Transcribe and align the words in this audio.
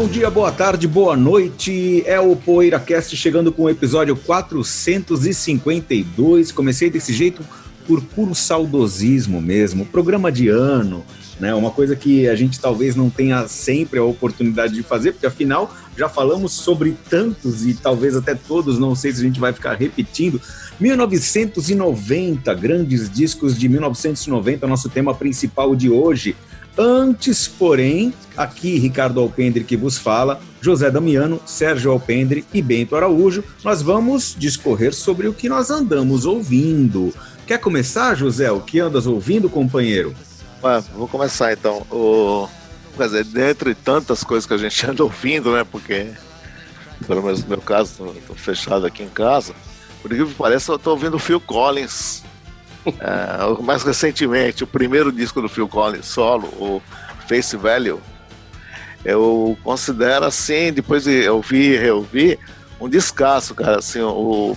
Bom 0.00 0.08
dia, 0.08 0.30
boa 0.30 0.50
tarde, 0.50 0.88
boa 0.88 1.14
noite. 1.14 2.02
É 2.06 2.18
o 2.18 2.34
PoeiraCast 2.34 3.14
chegando 3.14 3.52
com 3.52 3.64
o 3.64 3.68
episódio 3.68 4.16
452. 4.16 6.52
Comecei 6.52 6.88
desse 6.88 7.12
jeito 7.12 7.44
por 7.86 8.00
puro 8.00 8.34
saudosismo 8.34 9.42
mesmo. 9.42 9.84
Programa 9.84 10.32
de 10.32 10.48
ano, 10.48 11.04
né? 11.38 11.54
Uma 11.54 11.70
coisa 11.70 11.94
que 11.94 12.26
a 12.26 12.34
gente 12.34 12.58
talvez 12.58 12.96
não 12.96 13.10
tenha 13.10 13.46
sempre 13.46 13.98
a 13.98 14.02
oportunidade 14.02 14.72
de 14.72 14.82
fazer, 14.82 15.12
porque 15.12 15.26
afinal 15.26 15.70
já 15.94 16.08
falamos 16.08 16.52
sobre 16.52 16.96
tantos 17.10 17.66
e 17.66 17.74
talvez 17.74 18.16
até 18.16 18.34
todos, 18.34 18.78
não 18.78 18.94
sei 18.94 19.12
se 19.12 19.20
a 19.20 19.24
gente 19.24 19.38
vai 19.38 19.52
ficar 19.52 19.74
repetindo. 19.74 20.40
1990, 20.80 22.54
grandes 22.54 23.10
discos 23.10 23.54
de 23.54 23.68
1990, 23.68 24.66
nosso 24.66 24.88
tema 24.88 25.14
principal 25.14 25.76
de 25.76 25.90
hoje. 25.90 26.34
Antes, 26.78 27.48
porém, 27.48 28.14
aqui 28.36 28.78
Ricardo 28.78 29.20
Alpendre 29.20 29.64
que 29.64 29.76
vos 29.76 29.98
fala, 29.98 30.40
José 30.60 30.90
Damiano, 30.90 31.40
Sérgio 31.44 31.90
Alpendre 31.90 32.44
e 32.54 32.62
Bento 32.62 32.96
Araújo, 32.96 33.42
nós 33.64 33.82
vamos 33.82 34.34
discorrer 34.38 34.94
sobre 34.94 35.26
o 35.28 35.32
que 35.32 35.48
nós 35.48 35.70
andamos 35.70 36.24
ouvindo. 36.24 37.12
Quer 37.46 37.58
começar, 37.58 38.14
José? 38.14 38.50
O 38.50 38.60
que 38.60 38.78
andas 38.78 39.06
ouvindo, 39.06 39.50
companheiro? 39.50 40.14
Ah, 40.62 40.82
vou 40.94 41.08
começar 41.08 41.52
então. 41.52 41.86
O... 41.90 42.48
Quer 42.96 43.04
dizer, 43.04 43.24
dentre 43.24 43.74
tantas 43.74 44.22
coisas 44.22 44.46
que 44.46 44.54
a 44.54 44.58
gente 44.58 44.84
anda 44.86 45.02
ouvindo, 45.02 45.52
né? 45.52 45.64
Porque, 45.64 46.08
pelo 47.06 47.22
menos 47.22 47.42
no 47.42 47.48
meu 47.48 47.60
caso, 47.60 48.14
estou 48.16 48.36
fechado 48.36 48.86
aqui 48.86 49.02
em 49.02 49.08
casa. 49.08 49.54
Por 50.00 50.12
incrível 50.12 50.28
que 50.28 50.34
pareça, 50.34 50.72
eu 50.72 50.76
estou 50.76 50.92
ouvindo 50.92 51.16
o 51.16 51.18
Phil 51.18 51.40
Collins 51.40 52.22
é, 52.86 53.62
mais 53.62 53.82
recentemente, 53.82 54.64
o 54.64 54.66
primeiro 54.66 55.12
disco 55.12 55.40
do 55.40 55.48
Phil 55.48 55.68
Collins 55.68 56.06
solo, 56.06 56.46
o 56.58 56.82
Face 57.28 57.56
Value, 57.56 58.00
eu 59.04 59.56
considero 59.62 60.24
assim, 60.26 60.72
depois 60.72 61.04
de 61.04 61.28
ouvir 61.28 61.74
e 61.74 61.78
reouvir, 61.78 62.38
um 62.80 62.88
descasso, 62.88 63.54
cara. 63.54 63.78
Assim, 63.78 64.00
o, 64.00 64.56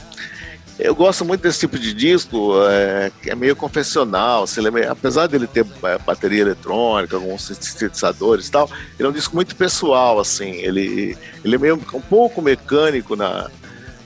eu 0.80 0.96
gosto 0.96 1.24
muito 1.24 1.42
desse 1.42 1.60
tipo 1.60 1.78
de 1.78 1.94
disco, 1.94 2.54
é, 2.68 3.12
que 3.22 3.30
é 3.30 3.36
meio 3.36 3.56
confessional, 3.56 4.44
assim, 4.44 4.66
é 4.66 4.72
meio, 4.72 4.92
apesar 4.92 5.28
dele 5.28 5.48
ter 5.48 5.66
é, 5.84 5.98
bateria 6.00 6.42
eletrônica, 6.42 7.16
alguns 7.16 7.46
sintetizadores 7.46 8.48
e 8.48 8.52
tal, 8.52 8.70
ele 8.98 9.08
é 9.08 9.10
um 9.10 9.14
disco 9.14 9.36
muito 9.36 9.56
pessoal, 9.56 10.20
assim, 10.20 10.52
ele, 10.52 11.18
ele 11.44 11.56
é 11.56 11.58
meio 11.58 11.76
um 11.94 12.02
pouco 12.02 12.42
mecânico 12.42 13.16
na, 13.16 13.50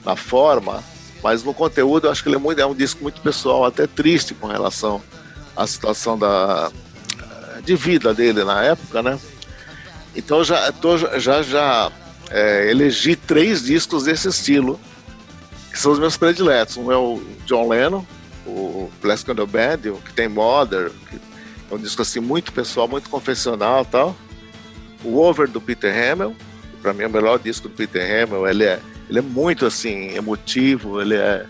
na 0.04 0.14
forma, 0.14 0.82
mas 1.22 1.42
no 1.42 1.52
conteúdo 1.52 2.06
eu 2.06 2.10
acho 2.10 2.22
que 2.22 2.28
ele 2.28 2.36
é, 2.36 2.38
muito, 2.38 2.60
é 2.60 2.66
um 2.66 2.74
disco 2.74 3.02
muito 3.02 3.20
pessoal, 3.20 3.64
até 3.64 3.86
triste 3.86 4.34
com 4.34 4.46
relação 4.46 5.02
à 5.56 5.66
situação 5.66 6.18
da, 6.18 6.70
de 7.64 7.74
vida 7.74 8.14
dele 8.14 8.44
na 8.44 8.62
época, 8.62 9.02
né? 9.02 9.18
Então 10.14 10.42
já 10.42 10.72
tô, 10.72 10.96
já 10.96 11.42
já 11.42 11.92
é, 12.30 12.70
elegi 12.70 13.14
três 13.16 13.64
discos 13.64 14.04
desse 14.04 14.28
estilo, 14.28 14.80
que 15.70 15.78
são 15.78 15.92
os 15.92 15.98
meus 15.98 16.16
prediletos. 16.16 16.76
Um 16.76 16.90
é 16.90 16.96
o 16.96 17.22
John 17.46 17.68
Lennon, 17.68 18.04
o 18.46 18.90
Plastic 19.00 19.30
on 19.30 19.34
the 19.34 19.46
Band, 19.46 19.98
que 20.04 20.12
tem 20.14 20.28
Mother, 20.28 20.90
que 21.10 21.20
é 21.70 21.74
um 21.74 21.78
disco 21.78 22.02
assim 22.02 22.20
muito 22.20 22.52
pessoal, 22.52 22.88
muito 22.88 23.10
confessional 23.10 23.84
tal. 23.84 24.16
O 25.04 25.18
Over 25.18 25.48
do 25.48 25.60
Peter 25.60 25.92
Hamill, 25.92 26.34
para 26.82 26.92
mim 26.92 27.04
é 27.04 27.06
o 27.06 27.10
melhor 27.10 27.38
disco 27.38 27.68
do 27.68 27.74
Peter 27.74 28.02
Hamill, 28.02 28.48
ele 28.48 28.64
é 28.64 28.80
ele 29.08 29.18
é 29.18 29.22
muito 29.22 29.66
assim, 29.66 30.14
emotivo, 30.14 31.00
ele 31.00 31.14
é 31.14 31.46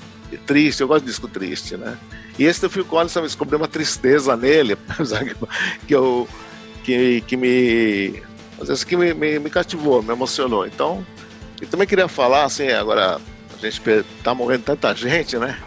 triste, 0.46 0.80
eu 0.80 0.88
gosto 0.88 1.04
de 1.04 1.10
disco 1.10 1.28
triste, 1.28 1.76
né? 1.76 1.98
E 2.38 2.44
esse 2.44 2.60
do 2.60 2.70
Phil 2.70 2.84
Collins 2.84 3.12
também 3.12 3.26
descobri 3.26 3.56
uma 3.56 3.66
tristeza 3.66 4.36
nele, 4.36 4.76
que, 5.86 5.94
eu, 5.94 6.28
que, 6.84 7.20
que 7.22 7.36
me. 7.36 8.22
Às 8.60 8.68
vezes 8.68 8.84
que 8.84 8.96
me, 8.96 9.12
me, 9.12 9.38
me 9.38 9.50
cativou, 9.50 10.02
me 10.02 10.12
emocionou. 10.12 10.66
Então, 10.66 11.04
eu 11.60 11.66
também 11.66 11.86
queria 11.86 12.06
falar, 12.06 12.44
assim, 12.44 12.68
agora 12.68 13.16
a 13.16 13.60
gente 13.60 13.80
tá 14.22 14.34
morrendo 14.34 14.64
tanta 14.64 14.94
gente, 14.94 15.36
né? 15.36 15.58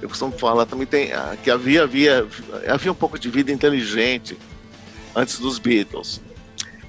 Eu 0.00 0.08
costumo 0.08 0.32
falar 0.32 0.66
também 0.66 0.86
tem, 0.86 1.12
ah, 1.12 1.36
que 1.42 1.50
havia, 1.50 1.82
havia, 1.82 2.26
havia 2.66 2.92
um 2.92 2.94
pouco 2.94 3.18
de 3.18 3.28
vida 3.28 3.52
inteligente 3.52 4.38
antes 5.14 5.38
dos 5.38 5.58
Beatles. 5.58 6.20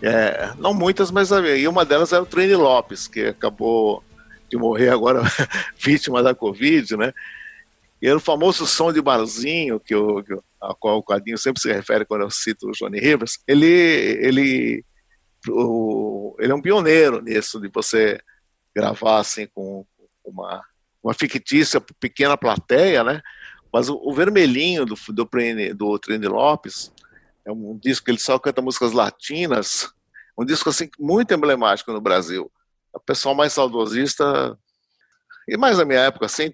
É, 0.01 0.51
não 0.57 0.73
muitas, 0.73 1.11
mas 1.11 1.31
havia. 1.31 1.55
E 1.57 1.67
uma 1.67 1.85
delas 1.85 2.11
era 2.11 2.23
o 2.23 2.25
Trini 2.25 2.55
Lopes, 2.55 3.07
que 3.07 3.27
acabou 3.27 4.03
de 4.51 4.57
morrer 4.57 4.89
agora 4.89 5.21
vítima 5.79 6.21
da 6.21 6.35
Covid, 6.35 6.97
né? 6.97 7.13
E 8.01 8.07
era 8.07 8.17
o 8.17 8.21
famoso 8.21 8.67
som 8.67 8.91
de 8.91 9.01
barzinho, 9.01 9.79
que 9.79 9.95
eu, 9.95 10.23
que 10.23 10.33
a 10.61 10.75
qual 10.75 10.97
o 10.97 11.03
quadrinho 11.03 11.37
sempre 11.37 11.61
se 11.61 11.71
refere 11.71 12.05
quando 12.05 12.21
eu 12.21 12.29
cito 12.29 12.67
o 12.67 12.71
Johnny 12.71 12.99
Rivers, 12.99 13.39
ele, 13.47 13.65
ele, 13.65 14.85
o, 15.47 16.35
ele 16.39 16.51
é 16.51 16.55
um 16.55 16.61
pioneiro 16.61 17.21
nisso, 17.21 17.61
de 17.61 17.69
você 17.69 18.19
gravar 18.75 19.19
assim 19.19 19.47
com 19.47 19.85
uma, 20.25 20.61
uma 21.01 21.13
fictícia 21.13 21.79
pequena 21.99 22.37
plateia, 22.37 23.03
né? 23.03 23.21
Mas 23.71 23.87
o, 23.87 23.95
o 24.03 24.13
vermelhinho 24.13 24.85
do, 24.85 24.95
do, 25.09 25.29
do 25.75 25.99
Trini 25.99 26.27
Lopes 26.27 26.91
é 27.45 27.51
um 27.51 27.79
disco 27.81 28.05
que 28.05 28.11
ele 28.11 28.19
só 28.19 28.37
canta 28.37 28.61
músicas 28.61 28.91
latinas, 28.91 29.89
um 30.37 30.43
disco 30.43 30.69
assim 30.69 30.89
muito 30.99 31.33
emblemático 31.33 31.93
no 31.93 32.01
Brasil 32.01 32.51
o 32.93 32.99
pessoal 32.99 33.35
mais 33.35 33.53
saudosista, 33.53 34.57
e 35.47 35.57
mais 35.57 35.77
na 35.77 35.85
minha 35.85 36.01
época, 36.01 36.25
assim, 36.25 36.53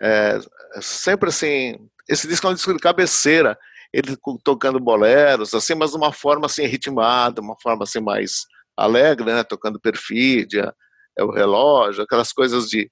é, 0.00 0.38
sempre 0.80 1.28
assim, 1.28 1.76
esse 2.08 2.28
disco 2.28 2.46
é 2.46 2.50
um 2.50 2.54
disco 2.54 2.72
de 2.72 2.78
cabeceira, 2.78 3.58
ele 3.92 4.16
tocando 4.44 4.78
boleros, 4.80 5.54
assim, 5.54 5.74
mas 5.74 5.90
de 5.90 5.96
uma 5.96 6.12
forma 6.12 6.46
assim 6.46 6.66
ritmada, 6.66 7.40
uma 7.40 7.56
forma 7.60 7.84
assim 7.84 8.00
mais 8.00 8.44
alegre, 8.76 9.24
né, 9.32 9.42
tocando 9.42 9.80
perfídia, 9.80 10.74
é 11.16 11.24
o 11.24 11.30
relógio, 11.30 12.02
aquelas 12.02 12.32
coisas 12.32 12.66
de 12.68 12.90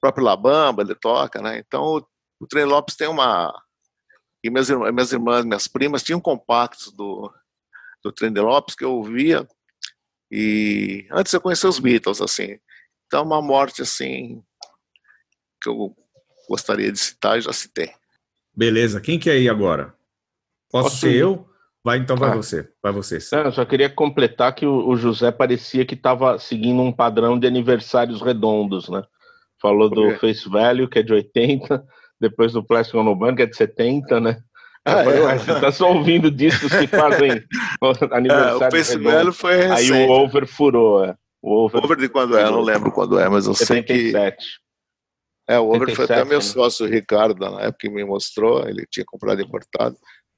próprio 0.00 0.24
Labamba 0.24 0.82
ele 0.82 0.94
toca, 0.94 1.40
né? 1.40 1.58
Então 1.58 1.82
o, 1.82 2.06
o 2.40 2.46
Trem 2.46 2.64
Lopes 2.64 2.96
tem 2.96 3.08
uma 3.08 3.52
e 4.42 4.50
minhas 4.50 4.70
irmãs, 4.70 4.92
minhas 4.92 5.12
irmãs, 5.12 5.44
minhas 5.44 5.68
primas 5.68 6.02
tinham 6.02 6.20
compactos 6.20 6.92
do 6.92 7.32
do 8.02 8.12
Trem 8.12 8.32
Lopes 8.32 8.74
que 8.74 8.84
eu 8.84 8.92
ouvia 8.92 9.46
e 10.30 11.06
antes 11.10 11.32
eu 11.32 11.40
conheci 11.40 11.66
os 11.66 11.78
Beatles, 11.78 12.20
assim. 12.20 12.58
Então, 13.06 13.24
uma 13.24 13.42
morte, 13.42 13.82
assim, 13.82 14.42
que 15.60 15.68
eu 15.68 15.94
gostaria 16.48 16.92
de 16.92 16.98
citar 16.98 17.38
e 17.38 17.40
já 17.40 17.52
citei. 17.52 17.90
Beleza. 18.54 19.00
Quem 19.00 19.18
quer 19.18 19.38
ir 19.38 19.48
agora? 19.48 19.94
Posso, 20.70 20.90
Posso 20.90 20.96
ser 20.98 21.12
ir? 21.12 21.18
eu? 21.18 21.48
Vai, 21.82 21.98
então 21.98 22.16
vai 22.16 22.30
ah. 22.30 22.36
você. 22.36 22.68
Vai 22.82 22.92
você. 22.92 23.18
Não, 23.32 23.44
eu 23.44 23.52
só 23.52 23.64
queria 23.64 23.88
completar 23.88 24.54
que 24.54 24.66
o, 24.66 24.88
o 24.88 24.96
José 24.96 25.32
parecia 25.32 25.84
que 25.84 25.94
estava 25.94 26.38
seguindo 26.38 26.82
um 26.82 26.92
padrão 26.92 27.38
de 27.38 27.46
aniversários 27.46 28.20
redondos, 28.20 28.88
né? 28.88 29.02
Falou 29.60 29.90
do 29.90 30.16
Face 30.18 30.48
Value, 30.48 30.88
que 30.88 30.98
é 30.98 31.02
de 31.02 31.12
80, 31.12 31.84
depois 32.20 32.52
do 32.52 32.64
Plastic 32.64 32.94
Ono 32.94 33.14
Band, 33.14 33.36
que 33.36 33.42
é 33.42 33.46
de 33.46 33.56
70, 33.56 34.20
né? 34.20 34.42
Ah, 34.84 35.02
é. 35.02 35.38
Você 35.38 35.52
está 35.52 35.70
só 35.70 35.92
ouvindo 35.92 36.30
discos 36.30 36.72
que 36.72 36.86
fazem 36.86 37.44
aniversário. 38.12 38.62
É, 38.62 38.66
o 38.66 38.70
Face 38.70 38.98
Value 38.98 39.32
foi 39.32 39.56
recente. 39.56 39.92
Aí 39.92 40.06
o 40.06 40.10
Over 40.10 40.46
furou, 40.46 41.04
é. 41.04 41.14
O 41.42 41.64
Over, 41.64 41.84
over 41.84 41.96
de 41.96 42.08
quando 42.08 42.36
é, 42.36 42.44
não 42.44 42.60
lembro 42.60 42.92
quando 42.92 43.18
é, 43.18 43.28
mas 43.28 43.46
eu 43.46 43.54
77. 43.54 44.12
sei 44.12 44.32
que... 44.32 44.70
É, 45.48 45.58
o 45.58 45.68
Over 45.68 45.88
77, 45.88 45.96
foi 45.96 46.04
até 46.04 46.24
meu 46.24 46.38
né? 46.38 46.44
sócio, 46.44 46.86
o 46.86 46.88
Ricardo, 46.88 47.38
na 47.38 47.60
época 47.62 47.78
que 47.80 47.90
me 47.90 48.04
mostrou, 48.04 48.66
ele 48.68 48.86
tinha 48.90 49.04
comprado 49.04 49.40
importado. 49.40 49.96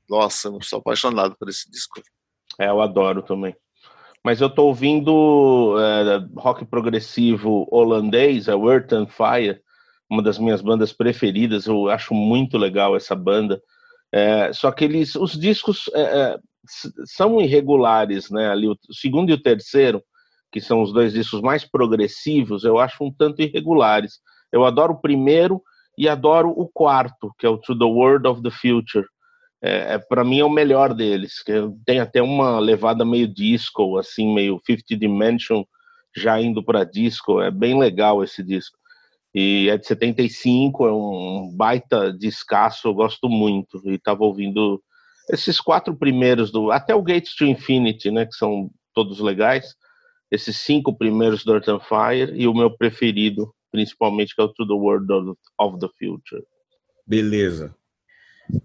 Nossa, 0.09 0.49
eu 0.49 0.61
sou 0.63 0.79
apaixonado 0.79 1.37
por 1.39 1.49
esse 1.49 1.71
disco. 1.71 2.01
É, 2.59 2.69
eu 2.69 2.81
adoro 2.81 3.23
também. 3.23 3.55
Mas 4.25 4.41
eu 4.41 4.49
tô 4.49 4.67
ouvindo 4.67 5.77
é, 5.79 6.41
rock 6.41 6.65
progressivo 6.65 7.67
holandês, 7.71 8.47
é 8.49 8.53
Earth 8.53 8.93
and 8.93 9.09
Fire, 9.09 9.61
uma 10.09 10.23
das 10.23 10.39
minhas 10.39 10.63
bandas 10.63 10.93
preferidas. 10.93 11.67
Eu 11.67 11.89
acho 11.89 12.15
muito 12.15 12.57
legal 12.57 12.97
essa 12.97 13.17
banda. 13.17 13.61
É, 14.13 14.53
só 14.53 14.71
que 14.71 14.85
eles, 14.85 15.15
os 15.17 15.33
discos 15.33 15.91
é, 15.95 16.01
é 16.03 16.39
são 17.07 17.41
irregulares, 17.41 18.31
né? 18.31 18.49
Ali 18.49 18.69
o 18.69 18.77
segundo 18.93 19.31
e 19.31 19.33
o 19.33 19.43
terceiro, 19.43 20.03
que 20.51 20.61
são 20.61 20.83
os 20.83 20.93
dois 20.93 21.13
discos 21.13 21.41
mais 21.41 21.65
progressivos, 21.65 22.65
eu 22.65 22.79
acho 22.79 23.03
um 23.03 23.13
tanto 23.13 23.43
irregulares. 23.43 24.21
Eu 24.53 24.65
adoro 24.65 24.93
o 24.93 25.01
primeiro 25.01 25.63
e 25.97 26.09
adoro 26.09 26.51
o 26.51 26.69
quarto, 26.69 27.33
que 27.39 27.47
é 27.47 27.49
o 27.49 27.59
To 27.59 27.77
the 27.77 27.85
World 27.85 28.29
of 28.29 28.43
the 28.43 28.51
Future. 28.51 29.07
É, 29.63 29.95
é 29.95 29.99
para 29.99 30.25
mim 30.25 30.41
é 30.41 30.45
o 30.45 30.51
melhor 30.51 30.93
deles, 30.93 31.43
que 31.43 31.53
tem 31.87 32.01
até 32.01 32.21
uma 32.21 32.59
levada 32.59 33.05
meio 33.05 33.27
disco, 33.27 33.97
assim, 33.97 34.33
meio 34.33 34.61
Fifth 34.65 34.89
Dimension, 34.91 35.65
já 36.15 36.41
indo 36.41 36.63
para 36.63 36.85
disco. 36.85 37.41
É 37.41 37.51
bem 37.51 37.79
legal 37.79 38.23
esse 38.23 38.43
disco. 38.43 38.77
E 39.35 39.69
é 39.71 39.79
de 39.79 39.87
75, 39.87 40.87
é 40.87 40.93
um 40.93 41.51
baita 41.55 42.13
descasso, 42.13 42.89
eu 42.89 42.95
gosto 42.95 43.29
muito. 43.29 43.81
E 43.85 43.95
estava 43.95 44.25
ouvindo 44.25 44.83
esses 45.31 45.61
quatro 45.61 45.97
primeiros 45.97 46.51
do. 46.51 46.71
Até 46.71 46.95
o 46.95 47.03
Gates 47.03 47.35
to 47.35 47.45
Infinity, 47.45 48.11
né? 48.11 48.27
Que 48.27 48.35
são 48.35 48.71
todos 48.95 49.21
legais. 49.21 49.75
Esses 50.31 50.59
cinco 50.59 50.97
primeiros 50.97 51.45
do 51.45 51.55
Earth 51.55 51.69
and 51.69 51.81
Fire 51.81 52.33
e 52.35 52.47
o 52.47 52.55
meu 52.55 52.71
preferido, 52.71 53.53
principalmente, 53.71 54.35
que 54.35 54.41
é 54.41 54.45
o 54.45 54.49
To 54.49 54.67
the 54.67 54.75
World 54.75 55.13
of, 55.59 55.79
the 55.79 55.89
Future. 55.99 56.43
Beleza. 57.07 57.75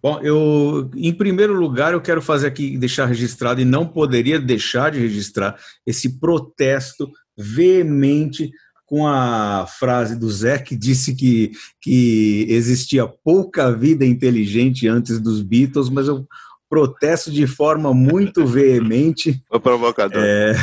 Bom, 0.01 0.19
eu, 0.21 0.89
em 0.95 1.13
primeiro 1.13 1.53
lugar, 1.53 1.93
eu 1.93 2.01
quero 2.01 2.21
fazer 2.21 2.47
aqui, 2.47 2.77
deixar 2.77 3.05
registrado, 3.05 3.61
e 3.61 3.65
não 3.65 3.87
poderia 3.87 4.39
deixar 4.39 4.91
de 4.91 4.99
registrar, 4.99 5.57
esse 5.85 6.19
protesto 6.19 7.09
veemente 7.37 8.51
com 8.87 9.05
a 9.05 9.67
frase 9.67 10.15
do 10.15 10.31
Zé 10.31 10.57
que 10.57 10.75
disse 10.75 11.13
que, 11.13 11.51
que 11.81 12.47
existia 12.49 13.05
pouca 13.05 13.71
vida 13.71 14.05
inteligente 14.05 14.87
antes 14.87 15.19
dos 15.19 15.41
Beatles, 15.43 15.89
mas 15.89 16.07
eu 16.07 16.25
protesto 16.69 17.29
de 17.29 17.45
forma 17.45 17.93
muito 17.93 18.45
veemente. 18.47 19.43
O 19.51 19.59
provocador. 19.59 20.21
É, 20.23 20.55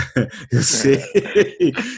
eu 0.51 0.63
sei, 0.63 1.03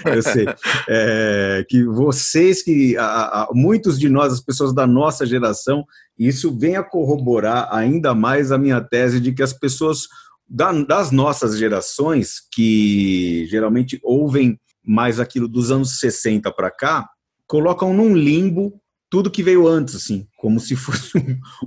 eu 0.05 0.23
sei. 0.23 0.47
É, 0.89 1.65
que 1.69 1.85
vocês, 1.85 2.63
que 2.63 2.97
a, 2.97 3.05
a, 3.05 3.49
muitos 3.53 3.99
de 3.99 4.09
nós, 4.09 4.33
as 4.33 4.41
pessoas 4.41 4.75
da 4.75 4.87
nossa 4.87 5.25
geração, 5.25 5.85
isso 6.19 6.57
vem 6.57 6.77
a 6.77 6.83
corroborar 6.83 7.69
ainda 7.71 8.15
mais 8.15 8.51
a 8.51 8.59
minha 8.59 8.81
tese 8.81 9.21
de 9.21 9.33
que 9.33 9.45
as 9.45 9.53
pessoas 9.53 10.09
da, 10.49 10.73
das 10.73 11.13
nossas 11.13 11.57
gerações, 11.57 12.41
que 12.53 13.47
geralmente 13.49 14.01
ouvem 14.03 14.59
mais 14.87 15.19
aquilo 15.19 15.49
dos 15.49 15.71
anos 15.71 15.99
60 15.99 16.51
para 16.53 16.71
cá, 16.71 17.09
colocam 17.47 17.93
num 17.93 18.15
limbo 18.15 18.81
tudo 19.09 19.31
que 19.31 19.43
veio 19.43 19.67
antes, 19.67 19.95
assim, 19.95 20.27
como 20.37 20.59
se 20.59 20.75
fosse 20.77 21.13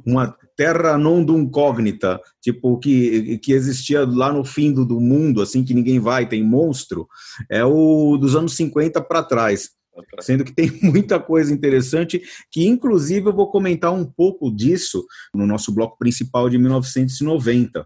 uma 0.06 0.36
terra 0.56 0.98
non 0.98 1.22
incógnita, 1.22 2.20
tipo 2.42 2.78
que, 2.80 3.38
que 3.40 3.54
existia 3.54 4.06
lá 4.06 4.32
no 4.32 4.44
fim 4.44 4.74
do, 4.74 4.86
do 4.86 5.00
mundo, 5.00 5.42
assim, 5.42 5.64
que 5.64 5.74
ninguém 5.74 6.00
vai, 6.00 6.28
tem 6.28 6.44
monstro, 6.44 7.08
é 7.50 7.64
o 7.64 8.18
dos 8.18 8.36
anos 8.36 8.56
50 8.56 9.02
para 9.02 9.24
trás. 9.24 9.72
Sendo 10.22 10.46
que 10.46 10.54
tem 10.54 10.72
muita 10.84 11.20
coisa 11.20 11.54
interessante, 11.54 12.22
que 12.52 12.66
inclusive 12.66 13.30
eu 13.30 13.36
vou 13.36 13.50
comentar 13.50 13.94
um 13.94 14.06
pouco 14.06 14.54
disso 14.54 15.06
no 15.34 15.46
nosso 15.46 15.74
bloco 15.74 15.98
principal 15.98 16.50
de 16.50 16.58
1990, 16.58 17.86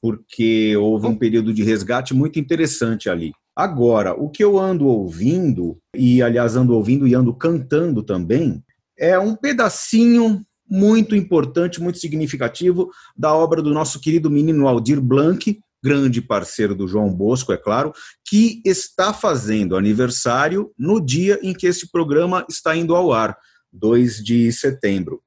porque 0.00 0.76
houve 0.76 1.06
um 1.06 1.16
período 1.16 1.52
de 1.52 1.62
resgate 1.62 2.14
muito 2.14 2.38
interessante 2.38 3.08
ali. 3.08 3.32
Agora, 3.56 4.12
o 4.12 4.28
que 4.28 4.44
eu 4.44 4.58
ando 4.58 4.86
ouvindo, 4.86 5.78
e 5.94 6.22
aliás 6.22 6.56
ando 6.56 6.74
ouvindo 6.74 7.08
e 7.08 7.14
ando 7.14 7.32
cantando 7.32 8.02
também, 8.02 8.62
é 8.98 9.18
um 9.18 9.34
pedacinho 9.34 10.44
muito 10.68 11.16
importante, 11.16 11.80
muito 11.80 11.98
significativo 11.98 12.90
da 13.16 13.32
obra 13.32 13.62
do 13.62 13.72
nosso 13.72 13.98
querido 13.98 14.30
menino 14.30 14.68
Aldir 14.68 15.00
Blanc, 15.00 15.58
grande 15.82 16.20
parceiro 16.20 16.74
do 16.74 16.86
João 16.86 17.08
Bosco, 17.08 17.52
é 17.52 17.56
claro, 17.56 17.92
que 18.28 18.60
está 18.64 19.14
fazendo 19.14 19.76
aniversário 19.76 20.70
no 20.78 21.00
dia 21.00 21.38
em 21.42 21.54
que 21.54 21.66
esse 21.66 21.90
programa 21.90 22.44
está 22.50 22.76
indo 22.76 22.94
ao 22.94 23.12
ar, 23.12 23.38
2 23.72 24.22
de 24.22 24.52
setembro. 24.52 25.22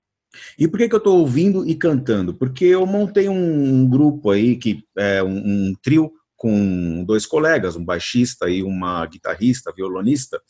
E 0.57 0.67
por 0.67 0.77
que, 0.77 0.89
que 0.89 0.95
eu 0.95 0.99
estou 0.99 1.19
ouvindo 1.19 1.67
e 1.67 1.73
cantando? 1.73 2.33
Porque 2.33 2.65
eu 2.65 2.85
montei 2.85 3.27
um, 3.27 3.89
grupo 3.89 4.29
aí, 4.29 4.55
que 4.55 4.83
é 4.97 5.23
um, 5.23 5.37
um 5.69 5.73
trio 5.81 6.11
com 6.39 7.03
dois 7.03 7.25
colegas, 7.25 7.75
um 7.75 7.83
baixista 7.83 8.49
e 8.49 8.63
uma 8.63 9.05
guitarrista, 9.05 9.73
violonista, 9.75 10.41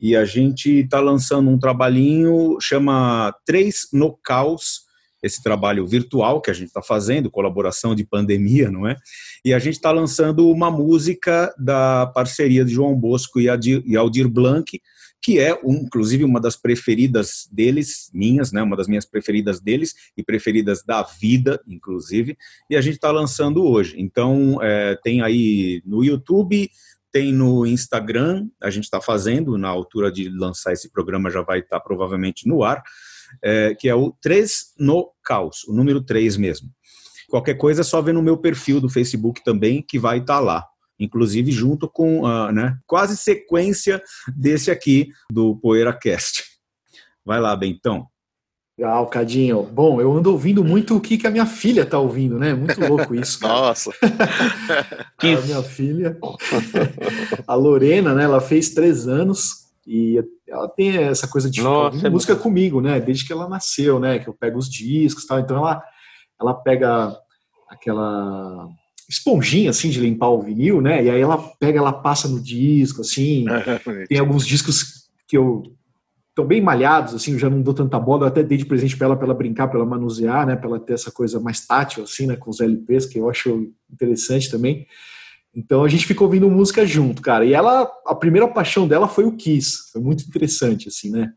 e 0.00 0.16
a 0.16 0.24
gente 0.24 0.80
está 0.80 1.00
lançando 1.00 1.50
um 1.50 1.58
trabalhinho, 1.58 2.56
chama 2.60 3.32
Três 3.44 3.86
no 3.92 4.16
Caos, 4.16 4.80
esse 5.22 5.42
trabalho 5.42 5.86
virtual 5.86 6.40
que 6.40 6.50
a 6.50 6.54
gente 6.54 6.68
está 6.68 6.82
fazendo, 6.82 7.30
colaboração 7.30 7.94
de 7.94 8.04
pandemia, 8.04 8.70
não 8.70 8.86
é? 8.86 8.96
E 9.44 9.52
a 9.52 9.58
gente 9.58 9.74
está 9.74 9.92
lançando 9.92 10.50
uma 10.50 10.70
música 10.70 11.54
da 11.58 12.06
parceria 12.14 12.64
de 12.64 12.72
João 12.72 12.94
Bosco 12.94 13.38
e 13.38 13.48
Aldir 13.48 14.28
Blanc, 14.28 14.80
que 15.24 15.40
é, 15.40 15.58
inclusive, 15.64 16.22
uma 16.22 16.38
das 16.38 16.54
preferidas 16.54 17.48
deles, 17.50 18.10
minhas, 18.12 18.52
né, 18.52 18.62
uma 18.62 18.76
das 18.76 18.86
minhas 18.86 19.06
preferidas 19.06 19.58
deles 19.58 19.94
e 20.14 20.22
preferidas 20.22 20.84
da 20.84 21.02
vida, 21.02 21.58
inclusive, 21.66 22.36
e 22.68 22.76
a 22.76 22.80
gente 22.82 22.96
está 22.96 23.10
lançando 23.10 23.64
hoje. 23.64 23.94
Então, 23.96 24.58
é, 24.60 24.94
tem 25.02 25.22
aí 25.22 25.80
no 25.86 26.04
YouTube, 26.04 26.70
tem 27.10 27.32
no 27.32 27.64
Instagram, 27.64 28.46
a 28.62 28.68
gente 28.68 28.84
está 28.84 29.00
fazendo, 29.00 29.56
na 29.56 29.68
altura 29.68 30.12
de 30.12 30.28
lançar 30.28 30.74
esse 30.74 30.90
programa 30.90 31.30
já 31.30 31.40
vai 31.40 31.60
estar 31.60 31.80
tá 31.80 31.82
provavelmente 31.82 32.46
no 32.46 32.62
ar, 32.62 32.82
é, 33.42 33.74
que 33.74 33.88
é 33.88 33.94
o 33.94 34.14
3 34.20 34.74
no 34.78 35.10
Caos, 35.24 35.64
o 35.64 35.72
número 35.72 36.02
3 36.02 36.36
mesmo. 36.36 36.68
Qualquer 37.30 37.54
coisa 37.54 37.80
é 37.80 37.84
só 37.84 38.02
ver 38.02 38.12
no 38.12 38.22
meu 38.22 38.36
perfil 38.36 38.78
do 38.78 38.90
Facebook 38.90 39.42
também, 39.42 39.80
que 39.80 39.98
vai 39.98 40.18
estar 40.18 40.34
tá 40.34 40.40
lá 40.40 40.66
inclusive 40.98 41.50
junto 41.50 41.88
com 41.88 42.26
a 42.26 42.52
né, 42.52 42.78
quase 42.86 43.16
sequência 43.16 44.02
desse 44.36 44.70
aqui 44.70 45.08
do 45.30 45.56
PoeiraCast. 45.56 46.44
Vai 47.24 47.40
lá, 47.40 47.54
Bentão. 47.56 48.06
Legal, 48.76 49.06
Cadinho. 49.06 49.62
Bom, 49.62 50.00
eu 50.00 50.12
ando 50.12 50.32
ouvindo 50.32 50.64
muito 50.64 50.96
o 50.96 51.00
que, 51.00 51.16
que 51.16 51.26
a 51.28 51.30
minha 51.30 51.46
filha 51.46 51.86
tá 51.86 51.96
ouvindo, 51.98 52.38
né? 52.40 52.54
Muito 52.54 52.80
louco 52.80 53.14
isso. 53.14 53.38
Cara. 53.38 53.54
Nossa! 53.54 53.90
a 54.02 55.40
minha 55.46 55.62
filha, 55.62 56.18
a 57.46 57.54
Lorena, 57.54 58.14
né? 58.14 58.24
Ela 58.24 58.40
fez 58.40 58.70
três 58.70 59.06
anos 59.06 59.64
e 59.86 60.20
ela 60.48 60.68
tem 60.68 60.96
essa 60.96 61.28
coisa 61.28 61.48
de 61.48 61.62
Nossa, 61.62 62.04
é 62.04 62.10
música 62.10 62.32
muito... 62.32 62.42
comigo, 62.42 62.80
né? 62.80 62.98
Desde 62.98 63.24
que 63.24 63.32
ela 63.32 63.48
nasceu, 63.48 64.00
né? 64.00 64.18
Que 64.18 64.28
eu 64.28 64.34
pego 64.34 64.58
os 64.58 64.68
discos 64.68 65.22
e 65.22 65.26
tal. 65.28 65.38
Então 65.38 65.56
ela, 65.56 65.82
ela 66.40 66.54
pega 66.54 67.16
aquela 67.68 68.68
esponjinha 69.08 69.70
assim 69.70 69.90
de 69.90 70.00
limpar 70.00 70.28
o 70.28 70.42
vinil, 70.42 70.80
né? 70.80 71.04
E 71.04 71.10
aí 71.10 71.20
ela 71.20 71.38
pega, 71.38 71.78
ela 71.78 71.92
passa 71.92 72.28
no 72.28 72.40
disco, 72.40 73.02
assim. 73.02 73.44
tem 74.08 74.18
alguns 74.18 74.46
discos 74.46 75.08
que 75.26 75.36
eu 75.36 75.62
estão 76.30 76.44
bem 76.44 76.60
malhados, 76.60 77.14
assim, 77.14 77.32
eu 77.32 77.38
já 77.38 77.48
não 77.48 77.62
dou 77.62 77.72
tanta 77.72 77.96
bola, 77.98 78.24
eu 78.24 78.28
até 78.28 78.42
dei 78.42 78.58
de 78.58 78.66
presente 78.66 78.96
para 78.96 79.06
ela 79.06 79.16
para 79.16 79.26
ela 79.26 79.34
brincar, 79.34 79.68
para 79.68 79.78
ela 79.78 79.88
manusear, 79.88 80.44
né? 80.44 80.56
Para 80.56 80.68
ela 80.68 80.80
ter 80.80 80.94
essa 80.94 81.12
coisa 81.12 81.38
mais 81.38 81.64
tátil, 81.64 82.02
assim, 82.02 82.26
né? 82.26 82.34
Com 82.34 82.50
os 82.50 82.60
LPs, 82.60 83.06
que 83.06 83.18
eu 83.18 83.30
acho 83.30 83.70
interessante 83.92 84.50
também. 84.50 84.86
Então 85.54 85.84
a 85.84 85.88
gente 85.88 86.06
ficou 86.06 86.26
ouvindo 86.26 86.50
música 86.50 86.84
junto, 86.84 87.22
cara. 87.22 87.44
E 87.44 87.54
ela, 87.54 87.88
a 88.04 88.14
primeira 88.14 88.48
paixão 88.48 88.88
dela 88.88 89.06
foi 89.06 89.24
o 89.24 89.36
Kiss. 89.36 89.92
Foi 89.92 90.02
muito 90.02 90.24
interessante, 90.24 90.88
assim, 90.88 91.10
né? 91.10 91.32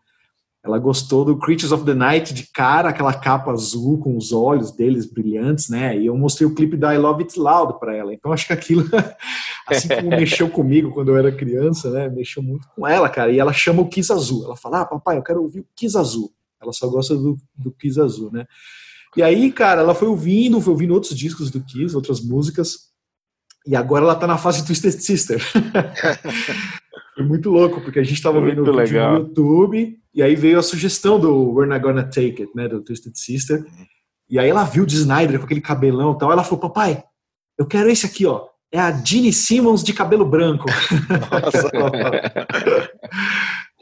Ela 0.68 0.78
gostou 0.78 1.24
do 1.24 1.38
Creatures 1.38 1.72
of 1.72 1.86
the 1.86 1.94
Night 1.94 2.34
de 2.34 2.46
cara, 2.52 2.90
aquela 2.90 3.14
capa 3.14 3.52
azul 3.52 3.98
com 4.00 4.18
os 4.18 4.34
olhos 4.34 4.72
deles 4.72 5.06
brilhantes, 5.10 5.70
né? 5.70 5.98
E 5.98 6.06
eu 6.06 6.18
mostrei 6.18 6.46
o 6.46 6.54
clipe 6.54 6.76
da 6.76 6.94
I 6.94 6.98
Love 6.98 7.24
It 7.24 7.40
Loud 7.40 7.80
para 7.80 7.96
ela. 7.96 8.14
Então 8.14 8.34
acho 8.34 8.48
que 8.48 8.54
aquilo, 8.54 8.84
assim 9.66 9.88
como 9.88 10.10
mexeu 10.16 10.50
comigo 10.50 10.92
quando 10.92 11.10
eu 11.10 11.18
era 11.18 11.32
criança, 11.32 11.90
né? 11.90 12.10
Mexeu 12.10 12.44
muito 12.44 12.68
com 12.76 12.86
ela, 12.86 13.08
cara. 13.08 13.32
E 13.32 13.40
ela 13.40 13.54
chama 13.54 13.82
o 13.82 13.88
Kiss 13.88 14.12
Azul. 14.12 14.44
Ela 14.44 14.58
fala: 14.58 14.82
"Ah, 14.82 14.86
papai, 14.86 15.18
eu 15.18 15.24
quero 15.24 15.42
ouvir 15.42 15.62
o 15.62 15.68
Kiss 15.74 15.98
Azul". 15.98 16.32
Ela 16.62 16.74
só 16.74 16.88
gosta 16.90 17.16
do, 17.16 17.38
do 17.56 17.72
Kiss 17.72 18.00
Azul, 18.00 18.30
né? 18.32 18.46
E 19.16 19.24
aí, 19.24 19.52
cara, 19.52 19.82
ela 19.82 19.96
foi 19.96 20.10
ouvindo, 20.10 20.60
foi 20.60 20.74
ouvindo 20.74 20.94
outros 20.94 21.16
discos 21.16 21.50
do 21.50 21.64
Kiss, 21.64 21.96
outras 21.96 22.22
músicas. 22.22 22.88
E 23.66 23.76
agora 23.76 24.04
ela 24.04 24.16
tá 24.16 24.28
na 24.28 24.38
fase 24.38 24.66
Twisted 24.66 25.00
Sister. 25.00 25.42
Foi 27.18 27.26
muito 27.26 27.50
louco, 27.50 27.82
porque 27.82 27.98
a 27.98 28.04
gente 28.04 28.14
estava 28.14 28.40
vendo 28.40 28.62
o 28.62 28.78
vídeo 28.78 29.10
no 29.10 29.18
YouTube, 29.18 29.98
e 30.14 30.22
aí 30.22 30.36
veio 30.36 30.60
a 30.60 30.62
sugestão 30.62 31.20
do 31.20 31.52
We're 31.52 31.68
Not 31.68 31.82
Gonna 31.82 32.04
Take 32.04 32.44
It, 32.44 32.50
né, 32.56 32.68
do 32.68 32.80
Twisted 32.84 33.18
Sister. 33.18 33.66
E 34.30 34.38
aí 34.38 34.48
ela 34.48 34.64
viu 34.64 34.84
o 34.84 34.88
Snyder 34.88 35.40
com 35.40 35.46
aquele 35.46 35.60
cabelão 35.60 36.14
e 36.14 36.18
tal, 36.20 36.32
ela 36.32 36.44
falou, 36.44 36.60
papai, 36.60 37.04
eu 37.58 37.66
quero 37.66 37.90
esse 37.90 38.06
aqui, 38.06 38.28
ó. 38.28 38.46
É 38.72 38.80
a 38.80 38.92
Ginny 38.92 39.34
Simmons 39.34 39.84
de 39.84 39.94
cabelo 39.94 40.26
branco. 40.26 40.66
Nossa. 41.32 41.72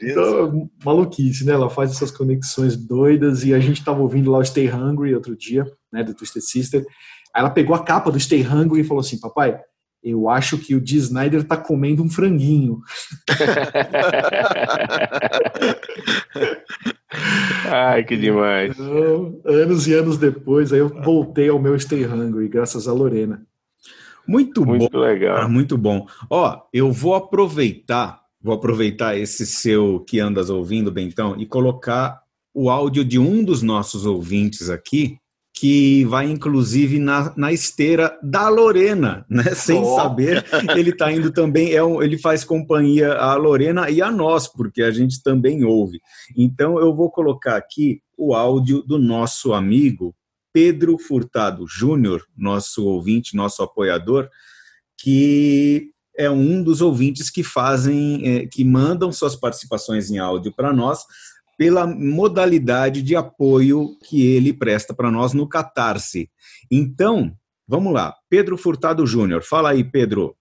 então, 0.00 0.70
maluquice, 0.82 1.44
né? 1.44 1.52
Ela 1.52 1.68
faz 1.68 1.90
essas 1.90 2.10
conexões 2.10 2.74
doidas 2.74 3.44
e 3.44 3.52
a 3.52 3.58
gente 3.58 3.80
estava 3.80 4.00
ouvindo 4.00 4.30
lá 4.30 4.38
o 4.38 4.44
Stay 4.44 4.72
Hungry 4.72 5.14
outro 5.14 5.36
dia, 5.36 5.66
né, 5.92 6.02
do 6.02 6.14
Twisted 6.14 6.42
Sister. 6.42 6.86
Aí 7.34 7.42
ela 7.42 7.50
pegou 7.50 7.76
a 7.76 7.84
capa 7.84 8.10
do 8.10 8.18
Stay 8.18 8.46
Hungry 8.46 8.80
e 8.80 8.84
falou 8.84 9.02
assim, 9.02 9.20
papai, 9.20 9.60
eu 10.06 10.28
acho 10.28 10.56
que 10.56 10.76
o 10.76 10.80
Dee 10.80 10.98
Snyder 10.98 11.42
tá 11.42 11.56
comendo 11.56 12.00
um 12.00 12.08
franguinho. 12.08 12.80
Ai, 17.68 18.04
que 18.04 18.16
demais. 18.16 18.78
Então, 18.78 19.40
anos 19.44 19.88
e 19.88 19.94
anos 19.94 20.16
depois, 20.16 20.72
aí 20.72 20.78
eu 20.78 20.90
voltei 21.02 21.48
ao 21.48 21.58
meu 21.58 21.76
Stay 21.76 22.06
Hungry, 22.06 22.46
graças 22.46 22.86
a 22.86 22.92
Lorena. 22.92 23.44
Muito, 24.28 24.64
muito 24.64 24.92
bom. 24.92 24.98
legal. 24.98 25.38
Ah, 25.38 25.48
muito 25.48 25.76
bom. 25.76 26.06
Ó, 26.30 26.56
eu 26.72 26.92
vou 26.92 27.16
aproveitar, 27.16 28.20
vou 28.40 28.54
aproveitar 28.54 29.18
esse 29.18 29.44
seu 29.44 30.04
que 30.06 30.20
andas 30.20 30.50
ouvindo, 30.50 30.92
Bentão, 30.92 31.34
e 31.36 31.46
colocar 31.46 32.22
o 32.54 32.70
áudio 32.70 33.04
de 33.04 33.18
um 33.18 33.44
dos 33.44 33.60
nossos 33.60 34.06
ouvintes 34.06 34.70
aqui, 34.70 35.18
que 35.58 36.04
vai 36.04 36.30
inclusive 36.30 36.98
na, 36.98 37.32
na 37.34 37.50
esteira 37.50 38.18
da 38.22 38.46
Lorena, 38.50 39.24
né? 39.28 39.42
Sem 39.56 39.80
oh. 39.80 39.96
saber, 39.96 40.44
ele 40.76 40.90
está 40.90 41.10
indo 41.10 41.32
também, 41.32 41.72
é 41.72 41.82
um, 41.82 42.02
ele 42.02 42.18
faz 42.18 42.44
companhia 42.44 43.14
à 43.14 43.34
Lorena 43.36 43.88
e 43.88 44.02
a 44.02 44.10
nós, 44.10 44.46
porque 44.46 44.82
a 44.82 44.90
gente 44.90 45.22
também 45.22 45.64
ouve. 45.64 45.98
Então 46.36 46.78
eu 46.78 46.94
vou 46.94 47.10
colocar 47.10 47.56
aqui 47.56 48.02
o 48.18 48.34
áudio 48.34 48.82
do 48.82 48.98
nosso 48.98 49.54
amigo 49.54 50.14
Pedro 50.52 50.98
Furtado 50.98 51.66
Júnior, 51.66 52.22
nosso 52.36 52.84
ouvinte, 52.86 53.34
nosso 53.34 53.62
apoiador, 53.62 54.28
que 54.98 55.90
é 56.18 56.30
um 56.30 56.62
dos 56.62 56.82
ouvintes 56.82 57.30
que 57.30 57.42
fazem, 57.42 58.28
é, 58.28 58.46
que 58.46 58.62
mandam 58.62 59.10
suas 59.10 59.34
participações 59.34 60.10
em 60.10 60.18
áudio 60.18 60.52
para 60.54 60.72
nós 60.72 61.00
pela 61.56 61.86
modalidade 61.86 63.02
de 63.02 63.16
apoio 63.16 63.96
que 64.04 64.26
ele 64.26 64.52
presta 64.52 64.92
para 64.94 65.10
nós 65.10 65.32
no 65.32 65.48
Catarse. 65.48 66.28
Então, 66.70 67.32
vamos 67.66 67.92
lá. 67.92 68.14
Pedro 68.28 68.56
Furtado 68.58 69.06
Júnior. 69.06 69.42
Fala 69.42 69.70
aí, 69.70 69.82
Pedro. 69.82 70.36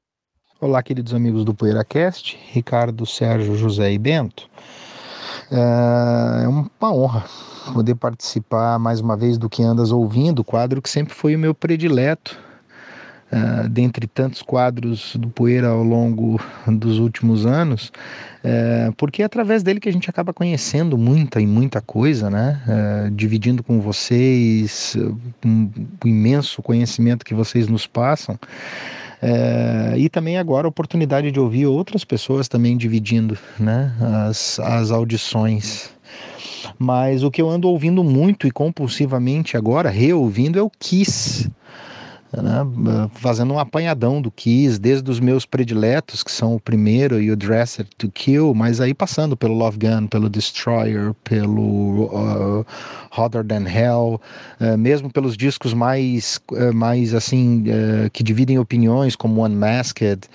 Olá, 0.60 0.82
queridos 0.82 1.14
amigos 1.14 1.46
do 1.46 1.54
PoeiraCast, 1.54 2.38
Ricardo, 2.52 3.06
Sérgio, 3.06 3.56
José 3.56 3.92
e 3.94 3.98
Bento. 3.98 4.50
É, 5.52 6.44
é 6.44 6.48
uma 6.48 6.70
honra 6.94 7.26
poder 7.74 7.96
participar 7.96 8.80
mais 8.80 9.00
uma 9.00 9.18
vez 9.18 9.38
do 9.38 9.50
que 9.50 9.64
andas 9.64 9.92
ouvindo, 9.92 10.44
quadro 10.44 10.82
que 10.82 10.90
sempre 10.90 11.14
foi 11.14 11.36
o 11.36 11.40
meu 11.40 11.54
predileto 11.54 12.45
uh, 13.32 13.68
dentre 13.70 14.08
tantos 14.08 14.42
quadros 14.42 15.16
do 15.16 15.30
Poeira 15.30 15.68
ao 15.68 15.84
longo 15.84 16.40
dos 16.68 17.00
últimos 17.00 17.46
anos, 17.46 17.92
uh, 18.44 18.94
porque 18.98 19.22
é 19.22 19.26
através 19.26 19.64
dele 19.64 19.80
que 19.80 19.90
a 19.90 19.94
gente 19.94 20.10
acaba 20.10 20.34
conhecendo 20.34 20.98
muita 20.98 21.42
e 21.42 21.48
muita 21.48 21.82
coisa, 21.82 22.30
né? 22.30 22.62
Uh, 22.68 23.12
dividindo 23.12 23.64
com 23.64 23.80
vocês 23.80 24.98
um, 25.46 25.70
o 26.04 26.08
imenso 26.08 26.62
conhecimento 26.62 27.26
que 27.26 27.34
vocês 27.34 27.68
nos 27.68 27.88
passam. 27.88 28.38
É, 29.22 29.96
e 29.98 30.10
também 30.10 30.38
agora 30.38 30.68
a 30.68 30.70
oportunidade 30.70 31.32
de 31.32 31.40
ouvir 31.40 31.66
outras 31.66 32.04
pessoas 32.04 32.48
também 32.48 32.78
dividindo 32.78 33.36
né, 33.60 33.92
as, 34.28 34.60
as 34.60 34.92
audições. 34.92 35.90
Mas 36.78 37.24
o 37.24 37.32
que 37.32 37.42
eu 37.42 37.50
ando 37.50 37.68
ouvindo 37.68 38.04
muito 38.04 38.46
e 38.46 38.52
compulsivamente 38.52 39.56
agora, 39.58 39.90
reouvindo, 39.90 40.60
é 40.60 40.62
o 40.62 40.70
Kiss 40.70 41.50
né, 42.42 43.10
fazendo 43.16 43.54
um 43.54 43.60
apanhadão 43.60 44.22
do 44.22 44.32
Kiss, 44.32 44.80
desde 44.80 45.10
os 45.10 45.20
meus 45.20 45.46
prediletos, 45.46 46.24
que 46.24 46.32
são 46.32 46.56
o 46.56 46.60
primeiro 46.60 47.22
e 47.22 47.32
o 47.32 47.36
Dresser 47.36 47.86
to 47.98 48.10
Kill, 48.10 48.54
mas 48.54 48.82
aí 48.82 48.94
passando 48.94 49.36
pelo 49.38 49.54
Love 49.54 49.78
Gun, 49.78 50.08
pelo 50.08 50.30
Destroyer, 50.30 51.14
pelo 51.24 52.06
uh, 52.06 52.66
Hotter 53.16 53.44
Than 53.46 53.68
Hell, 53.68 54.22
uh, 54.60 54.78
mesmo 54.78 55.12
pelos 55.12 55.38
discos 55.38 55.74
mais, 55.74 56.40
uh, 56.52 56.74
mais 56.74 57.14
assim, 57.14 57.64
uh, 57.64 58.10
que 58.12 58.24
dividem 58.24 58.60
opiniões, 58.60 59.16
como 59.16 59.46
Unmasked 59.46 60.30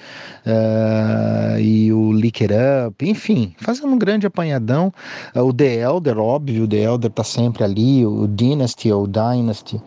e 1.60 1.92
o 1.92 2.12
Lick 2.12 2.42
It 2.42 2.54
Up, 2.86 3.08
enfim, 3.08 3.54
fazendo 3.58 3.88
um 3.88 3.98
grande 3.98 4.26
apanhadão. 4.26 4.92
O 5.34 5.52
The 5.52 5.80
Elder, 5.80 6.18
óbvio, 6.18 6.64
o 6.64 6.68
The 6.68 6.82
Elder 6.82 7.10
tá 7.10 7.22
sempre 7.22 7.62
ali, 7.62 8.04
o 8.04 8.26
Dynasty 8.26 8.90
ou 8.90 9.06
Dynasty. 9.06 9.80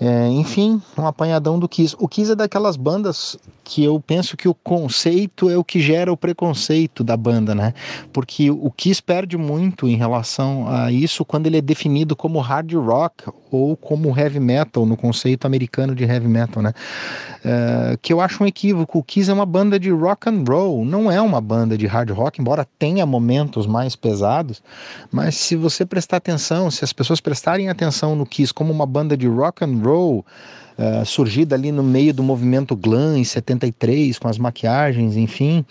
É, 0.00 0.28
enfim, 0.28 0.82
um 0.98 1.06
apanhadão 1.06 1.58
do 1.58 1.68
Kiss. 1.68 1.96
O 1.98 2.08
Kiss 2.08 2.32
é 2.32 2.34
daquelas 2.34 2.76
bandas 2.76 3.38
que 3.62 3.82
eu 3.82 4.00
penso 4.00 4.36
que 4.36 4.48
o 4.48 4.54
conceito 4.54 5.48
é 5.48 5.56
o 5.56 5.64
que 5.64 5.80
gera 5.80 6.12
o 6.12 6.16
preconceito 6.16 7.04
da 7.04 7.16
banda, 7.16 7.54
né? 7.54 7.72
Porque 8.12 8.50
o 8.50 8.70
Kiss 8.70 9.00
perde 9.00 9.36
muito 9.36 9.88
em 9.88 9.96
relação 9.96 10.68
a 10.68 10.90
isso 10.90 11.24
quando 11.24 11.46
ele 11.46 11.58
é 11.58 11.62
definido 11.62 12.16
como 12.16 12.40
hard 12.40 12.72
rock 12.74 13.24
ou 13.54 13.76
como 13.76 14.16
heavy 14.18 14.40
metal, 14.40 14.84
no 14.84 14.96
conceito 14.96 15.46
americano 15.46 15.94
de 15.94 16.04
heavy 16.04 16.28
metal, 16.28 16.62
né? 16.62 16.72
É, 17.44 17.98
que 18.00 18.12
eu 18.12 18.20
acho 18.20 18.42
um 18.42 18.46
equívoco. 18.46 18.98
O 18.98 19.02
Kiss 19.02 19.30
é 19.30 19.32
uma 19.34 19.46
banda 19.46 19.78
de 19.78 19.90
rock 19.90 20.28
and 20.28 20.44
roll, 20.48 20.84
não 20.84 21.10
é 21.10 21.20
uma 21.20 21.40
banda 21.40 21.76
de 21.76 21.86
hard 21.86 22.10
rock, 22.10 22.40
embora 22.40 22.66
tenha 22.78 23.04
momentos 23.04 23.66
mais 23.66 23.94
pesados, 23.94 24.62
mas 25.10 25.34
se 25.36 25.56
você 25.56 25.84
prestar 25.84 26.16
atenção, 26.16 26.70
se 26.70 26.84
as 26.84 26.92
pessoas 26.92 27.20
prestarem 27.20 27.68
atenção 27.68 28.16
no 28.16 28.24
Kiss 28.24 28.52
como 28.52 28.72
uma 28.72 28.86
banda 28.86 29.16
de 29.16 29.26
rock 29.26 29.64
and 29.64 29.80
roll, 29.82 30.24
uh, 30.78 31.04
surgida 31.04 31.54
ali 31.54 31.72
no 31.72 31.82
meio 31.82 32.12
do 32.12 32.22
movimento 32.22 32.76
glam 32.76 33.16
em 33.16 33.24
73, 33.24 34.18
com 34.18 34.28
as 34.28 34.38
maquiagens, 34.38 35.16
enfim, 35.16 35.64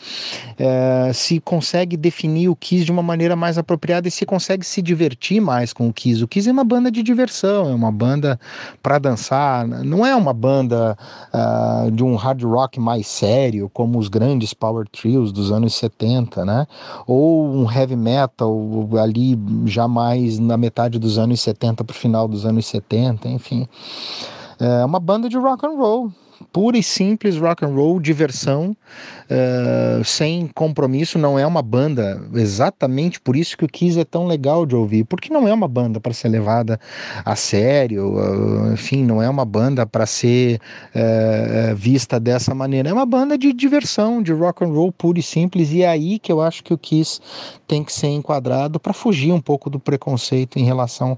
uh, 0.59 1.13
se 1.13 1.39
consegue 1.39 1.95
definir 1.97 2.49
o 2.49 2.55
Kiss 2.55 2.85
de 2.85 2.91
uma 2.91 3.03
maneira 3.03 3.35
mais 3.35 3.57
apropriada 3.57 4.07
e 4.07 4.11
se 4.11 4.25
consegue 4.25 4.65
se 4.65 4.81
divertir 4.81 5.41
mais 5.41 5.73
com 5.73 5.87
o 5.87 5.93
Kiss. 5.93 6.23
O 6.23 6.27
Kiss 6.27 6.47
é 6.47 6.51
uma 6.51 6.63
banda 6.63 6.91
de 6.91 7.03
diversão, 7.03 7.69
é 7.69 7.73
uma 7.73 7.91
banda 7.91 8.39
para 8.81 8.99
dançar, 8.99 9.67
não 9.67 10.05
é 10.05 10.15
uma 10.15 10.33
banda 10.33 10.97
uh, 11.33 11.91
de 11.91 12.03
um 12.03 12.15
hard 12.15 12.43
rock 12.43 12.79
mais 12.79 13.07
sério, 13.07 13.69
como 13.73 13.99
os 13.99 14.07
grandes 14.07 14.53
power 14.53 14.87
trios 14.87 15.31
dos 15.31 15.51
anos 15.51 15.73
70, 15.75 16.45
né? 16.45 16.67
Ou 17.07 17.53
um 17.53 17.71
heavy 17.71 17.95
metal 17.95 18.53
ali 19.01 19.37
já 19.65 19.87
mais 19.87 20.39
na 20.39 20.57
metade 20.57 20.99
dos 20.99 21.17
anos 21.17 21.41
70 21.41 21.83
para 21.83 21.93
o 21.93 21.97
final 21.97 22.27
dos 22.27 22.45
anos 22.45 22.65
70, 22.65 23.27
enfim. 23.29 23.67
É 24.63 24.85
uma 24.85 24.99
banda 24.99 25.27
de 25.27 25.35
rock 25.35 25.65
and 25.65 25.75
roll, 25.77 26.09
pura 26.53 26.77
e 26.77 26.83
simples 26.83 27.37
rock 27.37 27.65
and 27.65 27.75
roll, 27.75 27.99
diversão, 27.99 28.73
uh, 29.29 30.01
sem 30.05 30.47
compromisso. 30.47 31.19
Não 31.19 31.37
é 31.37 31.45
uma 31.45 31.61
banda 31.61 32.21
exatamente 32.33 33.19
por 33.19 33.35
isso 33.35 33.57
que 33.57 33.65
o 33.65 33.67
Kiss 33.67 33.99
é 33.99 34.05
tão 34.05 34.25
legal 34.25 34.65
de 34.65 34.73
ouvir, 34.73 35.03
porque 35.03 35.33
não 35.33 35.45
é 35.45 35.53
uma 35.53 35.67
banda 35.67 35.99
para 35.99 36.13
ser 36.13 36.29
levada 36.29 36.79
a 37.25 37.35
sério, 37.35 38.13
uh, 38.15 38.71
enfim, 38.71 39.03
não 39.03 39.21
é 39.21 39.29
uma 39.29 39.43
banda 39.43 39.85
para 39.85 40.05
ser 40.05 40.61
uh, 40.95 41.75
vista 41.75 42.17
dessa 42.17 42.55
maneira. 42.55 42.87
É 42.87 42.93
uma 42.93 43.05
banda 43.05 43.37
de 43.37 43.51
diversão, 43.51 44.23
de 44.23 44.31
rock 44.31 44.63
and 44.63 44.69
roll 44.69 44.93
puro 44.93 45.19
e 45.19 45.23
simples. 45.23 45.73
E 45.73 45.81
é 45.81 45.89
aí 45.89 46.19
que 46.19 46.31
eu 46.31 46.39
acho 46.39 46.63
que 46.63 46.73
o 46.73 46.77
Kiss 46.77 47.19
tem 47.67 47.83
que 47.83 47.91
ser 47.91 48.07
enquadrado 48.07 48.79
para 48.79 48.93
fugir 48.93 49.33
um 49.33 49.41
pouco 49.41 49.69
do 49.69 49.77
preconceito 49.77 50.57
em 50.57 50.63
relação 50.63 51.17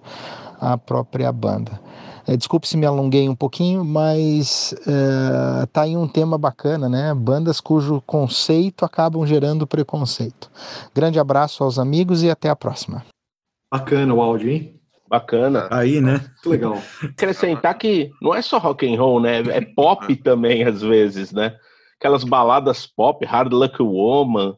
à 0.59 0.75
própria 0.79 1.31
banda. 1.31 1.79
É, 2.27 2.35
desculpe 2.35 2.67
se 2.67 2.75
me 2.75 2.85
alonguei 2.85 3.29
um 3.29 3.35
pouquinho, 3.35 3.85
mas 3.85 4.73
é, 4.87 5.65
tá 5.67 5.83
aí 5.83 5.95
um 5.95 6.07
tema 6.07 6.37
bacana, 6.37 6.89
né? 6.89 7.13
Bandas 7.13 7.61
cujo 7.61 8.01
conceito 8.01 8.83
acabam 8.83 9.25
gerando 9.27 9.67
preconceito. 9.67 10.49
Grande 10.93 11.19
abraço 11.19 11.63
aos 11.63 11.77
amigos 11.77 12.23
e 12.23 12.29
até 12.29 12.49
a 12.49 12.55
próxima. 12.55 13.05
Bacana 13.71 14.13
o 14.13 14.21
áudio, 14.21 14.49
hein? 14.49 14.79
Bacana. 15.07 15.67
Aí, 15.69 16.01
né? 16.01 16.13
Muito 16.13 16.49
legal. 16.49 16.81
Acrescentar 17.03 17.77
que 17.77 18.11
não 18.19 18.33
é 18.33 18.41
só 18.41 18.57
rock 18.57 18.91
and 18.91 18.99
roll, 18.99 19.19
né? 19.19 19.41
É 19.41 19.61
pop 19.61 20.15
também, 20.17 20.63
às 20.63 20.81
vezes, 20.81 21.31
né? 21.31 21.55
Aquelas 21.99 22.23
baladas 22.23 22.87
pop, 22.87 23.23
Hard 23.23 23.53
Luck 23.53 23.81
Woman, 23.81 24.55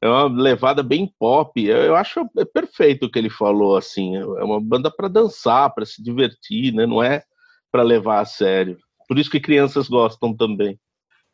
é 0.00 0.08
uma 0.08 0.26
levada 0.26 0.82
bem 0.82 1.12
pop. 1.18 1.64
Eu, 1.64 1.76
eu 1.78 1.96
acho 1.96 2.20
é 2.36 2.44
perfeito 2.44 3.06
o 3.06 3.10
que 3.10 3.18
ele 3.18 3.30
falou, 3.30 3.76
assim. 3.76 4.16
É 4.16 4.44
uma 4.44 4.60
banda 4.60 4.90
para 4.90 5.08
dançar, 5.08 5.74
para 5.74 5.84
se 5.84 6.02
divertir, 6.02 6.72
né? 6.72 6.86
Não 6.86 7.02
é 7.02 7.22
para 7.70 7.82
levar 7.82 8.20
a 8.20 8.24
sério. 8.24 8.78
Por 9.08 9.18
isso 9.18 9.30
que 9.30 9.40
crianças 9.40 9.88
gostam 9.88 10.36
também. 10.36 10.78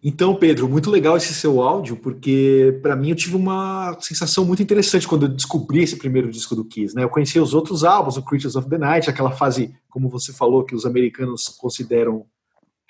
Então, 0.07 0.35
Pedro, 0.35 0.69
muito 0.69 0.91
legal 0.91 1.17
esse 1.17 1.33
seu 1.33 1.63
áudio, 1.63 1.97
porque 1.97 2.79
para 2.83 2.95
mim 2.95 3.11
eu 3.11 3.17
tive 3.17 3.37
uma 3.37 3.97
sensação 4.01 4.45
muito 4.45 4.63
interessante 4.63 5.09
quando 5.09 5.25
eu 5.25 5.31
descobri 5.31 5.83
esse 5.83 5.97
primeiro 5.97 6.31
disco 6.31 6.55
do 6.55 6.65
Kiss. 6.65 6.95
Né? 6.95 7.03
Eu 7.03 7.09
conhecia 7.09 7.43
os 7.43 7.55
outros 7.55 7.85
álbuns, 7.85 8.19
o 8.19 8.23
Creatures 8.23 8.55
of 8.55 8.69
the 8.69 8.77
Night, 8.77 9.09
aquela 9.09 9.31
fase, 9.31 9.75
como 9.89 10.11
você 10.11 10.31
falou, 10.31 10.63
que 10.63 10.75
os 10.75 10.85
americanos 10.85 11.49
consideram 11.49 12.27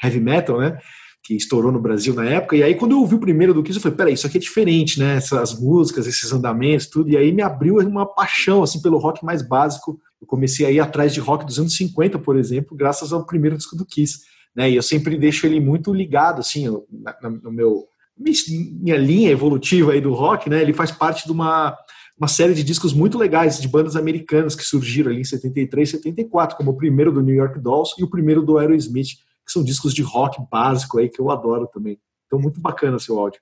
heavy 0.02 0.18
metal, 0.18 0.58
né? 0.58 0.76
Que 1.24 1.34
estourou 1.34 1.72
no 1.72 1.80
Brasil 1.80 2.12
na 2.12 2.26
época. 2.26 2.54
E 2.54 2.62
aí, 2.62 2.74
quando 2.74 2.92
eu 2.92 3.00
ouvi 3.00 3.14
o 3.14 3.18
primeiro 3.18 3.54
do 3.54 3.62
Kiss, 3.62 3.78
eu 3.78 3.82
falei: 3.82 3.96
peraí, 3.96 4.12
isso 4.12 4.26
aqui 4.26 4.36
é 4.36 4.40
diferente, 4.40 5.00
né? 5.00 5.16
Essas 5.16 5.58
músicas, 5.58 6.06
esses 6.06 6.30
andamentos, 6.30 6.86
tudo. 6.86 7.08
E 7.08 7.16
aí 7.16 7.32
me 7.32 7.40
abriu 7.40 7.78
uma 7.78 8.04
paixão, 8.04 8.62
assim, 8.62 8.82
pelo 8.82 8.98
rock 8.98 9.24
mais 9.24 9.40
básico. 9.40 9.98
Eu 10.20 10.26
comecei 10.26 10.66
a 10.66 10.70
ir 10.70 10.80
atrás 10.80 11.14
de 11.14 11.20
rock 11.20 11.46
dos 11.46 11.58
anos 11.58 11.74
50, 11.76 12.18
por 12.18 12.36
exemplo, 12.36 12.76
graças 12.76 13.10
ao 13.10 13.24
primeiro 13.24 13.56
disco 13.56 13.74
do 13.74 13.86
Kiss. 13.86 14.20
Né? 14.54 14.70
E 14.70 14.76
eu 14.76 14.82
sempre 14.82 15.16
deixo 15.16 15.46
ele 15.46 15.58
muito 15.60 15.94
ligado, 15.94 16.40
assim, 16.40 16.66
no 16.68 17.50
meu. 17.50 17.86
Minha 18.16 18.96
linha 18.96 19.30
evolutiva 19.30 19.92
aí 19.92 20.00
do 20.00 20.12
rock, 20.12 20.48
né? 20.48 20.60
Ele 20.60 20.72
faz 20.72 20.92
parte 20.92 21.24
de 21.24 21.32
uma, 21.32 21.76
uma 22.16 22.28
série 22.28 22.54
de 22.54 22.62
discos 22.62 22.92
muito 22.92 23.18
legais 23.18 23.58
de 23.58 23.66
bandas 23.66 23.96
americanas 23.96 24.54
que 24.54 24.62
surgiram 24.62 25.10
ali 25.10 25.22
em 25.22 25.24
73, 25.24 25.90
74, 25.90 26.56
como 26.56 26.70
o 26.70 26.76
primeiro 26.76 27.10
do 27.10 27.22
New 27.22 27.34
York 27.34 27.58
Dolls 27.58 27.94
e 27.98 28.04
o 28.04 28.10
primeiro 28.10 28.42
do 28.42 28.56
Aerosmith 28.58 29.16
que 29.44 29.52
são 29.52 29.62
discos 29.62 29.92
de 29.92 30.02
rock 30.02 30.40
básico 30.50 30.98
aí 30.98 31.08
que 31.08 31.20
eu 31.20 31.30
adoro 31.30 31.66
também. 31.66 32.00
Então, 32.26 32.38
muito 32.38 32.60
bacana 32.60 32.98
seu 32.98 33.18
áudio. 33.18 33.40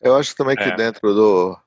Eu 0.00 0.16
acho 0.16 0.34
também 0.36 0.56
que 0.56 0.62
é. 0.62 0.76
dentro 0.76 1.12
do, 1.12 1.58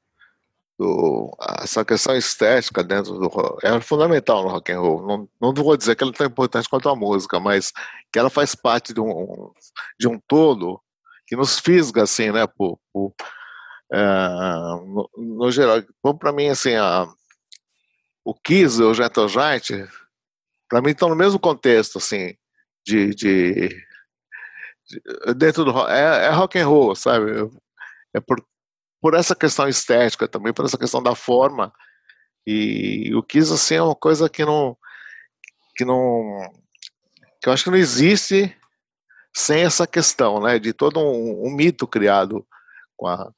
do, 0.80 1.38
essa 1.62 1.84
questão 1.84 2.16
estética 2.16 2.84
dentro 2.84 3.20
do 3.20 3.30
é 3.62 3.80
fundamental 3.82 4.44
no 4.44 4.50
rock 4.50 4.72
and 4.72 4.80
roll. 4.80 5.06
Não, 5.06 5.30
não 5.40 5.54
vou 5.54 5.76
dizer 5.76 5.96
que 5.96 6.04
ela 6.04 6.12
é 6.12 6.16
tão 6.16 6.28
importante 6.28 6.70
quanto 6.70 6.90
a 6.90 6.96
música, 6.96 7.40
mas 7.40 7.74
que 8.12 8.18
ela 8.18 8.30
faz 8.30 8.56
parte 8.56 8.94
de 8.94 9.02
um, 9.02 9.52
de 10.00 10.08
um 10.08 10.20
todo 10.28 10.82
que 11.28 11.36
nos 11.36 11.60
fisga 11.60 12.04
assim, 12.04 12.32
né? 12.32 12.48
Por, 12.48 12.80
por 12.92 13.14
é, 13.94 13.98
no, 14.86 15.10
no, 15.18 15.52
geral, 15.52 15.84
bom 16.02 16.16
para 16.16 16.32
mim 16.32 16.48
assim 16.48 16.76
a, 16.76 17.06
o 18.24 18.34
Kiss 18.34 18.80
e 18.82 18.84
o 18.84 18.94
Gentle 18.94 19.28
Giant 19.28 19.70
para 20.70 20.82
mim 20.82 20.92
estão 20.92 21.10
no 21.10 21.16
mesmo 21.16 21.38
contexto 21.38 21.98
assim 21.98 22.34
de, 22.86 23.14
de, 23.16 23.70
de 24.88 25.34
dentro 25.36 25.64
do 25.66 25.88
é, 25.88 26.26
é 26.26 26.30
rock 26.30 26.58
and 26.58 26.68
roll, 26.68 26.96
sabe? 26.96 27.32
É 28.14 28.20
por, 28.20 28.44
por 29.02 29.14
essa 29.14 29.36
questão 29.36 29.68
estética 29.68 30.28
também, 30.28 30.54
por 30.54 30.66
essa 30.66 30.78
questão 30.78 31.02
da 31.02 31.16
forma. 31.16 31.74
E 32.46 33.14
o 33.16 33.24
Kiss 33.24 33.54
assim 33.54 33.76
é 33.76 33.84
uma 33.84 33.96
coisa 33.96 34.30
que 34.30 34.44
não 34.44 34.78
que 35.76 35.86
não 35.86 36.52
que 37.42 37.50
eu 37.50 37.54
acho 37.54 37.64
que 37.64 37.70
não 37.72 37.78
existe 37.78 38.56
sem 39.34 39.64
essa 39.64 39.88
questão, 39.88 40.42
né, 40.42 40.60
de 40.60 40.74
todo 40.74 41.00
um, 41.00 41.48
um 41.48 41.52
mito 41.56 41.88
criado 41.88 42.46
com, 42.98 43.08
a, 43.08 43.32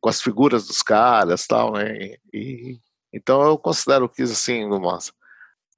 com 0.00 0.08
as 0.08 0.20
figuras 0.20 0.66
dos 0.66 0.82
caras, 0.82 1.46
tal, 1.46 1.72
né, 1.72 2.16
e, 2.32 2.78
Então 3.12 3.42
eu 3.42 3.58
considero 3.58 4.04
o 4.04 4.08
Kiss 4.08 4.32
assim, 4.32 4.68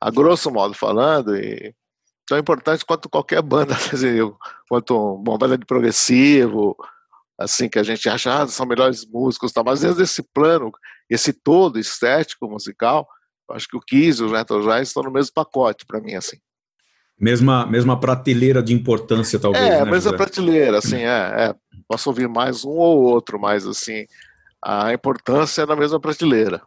a 0.01 0.11
grosso 0.11 0.51
modo 0.51 0.75
falando, 0.75 1.37
e 1.37 1.75
tão 2.27 2.39
importante 2.39 2.85
quanto 2.85 3.09
qualquer 3.09 3.43
banda, 3.43 3.75
quanto 4.69 5.15
uma 5.15 5.39
banda 5.39 5.59
de 5.59 5.65
progressivo, 5.65 6.77
assim, 7.39 7.69
que 7.69 7.79
a 7.79 7.83
gente 7.83 8.09
acha, 8.09 8.43
ah, 8.43 8.47
são 8.47 8.67
melhores 8.67 9.07
músicos, 9.07 9.53
tá? 9.53 9.63
mas 9.63 9.81
dentro 9.81 9.99
desse 9.99 10.23
plano, 10.23 10.73
esse 11.09 11.33
todo 11.33 11.79
estético 11.79 12.49
musical, 12.49 13.07
acho 13.51 13.69
que 13.69 13.77
o 13.77 13.81
Kiss 13.81 14.21
e 14.21 14.25
o 14.25 14.31
Metal 14.31 14.61
Jazz 14.63 14.89
estão 14.89 15.03
no 15.03 15.11
mesmo 15.11 15.33
pacote 15.35 15.85
para 15.85 16.01
mim, 16.01 16.15
assim. 16.15 16.39
Mesma, 17.19 17.65
mesma 17.67 17.99
prateleira 17.99 18.63
de 18.63 18.75
importância, 18.75 19.39
talvez. 19.39 19.65
É, 19.65 19.71
né, 19.71 19.85
mesma 19.85 20.11
José? 20.11 20.17
prateleira, 20.17 20.79
assim, 20.79 20.97
é, 20.97 21.49
é, 21.49 21.55
Posso 21.87 22.09
ouvir 22.09 22.29
mais 22.29 22.65
um 22.65 22.71
ou 22.71 23.03
outro, 23.03 23.39
mas 23.39 23.67
assim, 23.67 24.07
a 24.63 24.93
importância 24.93 25.63
é 25.63 25.67
na 25.67 25.77
mesma 25.77 26.01
prateleira. 26.01 26.63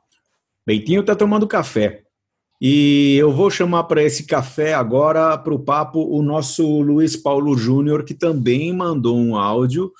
Bentinho 0.65 1.01
está 1.01 1.15
tomando 1.15 1.47
café. 1.47 2.03
E 2.59 3.15
eu 3.19 3.31
vou 3.31 3.51
chamar 3.51 3.83
para 3.83 4.01
esse 4.01 4.25
café 4.25 4.73
agora, 4.73 5.37
para 5.37 5.53
o 5.53 5.59
papo, 5.59 5.99
o 5.99 6.23
nosso 6.23 6.81
Luiz 6.81 7.15
Paulo 7.15 7.55
Júnior, 7.55 8.03
que 8.03 8.15
também 8.15 8.73
mandou 8.73 9.15
um 9.15 9.35
áudio 9.35 9.91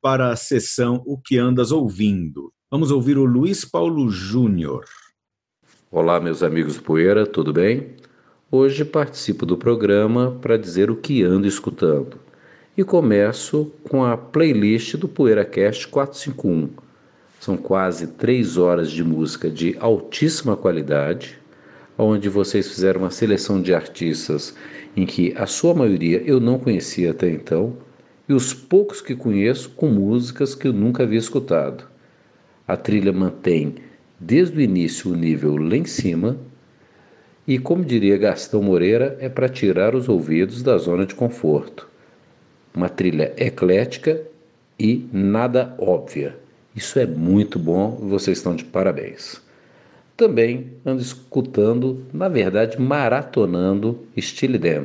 para 0.00 0.30
a 0.30 0.36
sessão 0.36 1.02
O 1.06 1.18
que 1.18 1.36
Andas 1.36 1.72
Ouvindo. 1.72 2.52
Vamos 2.70 2.92
ouvir 2.92 3.18
o 3.18 3.24
Luiz 3.24 3.64
Paulo 3.64 4.08
Júnior. 4.10 4.84
Olá, 5.90 6.20
meus 6.20 6.44
amigos 6.44 6.78
Poeira, 6.78 7.26
tudo 7.26 7.52
bem? 7.52 7.96
Hoje 8.48 8.84
participo 8.84 9.44
do 9.44 9.56
programa 9.56 10.38
para 10.40 10.56
dizer 10.56 10.92
o 10.92 10.96
que 10.96 11.24
ando 11.24 11.48
escutando. 11.48 12.16
E 12.76 12.84
começo 12.84 13.72
com 13.90 14.04
a 14.04 14.16
playlist 14.16 14.94
do 14.94 15.08
PoeiraCast 15.08 15.88
451. 15.88 16.68
São 17.40 17.56
quase 17.56 18.06
três 18.06 18.56
horas 18.56 18.88
de 18.92 19.02
música 19.02 19.50
de 19.50 19.76
altíssima 19.80 20.56
qualidade 20.56 21.42
onde 21.96 22.28
vocês 22.28 22.68
fizeram 22.68 23.02
uma 23.02 23.10
seleção 23.10 23.60
de 23.62 23.74
artistas 23.74 24.54
em 24.96 25.06
que 25.06 25.32
a 25.36 25.46
sua 25.46 25.74
maioria 25.74 26.22
eu 26.24 26.40
não 26.40 26.58
conhecia 26.58 27.10
até 27.10 27.28
então, 27.30 27.76
e 28.28 28.32
os 28.32 28.54
poucos 28.54 29.00
que 29.00 29.14
conheço 29.14 29.70
com 29.70 29.88
músicas 29.88 30.54
que 30.54 30.66
eu 30.66 30.72
nunca 30.72 31.02
havia 31.02 31.18
escutado. 31.18 31.84
A 32.66 32.76
trilha 32.76 33.12
mantém 33.12 33.74
desde 34.18 34.58
o 34.58 34.60
início 34.60 35.12
o 35.12 35.16
nível 35.16 35.56
lá 35.56 35.76
em 35.76 35.84
cima, 35.84 36.38
e 37.46 37.58
como 37.58 37.84
diria 37.84 38.16
Gastão 38.16 38.62
Moreira, 38.62 39.18
é 39.20 39.28
para 39.28 39.48
tirar 39.48 39.94
os 39.94 40.08
ouvidos 40.08 40.62
da 40.62 40.78
zona 40.78 41.04
de 41.04 41.14
conforto. 41.14 41.86
Uma 42.74 42.88
trilha 42.88 43.34
eclética 43.36 44.22
e 44.78 45.06
nada 45.12 45.74
óbvia. 45.78 46.38
Isso 46.74 46.98
é 46.98 47.06
muito 47.06 47.58
bom 47.58 47.90
vocês 48.00 48.38
estão 48.38 48.56
de 48.56 48.64
parabéns. 48.64 49.43
Também 50.16 50.74
ando 50.86 51.02
escutando, 51.02 52.06
na 52.12 52.28
verdade, 52.28 52.80
maratonando 52.80 54.06
Steely 54.16 54.58
Dan. 54.58 54.84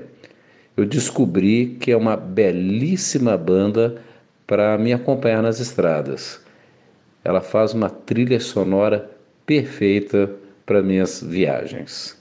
Eu 0.76 0.86
descobri 0.86 1.78
que 1.80 1.92
é 1.92 1.98
uma 1.98 2.18
belíssima 2.18 3.38
banda 3.38 4.02
para 4.48 4.76
me 4.78 4.92
acompanhar 4.92 5.44
nas 5.44 5.60
estradas. 5.60 6.42
Ela 7.24 7.42
faz 7.42 7.76
uma 7.76 7.92
trilha 7.92 8.40
sonora 8.40 9.12
perfeita 9.46 10.32
para 10.66 10.82
minhas 10.82 11.22
viagens. 11.22 12.18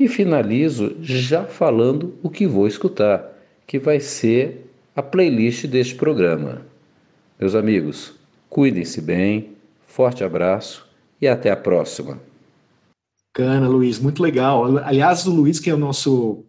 E 0.00 0.08
finalizo 0.08 0.96
já 1.02 1.44
falando 1.44 2.14
o 2.22 2.30
que 2.30 2.46
vou 2.46 2.66
escutar, 2.66 3.30
que 3.66 3.78
vai 3.78 4.00
ser 4.00 4.70
a 4.94 5.02
playlist 5.02 5.66
deste 5.66 5.94
programa. 5.94 6.62
Meus 7.38 7.54
amigos, 7.54 8.14
cuidem-se 8.48 9.02
bem, 9.02 9.50
forte 9.86 10.24
abraço 10.24 10.85
e 11.20 11.26
até 11.26 11.50
a 11.50 11.56
próxima. 11.56 12.20
Cana, 13.32 13.68
Luiz, 13.68 13.98
muito 13.98 14.22
legal. 14.22 14.78
Aliás, 14.78 15.26
o 15.26 15.30
Luiz, 15.30 15.60
que 15.60 15.68
é 15.68 15.74
o 15.74 15.78
nosso. 15.78 16.44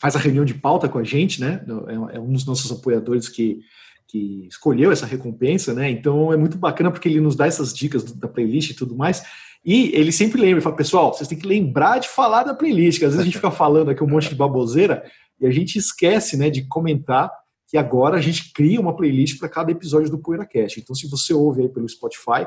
faz 0.00 0.16
a 0.16 0.18
reunião 0.18 0.44
de 0.44 0.54
pauta 0.54 0.88
com 0.88 0.98
a 0.98 1.04
gente, 1.04 1.40
né? 1.40 1.62
É, 1.88 2.16
é 2.16 2.20
um 2.20 2.32
dos 2.32 2.46
nossos 2.46 2.72
apoiadores 2.72 3.28
que, 3.28 3.60
que 4.08 4.46
escolheu 4.48 4.90
essa 4.90 5.06
recompensa, 5.06 5.74
né? 5.74 5.90
Então 5.90 6.32
é 6.32 6.36
muito 6.36 6.56
bacana 6.56 6.90
porque 6.90 7.08
ele 7.08 7.20
nos 7.20 7.36
dá 7.36 7.46
essas 7.46 7.74
dicas 7.74 8.04
da 8.04 8.28
playlist 8.28 8.70
e 8.70 8.74
tudo 8.74 8.96
mais. 8.96 9.22
E 9.64 9.90
ele 9.94 10.10
sempre 10.10 10.40
lembra, 10.40 10.56
ele 10.56 10.60
fala, 10.60 10.74
pessoal, 10.74 11.14
vocês 11.14 11.28
têm 11.28 11.38
que 11.38 11.46
lembrar 11.46 11.98
de 11.98 12.08
falar 12.08 12.42
da 12.42 12.54
playlist, 12.54 12.98
que 12.98 13.04
às 13.04 13.12
vezes 13.12 13.20
a 13.20 13.24
gente 13.24 13.36
fica 13.36 13.50
falando 13.50 13.90
aqui 13.90 14.02
um 14.02 14.08
monte 14.08 14.28
de 14.28 14.34
baboseira 14.34 15.04
e 15.40 15.46
a 15.46 15.50
gente 15.50 15.78
esquece, 15.78 16.36
né, 16.36 16.50
de 16.50 16.62
comentar 16.66 17.30
que 17.68 17.78
agora 17.78 18.16
a 18.16 18.20
gente 18.20 18.52
cria 18.52 18.80
uma 18.80 18.94
playlist 18.94 19.38
para 19.38 19.48
cada 19.48 19.70
episódio 19.70 20.10
do 20.10 20.18
PoeiraCast. 20.18 20.80
Então, 20.80 20.94
se 20.94 21.08
você 21.08 21.32
ouve 21.32 21.62
aí 21.62 21.68
pelo 21.68 21.88
Spotify, 21.88 22.46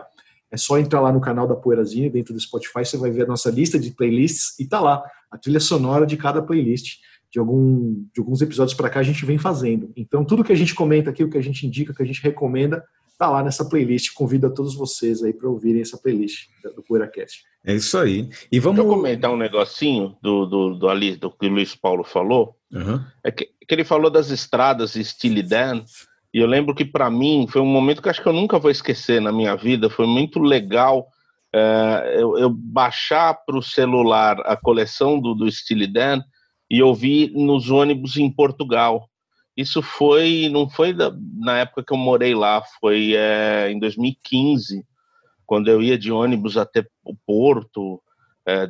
é 0.55 0.57
só 0.57 0.79
entrar 0.79 1.01
lá 1.01 1.11
no 1.11 1.19
canal 1.19 1.45
da 1.45 1.53
Poeirazinha, 1.53 2.09
dentro 2.09 2.33
do 2.33 2.39
Spotify, 2.39 2.85
você 2.85 2.97
vai 2.97 3.11
ver 3.11 3.23
a 3.23 3.27
nossa 3.27 3.51
lista 3.51 3.77
de 3.77 3.91
playlists 3.91 4.57
e 4.57 4.65
tá 4.65 4.79
lá 4.79 5.03
a 5.29 5.37
trilha 5.37 5.59
sonora 5.59 6.05
de 6.05 6.15
cada 6.15 6.41
playlist. 6.41 6.99
De, 7.29 7.39
algum, 7.39 8.05
de 8.13 8.21
alguns 8.21 8.41
episódios 8.41 8.73
para 8.73 8.89
cá 8.89 9.01
a 9.01 9.03
gente 9.03 9.25
vem 9.25 9.37
fazendo. 9.37 9.91
Então, 9.97 10.23
tudo 10.23 10.41
que 10.41 10.53
a 10.53 10.55
gente 10.55 10.73
comenta 10.73 11.09
aqui, 11.09 11.21
o 11.21 11.29
que 11.29 11.37
a 11.37 11.43
gente 11.43 11.67
indica, 11.67 11.91
o 11.91 11.95
que 11.95 12.01
a 12.01 12.05
gente 12.05 12.23
recomenda, 12.23 12.81
tá 13.17 13.29
lá 13.29 13.43
nessa 13.43 13.65
playlist. 13.65 14.13
Convido 14.13 14.47
a 14.47 14.49
todos 14.49 14.73
vocês 14.73 15.21
aí 15.21 15.33
para 15.33 15.49
ouvirem 15.49 15.81
essa 15.81 15.97
playlist 15.97 16.47
do 16.73 16.81
PoeiraCast. 16.81 17.43
É 17.65 17.75
isso 17.75 17.97
aí. 17.97 18.29
E 18.49 18.57
vamos 18.57 18.77
Deixa 18.77 18.89
eu 18.89 18.95
comentar 18.95 19.33
um 19.33 19.37
negocinho 19.37 20.15
do, 20.21 20.45
do, 20.45 20.75
do, 20.75 21.17
do 21.19 21.31
que 21.31 21.45
o 21.45 21.49
Luiz 21.49 21.75
Paulo 21.75 22.05
falou. 22.05 22.55
Uhum. 22.71 23.03
É 23.21 23.31
que, 23.31 23.49
que, 23.67 23.75
ele 23.75 23.83
falou 23.83 24.09
das 24.09 24.29
estradas 24.29 24.93
Steely 24.93 25.43
Dan. 25.43 25.83
E 26.35 26.39
eu 26.39 26.47
lembro 26.47 26.75
que 26.75 26.83
para 26.83 27.09
mim 27.09 27.47
foi 27.49 27.61
um 27.61 27.65
momento 27.65 28.01
que 28.01 28.09
acho 28.09 28.21
que 28.21 28.27
eu 28.27 28.33
nunca 28.33 28.59
vou 28.59 28.69
esquecer 28.69 29.21
na 29.21 29.31
minha 29.31 29.55
vida. 29.55 29.89
Foi 29.89 30.05
muito 30.05 30.37
legal 30.37 31.07
é, 31.53 32.17
eu, 32.17 32.37
eu, 32.37 32.49
baixar 32.49 33.33
para 33.45 33.57
o 33.57 33.63
celular 33.63 34.41
a 34.41 34.57
coleção 34.57 35.17
do, 35.17 35.33
do 35.33 35.49
Steely 35.49 35.87
Dan 35.87 36.21
e 36.69 36.83
ouvir 36.83 37.31
nos 37.31 37.71
ônibus 37.71 38.17
em 38.17 38.29
Portugal. 38.29 39.09
Isso 39.55 39.81
foi, 39.81 40.49
não 40.51 40.69
foi 40.69 40.91
da, 40.91 41.09
na 41.37 41.59
época 41.59 41.85
que 41.85 41.93
eu 41.93 41.97
morei 41.97 42.35
lá, 42.35 42.61
foi 42.81 43.13
é, 43.15 43.71
em 43.71 43.79
2015, 43.79 44.85
quando 45.45 45.69
eu 45.69 45.81
ia 45.81 45.97
de 45.97 46.11
ônibus 46.11 46.57
até 46.57 46.85
o 47.05 47.15
Porto, 47.15 48.01
é, 48.45 48.69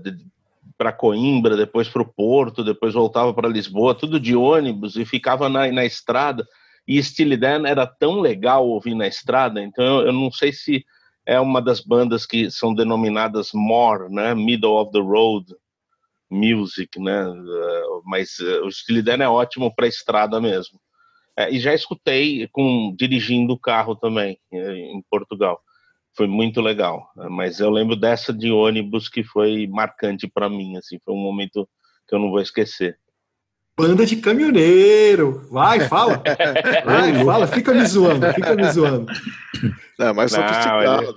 para 0.78 0.94
Coimbra, 0.94 1.58
depois 1.58 1.90
para 1.90 2.04
o 2.04 2.14
Porto, 2.14 2.64
depois 2.64 2.94
voltava 2.94 3.34
para 3.34 3.50
Lisboa, 3.50 3.96
tudo 3.96 4.20
de 4.20 4.36
ônibus 4.36 4.96
e 4.96 5.04
ficava 5.04 5.50
na, 5.50 5.72
na 5.72 5.84
estrada. 5.84 6.46
E 6.88 7.02
Steely 7.02 7.38
Dan 7.38 7.66
era 7.66 7.88
tão 7.88 8.20
legal 8.20 8.68
ouvir 8.68 8.94
na 8.94 9.08
estrada, 9.08 9.62
então 9.62 9.84
eu, 9.84 10.08
eu 10.08 10.14
não 10.14 10.32
sei 10.32 10.54
se 10.54 10.86
é 11.26 11.40
uma 11.40 11.62
das 11.62 11.80
bandas 11.80 12.26
que 12.26 12.52
são 12.52 12.74
denominadas 12.74 13.50
more, 13.54 14.14
né, 14.14 14.36
middle 14.36 14.76
of 14.80 14.92
the 14.92 15.00
road 15.00 15.46
music, 16.30 17.00
né, 17.00 17.28
uh, 17.28 18.02
mas 18.06 18.38
uh, 18.40 18.66
o 18.66 18.72
Steely 18.72 19.02
Dan 19.02 19.24
é 19.24 19.28
ótimo 19.28 19.74
para 19.74 19.88
estrada 19.88 20.40
mesmo. 20.40 20.80
É, 21.38 21.52
e 21.52 21.60
já 21.60 21.74
escutei 21.74 22.48
com 22.48 22.96
dirigindo 22.98 23.54
o 23.54 23.60
carro 23.60 23.94
também 23.94 24.40
em 24.54 25.04
Portugal. 25.10 25.62
Foi 26.16 26.28
muito 26.28 26.62
legal, 26.62 27.12
mas 27.30 27.60
eu 27.60 27.70
lembro 27.70 27.94
dessa 27.98 28.32
de 28.32 28.50
ônibus 28.50 29.10
que 29.10 29.22
foi 29.22 29.68
marcante 29.68 30.30
para 30.30 30.48
mim, 30.48 30.78
assim, 30.78 30.98
foi 31.04 31.14
um 31.14 31.22
momento 31.22 31.68
que 32.08 32.16
eu 32.16 32.20
não 32.20 32.30
vou 32.30 32.40
esquecer. 32.40 32.98
Banda 33.78 34.06
de 34.06 34.16
caminhoneiro. 34.16 35.46
Vai, 35.52 35.82
fala. 35.90 36.24
Vai, 36.86 37.26
fala. 37.26 37.48
Fica 37.48 37.74
me 37.74 37.86
zoando, 37.86 38.34
fica 38.34 38.56
me 38.56 38.72
zoando. 38.72 39.06
Não, 40.00 40.14
mas 40.14 40.32
sofisticado. 40.32 41.16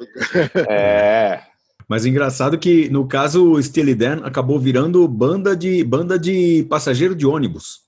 É. 0.68 1.40
Mas 1.88 2.04
engraçado 2.04 2.58
que, 2.58 2.88
no 2.90 3.06
caso, 3.06 3.52
o 3.52 3.62
Steely 3.62 3.94
Dan 3.94 4.20
acabou 4.24 4.58
virando 4.58 5.06
banda 5.08 5.56
de, 5.56 5.82
banda 5.82 6.18
de 6.18 6.66
passageiro 6.68 7.14
de 7.14 7.26
ônibus. 7.26 7.80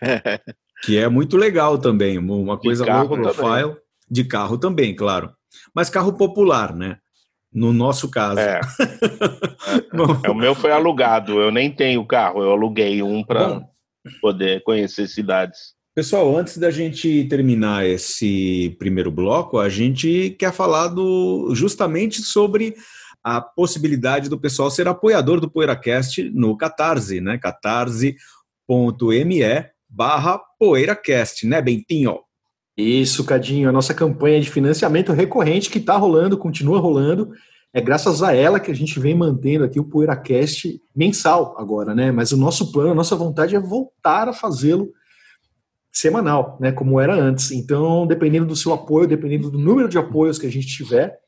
que 0.84 0.96
é 0.96 1.08
muito 1.08 1.36
legal 1.36 1.76
também. 1.76 2.18
Uma 2.18 2.56
coisa 2.56 2.86
low 2.86 3.08
profile. 3.08 3.76
De 4.10 4.24
carro 4.24 4.56
também, 4.56 4.94
claro. 4.96 5.30
Mas 5.74 5.90
carro 5.90 6.14
popular, 6.14 6.74
né? 6.74 6.96
No 7.52 7.72
nosso 7.72 8.10
caso. 8.10 8.38
É. 8.38 8.60
é. 10.24 10.30
o 10.30 10.34
meu 10.34 10.54
foi 10.54 10.70
alugado. 10.70 11.40
Eu 11.40 11.50
nem 11.50 11.70
tenho 11.70 12.06
carro. 12.06 12.42
Eu 12.42 12.52
aluguei 12.52 13.02
um 13.02 13.22
para 13.22 13.62
poder 14.20 14.62
conhecer 14.62 15.08
cidades. 15.08 15.76
Pessoal, 15.94 16.36
antes 16.36 16.58
da 16.58 16.70
gente 16.70 17.24
terminar 17.24 17.84
esse 17.84 18.76
primeiro 18.78 19.10
bloco, 19.10 19.58
a 19.58 19.68
gente 19.68 20.36
quer 20.38 20.52
falar 20.52 20.88
do, 20.88 21.52
justamente 21.54 22.22
sobre 22.22 22.76
a 23.22 23.40
possibilidade 23.40 24.28
do 24.28 24.38
pessoal 24.38 24.70
ser 24.70 24.86
apoiador 24.86 25.40
do 25.40 25.50
PoeiraCast 25.50 26.30
no 26.30 26.56
Catarse, 26.56 27.20
né? 27.20 27.36
catarse.me 27.36 28.14
barra 29.88 30.40
PoeiraCast, 30.58 31.46
né, 31.46 31.60
Bentinho? 31.60 32.20
Isso, 32.76 33.24
Cadinho, 33.24 33.68
a 33.68 33.72
nossa 33.72 33.92
campanha 33.92 34.40
de 34.40 34.48
financiamento 34.48 35.12
recorrente 35.12 35.68
que 35.68 35.78
está 35.78 35.96
rolando, 35.96 36.38
continua 36.38 36.78
rolando, 36.78 37.32
é 37.72 37.80
graças 37.80 38.22
a 38.22 38.34
ela 38.34 38.58
que 38.58 38.70
a 38.70 38.74
gente 38.74 38.98
vem 38.98 39.14
mantendo 39.14 39.64
aqui 39.64 39.78
o 39.78 39.84
PoeiraCast 39.84 40.80
mensal 40.94 41.54
agora, 41.58 41.94
né? 41.94 42.10
Mas 42.10 42.32
o 42.32 42.36
nosso 42.36 42.72
plano, 42.72 42.92
a 42.92 42.94
nossa 42.94 43.14
vontade 43.14 43.54
é 43.54 43.60
voltar 43.60 44.28
a 44.28 44.32
fazê-lo 44.32 44.90
semanal, 45.92 46.56
né? 46.60 46.72
Como 46.72 46.98
era 46.98 47.14
antes. 47.14 47.50
Então, 47.50 48.06
dependendo 48.06 48.46
do 48.46 48.56
seu 48.56 48.72
apoio, 48.72 49.06
dependendo 49.06 49.50
do 49.50 49.58
número 49.58 49.88
de 49.88 49.98
apoios 49.98 50.38
que 50.38 50.46
a 50.46 50.50
gente 50.50 50.66
tiver, 50.66 51.18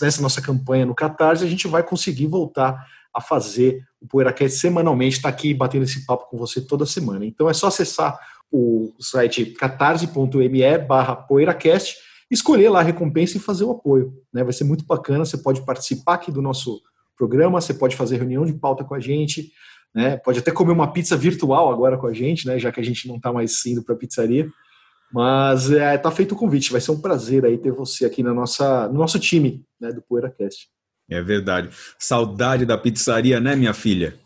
nessa 0.00 0.22
nossa 0.22 0.40
campanha 0.40 0.86
no 0.86 0.94
Catarse, 0.94 1.44
a 1.44 1.48
gente 1.48 1.68
vai 1.68 1.82
conseguir 1.82 2.26
voltar 2.26 2.76
a 3.14 3.20
fazer 3.20 3.82
o 4.00 4.06
PoeiraCast 4.06 4.58
semanalmente, 4.58 5.16
está 5.16 5.28
aqui 5.28 5.52
batendo 5.52 5.84
esse 5.84 6.04
papo 6.06 6.28
com 6.28 6.36
você 6.36 6.60
toda 6.60 6.86
semana. 6.86 7.24
Então 7.24 7.48
é 7.48 7.52
só 7.52 7.68
acessar 7.68 8.18
o 8.50 8.92
site 8.98 9.46
catarse.me 9.46 10.78
barra 10.78 11.16
PoeiraCast, 11.16 11.96
escolher 12.32 12.70
lá 12.70 12.80
a 12.80 12.82
recompensa 12.82 13.36
e 13.36 13.40
fazer 13.40 13.64
o 13.64 13.70
apoio. 13.70 14.14
Né? 14.32 14.42
Vai 14.42 14.52
ser 14.52 14.64
muito 14.64 14.84
bacana, 14.84 15.24
você 15.24 15.36
pode 15.36 15.64
participar 15.64 16.14
aqui 16.14 16.32
do 16.32 16.42
nosso 16.42 16.80
programa, 17.16 17.60
você 17.60 17.74
pode 17.74 17.94
fazer 17.94 18.16
reunião 18.16 18.44
de 18.44 18.54
pauta 18.54 18.82
com 18.82 18.94
a 18.94 19.00
gente, 19.00 19.52
né? 19.94 20.16
pode 20.16 20.38
até 20.38 20.50
comer 20.50 20.72
uma 20.72 20.92
pizza 20.92 21.16
virtual 21.16 21.70
agora 21.70 21.98
com 21.98 22.06
a 22.06 22.12
gente, 22.12 22.46
né? 22.46 22.58
já 22.58 22.72
que 22.72 22.80
a 22.80 22.84
gente 22.84 23.06
não 23.06 23.16
está 23.16 23.32
mais 23.32 23.64
indo 23.66 23.82
para 23.82 23.94
a 23.94 23.98
pizzaria. 23.98 24.48
Mas 25.12 25.70
é, 25.70 25.98
tá 25.98 26.10
feito 26.10 26.32
o 26.32 26.38
convite, 26.38 26.72
vai 26.72 26.80
ser 26.80 26.90
um 26.90 27.00
prazer 27.00 27.44
aí 27.44 27.58
ter 27.58 27.70
você 27.70 28.06
aqui 28.06 28.22
na 28.22 28.32
nossa, 28.32 28.88
no 28.88 28.94
nosso 28.94 29.18
time 29.20 29.62
né, 29.78 29.92
do 29.92 30.00
PoeiraCast. 30.00 30.68
É 31.10 31.20
verdade. 31.20 31.68
Saudade 31.98 32.64
da 32.64 32.78
pizzaria, 32.78 33.38
né, 33.38 33.54
minha 33.54 33.74
filha? 33.74 34.18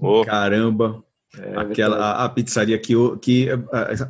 Oh. 0.00 0.22
Caramba. 0.24 1.02
É, 1.38 1.56
Aquela 1.56 1.96
a, 1.96 2.24
a, 2.24 2.28
pizzaria 2.28 2.78
que, 2.78 2.94
que 3.20 3.48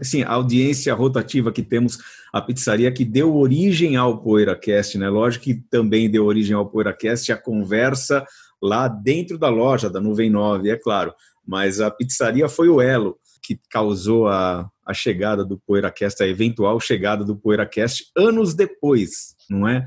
assim, 0.01 0.23
a 0.23 0.33
audiência 0.33 0.93
rotativa 0.95 1.53
que 1.53 1.63
temos, 1.63 1.99
a 2.33 2.41
pizzaria 2.41 2.93
que 2.93 3.05
deu 3.05 3.35
origem 3.35 3.97
ao 3.97 4.21
PoeiraCast, 4.21 4.99
né? 4.99 5.09
Lógico 5.09 5.45
que 5.45 5.55
também 5.55 6.11
deu 6.11 6.25
origem 6.25 6.55
ao 6.55 6.67
PoeiraCast 6.67 7.33
a 7.33 7.37
conversa 7.37 8.27
lá 8.61 8.89
dentro 8.89 9.39
da 9.39 9.49
loja 9.49 9.89
da 9.91 10.01
Nuvem 10.01 10.31
9, 10.31 10.71
é 10.71 10.77
claro. 10.77 11.15
Mas 11.47 11.81
a 11.81 11.91
pizzaria 11.91 12.49
foi 12.49 12.69
o 12.69 12.81
elo 12.81 13.19
que 13.43 13.61
causou 13.71 14.27
a, 14.27 14.69
a 14.87 14.95
chegada 14.95 15.45
do 15.45 15.59
PoeiraCast, 15.59 16.23
a 16.23 16.27
eventual 16.27 16.81
chegada 16.81 17.25
do 17.25 17.37
PoeiraCast 17.37 18.11
anos 18.17 18.55
depois, 18.55 19.35
não 19.49 19.69
é? 19.69 19.87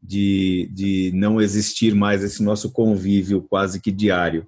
De, 0.00 0.68
de 0.72 1.12
não 1.14 1.40
existir 1.40 1.94
mais 1.94 2.24
esse 2.24 2.42
nosso 2.42 2.72
convívio 2.72 3.42
quase 3.42 3.80
que 3.80 3.90
diário. 3.90 4.46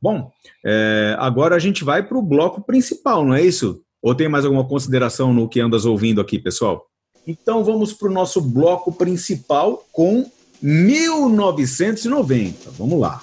Bom, 0.00 0.30
é, 0.64 1.16
agora 1.18 1.56
a 1.56 1.58
gente 1.58 1.84
vai 1.84 2.02
para 2.02 2.16
o 2.16 2.22
bloco 2.22 2.62
principal, 2.62 3.22
não 3.24 3.34
é 3.34 3.42
isso? 3.42 3.82
Ou 4.00 4.14
tem 4.14 4.28
mais 4.28 4.44
alguma 4.44 4.64
consideração 4.66 5.32
no 5.32 5.48
que 5.48 5.60
andas 5.60 5.84
ouvindo 5.84 6.20
aqui, 6.20 6.38
pessoal? 6.38 6.86
Então 7.26 7.64
vamos 7.64 7.92
para 7.92 8.08
o 8.08 8.12
nosso 8.12 8.40
bloco 8.40 8.92
principal 8.92 9.84
com 9.92 10.24
1990. 10.62 12.70
Vamos 12.70 13.00
lá. 13.00 13.22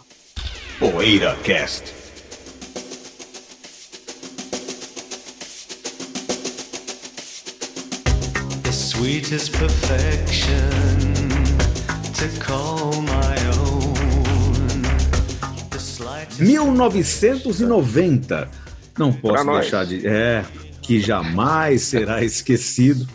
PoeiraCast. 0.80 2.06
sweetest 9.06 9.54
perfection 9.54 10.70
to 12.14 12.28
call 12.40 13.02
1990. 16.40 18.50
Não 18.98 19.12
posso 19.12 19.46
deixar 19.46 19.86
de. 19.86 20.08
É, 20.08 20.46
que 20.82 21.00
jamais 21.00 21.82
será 21.82 22.24
esquecido. 22.24 23.08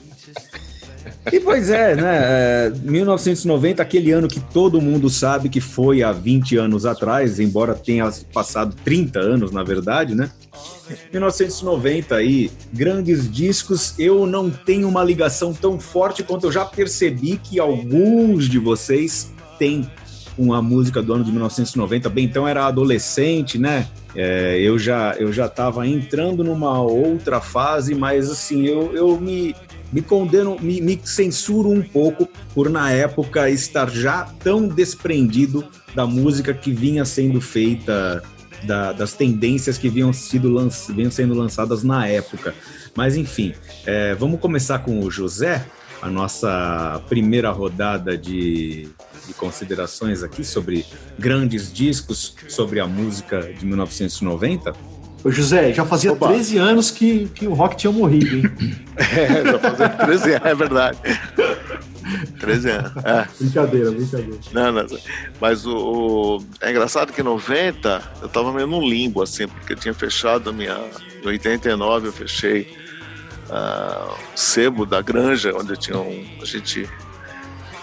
E 1.30 1.38
pois 1.38 1.70
é, 1.70 1.94
né? 1.94 2.70
1990, 2.82 3.80
é, 3.80 3.82
aquele 3.82 4.10
ano 4.10 4.26
que 4.26 4.40
todo 4.40 4.80
mundo 4.80 5.10
sabe 5.10 5.48
que 5.48 5.60
foi 5.60 6.02
há 6.02 6.12
20 6.12 6.56
anos 6.56 6.86
atrás, 6.86 7.38
embora 7.38 7.74
tenha 7.74 8.10
passado 8.32 8.74
30 8.84 9.20
anos, 9.20 9.52
na 9.52 9.62
verdade, 9.62 10.14
né? 10.14 10.30
1990 11.12 12.16
aí, 12.16 12.50
grandes 12.72 13.30
discos. 13.30 13.94
Eu 13.98 14.26
não 14.26 14.50
tenho 14.50 14.88
uma 14.88 15.04
ligação 15.04 15.52
tão 15.52 15.78
forte 15.78 16.22
quanto 16.22 16.46
eu 16.46 16.52
já 16.52 16.64
percebi 16.64 17.36
que 17.36 17.60
alguns 17.60 18.48
de 18.48 18.58
vocês 18.58 19.30
têm 19.58 19.88
com 20.40 20.54
a 20.54 20.62
música 20.62 21.02
do 21.02 21.12
ano 21.12 21.22
de 21.22 21.30
1990. 21.30 22.08
Bem, 22.08 22.24
então 22.24 22.48
era 22.48 22.64
adolescente, 22.64 23.58
né? 23.58 23.86
É, 24.16 24.58
eu 24.58 24.78
já 24.78 25.14
eu 25.18 25.30
já 25.30 25.44
estava 25.44 25.86
entrando 25.86 26.42
numa 26.42 26.80
outra 26.80 27.42
fase, 27.42 27.94
mas 27.94 28.30
assim 28.30 28.64
eu, 28.64 28.96
eu 28.96 29.20
me 29.20 29.54
me 29.92 30.00
condeno, 30.00 30.56
me, 30.58 30.80
me 30.80 30.98
censuro 31.04 31.68
um 31.68 31.82
pouco 31.82 32.26
por 32.54 32.70
na 32.70 32.90
época 32.90 33.50
estar 33.50 33.90
já 33.90 34.22
tão 34.42 34.66
desprendido 34.66 35.62
da 35.94 36.06
música 36.06 36.54
que 36.54 36.72
vinha 36.72 37.04
sendo 37.04 37.38
feita, 37.40 38.22
da, 38.62 38.92
das 38.92 39.12
tendências 39.12 39.76
que 39.76 39.90
vinham, 39.90 40.10
sido 40.10 40.48
lanç, 40.48 40.88
vinham 40.88 41.10
sendo 41.10 41.34
lançadas 41.34 41.82
na 41.82 42.06
época. 42.06 42.54
Mas 42.96 43.14
enfim, 43.14 43.52
é, 43.84 44.14
vamos 44.14 44.40
começar 44.40 44.78
com 44.78 45.00
o 45.00 45.10
José, 45.10 45.66
a 46.00 46.08
nossa 46.08 47.02
primeira 47.08 47.50
rodada 47.50 48.16
de, 48.16 48.88
de 49.30 49.34
considerações 49.34 50.24
aqui 50.24 50.44
sobre 50.44 50.84
grandes 51.16 51.72
discos, 51.72 52.34
sobre 52.48 52.80
a 52.80 52.86
música 52.86 53.40
de 53.40 53.64
1990. 53.64 54.74
Ô 55.22 55.30
José, 55.30 55.72
já 55.72 55.84
fazia 55.84 56.12
Opa. 56.12 56.28
13 56.28 56.58
anos 56.58 56.90
que, 56.90 57.28
que 57.28 57.46
o 57.46 57.52
rock 57.52 57.76
tinha 57.76 57.92
morrido, 57.92 58.36
hein? 58.36 58.42
é, 58.96 59.44
já 59.44 59.58
fazia 59.58 59.88
13 59.88 60.32
anos, 60.32 60.46
é 60.46 60.54
verdade. 60.54 60.98
13 62.40 62.70
anos. 62.70 62.92
É. 63.04 63.28
Brincadeira, 63.38 63.90
brincadeira. 63.92 64.38
Não, 64.52 64.72
não, 64.72 64.86
mas 65.40 65.64
o, 65.64 65.76
o, 65.76 66.44
É 66.60 66.70
engraçado 66.70 67.12
que 67.12 67.20
em 67.20 67.24
90 67.24 68.02
eu 68.22 68.28
tava 68.28 68.52
meio 68.52 68.66
num 68.66 68.82
limbo, 68.82 69.22
assim, 69.22 69.46
porque 69.46 69.74
eu 69.74 69.76
tinha 69.76 69.94
fechado 69.94 70.50
a 70.50 70.52
minha. 70.52 70.76
Em 71.22 71.26
89 71.26 72.08
eu 72.08 72.12
fechei 72.12 72.62
uh, 73.50 74.12
o 74.12 74.38
sebo 74.38 74.84
da 74.84 75.00
Granja, 75.00 75.54
onde 75.54 75.72
eu 75.72 75.76
tinha 75.76 75.98
um. 75.98 76.24
A 76.40 76.44
gente. 76.44 76.88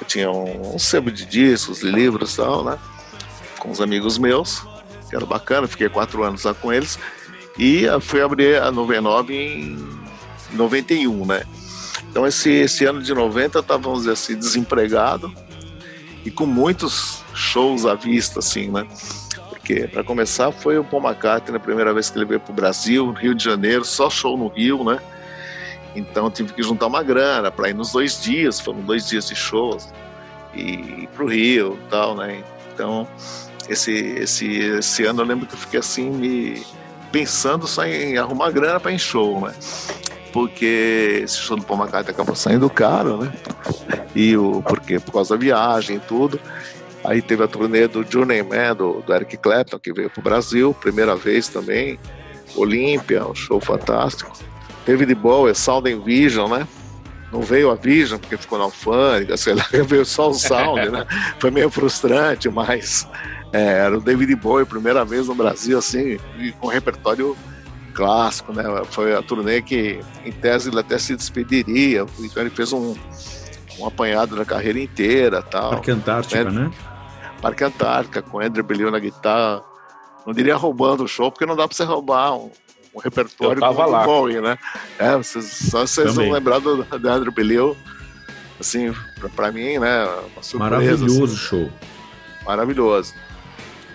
Tinha 0.07 0.31
um, 0.31 0.75
um 0.75 0.79
sebo 0.79 1.11
de 1.11 1.25
discos, 1.25 1.81
livros 1.81 2.33
e 2.33 2.37
tal, 2.37 2.63
né? 2.63 2.79
Com 3.59 3.69
os 3.69 3.81
amigos 3.81 4.17
meus, 4.17 4.63
que 5.09 5.15
era 5.15 5.25
bacana, 5.25 5.67
fiquei 5.67 5.89
quatro 5.89 6.23
anos 6.23 6.43
lá 6.43 6.53
com 6.53 6.71
eles. 6.71 6.97
E 7.59 7.85
fui 8.01 8.21
abrir 8.21 8.61
a 8.61 8.71
99 8.71 9.33
em 9.33 9.99
91, 10.53 11.25
né? 11.25 11.43
Então 12.09 12.25
esse, 12.25 12.49
esse 12.49 12.85
ano 12.85 13.01
de 13.01 13.13
90 13.13 13.57
eu 13.57 13.61
estava, 13.61 13.83
vamos 13.83 13.99
dizer 13.99 14.13
assim, 14.13 14.35
desempregado 14.35 15.31
e 16.27 16.31
com 16.31 16.45
muitos 16.45 17.23
shows 17.33 17.85
à 17.85 17.95
vista, 17.95 18.39
assim, 18.39 18.69
né? 18.69 18.85
Porque, 19.49 19.87
para 19.87 20.03
começar, 20.03 20.51
foi 20.51 20.77
o 20.77 20.83
Paul 20.83 21.03
McCartney, 21.03 21.53
na 21.53 21.59
primeira 21.59 21.93
vez 21.93 22.09
que 22.09 22.17
ele 22.17 22.25
veio 22.25 22.39
para 22.39 22.51
o 22.51 22.55
Brasil, 22.55 23.11
Rio 23.11 23.35
de 23.35 23.43
Janeiro, 23.43 23.83
só 23.85 24.09
show 24.09 24.37
no 24.37 24.47
Rio, 24.47 24.83
né? 24.83 24.99
Então 25.95 26.29
tive 26.29 26.53
que 26.53 26.63
juntar 26.63 26.87
uma 26.87 27.03
grana 27.03 27.51
para 27.51 27.69
ir 27.69 27.73
nos 27.73 27.91
dois 27.91 28.21
dias, 28.21 28.59
foram 28.59 28.81
dois 28.81 29.07
dias 29.07 29.27
de 29.27 29.35
shows, 29.35 29.89
e 30.53 31.07
para 31.13 31.23
o 31.23 31.27
Rio 31.27 31.77
tal, 31.89 32.15
né? 32.15 32.43
Então, 32.73 33.07
esse, 33.69 33.91
esse, 33.91 34.59
esse 34.59 35.05
ano 35.05 35.21
eu 35.21 35.25
lembro 35.25 35.45
que 35.45 35.53
eu 35.53 35.59
fiquei 35.59 35.79
assim, 35.79 36.09
me 36.09 36.65
pensando 37.11 37.67
só 37.67 37.85
em 37.85 38.17
arrumar 38.17 38.51
grana 38.51 38.79
para 38.79 38.91
ir 38.91 38.95
em 38.95 38.99
show, 38.99 39.41
né? 39.41 39.53
Porque 40.31 41.21
esse 41.23 41.37
show 41.37 41.57
do 41.57 41.63
Paul 41.63 41.79
McCartney 41.79 42.13
acabou 42.13 42.35
saindo 42.35 42.69
caro, 42.69 43.23
né? 43.23 43.33
E 44.15 44.37
o, 44.37 44.61
porque, 44.61 44.99
por 44.99 45.13
causa 45.13 45.35
da 45.35 45.41
viagem 45.41 45.97
e 45.97 45.99
tudo. 45.99 46.39
Aí 47.03 47.21
teve 47.21 47.43
a 47.43 47.47
turnê 47.47 47.87
do 47.87 48.03
Journeyman, 48.03 48.75
do, 48.75 49.01
do 49.01 49.13
Eric 49.13 49.37
Clapton, 49.37 49.79
que 49.79 49.93
veio 49.93 50.09
pro 50.09 50.21
Brasil, 50.21 50.75
primeira 50.79 51.15
vez 51.15 51.47
também. 51.47 51.99
Olímpia, 52.55 53.25
um 53.25 53.35
show 53.35 53.59
fantástico. 53.59 54.31
David 54.87 55.13
Bowie, 55.15 55.53
Sound 55.53 55.91
and 55.91 55.99
Vision, 55.99 56.49
né? 56.49 56.65
Não 57.31 57.41
veio 57.41 57.69
a 57.69 57.75
Vision 57.75 58.17
porque 58.17 58.37
ficou 58.37 58.57
na 58.57 58.63
alfândega, 58.63 59.35
sei 59.35 59.53
lá, 59.53 59.65
veio 59.85 60.05
só 60.05 60.29
o 60.29 60.33
Sound, 60.33 60.89
né? 60.89 61.05
Foi 61.39 61.51
meio 61.51 61.69
frustrante, 61.69 62.49
mas 62.49 63.05
é, 63.51 63.79
era 63.79 63.97
o 63.97 64.01
David 64.01 64.33
Bowie, 64.35 64.65
primeira 64.65 65.03
vez 65.03 65.27
no 65.27 65.35
Brasil, 65.35 65.77
assim, 65.77 66.17
com 66.61 66.67
repertório 66.67 67.35
clássico, 67.93 68.53
né? 68.53 68.63
Foi 68.91 69.13
a 69.13 69.21
turnê 69.21 69.61
que, 69.61 69.99
em 70.23 70.31
tese, 70.31 70.69
ele 70.69 70.79
até 70.79 70.97
se 70.97 71.17
despediria, 71.17 72.05
então 72.19 72.41
ele 72.41 72.49
fez 72.49 72.71
um, 72.71 72.95
um 73.77 73.85
apanhado 73.85 74.37
da 74.37 74.45
carreira 74.45 74.79
inteira 74.79 75.41
tal. 75.41 75.71
Parque 75.71 75.91
Antártica, 75.91 76.45
né? 76.45 76.61
né? 76.61 76.71
Parque 77.41 77.63
Antártica, 77.65 78.21
com 78.21 78.39
André 78.39 78.63
Bellew 78.63 78.89
na 78.89 78.99
guitarra. 78.99 79.61
Não 80.25 80.33
diria 80.33 80.55
roubando 80.55 81.03
o 81.03 81.07
show, 81.07 81.29
porque 81.29 81.45
não 81.45 81.55
dá 81.55 81.67
pra 81.67 81.75
você 81.75 81.83
roubar 81.83 82.35
um, 82.35 82.51
um 82.97 82.99
repertório 82.99 83.61
do 83.61 83.89
lá. 83.89 84.03
Bowie, 84.03 84.41
né? 84.41 84.57
É, 84.97 85.15
vocês, 85.15 85.45
só 85.45 85.85
vocês 85.85 86.07
Também. 86.07 86.25
vão 86.25 86.33
lembrar 86.33 86.59
do, 86.59 86.83
do 86.83 87.09
André 87.09 87.31
Bellew. 87.31 87.77
Assim, 88.59 88.91
pra, 89.19 89.29
pra, 89.29 89.51
mim, 89.51 89.77
né? 89.77 90.03
Uma 90.33 90.41
surpresa, 90.41 90.57
Maravilhoso 90.57 91.23
assim. 91.25 91.35
show. 91.35 91.71
Maravilhoso. 92.43 93.13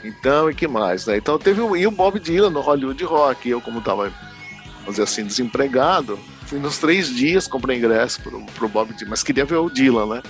Então, 0.05 0.49
e 0.49 0.55
que 0.55 0.69
mais, 0.69 1.07
né? 1.07 1.17
Então 1.17 1.37
teve 1.37 1.61
o, 1.61 1.77
e 1.77 1.87
o 1.87 1.91
Bob 1.91 2.21
Dylan 2.21 2.51
no 2.51 2.61
Hollywood 2.61 3.03
Rock. 3.05 3.49
Eu, 3.49 3.61
como 3.61 3.81
tava, 3.81 4.13
vamos 4.79 4.91
dizer 4.93 5.03
assim, 5.03 5.25
desempregado, 5.25 6.19
fui 6.47 6.61
nos 6.61 6.79
três 6.79 7.13
dias, 7.13 7.49
comprei 7.49 7.79
ingresso 7.79 8.21
pro, 8.21 8.45
pro 8.47 8.69
Bob 8.69 8.93
Dylan, 8.95 9.11
mas 9.11 9.25
queria 9.25 9.45
ver 9.45 9.57
o 9.57 9.69
Dylan, 9.69 10.07
né? 10.07 10.23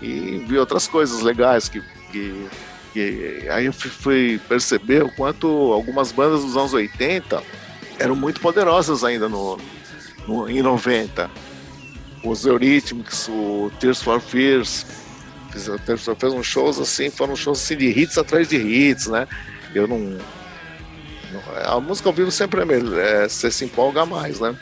E 0.00 0.42
vi 0.46 0.58
outras 0.58 0.86
coisas 0.88 1.20
legais 1.20 1.68
que, 1.68 1.82
que, 2.10 2.48
que 2.94 3.46
aí 3.50 3.66
eu 3.66 3.72
fui 3.72 4.40
perceber 4.48 5.02
o 5.02 5.10
quanto 5.10 5.46
algumas 5.72 6.10
bandas 6.10 6.42
dos 6.42 6.56
anos 6.56 6.72
80 6.72 7.42
eram 7.98 8.16
muito 8.16 8.40
poderosas 8.40 9.04
ainda 9.04 9.28
no, 9.28 9.58
no 10.26 10.48
em 10.48 10.62
90. 10.62 11.30
Os 12.24 12.44
Eurythmics, 12.44 13.28
o 13.28 13.70
Tears 13.78 14.02
for 14.02 14.20
Fears, 14.20 14.84
Fiz, 15.56 15.68
eu 15.68 16.16
fiz 16.16 16.32
uns 16.32 16.46
shows 16.46 16.78
assim, 16.78 17.10
foram 17.10 17.34
shows 17.34 17.62
assim 17.62 17.76
de 17.76 17.86
hits 17.86 18.18
atrás 18.18 18.48
de 18.48 18.56
hits, 18.56 19.06
né? 19.06 19.26
Eu 19.74 19.86
não. 19.86 19.98
não 19.98 20.20
a 21.64 21.80
música 21.80 22.08
ao 22.08 22.12
vivo 22.12 22.30
sempre 22.30 22.60
é 22.60 22.64
melhor, 22.64 22.98
é, 22.98 23.28
você 23.28 23.50
se 23.50 23.64
empolga 23.64 24.04
mais, 24.04 24.40
né? 24.40 24.54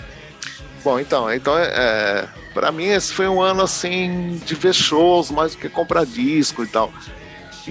Bom, 0.85 1.01
então, 1.01 1.33
então 1.33 1.59
é, 1.59 1.67
é 1.67 2.29
para 2.53 2.71
mim 2.71 2.85
esse 2.85 3.13
foi 3.13 3.27
um 3.27 3.41
ano 3.41 3.63
assim 3.63 4.41
de 4.45 4.55
ver 4.55 4.75
shows 4.75 5.31
mais 5.31 5.53
do 5.53 5.59
que 5.59 5.69
comprar 5.69 6.07
disco 6.07 6.63
e 6.63 6.67
tal. 6.67 6.93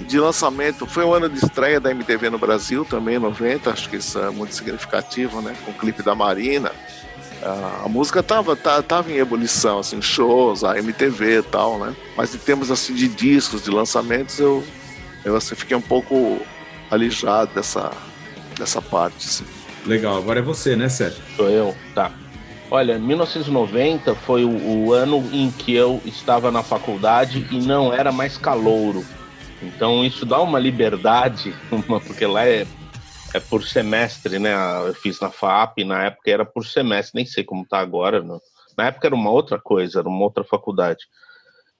De 0.02 0.20
lançamento, 0.20 0.86
foi 0.88 1.06
um 1.06 1.14
ano 1.14 1.30
de 1.30 1.38
estreia 1.38 1.80
da 1.80 1.92
MTV 1.92 2.30
no 2.30 2.40
Brasil 2.40 2.84
também, 2.84 3.20
90, 3.20 3.70
acho 3.70 3.90
que 3.90 3.98
isso 3.98 4.18
é 4.18 4.30
muito 4.30 4.56
significativo, 4.56 5.42
né? 5.42 5.56
Com 5.64 5.72
o 5.72 5.74
clipe 5.74 6.02
da 6.02 6.16
Marina. 6.16 6.72
A, 7.84 7.90
música 7.90 8.24
tava, 8.24 8.56
tava, 8.56 8.82
tava 8.82 9.12
em 9.12 9.18
ebulição, 9.18 9.80
assim, 9.80 10.02
shows, 10.02 10.64
a 10.64 10.78
MTV 10.80 11.40
e 11.40 11.44
tal, 11.44 11.78
né? 11.78 11.94
Mas 12.16 12.34
em 12.34 12.38
termos 12.38 12.72
assim 12.72 12.94
de 12.94 13.08
discos, 13.08 13.62
de 13.64 13.70
lançamentos, 13.70 14.40
eu, 14.40 14.64
eu 15.26 15.36
assim, 15.36 15.54
fiquei 15.54 15.76
um 15.76 15.82
pouco 15.82 16.40
alijado 16.90 17.54
dessa, 17.54 17.92
dessa 18.58 18.82
parte. 18.82 19.28
Assim. 19.28 19.46
Legal, 19.86 20.18
agora 20.18 20.40
é 20.40 20.42
você, 20.42 20.76
né, 20.76 20.88
Sérgio? 20.88 21.22
Sou 21.36 21.50
eu, 21.50 21.76
tá. 21.94 22.12
Olha, 22.72 22.98
1990 22.98 24.16
foi 24.16 24.46
o, 24.46 24.86
o, 24.86 24.94
ano 24.94 25.30
em 25.32 25.52
que 25.52 25.76
eu 25.76 26.02
estava 26.06 26.50
na 26.50 26.64
faculdade 26.64 27.46
e 27.52 27.60
não 27.60 27.94
era 27.94 28.12
mais 28.12 28.38
calouro. 28.38 29.06
Então 29.64 30.04
isso 30.04 30.26
dá 30.26 30.42
uma 30.42 30.60
liberdade, 30.60 31.56
porque 32.06 32.26
lá 32.26 32.46
é 32.46 32.66
é 33.34 33.40
por 33.40 33.64
semestre, 33.64 34.38
né? 34.38 34.54
Eu 34.88 34.94
fiz 34.94 35.20
na 35.20 35.32
FAP, 35.32 35.80
na 35.80 36.04
época 36.04 36.30
era 36.30 36.46
por 36.46 36.66
semestre, 36.66 37.16
nem 37.16 37.26
sei 37.26 37.44
como 37.44 37.66
tá 37.66 37.80
agora. 37.80 38.22
Não. 38.22 38.40
Na 38.78 38.86
época 38.86 39.08
era 39.08 39.16
uma 39.16 39.32
outra 39.32 39.60
coisa, 39.60 40.00
era 40.00 40.08
uma 40.08 40.24
outra 40.24 40.44
faculdade. 40.44 41.06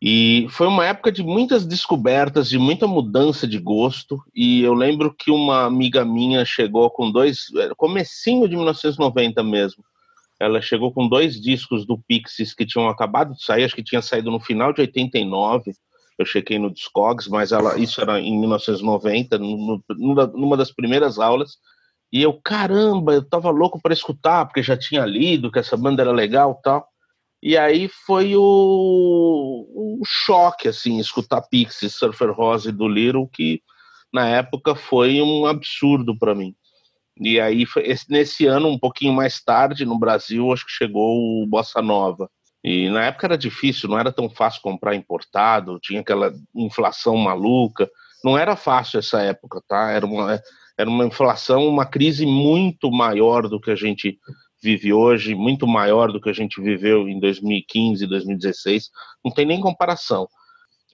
E 0.02 0.48
foi 0.50 0.68
uma 0.68 0.86
época 0.86 1.12
de 1.12 1.24
muitas 1.24 1.66
descobertas, 1.66 2.50
de 2.50 2.58
muita 2.58 2.88
mudança 2.88 3.48
de 3.48 3.60
gosto. 3.60 4.22
E 4.36 4.62
eu 4.62 4.74
lembro 4.74 5.14
que 5.14 5.32
uma 5.32 5.66
amiga 5.66 6.04
minha 6.04 6.44
chegou 6.44 6.90
com 6.90 7.10
dois, 7.10 7.46
comecinho 7.78 8.50
de 8.50 8.56
1990 8.56 9.44
mesmo. 9.44 9.84
Ela 10.40 10.60
chegou 10.60 10.92
com 10.92 11.08
dois 11.08 11.40
discos 11.40 11.86
do 11.86 11.98
Pixies 11.98 12.54
que 12.54 12.66
tinham 12.66 12.90
acabado 12.90 13.34
de 13.34 13.44
sair, 13.44 13.64
acho 13.64 13.76
que 13.76 13.84
tinha 13.84 14.02
saído 14.02 14.30
no 14.30 14.40
final 14.40 14.74
de 14.74 14.82
89 14.82 15.74
eu 16.18 16.26
chequei 16.26 16.60
no 16.60 16.72
Discogs, 16.72 17.28
mas 17.28 17.52
ela, 17.52 17.78
isso 17.78 18.02
era 18.02 18.20
em 18.20 18.40
1990, 18.40 19.38
no, 19.38 19.84
numa 19.98 20.58
das 20.58 20.72
primeiras 20.72 21.20
aulas, 21.20 21.58
e 22.12 22.22
eu, 22.22 22.40
caramba, 22.44 23.14
eu 23.14 23.28
tava 23.28 23.50
louco 23.50 23.82
para 23.82 23.92
escutar, 23.92 24.46
porque 24.46 24.62
já 24.62 24.78
tinha 24.78 25.04
lido 25.04 25.52
que 25.52 25.58
essa 25.58 25.76
banda 25.76 26.04
era 26.04 26.12
legal 26.12 26.60
tal. 26.64 26.88
E 27.42 27.58
aí 27.58 27.90
foi 28.06 28.36
o, 28.38 28.42
o 28.44 30.02
choque, 30.06 30.68
assim, 30.68 31.00
escutar 31.00 31.42
Pixies, 31.42 31.96
Surfer 31.96 32.32
Rose 32.32 32.72
do 32.72 32.88
Little, 32.88 33.28
que 33.28 33.62
na 34.14 34.28
época 34.28 34.76
foi 34.76 35.22
um 35.22 35.48
absurdo 35.48 36.18
para 36.18 36.36
mim. 36.36 36.56
E 37.20 37.40
aí, 37.40 37.66
nesse 38.08 38.46
ano, 38.46 38.70
um 38.70 38.78
pouquinho 38.78 39.12
mais 39.12 39.42
tarde, 39.42 39.84
no 39.84 39.98
Brasil, 39.98 40.54
acho 40.54 40.66
que 40.66 40.72
chegou 40.72 41.44
o 41.44 41.48
Bossa 41.48 41.82
Nova. 41.82 42.30
E 42.64 42.90
na 42.90 43.06
época 43.06 43.28
era 43.28 43.38
difícil, 43.38 43.90
não 43.90 44.00
era 44.00 44.12
tão 44.12 44.30
fácil 44.30 44.62
comprar 44.62 44.96
importado, 44.96 45.80
tinha 45.82 46.00
aquela 46.00 46.34
inflação 46.56 47.18
maluca. 47.18 47.90
Não 48.24 48.38
era 48.38 48.56
fácil 48.56 49.00
essa 49.00 49.22
época, 49.22 49.62
tá? 49.68 49.92
Era 49.92 50.06
uma, 50.06 50.42
era 50.78 50.90
uma 50.90 51.06
inflação, 51.06 51.68
uma 51.68 51.86
crise 51.86 52.26
muito 52.26 52.90
maior 52.90 53.50
do 53.50 53.60
que 53.60 53.70
a 53.70 53.76
gente 53.76 54.18
vive 54.62 54.94
hoje, 54.94 55.36
muito 55.36 55.68
maior 55.68 56.10
do 56.10 56.22
que 56.22 56.30
a 56.30 56.34
gente 56.34 56.62
viveu 56.62 57.10
em 57.10 57.20
2015, 57.20 58.08
2016. 58.08 58.90
Não 59.24 59.32
tem 59.32 59.46
nem 59.46 59.60
comparação. 59.60 60.30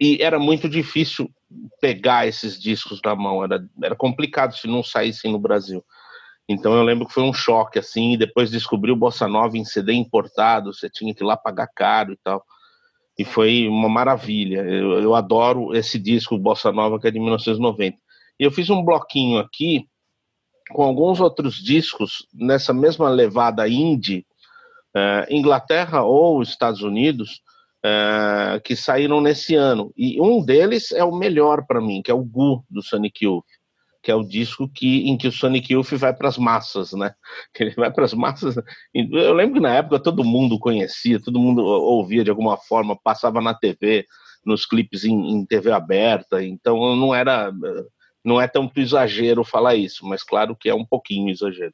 E 0.01 0.17
era 0.21 0.39
muito 0.39 0.67
difícil 0.67 1.29
pegar 1.79 2.25
esses 2.25 2.59
discos 2.59 2.99
na 3.03 3.15
mão, 3.15 3.43
era, 3.43 3.63
era 3.83 3.95
complicado 3.95 4.55
se 4.55 4.67
não 4.67 4.81
saíssem 4.81 5.31
no 5.31 5.39
Brasil. 5.39 5.83
Então 6.49 6.73
eu 6.75 6.81
lembro 6.81 7.05
que 7.05 7.13
foi 7.13 7.21
um 7.21 7.31
choque, 7.31 7.77
assim, 7.77 8.17
depois 8.17 8.49
descobri 8.49 8.91
o 8.91 8.95
Bossa 8.95 9.27
Nova 9.27 9.55
em 9.55 9.63
CD 9.63 9.93
importado, 9.93 10.73
você 10.73 10.89
tinha 10.89 11.13
que 11.13 11.23
ir 11.23 11.27
lá 11.27 11.37
pagar 11.37 11.67
caro 11.67 12.11
e 12.11 12.17
tal. 12.23 12.43
E 13.19 13.23
foi 13.23 13.67
uma 13.67 13.87
maravilha. 13.87 14.61
Eu, 14.61 14.93
eu 14.93 15.13
adoro 15.13 15.75
esse 15.75 15.99
disco, 15.99 16.39
Bossa 16.39 16.71
Nova, 16.71 16.99
que 16.99 17.07
é 17.07 17.11
de 17.11 17.19
1990. 17.19 17.95
E 18.39 18.43
eu 18.43 18.49
fiz 18.49 18.67
um 18.71 18.83
bloquinho 18.83 19.37
aqui 19.37 19.87
com 20.71 20.81
alguns 20.81 21.19
outros 21.19 21.55
discos 21.55 22.25
nessa 22.33 22.73
mesma 22.73 23.09
levada 23.09 23.69
indie, 23.69 24.25
uh, 24.95 25.31
Inglaterra 25.31 26.01
ou 26.01 26.41
Estados 26.41 26.81
Unidos, 26.81 27.41
uh, 27.85 28.59
que 28.63 28.75
saíram 28.75 29.21
nesse 29.21 29.53
ano. 29.53 29.93
E 29.95 30.19
um 30.19 30.43
deles 30.43 30.91
é 30.93 31.03
o 31.03 31.15
melhor 31.15 31.63
para 31.67 31.79
mim, 31.79 32.01
que 32.01 32.09
é 32.09 32.13
o 32.13 32.23
Gu, 32.23 32.63
do 32.67 32.81
Sonic 32.81 33.25
Youth 33.25 33.45
que 34.01 34.11
é 34.11 34.15
o 34.15 34.23
disco 34.23 34.69
que, 34.69 35.09
em 35.09 35.17
que 35.17 35.27
o 35.27 35.31
Sonic 35.31 35.73
Youth 35.73 35.91
vai 35.93 36.13
para 36.13 36.29
as 36.29 36.37
massas, 36.37 36.93
né? 36.93 37.13
Que 37.53 37.63
ele 37.63 37.75
vai 37.75 37.91
para 37.91 38.05
as 38.05 38.13
massas. 38.13 38.55
Eu 38.93 39.33
lembro 39.33 39.55
que 39.55 39.59
na 39.59 39.75
época 39.75 39.99
todo 39.99 40.23
mundo 40.23 40.59
conhecia, 40.59 41.21
todo 41.21 41.39
mundo 41.39 41.63
ouvia 41.63 42.23
de 42.23 42.29
alguma 42.29 42.57
forma, 42.57 42.97
passava 43.01 43.41
na 43.41 43.53
TV, 43.53 44.05
nos 44.45 44.65
clipes 44.65 45.03
em, 45.03 45.31
em 45.31 45.45
TV 45.45 45.71
aberta, 45.71 46.43
então 46.43 46.95
não 46.95 47.13
era, 47.13 47.51
não 48.23 48.39
é 48.39 48.47
tanto 48.47 48.79
exagero 48.79 49.43
falar 49.43 49.75
isso, 49.75 50.05
mas 50.05 50.23
claro 50.23 50.55
que 50.55 50.69
é 50.69 50.73
um 50.73 50.85
pouquinho 50.85 51.29
exagero. 51.29 51.73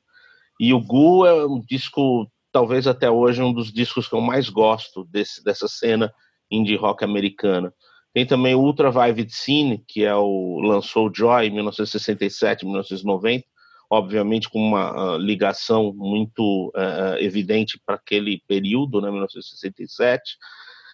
E 0.60 0.74
o 0.74 0.80
Gu 0.80 1.26
é 1.26 1.46
um 1.46 1.60
disco, 1.60 2.30
talvez 2.52 2.88
até 2.88 3.10
hoje, 3.10 3.42
um 3.42 3.54
dos 3.54 3.72
discos 3.72 4.08
que 4.08 4.16
eu 4.16 4.22
mais 4.22 4.50
gosto 4.50 5.04
desse, 5.06 5.44
dessa 5.44 5.68
cena 5.68 6.12
indie 6.50 6.76
rock 6.76 7.04
americana. 7.04 7.74
Tem 8.16 8.26
também 8.26 8.56
o 8.56 8.62
Ultra 8.62 8.90
Vivid 8.90 9.30
Scene, 9.30 9.84
que 9.86 10.06
é 10.06 10.16
o 10.16 10.62
lançou 10.62 11.10
o 11.10 11.14
Joy 11.14 11.48
em 11.48 11.50
1967, 11.50 12.64
1990, 12.64 13.46
obviamente 13.92 14.50
com 14.50 14.58
uma 14.58 15.16
uh, 15.16 15.18
ligação 15.18 15.94
muito 15.94 16.70
uh, 16.70 17.18
evidente 17.20 17.78
para 17.86 17.96
aquele 17.96 18.42
período, 18.48 19.02
né, 19.02 19.12
1967. 19.12 20.38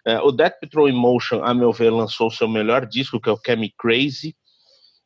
Uh, 0.07 0.25
o 0.25 0.31
Death 0.31 0.59
Patrol 0.61 0.89
Emotion, 0.89 1.43
a 1.43 1.53
meu 1.53 1.71
ver, 1.71 1.91
lançou 1.91 2.31
seu 2.31 2.47
melhor 2.47 2.87
disco, 2.87 3.21
que 3.21 3.29
é 3.29 3.31
o 3.31 3.39
Chemi 3.45 3.71
Crazy. 3.77 4.35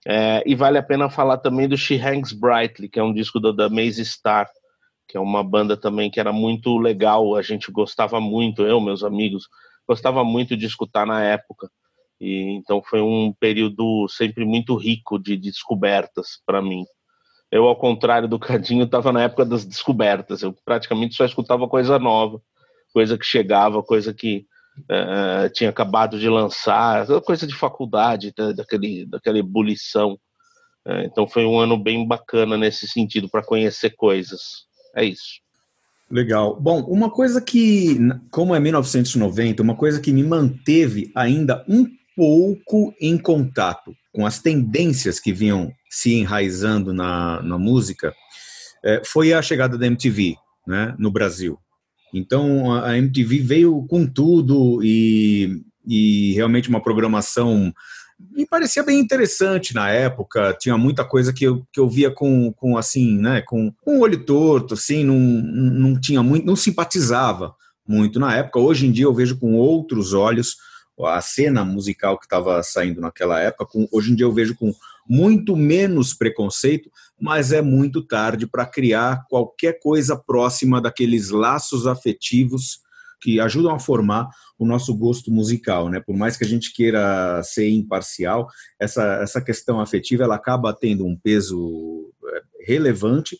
Uh, 0.08 0.40
e 0.46 0.56
vale 0.56 0.78
a 0.78 0.84
pena 0.84 1.10
falar 1.10 1.40
também 1.40 1.68
do 1.68 1.78
She 1.78 1.96
Hangs 1.96 2.32
Brightly, 2.32 2.88
que 2.88 2.98
é 2.98 3.04
um 3.04 3.14
disco 3.14 3.42
da, 3.42 3.52
da 3.52 3.70
Maze 3.70 4.06
Star, 4.06 4.50
que 5.06 5.18
é 5.18 5.20
uma 5.20 5.44
banda 5.44 5.76
também 5.76 6.10
que 6.10 6.22
era 6.22 6.32
muito 6.32 6.78
legal, 6.78 7.36
a 7.36 7.42
gente 7.42 7.70
gostava 7.74 8.22
muito, 8.22 8.62
eu, 8.62 8.80
meus 8.80 9.04
amigos, 9.04 9.50
gostava 9.86 10.24
muito 10.24 10.56
de 10.56 10.66
escutar 10.66 11.06
na 11.06 11.22
época. 11.22 11.70
E 12.20 12.56
então 12.58 12.82
foi 12.82 13.02
um 13.02 13.34
período 13.40 14.08
sempre 14.08 14.46
muito 14.46 14.76
rico 14.76 15.20
de, 15.20 15.36
descobertas 15.38 16.40
para 16.46 16.62
mim. 16.62 16.86
Eu, 17.52 17.66
ao 17.66 17.76
contrário 17.76 18.28
do 18.28 18.40
Cadinho, 18.40 18.86
estava 18.86 19.12
na 19.12 19.24
época 19.24 19.46
das 19.46 19.66
descobertas. 19.66 20.42
Eu 20.42 20.54
praticamente 20.66 21.16
só 21.16 21.26
escutava 21.26 21.68
coisa 21.68 22.00
nova, 22.00 22.42
coisa 22.94 23.18
que 23.18 23.26
chegava, 23.26 23.84
coisa 23.84 24.14
que 24.14 24.46
uh, 24.80 25.50
tinha 25.54 25.70
acabado 25.70 26.20
de 26.20 26.28
lançar, 26.30 27.06
coisa 27.22 27.46
de 27.46 27.56
faculdade, 27.56 28.34
daquele, 28.56 29.06
daquela 29.06 29.38
ebulição. 29.38 30.14
Uh, 30.86 31.02
então 31.06 31.28
foi 31.28 31.46
um 31.46 31.60
ano 31.60 31.78
bem 31.78 32.08
bacana 32.08 32.58
nesse 32.58 32.88
sentido 32.88 33.30
para 33.30 33.44
conhecer 33.44 33.92
coisas. 33.92 34.66
É 34.96 35.04
isso. 35.04 35.46
Legal. 36.10 36.60
Bom, 36.60 36.82
uma 36.82 37.10
coisa 37.10 37.42
que, 37.42 37.98
como 38.30 38.54
é 38.54 38.60
1990, 38.60 39.64
uma 39.64 39.76
coisa 39.76 40.00
que 40.00 40.12
me 40.12 40.24
manteve 40.24 41.12
ainda 41.16 41.66
um 41.68 41.88
pouco 42.16 42.94
em 43.00 43.18
contato 43.18 43.94
com 44.14 44.26
as 44.26 44.40
tendências 44.40 45.20
que 45.20 45.34
vinham 45.34 45.72
se 45.90 46.14
enraizando 46.14 46.94
na, 46.94 47.42
na 47.42 47.58
música 47.58 48.14
é, 48.84 49.02
foi 49.06 49.34
a 49.34 49.42
chegada 49.42 49.78
da 49.78 49.88
MTV 49.88 50.36
né, 50.66 50.96
no 50.98 51.12
Brasil. 51.12 51.58
Então 52.14 52.74
a 52.74 52.98
MTV 52.98 53.40
veio 53.40 53.86
com 53.90 54.08
tudo 54.08 54.80
e, 54.84 55.62
e 55.86 56.34
realmente 56.34 56.70
uma 56.70 56.82
programação 56.82 57.74
me 58.18 58.46
parecia 58.46 58.82
bem 58.84 59.00
interessante 59.00 59.76
na 59.76 59.90
época. 59.90 60.56
Tinha 60.58 60.78
muita 60.78 61.04
coisa 61.04 61.34
que 61.34 61.44
eu, 61.44 61.66
que 61.74 61.80
eu 61.80 61.90
via 61.90 62.10
com, 62.10 62.54
com 62.54 62.78
assim, 62.78 63.18
né, 63.18 63.42
com, 63.42 63.72
com 63.82 63.98
o 63.98 64.02
olho 64.02 64.24
torto, 64.24 64.76
assim, 64.76 65.04
não, 65.04 65.20
não 65.20 66.00
tinha 66.00 66.24
muito, 66.24 66.46
não 66.46 66.56
simpatizava 66.56 67.54
muito 67.86 68.20
na 68.20 68.34
época. 68.36 68.60
Hoje 68.60 68.88
em 68.88 68.92
dia 68.92 69.06
eu 69.06 69.14
vejo 69.14 69.38
com 69.38 69.56
outros 69.56 70.14
olhos 70.14 70.56
a 71.04 71.20
cena 71.22 71.66
musical 71.66 72.18
que 72.18 72.26
estava 72.26 72.62
saindo 72.64 73.02
naquela 73.02 73.40
época. 73.40 73.66
Com, 73.66 73.88
hoje 73.92 74.12
em 74.12 74.16
dia 74.16 74.26
eu 74.26 74.32
vejo 74.32 74.56
com 74.56 74.74
muito 75.08 75.56
menos 75.56 76.14
preconceito, 76.14 76.90
mas 77.20 77.52
é 77.52 77.62
muito 77.62 78.02
tarde 78.02 78.48
para 78.48 78.66
criar 78.66 79.26
qualquer 79.30 79.80
coisa 79.80 80.16
próxima 80.16 80.82
daqueles 80.82 81.30
laços 81.30 81.86
afetivos 81.86 82.80
que 83.22 83.40
ajudam 83.40 83.74
a 83.74 83.80
formar 83.80 84.30
o 84.58 84.66
nosso 84.66 84.96
gosto 84.96 85.32
musical, 85.32 85.90
né? 85.90 86.00
Por 86.00 86.16
mais 86.16 86.38
que 86.38 86.44
a 86.44 86.48
gente 86.48 86.74
queira 86.74 87.42
ser 87.44 87.70
imparcial, 87.70 88.48
essa, 88.80 89.04
essa 89.22 89.42
questão 89.42 89.80
afetiva 89.80 90.24
ela 90.24 90.36
acaba 90.36 90.74
tendo 90.74 91.06
um 91.06 91.18
peso 91.18 92.14
é, 92.34 92.42
relevante 92.68 93.40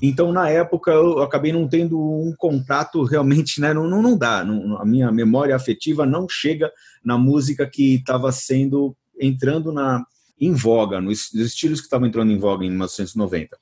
Então, 0.00 0.32
na 0.32 0.48
época, 0.48 0.90
eu 0.90 1.20
acabei 1.20 1.52
não 1.52 1.68
tendo 1.68 2.00
um 2.00 2.34
contato 2.36 3.02
realmente, 3.04 3.60
né? 3.60 3.74
Não, 3.74 3.88
não, 3.88 4.00
não 4.00 4.16
dá. 4.16 4.44
Não, 4.44 4.80
a 4.80 4.84
minha 4.84 5.12
memória 5.12 5.54
afetiva 5.54 6.06
não 6.06 6.26
chega 6.28 6.70
na 7.04 7.18
música 7.18 7.66
que 7.66 7.96
estava 7.96 8.32
sendo 8.32 8.96
entrando 9.20 9.70
na 9.72 10.04
em 10.40 10.52
voga, 10.52 11.00
nos, 11.00 11.28
nos 11.32 11.46
estilos 11.46 11.80
que 11.80 11.86
estavam 11.86 12.08
entrando 12.08 12.32
em 12.32 12.38
voga 12.38 12.64
em 12.64 12.70
1990. 12.70 13.56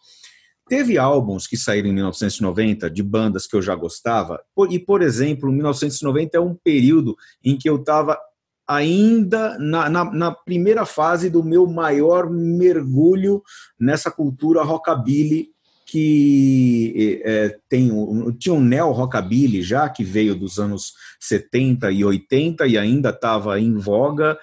Teve 0.66 0.96
álbuns 0.96 1.46
que 1.46 1.56
saíram 1.56 1.90
em 1.90 1.92
1990 1.92 2.88
de 2.88 3.02
bandas 3.02 3.46
que 3.46 3.54
eu 3.54 3.60
já 3.60 3.74
gostava, 3.74 4.40
e, 4.70 4.78
por 4.78 5.02
exemplo, 5.02 5.52
1990 5.52 6.38
é 6.38 6.40
um 6.40 6.54
período 6.54 7.16
em 7.44 7.58
que 7.58 7.68
eu 7.68 7.76
estava 7.76 8.18
ainda 8.66 9.58
na, 9.58 9.90
na, 9.90 10.04
na, 10.04 10.30
primeira 10.30 10.86
fase 10.86 11.28
do 11.28 11.42
meu 11.42 11.66
maior 11.66 12.30
mergulho 12.30 13.42
nessa 13.78 14.12
cultura 14.12 14.62
rockabilly 14.62 15.48
que 15.90 17.20
é, 17.24 17.59
tem 17.68 17.90
tinha 18.38 18.55
um 18.55 18.62
neo 18.62 18.92
rockabilly 18.92 19.61
já 19.61 19.88
que 19.88 20.05
veio 20.05 20.37
dos 20.37 20.61
anos 20.61 20.92
70 21.18 21.90
e 21.90 22.05
80 22.05 22.66
e 22.68 22.79
ainda 22.79 23.11
estava 23.11 23.59
em 23.59 23.74
voga 23.76 24.38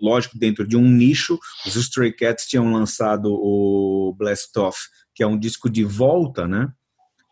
lógico 0.00 0.38
dentro 0.38 0.66
de 0.66 0.76
um 0.76 0.86
nicho 0.86 1.38
os 1.66 1.76
Stray 1.76 2.12
Cats 2.12 2.46
tinham 2.46 2.70
lançado 2.70 3.32
o 3.32 4.14
Blast 4.18 4.54
Off 4.58 4.80
que 5.14 5.22
é 5.22 5.26
um 5.26 5.38
disco 5.38 5.70
de 5.70 5.82
volta 5.82 6.46
né 6.46 6.70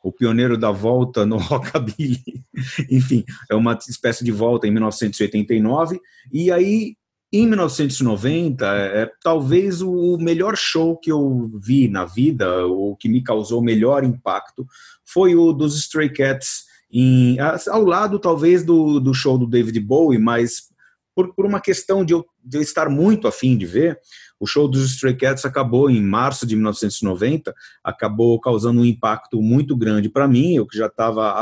o 0.02 0.12
pioneiro 0.12 0.58
da 0.58 0.70
volta 0.70 1.24
no 1.24 1.38
rockabilly. 1.40 2.44
Enfim, 2.90 3.24
é 3.50 3.54
uma 3.54 3.72
espécie 3.88 4.22
de 4.22 4.30
volta 4.30 4.66
em 4.66 4.70
1989. 4.70 5.98
E 6.30 6.52
aí, 6.52 6.94
em 7.36 7.46
1990, 7.48 8.64
é, 8.64 9.02
é 9.02 9.10
talvez 9.22 9.82
o 9.82 10.16
melhor 10.18 10.56
show 10.56 10.96
que 10.96 11.10
eu 11.10 11.50
vi 11.60 11.88
na 11.88 12.04
vida, 12.04 12.64
ou 12.66 12.94
que 12.96 13.08
me 13.08 13.22
causou 13.22 13.60
o 13.60 13.64
melhor 13.64 14.04
impacto, 14.04 14.66
foi 15.04 15.34
o 15.34 15.52
dos 15.52 15.76
Stray 15.76 16.10
Cats, 16.10 16.64
em, 16.92 17.36
ao 17.40 17.84
lado 17.84 18.20
talvez 18.20 18.64
do, 18.64 19.00
do 19.00 19.12
show 19.12 19.36
do 19.36 19.48
David 19.48 19.80
Bowie, 19.80 20.18
mas 20.18 20.68
por, 21.12 21.34
por 21.34 21.44
uma 21.44 21.60
questão 21.60 22.04
de 22.04 22.12
eu, 22.12 22.24
de 22.44 22.58
eu 22.58 22.62
estar 22.62 22.88
muito 22.88 23.26
afim 23.26 23.56
de 23.56 23.66
ver, 23.66 23.98
o 24.38 24.46
show 24.46 24.68
dos 24.68 24.92
Stray 24.92 25.16
Cats 25.16 25.44
acabou 25.44 25.90
em 25.90 26.00
março 26.00 26.46
de 26.46 26.54
1990, 26.54 27.52
acabou 27.82 28.40
causando 28.40 28.80
um 28.80 28.84
impacto 28.84 29.42
muito 29.42 29.76
grande 29.76 30.08
para 30.08 30.28
mim, 30.28 30.54
eu 30.54 30.66
que 30.66 30.76
já 30.76 30.86
estava 30.86 31.34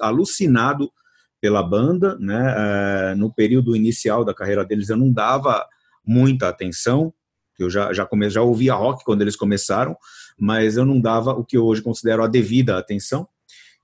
alucinado 0.00 0.90
pela 1.40 1.62
banda, 1.62 2.16
né? 2.18 2.54
É, 2.56 3.14
no 3.14 3.32
período 3.32 3.76
inicial 3.76 4.24
da 4.24 4.34
carreira 4.34 4.64
deles 4.64 4.88
eu 4.88 4.96
não 4.96 5.12
dava 5.12 5.64
muita 6.04 6.48
atenção, 6.48 7.12
eu 7.58 7.68
já 7.68 7.92
já, 7.92 8.06
come, 8.06 8.30
já 8.30 8.42
ouvia 8.42 8.74
rock 8.74 9.04
quando 9.04 9.22
eles 9.22 9.36
começaram, 9.36 9.96
mas 10.38 10.76
eu 10.76 10.84
não 10.84 11.00
dava 11.00 11.32
o 11.32 11.44
que 11.44 11.58
hoje 11.58 11.82
considero 11.82 12.22
a 12.22 12.28
devida 12.28 12.78
atenção. 12.78 13.28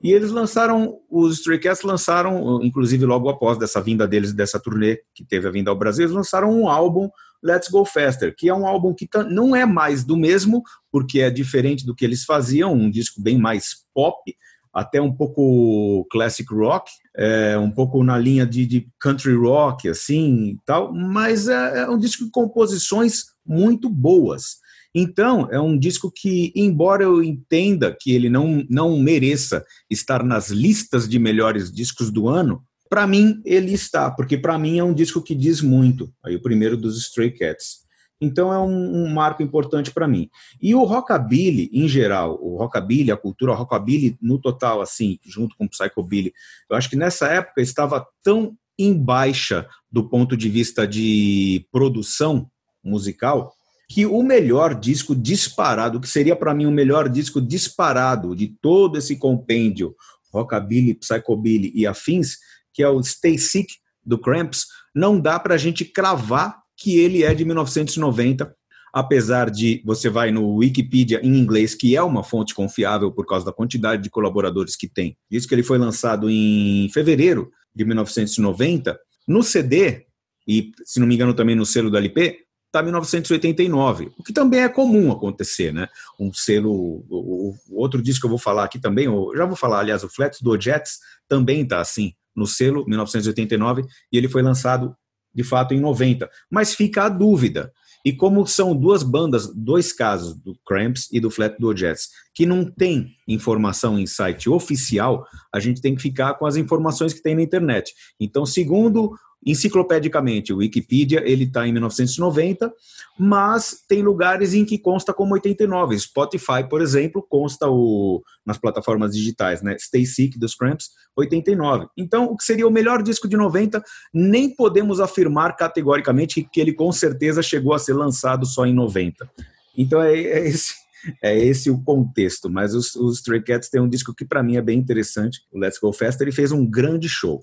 E 0.03 0.13
eles 0.13 0.31
lançaram, 0.31 0.99
os 1.09 1.39
Stray 1.39 1.59
Cats 1.59 1.83
lançaram, 1.83 2.63
inclusive 2.63 3.07
logo 3.07 3.29
após 3.29 3.57
dessa 3.57 3.81
vinda 3.81 4.07
deles, 4.07 4.33
dessa 4.33 4.61
turnê 4.61 5.01
que 5.15 5.25
teve 5.25 5.49
a 5.49 5.51
vinda 5.51 5.71
ao 5.71 5.79
Brasil, 5.79 6.05
eles 6.05 6.15
lançaram 6.15 6.53
um 6.53 6.69
álbum 6.69 7.09
Let's 7.43 7.69
Go 7.69 7.85
Faster, 7.85 8.35
que 8.37 8.49
é 8.49 8.55
um 8.55 8.67
álbum 8.67 8.95
que 8.95 9.09
não 9.31 9.55
é 9.55 9.65
mais 9.65 10.05
do 10.05 10.17
mesmo, 10.17 10.63
porque 10.91 11.21
é 11.21 11.31
diferente 11.31 11.87
do 11.87 11.95
que 11.95 12.05
eles 12.05 12.25
faziam, 12.25 12.73
um 12.73 12.91
disco 12.91 13.21
bem 13.23 13.39
mais 13.39 13.85
pop, 13.95 14.35
até 14.75 15.01
um 15.01 15.13
pouco 15.13 16.05
classic 16.11 16.53
rock, 16.53 16.91
é, 17.17 17.57
um 17.57 17.71
pouco 17.71 18.03
na 18.03 18.19
linha 18.19 18.45
de, 18.45 18.67
de 18.67 18.89
country 18.99 19.35
rock, 19.35 19.89
assim, 19.89 20.59
tal, 20.67 20.93
mas 20.93 21.49
é, 21.49 21.83
é 21.83 21.89
um 21.89 21.99
disco 21.99 22.25
de 22.25 22.31
composições 22.31 23.27
muito 23.47 23.89
boas. 23.89 24.57
Então, 24.95 25.49
é 25.51 25.61
um 25.61 25.77
disco 25.77 26.11
que, 26.15 26.53
embora 26.55 27.05
eu 27.05 27.23
entenda 27.23 27.97
que 27.99 28.13
ele 28.13 28.29
não, 28.29 28.65
não 28.71 28.99
mereça 28.99 29.65
estar 29.91 30.23
nas 30.23 30.51
listas 30.51 31.09
de 31.09 31.19
melhores 31.19 31.73
discos 31.73 32.11
do 32.11 32.29
ano, 32.29 32.63
para 32.89 33.07
mim, 33.07 33.41
ele 33.45 33.73
está, 33.73 34.11
porque 34.11 34.39
para 34.39 34.57
mim 34.57 34.79
é 34.79 34.85
um 34.85 34.95
disco 34.95 35.21
que 35.21 35.35
diz 35.35 35.61
muito. 35.61 36.13
Aí 36.25 36.37
o 36.37 36.43
primeiro 36.43 36.77
dos 36.77 36.97
Stray 36.99 37.33
Cats. 37.33 37.84
Então 38.21 38.53
é 38.53 38.59
um, 38.59 39.05
um 39.05 39.13
marco 39.13 39.43
importante 39.43 39.91
para 39.91 40.09
mim. 40.09 40.31
E 40.61 40.75
o 40.75 40.85
rockabilly 40.85 41.71
em 41.73 41.89
geral, 41.89 42.39
o 42.41 42.57
rockabilly, 42.57 43.11
a 43.11 43.17
cultura 43.17 43.55
rockabilly 43.55 44.17
no 44.21 44.39
total, 44.39 44.81
assim, 44.81 45.19
junto 45.25 45.57
com 45.57 45.65
o 45.65 45.69
psychobilly, 45.69 46.33
eu 46.71 46.77
acho 46.77 46.89
que 46.89 46.97
nessa 46.97 47.27
época 47.29 47.61
estava 47.61 48.07
tão 48.23 48.57
em 48.79 48.93
baixa 48.93 49.69
do 49.91 50.09
ponto 50.09 50.37
de 50.37 50.49
vista 50.49 50.87
de 50.87 51.67
produção 51.71 52.51
musical 52.83 53.53
que 53.89 54.07
o 54.07 54.23
melhor 54.23 54.75
disco 54.75 55.15
disparado, 55.15 56.01
que 56.01 56.09
seria 56.09 56.35
para 56.35 56.55
mim 56.55 56.67
o 56.67 56.73
melhor 56.73 57.09
disco 57.09 57.41
disparado 57.41 58.35
de 58.35 58.49
todo 58.61 58.99
esse 58.99 59.17
compêndio 59.17 59.95
rockabilly, 60.33 60.95
psychobilly 60.95 61.71
e 61.75 61.87
afins, 61.87 62.39
que 62.73 62.83
é 62.83 62.89
o 62.89 63.03
Stay 63.03 63.39
Sick 63.39 63.75
do 64.05 64.19
Cramps, 64.19 64.67
não 64.95 65.21
dá 65.21 65.39
para 65.39 65.55
a 65.55 65.59
gente 65.59 65.85
cravar 65.85 66.64
que 66.77 66.99
ele 66.99 67.23
é 67.23 67.35
de 67.35 67.45
1990, 67.45 68.55
apesar 68.93 69.51
de 69.51 69.83
você 69.85 70.09
vai 70.09 70.31
no 70.31 70.57
Wikipedia 70.57 71.21
em 71.23 71.37
inglês, 71.37 71.75
que 71.75 71.97
é 71.97 72.03
uma 72.03 72.23
fonte 72.23 72.55
confiável 72.55 73.11
por 73.11 73.27
causa 73.27 73.45
da 73.45 73.53
quantidade 73.53 74.03
de 74.03 74.11
colaboradores 74.11 74.77
que 74.77 74.89
tem. 74.89 75.17
Diz 75.31 75.47
que 75.47 75.55
ele 75.55 75.63
foi 75.63 75.79
lançado 75.79 76.31
em 76.31 76.89
fevereiro 76.93 77.51
de 77.75 77.85
1990. 77.85 78.99
No 79.27 79.43
CD, 79.43 80.07
e 80.47 80.71
se 80.85 81.01
não 81.01 81.07
me 81.07 81.15
engano 81.15 81.35
também 81.35 81.57
no 81.57 81.67
selo 81.67 81.91
da 81.91 81.99
LP, 81.99 82.45
está 82.67 82.83
1989, 82.83 84.13
o 84.19 84.23
que 84.23 84.33
também 84.33 84.61
é 84.61 84.69
comum 84.69 85.13
acontecer, 85.13 85.73
né? 85.73 85.89
Um 86.19 86.33
selo, 86.33 87.05
o, 87.09 87.55
o 87.71 87.81
outro 87.81 88.03
disco 88.03 88.23
que 88.23 88.27
eu 88.27 88.31
vou 88.31 88.39
falar 88.39 88.65
aqui 88.65 88.81
também, 88.81 89.07
já 89.37 89.45
vou 89.45 89.57
falar, 89.57 89.79
aliás, 89.79 90.03
o 90.03 90.09
Flex 90.09 90.41
do 90.41 90.61
Jets 90.61 90.99
também 91.29 91.63
está 91.63 91.81
assim, 91.81 92.13
no 92.35 92.47
selo, 92.47 92.85
1989, 92.87 93.85
e 94.13 94.19
ele 94.19 94.29
foi 94.29 94.43
lançado 94.43 94.95
de 95.35 95.43
fato 95.43 95.75
em 95.75 95.81
90. 95.81 96.31
Mas 96.51 96.75
fica 96.75 97.05
a 97.05 97.09
dúvida. 97.09 97.73
E 98.05 98.13
como 98.13 98.47
são 98.47 98.77
duas 98.77 99.03
bandas, 99.03 99.51
dois 99.55 99.91
casos, 99.91 100.35
do 100.35 100.55
Cramps 100.67 101.09
e 101.11 101.19
do 101.19 101.31
Flatwood 101.31 101.81
Jets, 101.81 102.11
que 102.35 102.45
não 102.45 102.71
tem 102.71 103.17
informação 103.27 103.99
em 103.99 104.07
site 104.07 104.51
oficial, 104.51 105.27
a 105.53 105.59
gente 105.59 105.81
tem 105.81 105.95
que 105.95 106.03
ficar 106.03 106.35
com 106.35 106.45
as 106.45 106.57
informações 106.57 107.15
que 107.15 107.23
tem 107.23 107.35
na 107.35 107.41
internet. 107.41 107.95
Então, 108.21 108.45
segundo 108.45 109.17
Enciclopedicamente, 109.45 110.53
o 110.53 110.59
Wikipedia 110.59 111.23
ele 111.25 111.45
está 111.45 111.67
em 111.67 111.73
1990, 111.73 112.73
mas 113.19 113.85
tem 113.89 114.03
lugares 114.03 114.55
em 114.55 114.65
que 114.65 114.79
consta 114.79 115.13
como 115.13 115.35
89. 115.35 115.99
Spotify, 115.99 116.69
por 116.69 116.81
exemplo, 116.81 117.25
consta 117.29 117.69
o, 117.69 118.23
nas 118.45 118.59
plataformas 118.59 119.15
digitais, 119.15 119.63
né? 119.63 119.77
Stay 119.79 120.07
Sick 120.07 120.39
dos 120.39 120.55
Cramps, 120.55 120.91
89. 121.17 121.87
Então, 121.97 122.25
o 122.25 122.37
que 122.37 122.45
seria 122.45 122.67
o 122.67 122.71
melhor 122.71 123.03
disco 123.03 123.29
de 123.29 123.37
90, 123.37 123.83
nem 124.13 124.49
podemos 124.49 125.01
afirmar 125.01 125.57
categoricamente 125.57 126.43
que 126.43 126.61
ele 126.61 126.73
com 126.73 126.91
certeza 126.91 127.43
chegou 127.43 127.75
a 127.75 127.79
ser 127.79 127.93
lançado 127.93 128.47
só 128.47 128.65
em 128.65 128.75
90. 128.75 129.29
Então, 129.77 130.01
é, 130.01 130.15
é 130.15 130.49
esse 130.49 130.85
é 131.23 131.37
esse 131.37 131.71
o 131.71 131.83
contexto. 131.83 132.49
Mas 132.51 132.75
os, 132.75 132.95
os 132.95 133.19
Stray 133.19 133.43
Cats 133.43 133.69
têm 133.69 133.81
um 133.81 133.89
disco 133.89 134.15
que 134.15 134.25
para 134.25 134.43
mim 134.43 134.57
é 134.57 134.63
bem 134.63 134.79
interessante, 134.79 135.41
o 135.53 135.59
Let's 135.59 135.79
Go 135.79 135.93
Faster, 135.93 136.27
ele 136.27 136.35
fez 136.35 136.53
um 136.53 136.67
grande 136.67 137.09
show. 137.09 137.43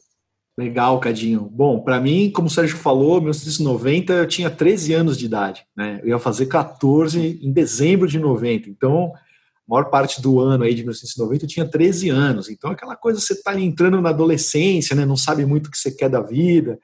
Legal, 0.62 1.00
Cadinho. 1.00 1.50
Bom, 1.52 1.80
para 1.80 2.00
mim, 2.00 2.30
como 2.30 2.48
o 2.48 2.52
Sérgio 2.52 2.78
falou, 2.78 3.20
1990 3.20 4.14
eu 4.14 4.28
tinha 4.28 4.48
13 4.48 4.94
anos 4.94 5.18
de 5.18 5.26
idade, 5.26 5.66
né? 5.76 6.00
Eu 6.04 6.10
ia 6.10 6.20
fazer 6.20 6.46
14 6.46 7.40
em 7.42 7.52
dezembro 7.52 8.08
de 8.08 8.20
90. 8.20 8.70
Então, 8.70 9.12
a 9.16 9.20
maior 9.68 9.90
parte 9.90 10.22
do 10.22 10.40
ano 10.40 10.64
aí 10.64 10.76
de 10.76 10.82
1990 10.82 11.46
eu 11.46 11.50
tinha 11.50 11.68
13 11.68 12.10
anos. 12.10 12.48
Então, 12.48 12.70
aquela 12.70 12.96
coisa 12.96 13.20
você 13.20 13.34
está 13.34 13.60
entrando 13.60 14.00
na 14.00 14.10
adolescência, 14.10 14.96
né? 14.96 15.04
Não 15.04 15.18
sabe 15.18 15.48
muito 15.48 15.66
o 15.66 15.72
que 15.72 15.80
você 15.80 15.90
quer 15.90 16.10
da 16.10 16.22
vida. 16.22 16.78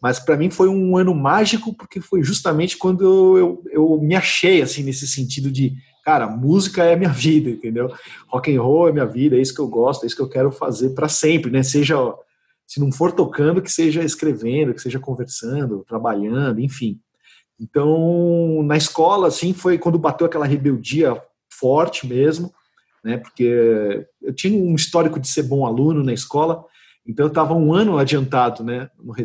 Mas 0.00 0.18
para 0.18 0.38
mim 0.38 0.48
foi 0.48 0.70
um 0.70 0.96
ano 0.96 1.14
mágico 1.14 1.74
porque 1.76 2.00
foi 2.00 2.22
justamente 2.22 2.78
quando 2.78 3.04
eu, 3.04 3.36
eu, 3.36 3.62
eu 3.70 4.00
me 4.00 4.16
achei 4.16 4.62
assim 4.62 4.82
nesse 4.82 5.06
sentido 5.06 5.50
de 5.50 5.74
cara, 6.02 6.26
música 6.26 6.82
é 6.84 6.96
minha 6.96 7.12
vida, 7.12 7.50
entendeu? 7.50 7.92
Rock 8.28 8.56
and 8.56 8.62
roll 8.62 8.88
é 8.88 8.92
minha 8.92 9.04
vida, 9.04 9.36
é 9.36 9.42
isso 9.42 9.54
que 9.54 9.60
eu 9.60 9.68
gosto, 9.68 10.04
é 10.04 10.06
isso 10.06 10.16
que 10.16 10.22
eu 10.22 10.28
quero 10.28 10.50
fazer 10.50 10.94
para 10.94 11.06
sempre, 11.06 11.50
né? 11.50 11.62
Seja 11.62 11.98
se 12.70 12.78
não 12.78 12.92
for 12.92 13.10
tocando, 13.10 13.60
que 13.60 13.70
seja 13.70 14.04
escrevendo, 14.04 14.72
que 14.72 14.80
seja 14.80 15.00
conversando, 15.00 15.84
trabalhando, 15.88 16.60
enfim. 16.60 17.00
Então, 17.58 18.62
na 18.62 18.76
escola, 18.76 19.26
assim, 19.26 19.52
foi 19.52 19.76
quando 19.76 19.98
bateu 19.98 20.24
aquela 20.24 20.46
rebeldia 20.46 21.20
forte 21.52 22.06
mesmo, 22.06 22.54
né? 23.02 23.16
Porque 23.16 24.06
eu 24.22 24.32
tinha 24.32 24.56
um 24.56 24.76
histórico 24.76 25.18
de 25.18 25.26
ser 25.26 25.42
bom 25.42 25.66
aluno 25.66 26.04
na 26.04 26.12
escola, 26.12 26.64
então 27.04 27.26
eu 27.26 27.30
estava 27.30 27.54
um 27.54 27.74
ano 27.74 27.98
adiantado, 27.98 28.62
né, 28.62 28.88
no, 29.02 29.16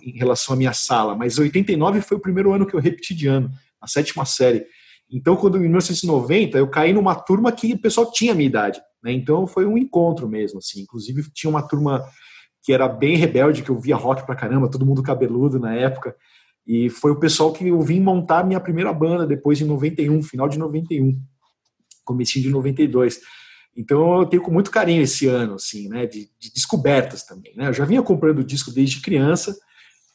em 0.00 0.16
relação 0.16 0.54
à 0.54 0.56
minha 0.56 0.72
sala. 0.72 1.16
Mas 1.16 1.36
89 1.36 2.00
foi 2.00 2.16
o 2.16 2.20
primeiro 2.20 2.52
ano 2.52 2.64
que 2.64 2.74
eu 2.74 2.80
repeti 2.80 3.12
de 3.12 3.26
ano, 3.26 3.50
a 3.80 3.88
sétima 3.88 4.24
série. 4.24 4.64
Então, 5.10 5.34
quando 5.34 5.56
em 5.56 5.62
1990 5.62 6.56
eu 6.58 6.68
caí 6.68 6.92
numa 6.92 7.16
turma 7.16 7.50
que 7.50 7.72
o 7.72 7.78
pessoal 7.80 8.12
tinha 8.12 8.30
a 8.30 8.34
minha 8.36 8.48
idade, 8.48 8.80
né? 9.02 9.10
Então 9.10 9.48
foi 9.48 9.66
um 9.66 9.76
encontro 9.76 10.28
mesmo, 10.28 10.58
assim. 10.58 10.82
Inclusive 10.82 11.28
tinha 11.34 11.50
uma 11.50 11.66
turma 11.66 12.04
que 12.62 12.72
era 12.72 12.88
bem 12.88 13.16
rebelde, 13.16 13.62
que 13.62 13.70
eu 13.70 13.78
via 13.78 13.96
rock 13.96 14.24
pra 14.26 14.34
caramba, 14.34 14.70
todo 14.70 14.86
mundo 14.86 15.02
cabeludo 15.02 15.58
na 15.58 15.74
época. 15.74 16.14
E 16.66 16.90
foi 16.90 17.10
o 17.10 17.18
pessoal 17.18 17.52
que 17.52 17.68
eu 17.68 17.80
vim 17.80 18.00
montar 18.00 18.44
minha 18.44 18.60
primeira 18.60 18.92
banda 18.92 19.26
depois 19.26 19.56
de 19.56 19.64
91, 19.64 20.22
final 20.22 20.48
de 20.48 20.58
91. 20.58 21.18
comecinho 22.04 22.44
de 22.44 22.50
92. 22.50 23.20
Então 23.74 24.20
eu 24.20 24.26
tenho 24.26 24.42
com 24.42 24.50
muito 24.50 24.70
carinho 24.70 25.02
esse 25.02 25.26
ano, 25.26 25.54
assim, 25.54 25.88
né, 25.88 26.04
de, 26.04 26.28
de 26.38 26.52
descobertas 26.52 27.22
também, 27.24 27.54
né? 27.56 27.68
Eu 27.68 27.72
já 27.72 27.84
vinha 27.84 28.02
comprando 28.02 28.42
disco 28.42 28.72
desde 28.72 29.00
criança, 29.00 29.56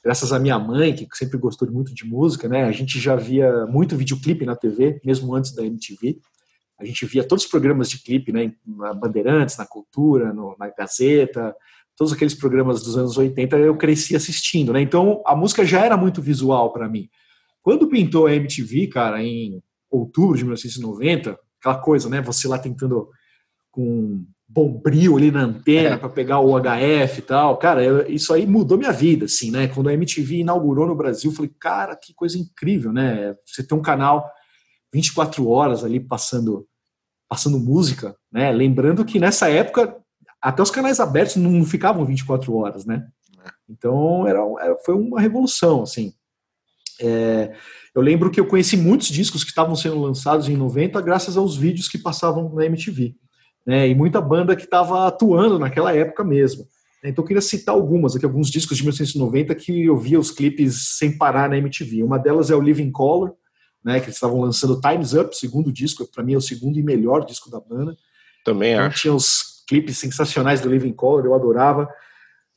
graças 0.04 0.34
à 0.34 0.38
minha 0.38 0.60
mãe, 0.60 0.94
que 0.94 1.08
sempre 1.14 1.38
gostou 1.38 1.72
muito 1.72 1.94
de 1.94 2.06
música, 2.06 2.50
né? 2.50 2.66
A 2.66 2.72
gente 2.72 3.00
já 3.00 3.16
via 3.16 3.66
muito 3.68 3.96
videoclipe 3.96 4.46
na 4.46 4.56
TV, 4.56 5.00
mesmo 5.04 5.34
antes 5.34 5.56
da 5.56 5.66
MTV. 5.66 6.20
A 6.78 6.84
gente 6.84 7.06
via 7.06 7.24
todos 7.24 7.46
os 7.46 7.50
programas 7.50 7.90
de 7.90 8.04
clipe, 8.04 8.34
né? 8.34 8.52
Na 8.68 8.94
Bandeirantes, 8.94 9.58
na 9.58 9.66
Cultura, 9.66 10.34
no, 10.34 10.56
na 10.60 10.70
Gazeta, 10.70 11.56
todos 11.96 12.14
aqueles 12.14 12.34
programas 12.34 12.82
dos 12.82 12.98
anos 12.98 13.18
80 13.18 13.58
eu 13.58 13.78
cresci 13.78 14.16
assistindo, 14.16 14.74
né? 14.74 14.82
Então 14.82 15.22
a 15.26 15.36
música 15.36 15.66
já 15.66 15.86
era 15.86 15.98
muito 15.98 16.22
visual 16.22 16.72
para 16.72 16.90
mim. 16.90 17.10
Quando 17.62 17.88
pintou 17.88 18.28
a 18.28 18.34
MTV, 18.34 18.88
cara, 18.88 19.24
em 19.24 19.62
outubro 19.90 20.36
de 20.36 20.44
1990, 20.44 21.38
aquela 21.60 21.78
coisa, 21.78 22.10
né? 22.10 22.22
Você 22.22 22.48
lá 22.48 22.58
tentando 22.58 23.10
com 23.72 24.26
bombril 24.48 25.18
ali 25.18 25.32
na 25.32 25.42
antena 25.42 25.96
é. 25.96 25.98
para 25.98 26.10
pegar 26.10 26.40
o 26.40 26.54
HF 26.60 27.20
e 27.20 27.22
tal. 27.22 27.58
Cara, 27.58 27.84
eu, 27.84 28.08
isso 28.08 28.34
aí 28.34 28.46
mudou 28.46 28.78
minha 28.78 28.92
vida, 28.92 29.26
assim, 29.26 29.50
né? 29.50 29.68
Quando 29.68 29.90
a 29.90 29.94
MTV 29.94 30.38
inaugurou 30.38 30.86
no 30.86 30.96
Brasil, 30.96 31.32
eu 31.32 31.36
falei, 31.36 31.52
cara, 31.60 31.96
que 31.96 32.14
coisa 32.14 32.38
incrível, 32.38 32.92
né? 32.94 33.36
Você 33.46 33.66
tem 33.66 33.78
um 33.78 33.82
canal 33.82 34.30
24 34.94 35.48
horas 35.48 35.84
ali 35.84 36.00
passando 36.00 36.68
passando 37.28 37.58
música, 37.58 38.16
né? 38.32 38.52
Lembrando 38.52 39.04
que 39.04 39.20
nessa 39.20 39.50
época 39.50 39.98
até 40.44 40.62
os 40.62 40.70
canais 40.70 41.00
abertos 41.00 41.38
não 41.38 41.64
ficavam 41.64 42.06
24 42.06 42.54
horas, 42.54 42.86
né? 42.86 43.08
Então 43.70 44.28
era, 44.28 44.40
era 44.60 44.78
foi 44.84 44.94
uma 44.94 45.22
revolução, 45.22 45.84
assim. 45.84 46.14
É, 47.00 47.56
eu 47.96 48.02
lembro 48.02 48.30
que 48.30 48.40
eu 48.40 48.46
conheci 48.46 48.76
muitos 48.76 49.08
discos 49.08 49.44
que 49.44 49.50
estavam 49.50 49.76
sendo 49.76 50.00
lançados 50.02 50.50
em 50.50 50.58
90 50.58 51.00
graças 51.02 51.38
aos 51.38 51.56
vídeos 51.56 51.88
que 51.88 51.98
passavam 51.98 52.54
na 52.54 52.66
MTV 52.66 53.16
né, 53.66 53.88
e 53.88 53.96
muita 53.96 54.20
banda 54.22 54.56
que 54.56 54.64
estava 54.64 55.08
atuando 55.08 55.58
naquela 55.58 55.96
época 55.96 56.24
mesmo. 56.24 56.68
Então 57.04 57.24
eu 57.24 57.28
queria 57.28 57.42
citar 57.42 57.74
algumas 57.74 58.16
aqui, 58.16 58.26
alguns 58.26 58.50
discos 58.50 58.78
de 58.78 58.84
1990 58.84 59.56
que 59.56 59.86
eu 59.86 59.98
via 59.98 60.20
os 60.20 60.32
clipes 60.32 60.98
sem 60.98 61.18
parar 61.18 61.50
na 61.50 61.58
MTV. 61.58 62.04
Uma 62.04 62.18
delas 62.18 62.50
é 62.50 62.56
o 62.56 62.62
Living 62.62 62.92
Color, 62.92 63.34
né, 63.84 64.00
que 64.00 64.06
eles 64.06 64.16
estavam 64.16 64.42
lançando 64.42 64.80
Times 64.80 65.14
Up, 65.14 65.38
segundo 65.38 65.72
disco, 65.72 66.06
para 66.14 66.24
mim 66.24 66.34
é 66.34 66.38
o 66.38 66.42
segundo 66.42 66.78
e 66.78 66.84
melhor 66.84 67.26
disco 67.26 67.50
da 67.50 67.60
banda. 67.60 67.96
Também 68.46 68.74
então, 68.74 68.86
acho. 68.86 69.02
Tinha 69.02 69.14
os 69.14 69.53
clipes 69.68 69.98
sensacionais 69.98 70.62
do 70.62 70.70
Living 70.70 70.94
Color, 70.94 71.26
eu 71.26 71.34
adorava. 71.34 71.88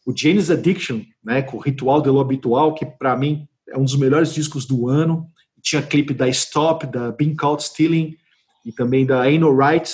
O 0.06 0.16
Jane's 0.16 0.50
Addiction, 0.50 1.02
né, 1.24 1.42
com 1.42 1.56
o 1.56 1.60
Ritual 1.60 2.00
de 2.00 2.08
lo 2.08 2.20
Habitual, 2.20 2.74
que 2.74 2.86
para 2.86 3.16
mim 3.16 3.46
é 3.68 3.76
um 3.76 3.84
dos 3.84 3.96
melhores 3.96 4.32
discos 4.32 4.64
do 4.64 4.88
ano. 4.88 5.26
Tinha 5.62 5.82
clipe 5.82 6.14
da 6.14 6.28
Stop, 6.28 6.86
da 6.86 7.10
Being 7.10 7.34
Caught 7.34 7.64
Stealing 7.64 8.16
e 8.64 8.72
também 8.72 9.04
da 9.04 9.22
Ain't 9.22 9.40
No 9.40 9.56
Right, 9.56 9.92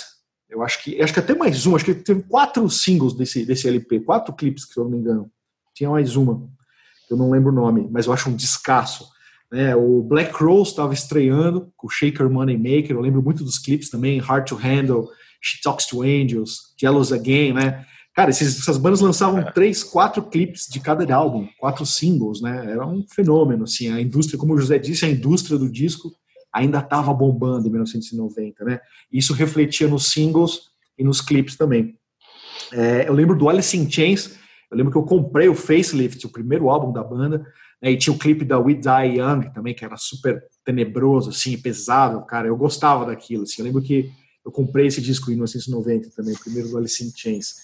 eu 0.53 0.63
acho 0.63 0.83
que 0.83 1.01
acho 1.01 1.15
que 1.15 1.19
até 1.19 1.35
mais 1.35 1.67
um, 1.67 1.75
acho 1.75 1.85
que 1.85 1.95
teve 1.95 2.23
quatro 2.25 2.69
singles 2.69 3.15
desse, 3.15 3.47
desse 3.47 3.67
LP, 3.67 4.01
quatro 4.01 4.35
clipes, 4.35 4.65
se 4.65 4.79
eu 4.79 4.85
não 4.85 4.91
me 4.91 4.99
engano. 4.99 5.31
Tinha 5.75 5.89
mais 5.89 6.15
uma, 6.15 6.47
eu 7.11 7.17
não 7.17 7.31
lembro 7.31 7.51
o 7.51 7.55
nome, 7.55 7.89
mas 7.91 8.07
eu 8.07 8.13
acho 8.13 8.29
um 8.29 8.37
descasso. 8.37 9.09
Né? 9.51 9.75
O 9.75 10.03
Black 10.03 10.33
Rose 10.33 10.71
estava 10.71 10.93
estreando 10.93 11.73
com 11.75 11.87
o 11.87 11.91
Shaker 11.91 12.29
Money 12.29 12.59
Maker, 12.59 12.97
eu 12.97 13.01
lembro 13.01 13.23
muito 13.23 13.43
dos 13.43 13.59
clipes 13.59 13.89
também, 13.89 14.19
Hard 14.19 14.47
to 14.47 14.55
Handle, 14.55 15.09
She 15.43 15.61
Talks 15.63 15.87
to 15.87 16.03
Angels, 16.03 16.75
Jealous 16.81 17.13
Again, 17.13 17.55
né? 17.55 17.85
Cara, 18.15 18.31
esses, 18.31 18.61
essas 18.61 18.77
bandas 18.77 19.01
lançavam 19.01 19.41
é. 19.41 19.51
três, 19.53 19.83
quatro 19.83 20.23
clipes 20.23 20.67
de 20.71 20.79
cada 20.81 21.15
álbum, 21.15 21.49
quatro 21.59 21.85
singles, 21.85 22.41
né? 22.41 22.71
Era 22.71 22.87
um 22.87 23.05
fenômeno, 23.09 23.65
assim. 23.65 23.91
A 23.91 24.01
indústria, 24.01 24.39
como 24.39 24.55
o 24.55 24.59
José 24.59 24.79
disse, 24.79 25.05
a 25.05 25.11
indústria 25.11 25.59
do 25.59 25.69
disco 25.69 26.13
ainda 26.53 26.79
estava 26.79 27.13
bombando 27.15 27.67
em 27.67 27.71
1990, 27.71 28.65
né? 28.65 28.81
Isso 29.11 29.33
refletia 29.33 29.89
nos 29.89 30.13
singles 30.13 30.73
e 30.99 31.03
nos 31.03 31.21
clipes 31.21 31.57
também. 31.57 31.97
É, 32.73 33.09
eu 33.09 33.15
lembro 33.15 33.37
do 33.37 33.49
Alice 33.49 33.77
in 33.77 33.91
Chains, 33.91 34.39
eu 34.71 34.77
lembro 34.77 34.93
que 34.93 34.99
eu 34.99 35.05
comprei 35.05 35.49
o 35.49 35.55
Facelift, 35.55 36.27
o 36.27 36.31
primeiro 36.31 36.69
álbum 36.69 36.93
da 36.93 37.03
banda, 37.03 37.47
né, 37.81 37.91
e 37.91 37.97
tinha 37.97 38.15
o 38.15 38.19
clipe 38.19 38.45
da 38.45 38.59
We 38.59 38.75
Die 38.75 39.19
Young 39.19 39.53
também, 39.53 39.75
que 39.75 39.85
era 39.85 39.97
super 39.97 40.43
tenebroso, 40.65 41.31
assim, 41.31 41.59
pesado, 41.59 42.25
cara, 42.27 42.49
eu 42.49 42.57
gostava 42.57 43.07
daquilo, 43.07 43.43
assim, 43.43 43.57
eu 43.59 43.67
lembro 43.67 43.83
que 43.83 44.11
eu 44.45 44.51
comprei 44.51 44.87
esse 44.87 45.01
disco 45.01 45.31
em 45.31 45.35
1990 45.35 46.11
também, 46.11 46.35
o 46.35 46.39
primeiro 46.39 46.69
do 46.69 46.79
Alice 46.79 47.05
in 47.05 47.13
Chains. 47.15 47.55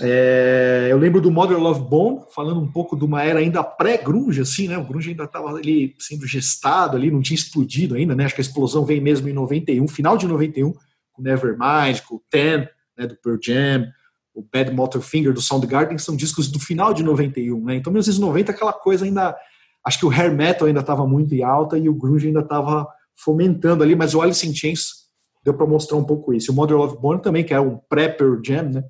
É, 0.00 0.88
eu 0.90 0.98
lembro 0.98 1.20
do 1.20 1.30
Mother 1.30 1.58
Love 1.58 1.82
Bone, 1.82 2.20
falando 2.34 2.60
um 2.60 2.70
pouco 2.70 2.96
de 2.96 3.04
uma 3.04 3.22
era 3.22 3.38
ainda 3.38 3.62
pré-grunge, 3.62 4.40
assim, 4.40 4.66
né? 4.68 4.78
O 4.78 4.84
grunge 4.84 5.10
ainda 5.10 5.24
estava 5.24 5.50
ali 5.50 5.94
sendo 5.98 6.26
gestado 6.26 6.96
ali, 6.96 7.10
não 7.10 7.20
tinha 7.20 7.34
explodido 7.34 7.94
ainda, 7.94 8.14
né? 8.14 8.24
Acho 8.24 8.34
que 8.34 8.40
a 8.40 8.42
explosão 8.42 8.84
vem 8.84 9.00
mesmo 9.00 9.28
em 9.28 9.32
91, 9.32 9.86
final 9.88 10.16
de 10.16 10.26
91, 10.26 10.72
com 11.12 11.22
Nevermind, 11.22 12.00
com 12.06 12.16
o 12.16 12.22
Ten, 12.30 12.68
né, 12.96 13.06
do 13.06 13.16
Pearl 13.16 13.38
Jam, 13.42 13.88
o 14.34 14.42
Bad 14.42 14.72
Motor 14.72 15.02
Finger 15.02 15.32
do 15.32 15.40
Soundgarden, 15.40 15.98
são 15.98 16.16
discos 16.16 16.48
do 16.48 16.58
final 16.58 16.94
de 16.94 17.02
91, 17.02 17.64
né? 17.64 17.76
Então, 17.76 17.92
1990, 17.92 18.52
aquela 18.52 18.72
coisa 18.72 19.04
ainda. 19.04 19.36
Acho 19.84 19.98
que 19.98 20.06
o 20.06 20.10
hair 20.10 20.32
metal 20.34 20.68
ainda 20.68 20.80
estava 20.80 21.06
muito 21.06 21.34
em 21.34 21.42
alta 21.42 21.78
e 21.78 21.88
o 21.88 21.94
grunge 21.94 22.26
ainda 22.26 22.40
estava 22.40 22.86
fomentando 23.16 23.82
ali, 23.82 23.96
mas 23.96 24.14
o 24.14 24.20
Alice 24.20 24.46
in 24.46 24.54
Chains 24.54 24.99
deu 25.42 25.54
para 25.54 25.66
mostrar 25.66 25.96
um 25.96 26.04
pouco 26.04 26.32
isso. 26.32 26.52
O 26.52 26.54
Mother 26.54 26.76
Love 26.76 26.98
Bone 26.98 27.22
também, 27.22 27.44
que 27.44 27.54
é 27.54 27.60
um 27.60 27.76
pré-Pearl 27.76 28.40
Jam, 28.44 28.68
né? 28.70 28.84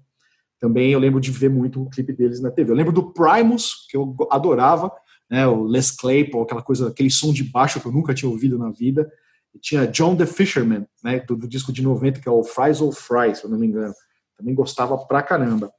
Também 0.59 0.93
eu 0.93 0.99
lembro 0.99 1.21
de 1.21 1.31
ver 1.31 1.49
muito 1.49 1.83
o 1.83 1.89
clipe 1.89 2.13
deles 2.13 2.41
na 2.41 2.51
TV. 2.51 2.71
Eu 2.71 2.77
lembro 2.77 2.93
do 2.93 3.13
Primus, 3.13 3.87
que 3.89 3.97
eu 3.97 4.15
adorava, 4.31 4.93
né, 5.31 5.47
o 5.47 5.65
Les 5.65 5.91
Claypool, 5.91 6.43
aquela 6.43 6.61
coisa, 6.61 6.89
aquele 6.89 7.11
som 7.11 7.33
de 7.33 7.43
baixo 7.45 7.81
que 7.81 7.87
eu 7.87 7.93
nunca 7.93 8.13
tinha 8.13 8.31
ouvido 8.31 8.59
na 8.59 8.71
vida. 8.71 9.11
E 9.55 9.59
tinha 9.59 9.87
John 9.87 10.15
the 10.15 10.27
Fisherman, 10.27 10.87
né, 11.03 11.21
do, 11.21 11.35
do, 11.35 11.49
disco 11.49 11.73
de 11.73 11.83
90, 11.83 12.21
que 12.21 12.29
é 12.29 12.33
o 12.33 12.45
Fries 12.45 12.81
or 12.81 12.93
Fries, 12.93 13.39
se 13.39 13.45
eu 13.45 13.51
não 13.51 13.59
me 13.59 13.67
engano. 13.67 13.95
Também 14.37 14.55
gostava 14.55 14.99
pra 14.99 15.23
caramba. 15.23 15.73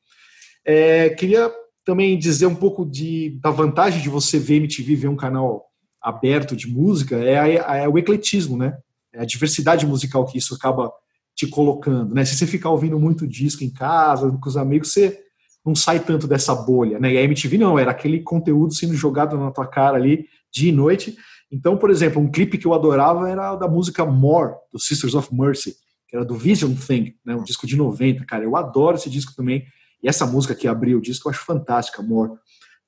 É, 0.65 1.09
queria 1.09 1.51
também 1.85 2.17
dizer 2.17 2.47
um 2.47 2.55
pouco 2.55 2.85
de, 2.85 3.39
da 3.41 3.51
vantagem 3.51 4.01
de 4.01 4.09
você 4.09 4.39
ver 4.39 4.55
MTV, 4.55 4.95
ver 4.95 5.07
um 5.07 5.15
canal 5.15 5.67
aberto 6.01 6.55
de 6.55 6.67
música, 6.67 7.17
é, 7.17 7.59
a, 7.59 7.75
é 7.77 7.87
o 7.87 7.97
ecletismo, 7.97 8.57
né? 8.57 8.77
É 9.13 9.21
a 9.21 9.25
diversidade 9.25 9.85
musical 9.85 10.25
que 10.25 10.37
isso 10.37 10.55
acaba 10.55 10.91
te 11.35 11.47
colocando, 11.47 12.13
né? 12.13 12.25
Se 12.25 12.35
você 12.35 12.45
ficar 12.45 12.69
ouvindo 12.69 12.99
muito 12.99 13.27
disco 13.27 13.63
em 13.63 13.69
casa, 13.69 14.29
com 14.29 14.49
os 14.49 14.57
amigos, 14.57 14.93
você 14.93 15.19
não 15.65 15.75
sai 15.75 15.99
tanto 15.99 16.27
dessa 16.27 16.53
bolha, 16.53 16.99
né? 16.99 17.13
E 17.13 17.17
a 17.17 17.23
MTV 17.23 17.57
não, 17.57 17.77
era 17.77 17.91
aquele 17.91 18.21
conteúdo 18.21 18.73
sendo 18.73 18.93
jogado 18.93 19.37
na 19.37 19.51
tua 19.51 19.67
cara 19.67 19.97
ali 19.97 20.27
dia 20.51 20.69
e 20.69 20.73
noite. 20.73 21.15
Então, 21.51 21.77
por 21.77 21.89
exemplo, 21.89 22.21
um 22.21 22.31
clipe 22.31 22.57
que 22.57 22.65
eu 22.65 22.73
adorava 22.73 23.29
era 23.29 23.55
da 23.55 23.67
música 23.67 24.05
More, 24.05 24.55
do 24.71 24.79
Sisters 24.79 25.15
of 25.15 25.33
Mercy, 25.33 25.75
que 26.07 26.15
era 26.15 26.25
do 26.25 26.35
Vision 26.35 26.73
Thing, 26.73 27.15
né? 27.25 27.35
Um 27.35 27.43
disco 27.43 27.67
de 27.67 27.75
90, 27.75 28.25
cara. 28.25 28.43
Eu 28.43 28.55
adoro 28.55 28.97
esse 28.97 29.09
disco 29.09 29.33
também. 29.35 29.65
E 30.03 30.07
essa 30.07 30.25
música 30.25 30.55
que 30.55 30.67
abriu 30.67 30.97
o 30.97 31.01
disco 31.01 31.27
eu 31.27 31.31
acho 31.31 31.45
fantástica, 31.45 32.01
More, 32.01 32.33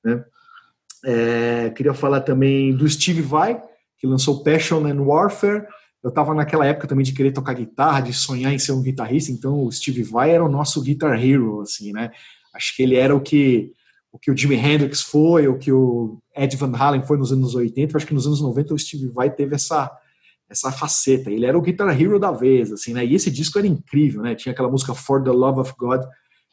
né? 0.04 0.24
É, 1.04 1.70
queria 1.76 1.92
falar 1.92 2.22
também 2.22 2.74
do 2.74 2.88
Steve 2.88 3.20
Vai, 3.20 3.60
que 3.98 4.06
lançou 4.06 4.42
Passion 4.42 4.86
and 4.86 5.02
Warfare, 5.02 5.66
eu 6.04 6.10
estava 6.10 6.34
naquela 6.34 6.66
época 6.66 6.86
também 6.86 7.02
de 7.02 7.14
querer 7.14 7.32
tocar 7.32 7.54
guitarra, 7.54 8.02
de 8.02 8.12
sonhar 8.12 8.52
em 8.52 8.58
ser 8.58 8.72
um 8.72 8.82
guitarrista, 8.82 9.32
então 9.32 9.64
o 9.64 9.72
Steve 9.72 10.02
Vai 10.02 10.32
era 10.32 10.44
o 10.44 10.50
nosso 10.50 10.82
guitar 10.82 11.18
hero, 11.18 11.62
assim, 11.62 11.92
né? 11.92 12.10
Acho 12.54 12.76
que 12.76 12.82
ele 12.82 12.94
era 12.94 13.16
o 13.16 13.20
que 13.22 13.72
o 14.12 14.18
que 14.18 14.30
o 14.30 14.36
Jimi 14.36 14.54
Hendrix 14.54 15.00
foi, 15.00 15.48
o 15.48 15.58
que 15.58 15.72
o 15.72 16.18
Ed 16.36 16.54
Van 16.56 16.72
Halen 16.76 17.02
foi 17.02 17.16
nos 17.16 17.32
anos 17.32 17.54
80, 17.54 17.96
acho 17.96 18.06
que 18.06 18.14
nos 18.14 18.26
anos 18.26 18.40
90 18.40 18.74
o 18.74 18.78
Steve 18.78 19.08
Vai 19.08 19.30
teve 19.30 19.54
essa 19.54 19.90
essa 20.48 20.70
faceta. 20.70 21.30
Ele 21.30 21.46
era 21.46 21.56
o 21.56 21.62
guitar 21.62 21.88
hero 21.98 22.20
da 22.20 22.30
vez, 22.30 22.70
assim, 22.70 22.92
né? 22.92 23.04
E 23.04 23.14
esse 23.14 23.30
disco 23.30 23.58
era 23.58 23.66
incrível, 23.66 24.20
né? 24.22 24.34
Tinha 24.34 24.52
aquela 24.52 24.70
música 24.70 24.94
For 24.94 25.24
the 25.24 25.30
Love 25.30 25.60
of 25.60 25.72
God, 25.78 26.02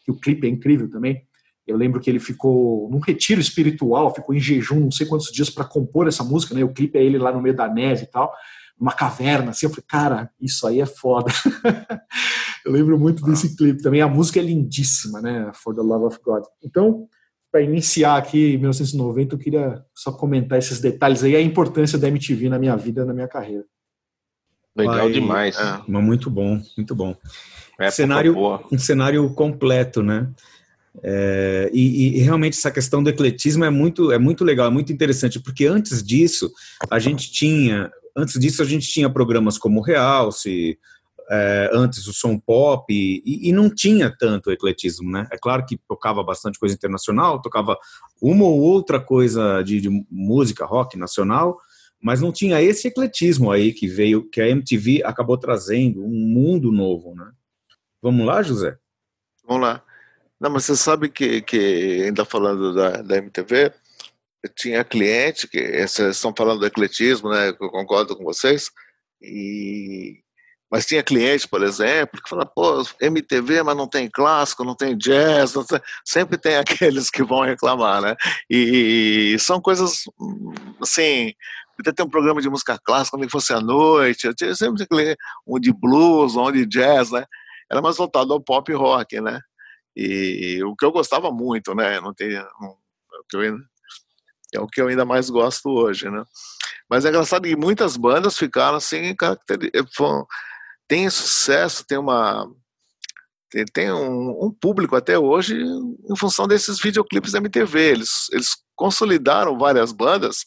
que 0.06 0.12
o 0.12 0.16
clipe 0.18 0.47
é 0.47 0.49
incrível 0.49 0.89
também. 0.89 1.22
Eu 1.68 1.76
lembro 1.76 1.99
que 1.99 2.10
ele 2.10 2.20
ficou 2.20 2.89
num 2.89 2.99
retiro 2.99 3.41
espiritual, 3.41 4.16
ficou 4.16 4.34
em 4.34 4.39
jejum 4.39 4.80
não 4.80 4.91
sei 4.91 5.06
quantos 5.06 5.30
dias 5.30 5.49
para 5.49 5.66
compor 5.66 6.08
essa 6.08 6.24
música, 6.24 6.56
né? 6.56 6.64
O 6.64 6.74
clipe 6.74 6.97
é 6.97 7.04
ele 7.04 7.18
lá 7.18 7.34
no 7.34 7.41
meio 7.41 7.56
da 7.56 7.68
neve 7.68 8.04
e 8.04 8.08
tal 8.08 8.34
uma 8.82 8.93
caverna, 8.93 9.51
assim, 9.51 9.67
eu 9.67 9.69
falei, 9.69 9.86
cara, 9.88 10.32
isso 10.41 10.65
aí 10.65 10.82
é 10.82 10.86
foda. 10.88 11.32
eu 12.65 12.71
lembro 12.71 12.97
muito 12.97 13.23
desse 13.23 13.55
clipe 13.55 13.84
também, 13.84 14.01
a 14.01 14.07
música 14.07 14.39
é 14.39 14.43
lindíssima, 14.43 15.21
né, 15.21 15.51
For 15.53 15.75
the 15.75 15.82
Love 15.82 16.05
of 16.05 16.19
God. 16.23 16.43
Então, 16.63 17.07
para 17.51 17.61
iniciar 17.61 18.17
aqui 18.17 18.55
em 18.55 18.57
1990, 18.57 19.36
eu 19.36 19.39
queria 19.39 19.86
só 19.93 20.11
comentar 20.11 20.57
esses 20.57 20.79
detalhes 20.79 21.23
aí, 21.23 21.36
a 21.36 21.41
importância 21.41 21.99
da 21.99 22.07
MTV 22.07 22.49
na 22.49 22.57
minha 22.57 22.75
vida, 22.75 23.05
na 23.05 23.13
minha 23.13 23.27
carreira. 23.27 23.65
Legal 24.75 24.95
Vai, 24.95 25.11
demais. 25.11 25.57
É, 25.59 25.84
muito 25.88 26.29
bom, 26.29 26.59
muito 26.75 26.95
bom. 26.95 27.15
cenário, 27.91 28.36
um 28.71 28.79
cenário 28.79 29.32
completo, 29.34 30.01
né? 30.01 30.27
É, 31.03 31.69
e, 31.73 32.17
e, 32.17 32.19
realmente 32.19 32.57
essa 32.57 32.71
questão 32.71 33.01
do 33.01 33.09
ecletismo 33.09 33.63
é 33.63 33.69
muito, 33.69 34.11
é 34.11 34.17
muito 34.17 34.43
legal, 34.43 34.67
é 34.67 34.69
muito 34.69 34.91
interessante, 34.91 35.39
porque 35.39 35.65
antes 35.65 36.03
disso 36.03 36.51
a 36.89 36.99
gente 36.99 37.32
tinha 37.32 37.89
antes 38.16 38.39
disso 38.39 38.62
a 38.62 38.66
gente 38.66 38.88
tinha 38.88 39.09
programas 39.09 39.57
como 39.57 39.82
Realce, 39.82 40.78
é, 41.30 41.70
antes 41.72 42.07
o 42.07 42.14
som 42.14 42.38
pop, 42.38 42.86
e, 42.89 43.49
e, 43.49 43.51
não 43.53 43.74
tinha 43.74 44.14
tanto 44.16 44.51
ecletismo, 44.51 45.09
né? 45.09 45.28
É 45.32 45.38
claro 45.38 45.66
que 45.66 45.78
tocava 45.88 46.22
bastante 46.22 46.59
coisa 46.59 46.76
internacional, 46.76 47.41
tocava 47.41 47.78
uma 48.22 48.43
ou 48.43 48.59
outra 48.59 48.99
coisa 48.99 49.62
de, 49.62 49.80
de 49.80 49.89
música 50.09 50.66
rock 50.66 50.97
nacional, 50.97 51.57
mas 52.01 52.20
não 52.20 52.34
tinha 52.34 52.62
esse 52.62 52.88
ecletismo 52.88 53.49
aí 53.49 53.72
que 53.72 53.88
veio, 53.88 54.28
que 54.30 54.41
a 54.41 54.49
MTV 54.49 55.03
acabou 55.05 55.38
trazendo, 55.38 56.03
um 56.03 56.09
mundo 56.09 56.72
novo, 56.72 57.16
né? 57.16 57.32
Vamos 58.01 58.26
lá, 58.26 58.41
José? 58.41 58.78
Vamos 59.47 59.62
lá. 59.62 59.84
Não, 60.39 60.49
mas 60.49 60.66
você 60.66 60.76
sabe 60.76 61.07
que, 61.07 61.41
que 61.43 62.03
ainda 62.03 62.26
falando 62.26 62.74
da, 62.74 63.01
da 63.03 63.18
MTV, 63.18 63.72
tinha 64.49 64.83
cliente, 64.83 65.47
que 65.47 65.87
vocês 65.87 66.15
estão 66.15 66.33
falando 66.35 66.59
do 66.59 66.65
ecletismo, 66.65 67.29
né? 67.29 67.49
Eu 67.49 67.69
concordo 67.69 68.15
com 68.15 68.23
vocês, 68.23 68.69
e 69.21 70.19
mas 70.71 70.85
tinha 70.85 71.03
cliente, 71.03 71.49
por 71.49 71.61
exemplo, 71.63 72.21
que 72.21 72.29
fala, 72.29 72.45
pô, 72.45 72.81
MTV, 73.01 73.61
mas 73.61 73.75
não 73.75 73.89
tem 73.89 74.09
clássico, 74.09 74.63
não 74.63 74.73
tem 74.73 74.97
jazz, 74.97 75.53
não 75.53 75.65
tem... 75.65 75.81
sempre 76.05 76.37
tem 76.37 76.55
aqueles 76.87 77.09
que 77.09 77.21
vão 77.23 77.41
reclamar, 77.41 78.01
né? 78.01 78.15
E, 78.49 79.35
são 79.37 79.61
coisas, 79.61 80.03
assim, 80.81 81.33
podia 81.75 81.93
ter 81.93 82.03
um 82.03 82.09
programa 82.09 82.41
de 82.41 82.49
música 82.49 82.79
clássica, 82.81 83.17
nem 83.17 83.27
fosse 83.27 83.51
à 83.51 83.59
noite, 83.59 84.25
eu 84.25 84.33
tinha 84.33 84.55
sempre 84.55 84.87
um 85.45 85.59
de 85.59 85.73
blues, 85.73 86.37
um 86.37 86.49
de 86.49 86.65
jazz, 86.65 87.11
né? 87.11 87.25
Era 87.69 87.81
mais 87.81 87.97
voltado 87.97 88.31
ao 88.31 88.41
pop 88.41 88.71
rock, 88.73 89.19
né? 89.19 89.41
E 89.93 90.63
o 90.63 90.73
que 90.73 90.85
eu 90.85 90.91
gostava 90.93 91.31
muito, 91.31 91.75
né? 91.75 91.99
Não 91.99 92.13
tem, 92.13 92.29
não, 92.31 92.77
eu, 93.33 93.59
é 94.54 94.60
o 94.60 94.68
que 94.68 94.82
eu 94.82 94.88
ainda 94.88 95.06
mais 95.06 95.30
gosto 95.30 95.70
hoje, 95.70 96.10
né? 96.10 96.24
Mas 96.89 97.06
é 97.06 97.10
engraçado 97.10 97.43
que 97.43 97.56
muitas 97.56 97.95
bandas 97.95 98.38
ficaram 98.38 98.78
assim, 98.78 99.16
foram, 99.95 100.26
tem 100.88 101.10
sucesso, 101.10 101.86
tem 101.86 101.97
uma 101.97 102.45
tem, 103.49 103.66
tem 103.66 103.91
um, 103.91 104.45
um, 104.45 104.52
público 104.52 104.95
até 104.95 105.18
hoje 105.20 105.56
em 105.56 106.16
função 106.18 106.47
desses 106.47 106.80
videoclipes 106.80 107.34
da 107.34 107.38
MTV. 107.39 107.80
Eles, 107.80 108.28
eles 108.32 108.56
consolidaram 108.76 109.58
várias 109.58 109.91
bandas 109.91 110.45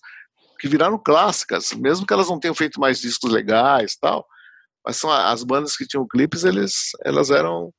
que 0.59 0.69
viraram 0.69 0.99
clássicas, 0.99 1.73
mesmo 1.73 2.07
que 2.07 2.13
elas 2.13 2.29
não 2.29 2.41
tenham 2.41 2.55
feito 2.55 2.81
mais 2.81 3.01
discos 3.01 3.31
legais 3.31 3.97
tal, 4.01 4.27
mas 4.85 4.97
são 4.97 5.11
as 5.11 5.43
bandas 5.45 5.77
que 5.77 5.87
tinham 5.87 6.07
clipes, 6.07 6.45
eles, 6.45 6.91
elas 7.05 7.31
eram 7.31 7.73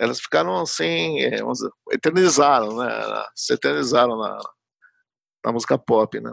elas 0.00 0.20
ficaram 0.20 0.60
assim, 0.60 1.20
é, 1.20 1.40
eternizaram, 1.90 2.76
né? 2.76 3.24
Se 3.34 3.52
eternizaram 3.52 4.16
na, 4.16 4.38
na 5.44 5.52
música 5.52 5.78
pop, 5.78 6.20
né? 6.20 6.32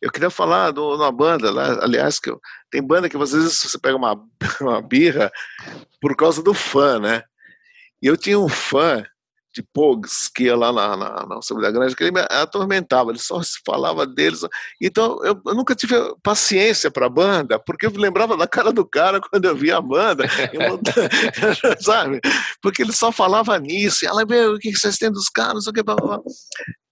Eu 0.00 0.10
queria 0.10 0.30
falar 0.30 0.72
de 0.72 0.80
uma 0.80 1.12
banda, 1.12 1.50
lá, 1.52 1.84
aliás, 1.84 2.18
que 2.18 2.28
eu, 2.28 2.40
tem 2.70 2.82
banda 2.82 3.08
que 3.08 3.16
às 3.16 3.32
vezes 3.32 3.56
você 3.58 3.78
pega 3.78 3.96
uma, 3.96 4.20
uma 4.60 4.82
birra 4.82 5.30
por 6.00 6.16
causa 6.16 6.42
do 6.42 6.52
fã, 6.52 6.98
né? 6.98 7.22
E 8.02 8.06
eu 8.08 8.16
tinha 8.16 8.38
um 8.38 8.48
fã 8.48 9.04
de 9.54 9.62
Pogs 9.62 10.28
que 10.28 10.44
ia 10.44 10.56
lá 10.56 10.72
na, 10.72 10.96
na, 10.96 11.26
na 11.26 11.38
Assembleia 11.38 11.72
Grande, 11.72 11.94
que 11.94 12.02
ele 12.02 12.10
me 12.10 12.20
atormentava, 12.30 13.10
ele 13.10 13.18
só 13.18 13.40
falava 13.64 14.06
deles. 14.06 14.40
Então 14.80 15.22
eu, 15.24 15.40
eu 15.46 15.54
nunca 15.54 15.74
tive 15.74 15.94
paciência 16.22 16.90
para 16.90 17.06
a 17.06 17.10
banda, 17.10 17.58
porque 17.58 17.86
eu 17.86 17.92
lembrava 17.92 18.36
da 18.36 18.48
cara 18.48 18.72
do 18.72 18.84
cara 18.84 19.20
quando 19.30 19.44
eu 19.44 19.54
via 19.54 19.76
a 19.76 19.80
banda, 19.80 20.24
sabe? 21.80 22.20
Porque 22.62 22.82
ele 22.82 22.92
só 22.92 23.12
falava 23.12 23.58
nisso, 23.58 24.04
e 24.04 24.08
ela 24.08 24.22
o 24.22 24.58
que 24.58 24.74
vocês 24.74 24.96
têm 24.96 25.12
dos 25.12 25.28
caras, 25.28 25.66
o 25.66 25.72
que, 25.72 25.82
blá, 25.82 25.96
blá. 25.96 26.18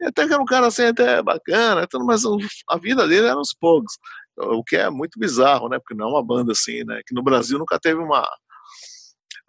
Até 0.03 0.27
que 0.27 0.33
era 0.33 0.43
um 0.43 0.47
cara 0.47 0.67
assim, 0.67 0.85
até 0.85 1.23
bacana, 1.23 1.87
mas 2.05 2.23
a 2.69 2.79
vida 2.79 3.07
dele 3.07 3.27
era 3.27 3.39
os 3.39 3.55
Pogs, 3.59 3.95
o 4.37 4.65
que 4.65 4.77
é 4.77 4.89
muito 4.91 5.19
bizarro, 5.19 5.69
né? 5.69 5.79
Porque 5.79 5.95
não 5.95 6.09
é 6.09 6.11
uma 6.11 6.25
banda 6.25 6.53
assim, 6.53 6.85
né? 6.85 7.01
Que 7.07 7.15
no 7.15 7.23
Brasil 7.23 7.59
nunca 7.59 7.79
teve 7.79 8.01
uma 8.01 8.27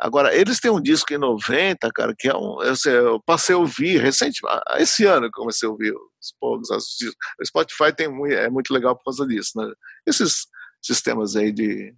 Agora, 0.01 0.35
eles 0.35 0.59
têm 0.59 0.71
um 0.71 0.81
disco 0.81 1.13
em 1.13 1.17
90, 1.19 1.87
cara, 1.91 2.15
que 2.17 2.27
é 2.27 2.35
um. 2.35 2.59
Eu, 2.63 2.75
sei, 2.75 2.97
eu 2.97 3.21
passei 3.23 3.53
a 3.53 3.59
ouvir 3.59 4.01
recentemente, 4.01 4.63
ah, 4.67 4.81
esse 4.81 5.05
ano 5.05 5.27
eu 5.27 5.31
comecei 5.31 5.69
a 5.69 5.71
ouvir 5.71 5.93
os 5.93 6.97
discos. 6.97 7.15
O 7.39 7.45
Spotify 7.45 7.95
tem 7.95 8.07
é 8.33 8.49
muito 8.49 8.73
legal 8.73 8.95
por 8.97 9.03
causa 9.03 9.27
disso, 9.27 9.51
né? 9.55 9.71
Esses 10.07 10.47
sistemas 10.81 11.35
aí 11.35 11.51
de, 11.51 11.93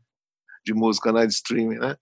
de 0.66 0.74
música, 0.74 1.14
né? 1.14 1.26
De 1.26 1.32
streaming, 1.32 1.78
né? 1.78 1.95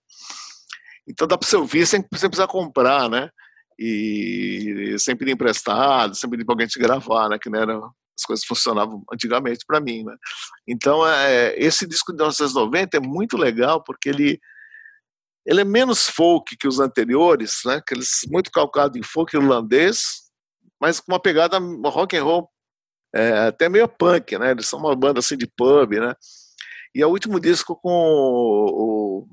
Então 1.06 1.28
dá 1.28 1.38
para 1.38 1.46
você 1.46 1.56
ouvir 1.56 1.86
sem, 1.86 2.00
sem 2.16 2.28
precisar 2.28 2.48
comprar, 2.48 3.08
né? 3.08 3.30
E, 3.84 4.94
e 4.94 4.98
sem 4.98 5.16
pedir 5.16 5.32
emprestado, 5.32 6.14
sem 6.14 6.30
pedir 6.30 6.44
para 6.44 6.52
alguém 6.52 6.66
te 6.66 6.78
gravar, 6.78 7.28
né? 7.28 7.38
Que 7.40 7.50
não 7.50 7.60
era 7.60 7.76
as 7.78 8.24
coisas 8.26 8.44
funcionavam 8.44 9.02
antigamente 9.12 9.64
para 9.66 9.80
mim, 9.80 10.04
né? 10.04 10.14
Então, 10.68 11.06
é, 11.06 11.54
esse 11.56 11.86
disco 11.86 12.12
de 12.12 12.16
1990 12.16 12.96
é 12.96 13.00
muito 13.00 13.36
legal 13.36 13.82
porque 13.82 14.08
ele 14.08 14.40
ele 15.44 15.60
é 15.60 15.64
menos 15.64 16.08
folk 16.08 16.56
que 16.56 16.68
os 16.68 16.78
anteriores, 16.78 17.62
né? 17.64 17.76
Aqueles 17.76 18.20
muito 18.30 18.50
calcado 18.50 18.96
em 18.96 19.02
folk 19.02 19.36
irlandês, 19.36 20.30
mas 20.80 21.00
com 21.00 21.12
uma 21.12 21.20
pegada 21.20 21.58
rock 21.58 22.16
and 22.16 22.22
roll 22.22 22.48
é, 23.14 23.48
até 23.48 23.68
meio 23.68 23.88
punk, 23.88 24.38
né? 24.38 24.52
Eles 24.52 24.68
são 24.68 24.78
uma 24.78 24.94
banda 24.94 25.18
assim 25.18 25.36
de 25.36 25.46
pub, 25.46 25.98
né? 25.98 26.14
E 26.94 27.02
é 27.02 27.06
o 27.06 27.10
último 27.10 27.40
disco 27.40 27.74
com 27.74 27.90
o, 27.90 29.26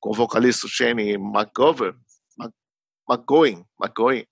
com 0.00 0.10
o 0.10 0.14
vocalista 0.14 0.66
Shane 0.68 1.14
McGovern, 1.14 1.98
McGowan, 3.10 3.64
McGowan. 3.82 4.24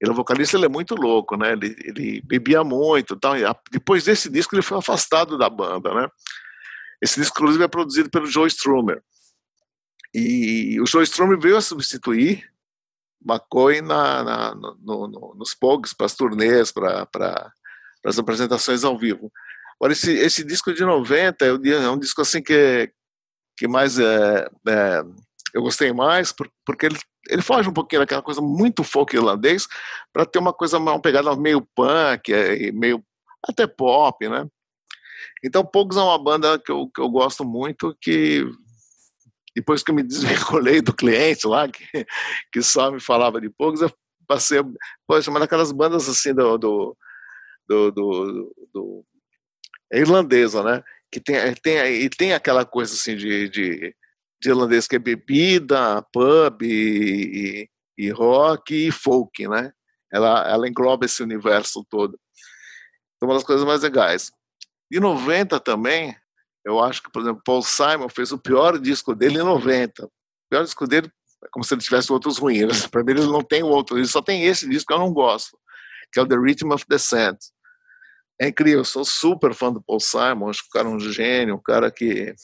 Ele 0.00 0.12
é 0.12 0.14
vocalista, 0.14 0.56
ele 0.56 0.66
é 0.66 0.68
muito 0.68 0.94
louco, 0.94 1.36
né? 1.36 1.52
Ele, 1.52 1.74
ele 1.80 2.22
bebia 2.22 2.62
muito, 2.62 3.16
tal. 3.16 3.34
Depois 3.70 4.04
desse 4.04 4.30
disco 4.30 4.54
ele 4.54 4.62
foi 4.62 4.78
afastado 4.78 5.36
da 5.36 5.50
banda, 5.50 5.92
né? 5.92 6.08
Esse 7.02 7.20
disco 7.20 7.38
inclusive 7.38 7.64
é 7.64 7.68
produzido 7.68 8.10
pelo 8.10 8.26
Joe 8.26 8.46
Strummer. 8.46 9.02
E 10.14 10.80
o 10.80 10.86
Joe 10.86 11.02
Strummer 11.02 11.38
veio 11.38 11.56
a 11.56 11.60
substituir 11.60 12.48
McCoy 13.24 13.80
na, 13.80 14.22
na 14.22 14.54
no, 14.54 15.08
no, 15.08 15.34
nos 15.36 15.54
POGs, 15.54 15.94
para 15.94 16.06
as 16.06 16.14
turnês, 16.14 16.70
para 16.70 17.52
as 18.04 18.18
apresentações 18.18 18.84
ao 18.84 18.96
vivo. 18.96 19.32
Agora, 19.78 19.92
esse, 19.92 20.12
esse 20.12 20.44
disco 20.44 20.72
de 20.72 20.84
90 20.84 21.44
é, 21.44 21.48
é 21.48 21.90
um 21.90 21.98
disco 21.98 22.20
assim 22.20 22.42
que, 22.42 22.92
que 23.56 23.68
mais 23.68 23.98
é, 23.98 24.48
é, 24.66 25.02
eu 25.54 25.62
gostei 25.62 25.92
mais, 25.92 26.32
porque 26.64 26.86
ele, 26.86 26.98
ele 27.28 27.42
foge 27.42 27.68
um 27.68 27.72
pouquinho 27.72 28.02
daquela 28.02 28.22
coisa 28.22 28.40
muito 28.40 28.82
folk 28.82 29.14
irlandês 29.14 29.66
para 30.12 30.26
ter 30.26 30.38
uma 30.38 30.52
coisa, 30.52 30.78
uma 30.78 31.00
pegada 31.00 31.34
meio 31.36 31.66
punk, 31.74 32.32
é, 32.32 32.72
meio 32.72 33.04
até 33.46 33.66
pop, 33.66 34.28
né? 34.28 34.46
Então, 35.44 35.64
Pogues 35.64 35.96
é 35.96 36.00
uma 36.00 36.18
banda 36.18 36.58
que 36.58 36.70
eu, 36.70 36.88
que 36.88 37.00
eu 37.00 37.08
gosto 37.08 37.44
muito, 37.44 37.96
que 38.00 38.44
depois 39.54 39.82
que 39.82 39.90
eu 39.90 39.94
me 39.94 40.02
desvinculei 40.02 40.80
do 40.80 40.94
cliente 40.94 41.46
lá, 41.46 41.68
que, 41.68 41.84
que 42.52 42.62
só 42.62 42.90
me 42.90 43.00
falava 43.00 43.40
de 43.40 43.50
poucos, 43.50 43.80
eu 43.80 43.92
passei, 44.26 44.60
poxa, 45.06 45.30
mas 45.30 45.42
aquelas 45.42 45.72
bandas 45.72 46.08
assim 46.08 46.34
do, 46.34 46.58
do, 46.58 46.96
do, 47.66 47.90
do, 47.90 48.54
do 48.72 49.04
é 49.90 50.00
irlandesa, 50.00 50.62
né? 50.62 50.82
Que 51.10 51.18
tem, 51.18 51.54
tem, 51.62 51.78
e 52.02 52.10
tem 52.10 52.34
aquela 52.34 52.64
coisa 52.64 52.92
assim 52.92 53.16
de, 53.16 53.48
de, 53.48 53.96
de 54.40 54.48
irlandês 54.48 54.86
que 54.86 54.96
é 54.96 54.98
bebida, 54.98 56.02
pub 56.12 56.62
e, 56.62 57.68
e, 57.98 58.06
e 58.06 58.10
rock 58.10 58.88
e 58.88 58.90
folk, 58.90 59.48
né? 59.48 59.72
Ela, 60.12 60.48
ela 60.48 60.68
engloba 60.68 61.04
esse 61.04 61.22
universo 61.22 61.84
todo. 61.88 62.18
Então, 63.16 63.28
uma 63.28 63.34
das 63.34 63.44
coisas 63.44 63.66
mais 63.66 63.82
legais. 63.82 64.30
De 64.90 65.00
90 65.00 65.60
também, 65.60 66.16
eu 66.64 66.82
acho 66.82 67.02
que, 67.02 67.10
por 67.10 67.22
exemplo, 67.22 67.42
Paul 67.44 67.62
Simon 67.62 68.08
fez 68.08 68.32
o 68.32 68.38
pior 68.38 68.78
disco 68.78 69.14
dele 69.14 69.38
em 69.38 69.44
90. 69.44 70.06
O 70.06 70.10
pior 70.48 70.62
disco 70.62 70.86
dele 70.86 71.10
é 71.44 71.48
como 71.50 71.64
se 71.64 71.74
ele 71.74 71.82
tivesse 71.82 72.12
outros 72.12 72.38
ruins. 72.38 72.86
Para 72.86 73.04
mim, 73.04 73.12
ele 73.12 73.26
não 73.26 73.42
tem 73.42 73.62
outro, 73.62 73.98
ele 73.98 74.06
só 74.06 74.22
tem 74.22 74.44
esse 74.44 74.68
disco 74.68 74.88
que 74.88 74.94
eu 74.94 74.98
não 74.98 75.12
gosto, 75.12 75.58
que 76.12 76.18
é 76.18 76.22
o 76.22 76.26
The 76.26 76.36
Rhythm 76.36 76.72
of 76.72 76.84
Descent. 76.88 77.38
É 78.40 78.48
incrível, 78.48 78.80
eu 78.80 78.84
sou 78.84 79.04
super 79.04 79.52
fã 79.52 79.72
do 79.72 79.82
Paul 79.82 79.98
Simon, 79.98 80.48
acho 80.48 80.62
que 80.62 80.68
o 80.68 80.70
cara 80.70 80.88
é 80.88 80.92
um 80.92 81.00
gênio, 81.00 81.56
um 81.56 81.62
cara 81.62 81.90
que, 81.90 82.34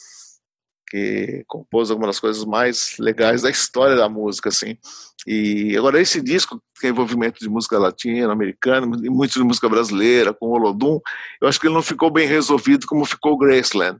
que 0.95 1.45
compôs 1.49 1.91
algumas 1.91 2.11
das 2.11 2.21
coisas 2.21 2.45
mais 2.45 2.97
legais 3.01 3.43
da 3.43 3.51
história 3.51 3.97
da 3.97 4.09
música, 4.09 4.49
assim. 4.49 4.79
E 5.27 5.77
agora 5.77 6.01
esse 6.01 6.21
disco 6.21 6.63
tem 6.81 6.91
envolvimento 6.91 7.41
de 7.41 7.49
música 7.49 7.77
latina, 7.81 8.33
americana, 8.33 8.87
e 9.03 9.11
muito 9.11 9.33
de 9.33 9.43
música 9.43 9.69
brasileira, 9.69 10.33
com 10.33 10.47
o 10.47 10.53
Olodum, 10.53 11.01
eu 11.41 11.49
acho 11.49 11.59
que 11.59 11.67
ele 11.67 11.75
não 11.75 11.83
ficou 11.83 12.13
bem 12.13 12.29
resolvido 12.29 12.87
como 12.87 13.05
ficou 13.05 13.37
Graceland 13.37 13.99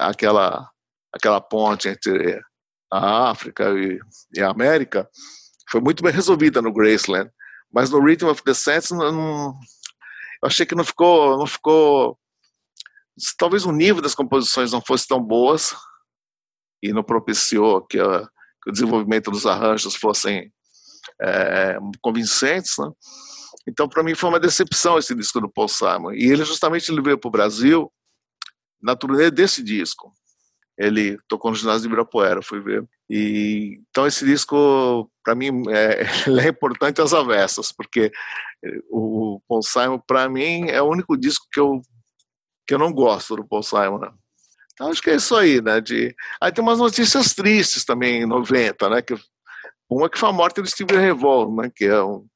aquela, 0.00 0.66
aquela 1.12 1.42
ponte 1.42 1.88
entre 1.88 2.40
a 2.90 3.30
África 3.30 3.68
e, 3.72 3.98
e, 4.34 4.40
a 4.40 4.48
América 4.48 5.06
foi 5.70 5.80
muito 5.82 6.02
bem 6.02 6.12
resolvida 6.12 6.62
no 6.62 6.72
Graceland, 6.72 7.30
mas 7.70 7.90
no 7.90 8.02
Rhythm 8.02 8.28
of 8.28 8.42
the 8.44 8.54
Sense 8.54 8.94
não, 8.94 9.12
não, 9.12 9.46
eu 10.42 10.46
achei 10.46 10.64
que 10.64 10.74
não 10.74 10.84
ficou, 10.84 11.36
não 11.36 11.46
ficou, 11.46 12.18
talvez 13.36 13.66
o 13.66 13.72
nível 13.72 14.00
das 14.00 14.14
composições 14.14 14.72
não 14.72 14.80
fosse 14.80 15.06
tão 15.06 15.20
boas 15.20 15.74
e 16.84 16.92
não 16.92 17.02
propiciou 17.02 17.80
que, 17.80 17.98
a, 17.98 18.28
que 18.62 18.68
o 18.68 18.72
desenvolvimento 18.72 19.30
dos 19.30 19.46
arranjos 19.46 19.96
fossem 19.96 20.52
é, 21.20 21.78
convincentes, 22.02 22.74
né? 22.78 22.90
Então, 23.66 23.88
para 23.88 24.02
mim, 24.02 24.14
foi 24.14 24.28
uma 24.28 24.38
decepção 24.38 24.98
esse 24.98 25.14
disco 25.14 25.40
do 25.40 25.50
Paul 25.50 25.68
Simon. 25.68 26.12
E 26.12 26.24
ele 26.24 26.44
justamente 26.44 26.92
ele 26.92 27.00
veio 27.00 27.18
para 27.18 27.28
o 27.28 27.32
Brasil 27.32 27.90
na 28.82 28.94
turnê 28.94 29.30
desse 29.30 29.62
disco. 29.62 30.12
Ele 30.76 31.16
tocou 31.26 31.50
no 31.50 31.56
ginásio 31.56 31.80
de 31.80 31.86
Ibirapuera, 31.86 32.42
fui 32.42 32.60
ver. 32.60 32.86
E, 33.08 33.80
então 33.88 34.06
esse 34.06 34.22
disco, 34.26 35.10
para 35.24 35.34
mim, 35.34 35.62
é, 35.70 36.02
é, 36.44 36.48
importante 36.48 37.00
às 37.00 37.14
avessas, 37.14 37.72
porque 37.72 38.12
o 38.90 39.40
Paul 39.48 39.62
Simon, 39.62 39.98
para 40.06 40.28
mim, 40.28 40.68
é 40.68 40.82
o 40.82 40.90
único 40.90 41.16
disco 41.16 41.46
que 41.50 41.60
eu 41.60 41.80
que 42.66 42.74
eu 42.74 42.78
não 42.78 42.92
gosto 42.92 43.36
do 43.36 43.46
Paul 43.46 43.62
Simon. 43.62 44.00
Então 44.74 44.90
acho 44.90 45.00
que 45.00 45.10
é 45.10 45.16
isso 45.16 45.34
aí, 45.36 45.62
né? 45.62 45.80
De... 45.80 46.14
Aí 46.40 46.52
tem 46.52 46.62
umas 46.62 46.78
notícias 46.78 47.32
tristes 47.32 47.84
também 47.84 48.22
em 48.22 48.26
90, 48.26 48.90
né? 48.90 49.00
Que... 49.00 49.14
Uma 49.88 50.10
que 50.10 50.18
foi 50.18 50.28
a 50.28 50.32
morte 50.32 50.60
do 50.60 50.68
Steve 50.68 50.96
Revolver, 50.96 51.64
né? 51.64 51.72
Que 51.74 51.84
é 51.86 52.02
um 52.02 52.26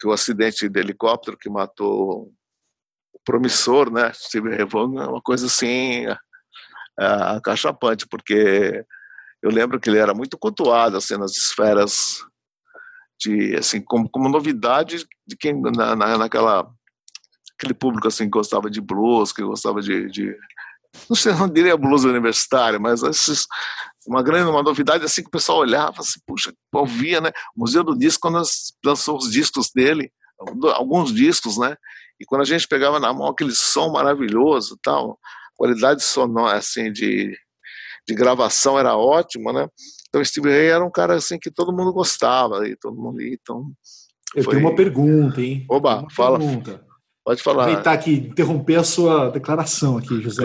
que 0.00 0.08
o 0.08 0.12
acidente 0.12 0.68
de 0.68 0.80
helicóptero 0.80 1.38
que 1.38 1.48
matou 1.48 2.32
o 3.12 3.18
promissor, 3.24 3.88
né? 3.88 4.12
Steve 4.12 4.50
Revolver, 4.50 5.00
é 5.00 5.06
uma 5.06 5.22
coisa 5.22 5.46
assim 5.46 6.06
acachapante, 6.98 8.06
porque 8.08 8.84
eu 9.40 9.50
lembro 9.50 9.78
que 9.78 9.88
ele 9.88 9.98
era 9.98 10.12
muito 10.12 10.36
cultuado 10.36 10.96
assim 10.96 11.16
nas 11.16 11.32
esferas 11.32 12.24
de 13.20 13.56
assim 13.56 13.80
como, 13.80 14.08
como 14.10 14.28
novidade 14.28 15.06
de 15.26 15.36
quem 15.36 15.60
na, 15.60 15.94
na, 15.94 16.18
naquela 16.18 16.68
aquele 17.56 17.74
público 17.74 18.08
assim 18.08 18.24
que 18.24 18.30
gostava 18.30 18.68
de 18.68 18.80
blues, 18.80 19.32
que 19.32 19.42
gostava 19.42 19.80
de, 19.80 20.10
de 20.10 20.36
não 21.08 21.16
sei, 21.16 21.32
não 21.32 21.48
diria 21.48 21.76
blues 21.76 22.04
universitário, 22.04 22.80
mas 22.80 23.02
esses, 23.02 23.46
uma 24.06 24.22
grande 24.22 24.50
uma 24.50 24.62
novidade 24.62 25.04
assim 25.04 25.22
que 25.22 25.28
o 25.28 25.32
pessoal 25.32 25.58
olhava 25.58 26.00
assim, 26.00 26.20
puxa, 26.26 26.52
ouvia, 26.72 27.20
né? 27.20 27.30
O 27.56 27.60
Museu 27.60 27.82
do 27.82 27.96
Disco 27.96 28.22
quando 28.22 28.42
lançou 28.84 29.16
os 29.16 29.30
discos 29.30 29.70
dele, 29.74 30.12
alguns 30.74 31.12
discos, 31.12 31.58
né? 31.58 31.76
E 32.20 32.24
quando 32.24 32.42
a 32.42 32.46
gente 32.46 32.68
pegava 32.68 33.00
na 33.00 33.12
mão 33.12 33.28
aquele 33.28 33.52
som 33.52 33.90
maravilhoso, 33.90 34.78
tal, 34.82 35.18
qualidade 35.56 36.02
sonora 36.02 36.58
assim 36.58 36.92
de, 36.92 37.36
de 38.06 38.14
gravação 38.14 38.78
era 38.78 38.96
ótima, 38.96 39.52
né? 39.52 39.68
Então 40.08 40.24
Steve 40.24 40.50
Ray 40.50 40.66
era 40.66 40.84
um 40.84 40.90
cara 40.90 41.14
assim 41.14 41.38
que 41.38 41.50
todo 41.50 41.72
mundo 41.72 41.92
gostava 41.92 42.68
e 42.68 42.76
todo 42.76 42.96
mundo 42.96 43.20
então 43.22 43.70
eu 44.34 44.44
foi... 44.44 44.54
tenho 44.54 44.66
uma 44.66 44.74
pergunta, 44.74 45.40
hein? 45.40 45.66
Oba, 45.68 46.06
fala. 46.10 46.38
Pergunta. 46.38 46.84
Pode 47.24 47.42
falar. 47.42 47.64
Aproveitar 47.64 47.92
aqui, 47.92 48.28
interromper 48.30 48.76
a 48.76 48.84
sua 48.84 49.30
declaração 49.30 49.96
aqui, 49.96 50.20
José. 50.20 50.44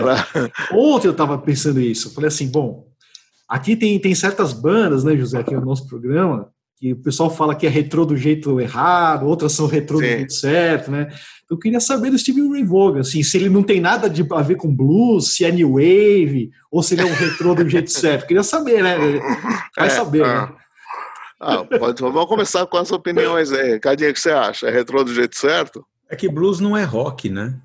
Ontem 0.72 1.08
eu 1.08 1.12
estava 1.12 1.36
pensando 1.36 1.80
isso. 1.80 2.08
Eu 2.08 2.12
falei 2.12 2.28
assim, 2.28 2.48
bom, 2.48 2.86
aqui 3.48 3.74
tem, 3.74 3.98
tem 3.98 4.14
certas 4.14 4.52
bandas, 4.52 5.02
né, 5.02 5.16
José, 5.16 5.38
aqui 5.38 5.54
no 5.54 5.64
nosso 5.64 5.88
programa, 5.88 6.48
que 6.76 6.92
o 6.92 7.02
pessoal 7.02 7.28
fala 7.28 7.56
que 7.56 7.66
é 7.66 7.70
retrô 7.70 8.04
do 8.04 8.16
jeito 8.16 8.60
errado, 8.60 9.26
outras 9.26 9.52
são 9.52 9.66
retrô 9.66 9.98
Sim. 9.98 10.04
do 10.04 10.08
jeito 10.08 10.32
certo, 10.32 10.90
né? 10.90 11.08
Eu 11.50 11.58
queria 11.58 11.80
saber 11.80 12.10
do 12.10 12.18
Steve 12.18 12.46
Ray 12.48 12.62
Vaughan, 12.62 13.00
assim, 13.00 13.22
se 13.22 13.36
ele 13.36 13.48
não 13.48 13.62
tem 13.62 13.80
nada 13.80 14.08
de, 14.08 14.24
a 14.30 14.42
ver 14.42 14.56
com 14.56 14.72
blues, 14.72 15.34
se 15.34 15.44
é 15.44 15.50
new 15.50 15.72
wave, 15.72 16.50
ou 16.70 16.82
se 16.82 16.94
ele 16.94 17.02
é 17.02 17.06
um 17.06 17.14
retrô 17.14 17.54
do 17.54 17.68
jeito 17.68 17.90
certo. 17.90 18.22
Eu 18.22 18.28
queria 18.28 18.42
saber, 18.42 18.82
né? 18.82 18.96
Vai 19.76 19.88
é, 19.88 19.90
saber, 19.90 20.22
né? 20.22 20.28
ah. 20.28 20.54
Ah, 21.40 21.64
pode, 21.64 22.02
vamos 22.02 22.26
começar 22.26 22.66
com 22.66 22.76
as 22.76 22.90
opiniões 22.90 23.52
aí. 23.52 23.78
Cadinho, 23.78 24.10
o 24.10 24.14
que 24.14 24.20
você 24.20 24.30
acha? 24.30 24.66
É 24.66 24.72
retrô 24.72 25.04
do 25.04 25.14
jeito 25.14 25.36
certo? 25.36 25.86
É 26.08 26.16
que 26.16 26.28
blues 26.28 26.60
não 26.60 26.76
é 26.76 26.84
rock, 26.84 27.28
né? 27.28 27.58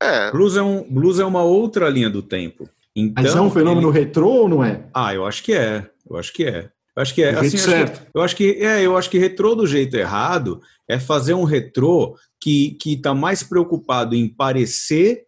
É. 0.00 0.30
Blues 0.30 0.56
é, 0.56 0.62
um, 0.62 0.82
blues 0.82 1.18
é 1.18 1.24
uma 1.24 1.42
outra 1.42 1.88
linha 1.88 2.10
do 2.10 2.22
tempo. 2.22 2.68
Então, 2.94 3.22
Mas 3.22 3.34
é 3.34 3.40
um 3.40 3.50
fenômeno 3.50 3.90
ele... 3.90 3.98
retrô 3.98 4.30
ou 4.30 4.48
não 4.48 4.64
é? 4.64 4.84
Ah, 4.92 5.14
eu 5.14 5.26
acho 5.26 5.42
que 5.42 5.52
é. 5.52 5.88
Eu 6.08 6.16
acho 6.16 6.32
que 6.32 6.44
é. 6.44 6.70
Eu 6.96 7.02
acho 7.02 7.14
que 7.14 7.22
é. 7.22 7.30
assim, 7.30 7.58
certo. 7.58 8.00
Que, 8.00 8.10
eu 8.14 8.22
acho 8.22 8.36
que 8.36 8.50
é, 8.64 8.82
eu 8.82 8.96
acho 8.96 9.10
que 9.10 9.18
retrô 9.18 9.54
do 9.54 9.66
jeito 9.66 9.96
errado 9.96 10.62
é 10.88 10.98
fazer 10.98 11.34
um 11.34 11.44
retrô 11.44 12.16
que 12.40 12.70
que 12.80 12.94
está 12.94 13.14
mais 13.14 13.42
preocupado 13.42 14.14
em 14.14 14.28
parecer 14.28 15.26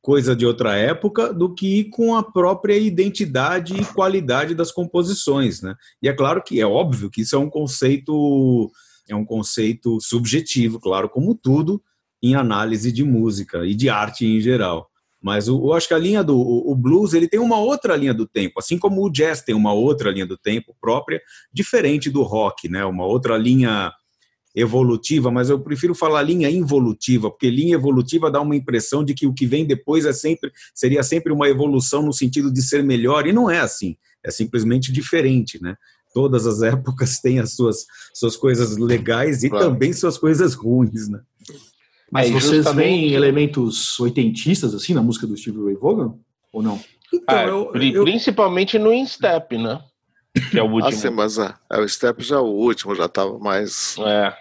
coisa 0.00 0.34
de 0.34 0.44
outra 0.44 0.74
época 0.76 1.32
do 1.32 1.54
que 1.54 1.84
com 1.84 2.16
a 2.16 2.22
própria 2.22 2.76
identidade 2.76 3.80
e 3.80 3.84
qualidade 3.84 4.54
das 4.54 4.72
composições, 4.72 5.62
né? 5.62 5.74
E 6.02 6.08
é 6.08 6.12
claro 6.12 6.42
que 6.42 6.60
é 6.60 6.66
óbvio 6.66 7.10
que 7.10 7.20
isso 7.20 7.36
é 7.36 7.38
um 7.38 7.48
conceito 7.48 8.70
é 9.08 9.14
um 9.14 9.24
conceito 9.24 10.00
subjetivo, 10.00 10.80
claro, 10.80 11.08
como 11.08 11.34
tudo 11.34 11.82
em 12.22 12.34
análise 12.34 12.92
de 12.92 13.02
música 13.02 13.66
e 13.66 13.74
de 13.74 13.88
arte 13.88 14.24
em 14.24 14.40
geral. 14.40 14.88
Mas 15.22 15.48
o, 15.48 15.66
eu 15.66 15.72
acho 15.72 15.88
que 15.88 15.94
a 15.94 15.98
linha 15.98 16.22
do 16.22 16.36
o, 16.36 16.72
o 16.72 16.74
blues 16.74 17.14
ele 17.14 17.28
tem 17.28 17.38
uma 17.38 17.58
outra 17.58 17.96
linha 17.96 18.12
do 18.12 18.26
tempo, 18.26 18.58
assim 18.58 18.76
como 18.76 19.04
o 19.04 19.10
jazz 19.10 19.40
tem 19.40 19.54
uma 19.54 19.72
outra 19.72 20.10
linha 20.10 20.26
do 20.26 20.36
tempo 20.36 20.74
própria, 20.80 21.20
diferente 21.52 22.10
do 22.10 22.22
rock, 22.22 22.68
né? 22.68 22.84
Uma 22.84 23.06
outra 23.06 23.36
linha 23.36 23.92
evolutiva, 24.54 25.30
mas 25.30 25.48
eu 25.48 25.58
prefiro 25.58 25.94
falar 25.94 26.22
linha 26.22 26.50
involutiva, 26.50 27.30
porque 27.30 27.48
linha 27.48 27.74
evolutiva 27.74 28.30
dá 28.30 28.40
uma 28.40 28.54
impressão 28.54 29.02
de 29.02 29.14
que 29.14 29.26
o 29.26 29.32
que 29.32 29.46
vem 29.46 29.64
depois 29.64 30.04
é 30.04 30.12
sempre 30.12 30.52
seria 30.74 31.02
sempre 31.02 31.32
uma 31.32 31.48
evolução 31.48 32.02
no 32.02 32.12
sentido 32.12 32.52
de 32.52 32.60
ser 32.60 32.84
melhor 32.84 33.26
e 33.26 33.32
não 33.32 33.50
é 33.50 33.60
assim, 33.60 33.96
é 34.22 34.30
simplesmente 34.30 34.92
diferente, 34.92 35.60
né? 35.62 35.76
Todas 36.12 36.46
as 36.46 36.60
épocas 36.62 37.20
têm 37.20 37.38
as 37.38 37.54
suas 37.54 37.86
suas 38.12 38.36
coisas 38.36 38.76
legais 38.76 39.42
e 39.42 39.48
claro. 39.48 39.70
também 39.70 39.92
suas 39.92 40.18
coisas 40.18 40.52
ruins, 40.54 41.08
né? 41.08 41.20
Mas 42.12 42.28
é, 42.28 42.30
vocês 42.30 42.56
justamente... 42.56 42.84
veem 42.84 43.12
elementos 43.14 43.98
oitentistas 43.98 44.74
assim 44.74 44.92
na 44.92 45.02
música 45.02 45.26
do 45.26 45.34
Steve 45.34 45.64
Ray 45.64 45.76
Vaughan 45.76 46.14
ou 46.52 46.62
não? 46.62 46.78
Então, 47.12 47.38
é, 47.38 47.48
eu, 47.48 47.72
eu... 47.74 48.04
Principalmente 48.04 48.78
no 48.78 48.92
Instep, 48.92 49.56
né? 49.56 49.80
Que 50.50 50.58
é 50.58 50.62
o 50.62 50.66
último. 50.66 50.88
Ah, 50.88 50.92
sim, 50.92 51.10
mas 51.10 51.38
é, 51.38 51.54
é, 51.70 51.80
o 51.80 51.88
Step 51.88 52.22
já 52.22 52.36
é 52.36 52.38
o 52.38 52.44
último, 52.44 52.94
já 52.94 53.06
estava 53.06 53.38
mais. 53.38 53.96
É. 53.98 54.34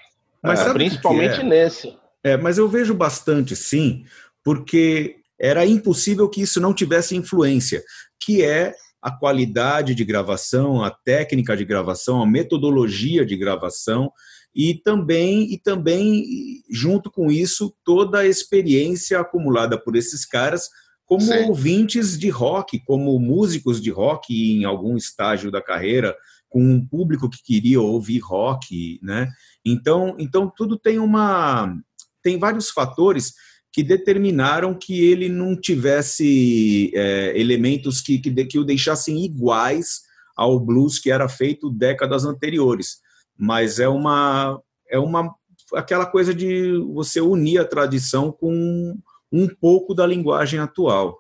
Mas 0.43 0.59
é, 0.59 0.73
principalmente 0.73 1.39
é? 1.39 1.43
nesse. 1.43 1.97
É, 2.21 2.35
mas 2.35 2.57
eu 2.57 2.67
vejo 2.67 2.93
bastante, 2.93 3.55
sim, 3.55 4.03
porque 4.43 5.17
era 5.39 5.65
impossível 5.65 6.29
que 6.29 6.41
isso 6.41 6.59
não 6.59 6.73
tivesse 6.73 7.15
influência, 7.15 7.81
que 8.19 8.43
é 8.43 8.75
a 9.01 9.11
qualidade 9.11 9.95
de 9.95 10.05
gravação, 10.05 10.83
a 10.83 10.91
técnica 10.91 11.57
de 11.57 11.65
gravação, 11.65 12.21
a 12.21 12.27
metodologia 12.27 13.25
de 13.25 13.35
gravação 13.35 14.11
e 14.53 14.75
também 14.75 15.51
e 15.51 15.57
também 15.57 16.63
junto 16.69 17.09
com 17.09 17.31
isso 17.31 17.73
toda 17.83 18.19
a 18.19 18.27
experiência 18.27 19.19
acumulada 19.19 19.77
por 19.77 19.95
esses 19.95 20.25
caras 20.25 20.69
como 21.11 21.21
Sim. 21.21 21.43
ouvintes 21.43 22.17
de 22.17 22.29
rock, 22.29 22.79
como 22.85 23.19
músicos 23.19 23.81
de 23.81 23.89
rock 23.89 24.33
em 24.33 24.63
algum 24.63 24.95
estágio 24.95 25.51
da 25.51 25.61
carreira, 25.61 26.15
com 26.47 26.63
um 26.63 26.87
público 26.87 27.29
que 27.29 27.43
queria 27.43 27.81
ouvir 27.81 28.19
rock, 28.19 28.97
né? 29.03 29.29
Então, 29.65 30.15
então 30.17 30.49
tudo 30.55 30.79
tem 30.79 30.99
uma 30.99 31.75
tem 32.23 32.39
vários 32.39 32.69
fatores 32.69 33.33
que 33.73 33.83
determinaram 33.83 34.73
que 34.73 35.03
ele 35.03 35.27
não 35.27 35.53
tivesse 35.59 36.91
é, 36.93 37.37
elementos 37.37 37.99
que, 37.99 38.17
que, 38.19 38.45
que 38.45 38.59
o 38.59 38.63
deixassem 38.63 39.25
iguais 39.25 40.03
ao 40.33 40.59
blues 40.59 40.97
que 40.97 41.11
era 41.11 41.27
feito 41.27 41.69
décadas 41.69 42.23
anteriores 42.23 42.99
mas 43.41 43.79
é 43.79 43.89
uma 43.89 44.61
é 44.87 44.99
uma 44.99 45.33
aquela 45.73 46.05
coisa 46.05 46.31
de 46.31 46.77
você 46.93 47.19
unir 47.19 47.57
a 47.57 47.65
tradição 47.65 48.31
com 48.31 48.95
um 49.31 49.47
pouco 49.47 49.95
da 49.95 50.05
linguagem 50.05 50.59
atual. 50.59 51.17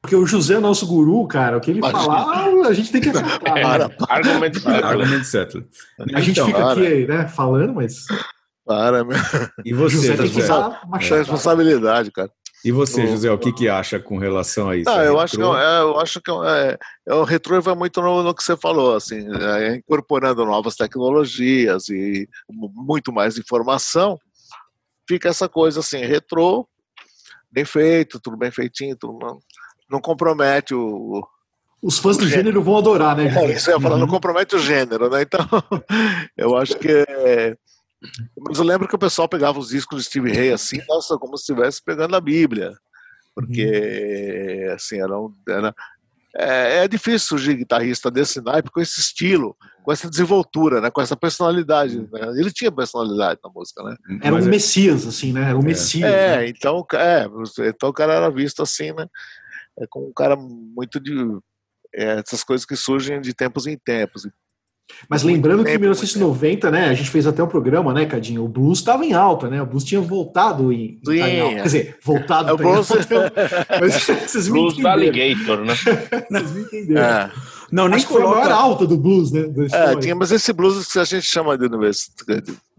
Porque 0.00 0.16
o 0.16 0.24
José 0.24 0.54
é 0.54 0.60
nosso 0.60 0.86
guru, 0.86 1.26
cara. 1.26 1.58
O 1.58 1.60
que 1.60 1.72
ele 1.72 1.80
falar, 1.82 2.46
a 2.66 2.72
gente 2.72 2.90
tem 2.90 3.02
que 3.02 3.10
aceitar. 3.10 3.58
É, 3.58 3.64
argumento 4.08 4.60
certo. 4.60 4.84
Argumento 4.86 5.24
certo. 5.24 5.64
A 6.14 6.20
gente 6.20 6.30
então, 6.30 6.46
fica 6.46 6.58
para. 6.58 6.72
aqui 6.72 7.06
né, 7.06 7.28
falando, 7.28 7.74
mas. 7.74 8.06
Para, 8.64 9.04
meu. 9.04 9.18
E 9.64 9.74
você, 9.74 9.96
José? 9.96 10.16
Tem 10.16 10.30
que 10.30 10.40
usar 10.40 10.80
uma 10.86 10.98
responsabilidade, 10.98 12.10
cara. 12.10 12.30
E 12.64 12.72
você, 12.72 13.06
José, 13.06 13.30
o 13.30 13.38
que, 13.38 13.52
que 13.52 13.68
acha 13.68 14.00
com 14.00 14.18
relação 14.18 14.68
a 14.68 14.76
isso? 14.76 14.90
Ah, 14.90 15.04
eu, 15.04 15.20
acho 15.20 15.36
que, 15.36 15.42
é, 15.42 15.80
eu 15.80 16.00
acho 16.00 16.20
que 16.20 16.30
é, 16.30 16.78
é, 17.06 17.14
o 17.14 17.22
retrô 17.22 17.60
vai 17.62 17.74
muito 17.74 18.00
no, 18.02 18.22
no, 18.22 18.34
que 18.34 18.42
você 18.42 18.56
falou, 18.56 18.96
assim, 18.96 19.26
é, 19.36 19.76
incorporando 19.76 20.44
novas 20.44 20.74
tecnologias 20.74 21.88
e 21.88 22.28
muito 22.50 23.12
mais 23.12 23.38
informação, 23.38 24.18
fica 25.08 25.28
essa 25.28 25.48
coisa 25.48 25.80
assim, 25.80 25.98
retrô, 25.98 26.68
bem 27.50 27.64
feito, 27.64 28.20
tudo 28.20 28.36
bem 28.36 28.50
feitinho, 28.50 28.96
tudo 28.96 29.18
não, 29.18 29.38
não 29.88 30.00
compromete 30.00 30.74
o, 30.74 31.22
os 31.80 31.98
fãs 31.98 32.16
do 32.16 32.28
gênero. 32.28 32.62
vão 32.62 32.76
adorar, 32.76 33.16
né? 33.16 33.28
É, 33.28 33.52
isso 33.52 33.70
eu 33.70 33.76
ia 33.76 33.80
falar, 33.80 33.94
uhum. 33.94 34.00
não 34.00 34.08
compromete 34.08 34.56
o 34.56 34.58
gênero, 34.58 35.08
né? 35.08 35.22
Então, 35.22 35.46
eu 36.36 36.56
acho 36.56 36.76
que 36.76 36.88
é, 36.88 37.56
mas 38.38 38.58
eu 38.58 38.64
lembro 38.64 38.86
que 38.86 38.94
o 38.94 38.98
pessoal 38.98 39.28
pegava 39.28 39.58
os 39.58 39.68
discos 39.68 40.02
de 40.02 40.08
Steve 40.08 40.32
Ray 40.32 40.52
assim, 40.52 40.80
nossa, 40.88 41.18
como 41.18 41.36
se 41.36 41.42
estivesse 41.42 41.82
pegando 41.82 42.14
a 42.14 42.20
Bíblia. 42.20 42.76
Porque, 43.34 44.66
uhum. 44.66 44.74
assim, 44.74 45.00
era, 45.00 45.18
um, 45.18 45.32
era 45.48 45.74
é, 46.36 46.84
é, 46.84 46.88
difícil 46.88 47.28
surgir 47.28 47.54
guitarrista 47.54 48.10
desse 48.10 48.40
naipe 48.40 48.70
com 48.70 48.80
esse 48.80 49.00
estilo, 49.00 49.56
com 49.82 49.92
essa 49.92 50.10
desenvoltura, 50.10 50.80
né, 50.80 50.90
com 50.90 51.00
essa 51.00 51.16
personalidade. 51.16 51.98
Né? 51.98 52.20
Ele 52.36 52.52
tinha 52.52 52.70
personalidade 52.70 53.40
na 53.42 53.50
música, 53.50 53.82
né? 53.82 53.96
Era 54.22 54.34
um 54.34 54.38
é... 54.38 54.42
messias, 54.42 55.06
assim, 55.06 55.32
né? 55.32 55.50
Era 55.50 55.56
um 55.56 55.62
é. 55.62 55.64
messias. 55.64 56.10
É, 56.10 56.36
né? 56.38 56.48
então, 56.48 56.86
é, 56.94 57.26
então 57.68 57.88
o 57.88 57.92
cara 57.92 58.14
era 58.14 58.30
visto 58.30 58.62
assim, 58.62 58.92
né? 58.92 59.06
É 59.80 59.86
como 59.88 60.08
um 60.08 60.12
cara 60.12 60.36
muito 60.36 61.00
de 61.00 61.14
é, 61.94 62.20
essas 62.20 62.44
coisas 62.44 62.66
que 62.66 62.76
surgem 62.76 63.20
de 63.20 63.32
tempos 63.32 63.66
em 63.66 63.78
tempos. 63.78 64.28
Mas 65.08 65.22
lembrando 65.22 65.64
que 65.64 65.70
em 65.70 65.78
1990, 65.78 66.70
né, 66.70 66.88
a 66.88 66.94
gente 66.94 67.10
fez 67.10 67.26
até 67.26 67.42
um 67.42 67.46
programa, 67.46 67.92
né, 67.92 68.06
Cadinho? 68.06 68.44
O 68.44 68.48
blues 68.48 68.78
estava 68.78 69.04
em 69.04 69.12
alta, 69.12 69.48
né? 69.48 69.60
O 69.62 69.66
blues 69.66 69.84
tinha 69.84 70.00
voltado 70.00 70.72
em, 70.72 70.98
Sim, 71.04 71.14
em 71.14 71.40
alta. 71.40 71.54
Quer 71.56 71.62
dizer, 71.62 71.98
voltado 72.04 72.50
é, 72.50 72.52
o 72.52 72.56
blues... 72.56 72.88
Mas 73.80 74.02
vocês 74.02 74.48
blues 74.48 74.76
do 74.76 74.86
Alligator, 74.86 75.64
né? 75.64 75.74
vocês 76.30 76.52
me 76.52 76.60
entenderam. 76.62 77.02
É. 77.02 77.30
Não, 77.70 77.86
nem 77.86 77.96
Acho 77.96 78.08
coloca... 78.08 78.26
foi 78.26 78.32
a 78.32 78.44
maior 78.44 78.52
alta 78.52 78.86
do 78.86 78.96
blues, 78.96 79.30
né? 79.30 79.42
É, 79.72 79.96
tinha, 79.96 80.14
mas 80.14 80.32
esse 80.32 80.52
blues 80.52 80.90
que 80.90 80.98
a 80.98 81.04
gente 81.04 81.26
chama 81.26 81.56
de 81.56 81.68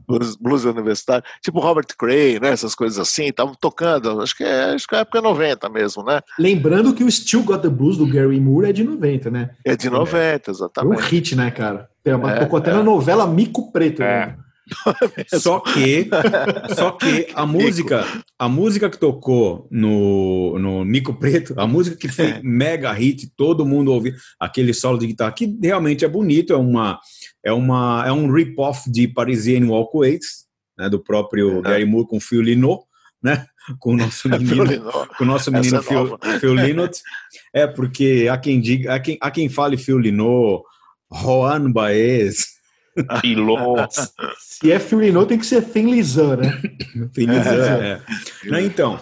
blues, 0.10 0.36
blues 0.36 0.66
universitário, 0.66 1.24
tipo 1.42 1.60
Robert 1.60 1.86
Cray, 1.98 2.40
né? 2.40 2.50
Essas 2.50 2.74
coisas 2.74 2.98
assim, 2.98 3.26
estavam 3.26 3.54
tocando, 3.54 4.22
acho 4.22 4.36
que 4.36 4.44
é, 4.44 4.74
acho 4.74 4.88
que 4.88 4.96
é 4.96 5.00
época 5.00 5.22
90 5.22 5.70
mesmo, 5.70 6.04
né? 6.04 6.22
Lembrando 6.40 6.94
que 6.94 7.04
o 7.04 7.12
Still 7.12 7.44
Got 7.44 7.62
the 7.62 7.70
Blues 7.70 7.98
do 7.98 8.08
Gary 8.08 8.40
Moore 8.40 8.70
é 8.70 8.74
de 8.74 8.84
90, 8.84 9.30
né? 9.30 9.52
É 9.64 9.76
de 9.76 9.90
90, 9.90 10.50
exatamente. 10.50 11.00
É 11.00 11.04
um 11.04 11.08
hit, 11.08 11.36
né, 11.36 11.52
cara? 11.52 11.88
É, 12.10 12.40
tocou 12.40 12.60
até 12.60 12.72
é. 12.72 12.74
na 12.74 12.84
novela 12.84 13.28
Mico 13.28 13.72
Preto, 13.72 14.02
é. 14.04 14.28
né? 14.28 14.38
só 15.40 15.60
que, 15.60 16.10
só 16.76 16.92
que 16.92 17.28
a 17.34 17.46
música, 17.46 18.06
a 18.38 18.48
música 18.48 18.90
que 18.90 18.98
tocou 18.98 19.68
no, 19.72 20.58
no 20.60 20.86
Mico 20.86 21.14
Preto, 21.14 21.54
a 21.58 21.66
música 21.66 21.98
que 21.98 22.08
foi 22.08 22.26
é. 22.26 22.42
mega 22.44 22.92
hit, 22.94 23.32
todo 23.36 23.66
mundo 23.66 23.92
ouviu, 23.92 24.14
aquele 24.40 24.74
solo 24.74 24.98
de 24.98 25.08
guitarra 25.08 25.32
que 25.32 25.58
realmente 25.62 26.06
é 26.06 26.08
bonito, 26.08 26.54
é 26.54 26.58
uma 26.58 27.00
é 27.44 27.52
uma 27.52 28.04
é 28.06 28.12
um 28.12 28.32
rip-off 28.32 28.90
de 28.92 29.08
Parisian 29.08 29.68
Walkways, 29.68 30.46
né, 30.78 30.90
do 30.90 31.00
próprio 31.00 31.60
é. 31.60 31.62
Gary 31.62 31.86
Moore 31.86 32.08
com 32.08 32.20
Phil 32.20 32.42
Lynott, 32.42 32.84
né? 33.22 33.46
Com 33.80 33.94
o 33.94 33.98
nosso 33.98 34.30
menino, 34.30 34.92
com 35.18 35.24
o 35.24 35.28
nosso 35.28 35.52
menino 35.52 35.78
é 35.78 35.82
Phil, 35.82 36.18
Phil 36.40 36.54
Lynott. 36.54 37.02
É 37.54 37.68
porque 37.68 38.28
há 38.32 38.38
quem 38.38 38.60
diga, 38.60 38.96
há 38.96 39.00
quem, 39.00 39.18
há 39.22 39.30
quem 39.30 39.50
fale 39.50 39.78
Phil 39.78 39.98
Lynott, 39.98 40.64
Juan 41.12 41.72
Baez, 41.72 42.60
Piloto. 43.22 44.12
Se 44.38 44.72
é 44.72 44.80
Filinô, 44.80 45.26
tem 45.26 45.38
que 45.38 45.46
ser 45.46 45.62
Finlizan, 45.62 46.38
né? 46.38 46.62
Finlizan, 47.14 47.78
é. 47.82 48.02
é. 48.52 48.62
Então, 48.62 49.00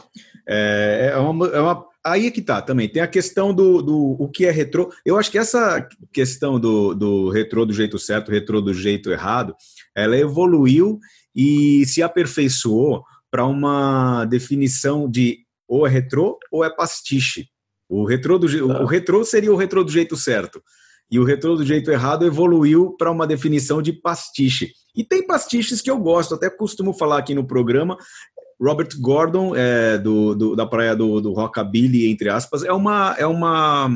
é, 0.47 1.11
é, 1.13 1.17
uma, 1.17 1.47
é 1.47 1.59
uma 1.59 1.85
aí 2.03 2.27
é 2.27 2.31
que 2.31 2.41
tá 2.41 2.61
também. 2.61 2.87
Tem 2.87 3.01
a 3.01 3.07
questão 3.07 3.53
do, 3.53 3.81
do 3.81 4.15
o 4.19 4.29
que 4.29 4.45
é 4.45 4.51
retrô. 4.51 4.91
Eu 5.05 5.17
acho 5.17 5.31
que 5.31 5.37
essa 5.37 5.87
questão 6.13 6.59
do, 6.59 6.93
do 6.93 7.29
retrô 7.29 7.65
do 7.65 7.73
jeito 7.73 7.99
certo, 7.99 8.31
retrô 8.31 8.61
do 8.61 8.73
jeito 8.73 9.11
errado, 9.11 9.55
ela 9.95 10.17
evoluiu 10.17 10.99
e 11.35 11.85
se 11.85 12.01
aperfeiçoou 12.01 13.03
para 13.29 13.45
uma 13.45 14.25
definição 14.25 15.09
de 15.09 15.39
ou 15.67 15.85
é 15.85 15.89
retrô 15.89 16.39
ou 16.51 16.63
é 16.63 16.69
pastiche. 16.69 17.47
O 17.89 18.05
retrô, 18.05 18.37
do, 18.37 18.47
o, 18.65 18.83
o 18.83 18.85
retrô 18.85 19.23
seria 19.23 19.51
o 19.51 19.55
retrô 19.55 19.83
do 19.83 19.91
jeito 19.91 20.15
certo. 20.15 20.61
E 21.09 21.19
o 21.19 21.23
retrô 21.23 21.55
do 21.55 21.65
jeito 21.65 21.89
errado 21.89 22.25
evoluiu 22.25 22.95
para 22.97 23.11
uma 23.11 23.25
definição 23.25 23.81
de 23.81 23.93
pastiche. 23.93 24.71
E 24.95 25.03
tem 25.03 25.25
pastiches 25.25 25.81
que 25.81 25.89
eu 25.89 25.97
gosto, 25.97 26.35
até 26.35 26.49
costumo 26.49 26.93
falar 26.93 27.19
aqui 27.19 27.33
no 27.33 27.47
programa. 27.47 27.97
Robert 28.59 28.89
Gordon, 28.99 29.55
é, 29.55 29.97
do, 29.97 30.35
do, 30.35 30.55
da 30.55 30.65
praia 30.65 30.95
do, 30.95 31.21
do 31.21 31.31
Rockabilly, 31.31 32.09
entre 32.09 32.29
aspas, 32.29 32.63
é 32.63 32.73
uma, 32.73 33.15
é 33.17 33.25
uma 33.25 33.89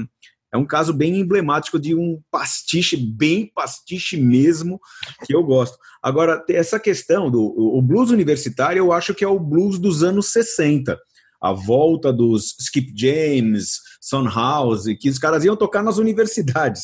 é 0.54 0.58
um 0.58 0.66
caso 0.66 0.94
bem 0.94 1.18
emblemático 1.18 1.80
de 1.80 1.96
um 1.96 2.22
pastiche, 2.30 2.98
bem 2.98 3.50
pastiche 3.56 4.18
mesmo, 4.18 4.80
que 5.26 5.34
eu 5.34 5.42
gosto. 5.44 5.78
Agora, 6.04 6.44
essa 6.50 6.78
questão 6.78 7.32
do 7.32 7.42
o 7.42 7.82
blues 7.82 8.12
universitário, 8.12 8.80
eu 8.80 8.92
acho 8.92 9.14
que 9.16 9.24
é 9.24 9.28
o 9.28 9.40
blues 9.40 9.80
dos 9.80 10.04
anos 10.04 10.32
60. 10.34 11.00
A 11.42 11.54
volta 11.54 12.12
dos 12.12 12.54
Skip 12.60 12.94
James, 12.96 13.80
Son 14.02 14.28
House, 14.30 14.84
que 15.00 15.10
os 15.10 15.18
caras 15.18 15.46
iam 15.46 15.56
tocar 15.56 15.82
nas 15.82 15.98
universidades 15.98 16.84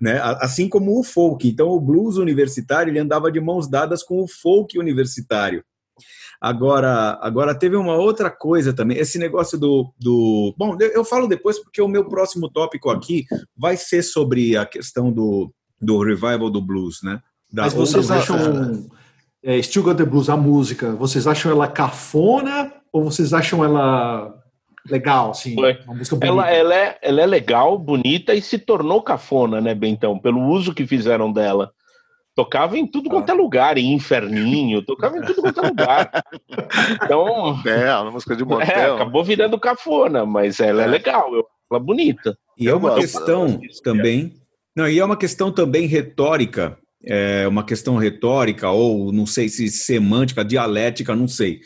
né? 0.00 0.20
Assim 0.40 0.68
como 0.68 0.98
o 0.98 1.02
folk. 1.02 1.48
Então, 1.48 1.68
o 1.68 1.80
blues 1.80 2.16
universitário 2.16 2.90
ele 2.90 2.98
andava 2.98 3.32
de 3.32 3.40
mãos 3.40 3.68
dadas 3.68 4.02
com 4.02 4.22
o 4.22 4.28
folk 4.28 4.78
universitário. 4.78 5.64
Agora, 6.40 7.18
agora 7.20 7.52
teve 7.52 7.74
uma 7.74 7.96
outra 7.96 8.30
coisa 8.30 8.72
também, 8.72 8.96
esse 8.96 9.18
negócio 9.18 9.58
do, 9.58 9.92
do. 9.98 10.54
Bom, 10.56 10.76
eu 10.80 11.04
falo 11.04 11.26
depois 11.26 11.58
porque 11.58 11.82
o 11.82 11.88
meu 11.88 12.04
próximo 12.04 12.48
tópico 12.48 12.90
aqui 12.90 13.26
vai 13.56 13.76
ser 13.76 14.02
sobre 14.02 14.56
a 14.56 14.64
questão 14.64 15.10
do, 15.10 15.52
do 15.80 16.00
revival 16.00 16.48
do 16.48 16.62
blues, 16.62 17.00
né? 17.02 17.20
Da 17.52 17.62
Mas 17.62 17.74
vocês 17.74 18.08
acham 18.08 18.88
é, 19.42 19.60
Still 19.60 19.82
Got 19.82 19.96
the 19.96 20.04
Blues, 20.04 20.28
a 20.28 20.36
música, 20.36 20.92
vocês 20.92 21.26
acham 21.26 21.50
ela 21.50 21.66
cafona 21.66 22.72
ou 22.92 23.02
vocês 23.02 23.32
acham 23.32 23.64
ela 23.64 24.32
legal, 24.86 25.30
assim. 25.30 25.54
Uma 25.54 25.94
música 25.94 26.16
bonita. 26.16 26.26
Ela, 26.26 26.50
ela, 26.50 26.74
é, 26.74 26.98
ela 27.02 27.20
é 27.22 27.26
legal, 27.26 27.78
bonita 27.78 28.34
e 28.34 28.42
se 28.42 28.58
tornou 28.58 29.02
cafona, 29.02 29.60
né, 29.60 29.74
Bentão? 29.74 30.18
Pelo 30.18 30.46
uso 30.46 30.74
que 30.74 30.86
fizeram 30.86 31.32
dela. 31.32 31.72
Tocava 32.34 32.78
em 32.78 32.86
tudo 32.86 33.10
quanto 33.10 33.30
é 33.30 33.32
ah. 33.32 33.36
lugar, 33.36 33.78
em 33.78 33.92
Inferninho, 33.92 34.80
tocava 34.82 35.18
em 35.18 35.22
tudo 35.22 35.42
quanto 35.42 35.60
é 35.60 35.68
lugar. 35.68 36.10
Então. 37.02 37.60
É, 37.66 37.92
uma 37.96 38.12
música 38.12 38.36
de 38.36 38.44
motel. 38.44 38.68
É, 38.68 38.94
acabou 38.94 39.24
virando 39.24 39.58
cafona, 39.58 40.24
mas 40.24 40.60
ela 40.60 40.82
é, 40.82 40.84
é 40.84 40.88
legal, 40.88 41.28
ela 41.34 41.44
é 41.74 41.78
bonita. 41.80 42.38
E 42.56 42.68
é 42.68 42.74
uma 42.74 42.94
questão 42.94 43.60
também. 43.82 44.34
Não, 44.76 44.88
e 44.88 45.00
é 45.00 45.04
uma 45.04 45.16
questão 45.16 45.50
também 45.50 45.86
retórica, 45.86 46.78
é 47.04 47.48
uma 47.48 47.64
questão 47.64 47.96
retórica, 47.96 48.70
ou 48.70 49.12
não 49.12 49.26
sei 49.26 49.48
se 49.48 49.68
semântica, 49.68 50.44
dialética, 50.44 51.16
não 51.16 51.26
sei 51.26 51.60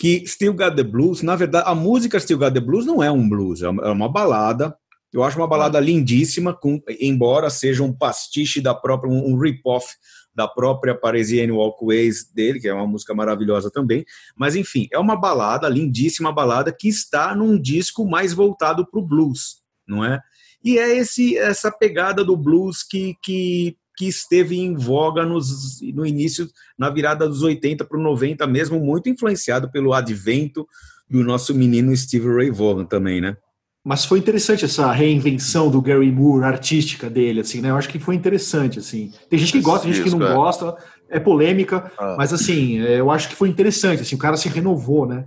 que 0.00 0.26
Still 0.26 0.54
Got 0.54 0.76
the 0.76 0.82
Blues, 0.82 1.20
na 1.20 1.36
verdade, 1.36 1.68
a 1.68 1.74
música 1.74 2.18
Still 2.18 2.38
Got 2.38 2.54
the 2.54 2.60
Blues 2.60 2.86
não 2.86 3.02
é 3.02 3.10
um 3.10 3.28
blues, 3.28 3.60
é 3.60 3.68
uma, 3.68 4.06
é 4.06 4.08
balada. 4.08 4.74
Eu 5.12 5.22
acho 5.22 5.36
uma 5.36 5.46
balada 5.46 5.78
lindíssima, 5.78 6.54
com, 6.54 6.80
embora 6.98 7.50
seja 7.50 7.82
um 7.82 7.92
pastiche 7.92 8.62
da 8.62 8.74
própria, 8.74 9.12
um, 9.12 9.30
um 9.30 9.38
rip-off 9.38 9.86
da 10.34 10.48
própria 10.48 10.94
Parisienne 10.94 11.52
Walkways 11.52 12.32
dele, 12.32 12.58
que 12.58 12.66
é 12.66 12.72
uma 12.72 12.86
música 12.86 13.12
maravilhosa 13.12 13.70
também. 13.70 14.02
Mas, 14.34 14.56
enfim, 14.56 14.88
é 14.90 14.98
uma 14.98 15.16
balada, 15.16 15.68
lindíssima 15.68 16.32
balada, 16.32 16.72
que 16.72 16.88
está 16.88 17.34
num 17.34 17.60
disco 17.60 18.08
mais 18.08 18.32
voltado 18.32 18.90
para 18.90 19.00
o 19.00 19.06
blues, 19.06 19.56
não 19.86 20.02
é? 20.02 20.18
E 20.64 20.78
é 20.78 20.96
esse 20.96 21.36
essa 21.36 21.70
pegada 21.70 22.24
do 22.24 22.38
blues 22.38 22.82
que, 22.82 23.16
que 23.22 23.76
que 24.00 24.08
esteve 24.08 24.58
em 24.58 24.74
voga 24.74 25.26
nos, 25.26 25.78
no 25.92 26.06
início, 26.06 26.48
na 26.78 26.88
virada 26.88 27.28
dos 27.28 27.42
80 27.42 27.84
para 27.84 27.98
o 27.98 28.02
90 28.02 28.46
mesmo, 28.46 28.80
muito 28.80 29.10
influenciado 29.10 29.70
pelo 29.70 29.92
advento 29.92 30.66
do 31.06 31.22
nosso 31.22 31.54
menino 31.54 31.94
Steve 31.94 32.26
Ray 32.26 32.50
Vaughan 32.50 32.86
também, 32.86 33.20
né? 33.20 33.36
Mas 33.84 34.06
foi 34.06 34.18
interessante 34.18 34.64
essa 34.64 34.90
reinvenção 34.90 35.70
do 35.70 35.82
Gary 35.82 36.10
Moore 36.10 36.44
artística 36.44 37.10
dele, 37.10 37.40
assim, 37.40 37.60
né? 37.60 37.68
Eu 37.68 37.76
acho 37.76 37.90
que 37.90 37.98
foi 37.98 38.14
interessante, 38.14 38.78
assim. 38.78 39.12
Tem 39.28 39.38
gente 39.38 39.52
que 39.52 39.60
gosta, 39.60 39.84
tem 39.84 39.92
gente 39.92 40.04
que 40.04 40.16
não 40.16 40.26
é. 40.26 40.34
gosta, 40.34 40.74
é 41.10 41.20
polêmica, 41.20 41.92
ah. 41.98 42.14
mas 42.16 42.32
assim, 42.32 42.80
é, 42.80 43.00
eu 43.00 43.10
acho 43.10 43.28
que 43.28 43.34
foi 43.34 43.50
interessante, 43.50 44.00
assim, 44.00 44.16
o 44.16 44.18
cara 44.18 44.38
se 44.38 44.48
renovou, 44.48 45.04
né? 45.04 45.26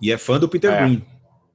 E 0.00 0.12
é 0.12 0.16
fã 0.16 0.38
do 0.38 0.48
Peter 0.48 0.70
é. 0.70 0.84
Green. 0.84 1.02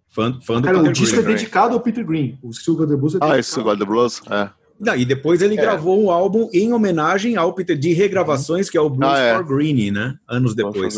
Fã, 0.09 0.38
fã 0.41 0.55
do 0.55 0.63
cara, 0.63 0.80
Peter 0.80 0.91
o 0.91 0.93
disco 0.93 1.15
Green, 1.15 1.32
é 1.32 1.36
dedicado 1.38 1.76
ao 1.76 1.80
Peter 1.80 2.05
Green. 2.05 2.38
O 2.43 2.51
Still 2.51 2.76
Got 2.76 2.89
the 2.89 2.97
Blues 2.97 3.15
é 3.15 3.20
dedicado. 3.20 3.39
Ah, 3.39 3.41
Still 3.41 3.63
Got 3.63 3.80
the 3.80 3.86
Blues, 3.86 4.22
é. 4.30 4.49
E 4.97 5.05
depois 5.05 5.41
ele 5.41 5.57
é. 5.57 5.61
gravou 5.61 6.01
um 6.01 6.11
álbum 6.11 6.49
em 6.53 6.71
homenagem 6.71 7.36
ao 7.36 7.53
Peter 7.53 7.78
de 7.78 7.93
regravações, 7.93 8.69
que 8.69 8.78
é 8.78 8.82
o 8.82 8.89
Blues 8.89 9.13
ah, 9.13 9.19
é. 9.19 9.36
for 9.36 9.43
Greene, 9.43 9.91
né? 9.91 10.15
Anos 10.28 10.53
depois. 10.53 10.95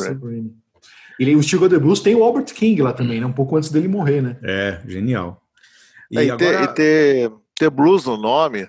E 1.19 1.35
o 1.35 1.43
Steve 1.43 1.69
the 1.69 1.79
Blues 1.79 1.99
tem 1.99 2.15
o 2.15 2.23
Albert 2.23 2.45
King 2.53 2.81
lá 2.81 2.93
também, 2.93 3.19
né? 3.19 3.25
Um 3.25 3.33
pouco 3.33 3.57
antes 3.57 3.69
dele 3.69 3.87
morrer, 3.87 4.21
né? 4.21 4.37
É, 4.43 4.79
genial. 4.87 5.41
E, 6.09 6.17
é, 6.17 6.25
e 6.25 6.31
agora... 6.31 6.37
ter, 6.37 6.63
e 6.63 6.67
ter, 6.67 7.31
ter 7.57 7.69
blues 7.69 8.05
no 8.05 8.17
nome 8.17 8.67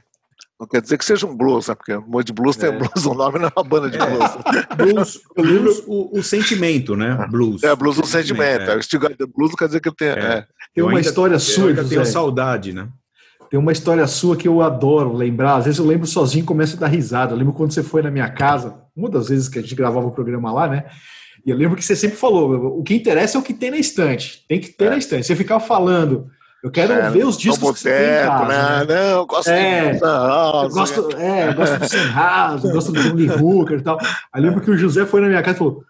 não 0.61 0.67
quer 0.67 0.83
dizer 0.83 0.99
que 0.99 1.05
seja 1.07 1.27
um 1.27 1.35
blues, 1.35 1.69
né? 1.69 1.75
Porque 1.75 1.97
um 1.97 2.07
monte 2.07 2.27
de 2.27 2.33
blues 2.35 2.59
é. 2.59 2.69
tem 2.69 2.79
blues 2.79 3.07
no 3.07 3.15
nome, 3.15 3.39
não 3.39 3.49
é 3.49 3.53
uma 3.57 3.65
banda 3.65 3.89
de 3.89 3.97
é. 3.97 4.07
blues. 4.07 4.31
blues, 4.77 5.21
blues 5.35 5.83
o, 5.87 6.19
o, 6.19 6.23
sentimento, 6.23 6.95
né? 6.95 7.27
Blues. 7.31 7.63
É, 7.63 7.75
blues 7.75 7.97
o, 7.97 8.05
sentimento. 8.05 8.71
É. 8.71 8.77
O 8.77 8.83
Steve 8.83 9.09
the 9.17 9.25
Blues 9.25 9.53
não 9.53 9.57
quer 9.57 9.67
dizer 9.69 9.81
que 9.81 9.89
eu 9.89 9.95
tenho. 9.95 10.19
É. 10.19 10.47
Tem 10.75 10.85
uma 10.85 10.91
ainda, 10.91 11.01
história 11.01 11.39
sua. 11.39 11.65
Eu 11.65 11.69
ainda 11.71 11.85
tenho 11.85 12.05
saudade, 12.05 12.75
né? 12.75 12.89
Tem 13.51 13.59
uma 13.59 13.73
história 13.73 14.07
sua 14.07 14.37
que 14.37 14.47
eu 14.47 14.63
adoro 14.63 15.13
lembrar. 15.13 15.57
Às 15.57 15.65
vezes 15.65 15.81
eu 15.81 15.85
lembro 15.85 16.07
sozinho 16.07 16.45
e 16.45 16.47
começo 16.47 16.77
a 16.77 16.81
dar 16.81 16.87
risada. 16.87 17.33
Eu 17.33 17.37
lembro 17.37 17.53
quando 17.53 17.73
você 17.73 17.83
foi 17.83 18.01
na 18.01 18.11
minha 18.11 18.29
casa, 18.29 18.77
uma 18.97 19.11
das 19.11 19.29
vezes 19.29 19.49
que 19.49 19.59
a 19.59 19.63
gente 19.63 19.75
gravava 19.75 20.07
o 20.07 20.13
programa 20.13 20.53
lá, 20.53 20.69
né? 20.69 20.85
E 21.45 21.51
eu 21.51 21.57
lembro 21.57 21.77
que 21.77 21.85
você 21.85 21.97
sempre 21.97 22.17
falou: 22.17 22.79
o 22.79 22.83
que 22.85 22.95
interessa 22.95 23.37
é 23.37 23.41
o 23.41 23.43
que 23.43 23.53
tem 23.53 23.73
na 23.73 23.77
estante. 23.77 24.45
Tem 24.49 24.61
que 24.61 24.69
ter 24.69 24.85
é. 24.85 24.91
na 24.91 24.99
estante. 24.99 25.27
Você 25.27 25.35
ficava 25.35 25.59
falando. 25.59 26.31
Eu 26.63 26.71
quero 26.71 26.93
é, 26.93 27.11
ver 27.11 27.27
os 27.27 27.39
discos 27.39 27.73
que 27.73 27.81
você 27.81 27.91
tem 27.91 28.23
em 28.23 28.27
casa. 28.27 28.47
Né? 28.47 28.85
né? 28.85 28.95
Não, 28.95 29.19
eu 29.19 29.27
gosto 29.27 29.51
é, 29.51 29.93
de 29.93 29.97
eu 29.97 30.71
gosto, 30.71 31.17
é, 31.17 31.49
eu 31.49 31.55
gosto 31.55 31.79
do 31.79 31.89
Sam 31.89 32.13
House, 32.13 32.65
eu 32.65 32.71
gosto 32.71 32.93
do 32.93 33.03
Johnny 33.03 33.31
Hooker 33.31 33.79
e 33.79 33.83
tal. 33.83 33.99
Aí 34.33 34.43
lembro 34.43 34.61
que 34.61 34.71
o 34.71 34.77
José 34.77 35.07
foi 35.07 35.23
na 35.23 35.29
minha 35.29 35.43
casa 35.43 35.57
e 35.57 35.59
falou: 35.59 35.83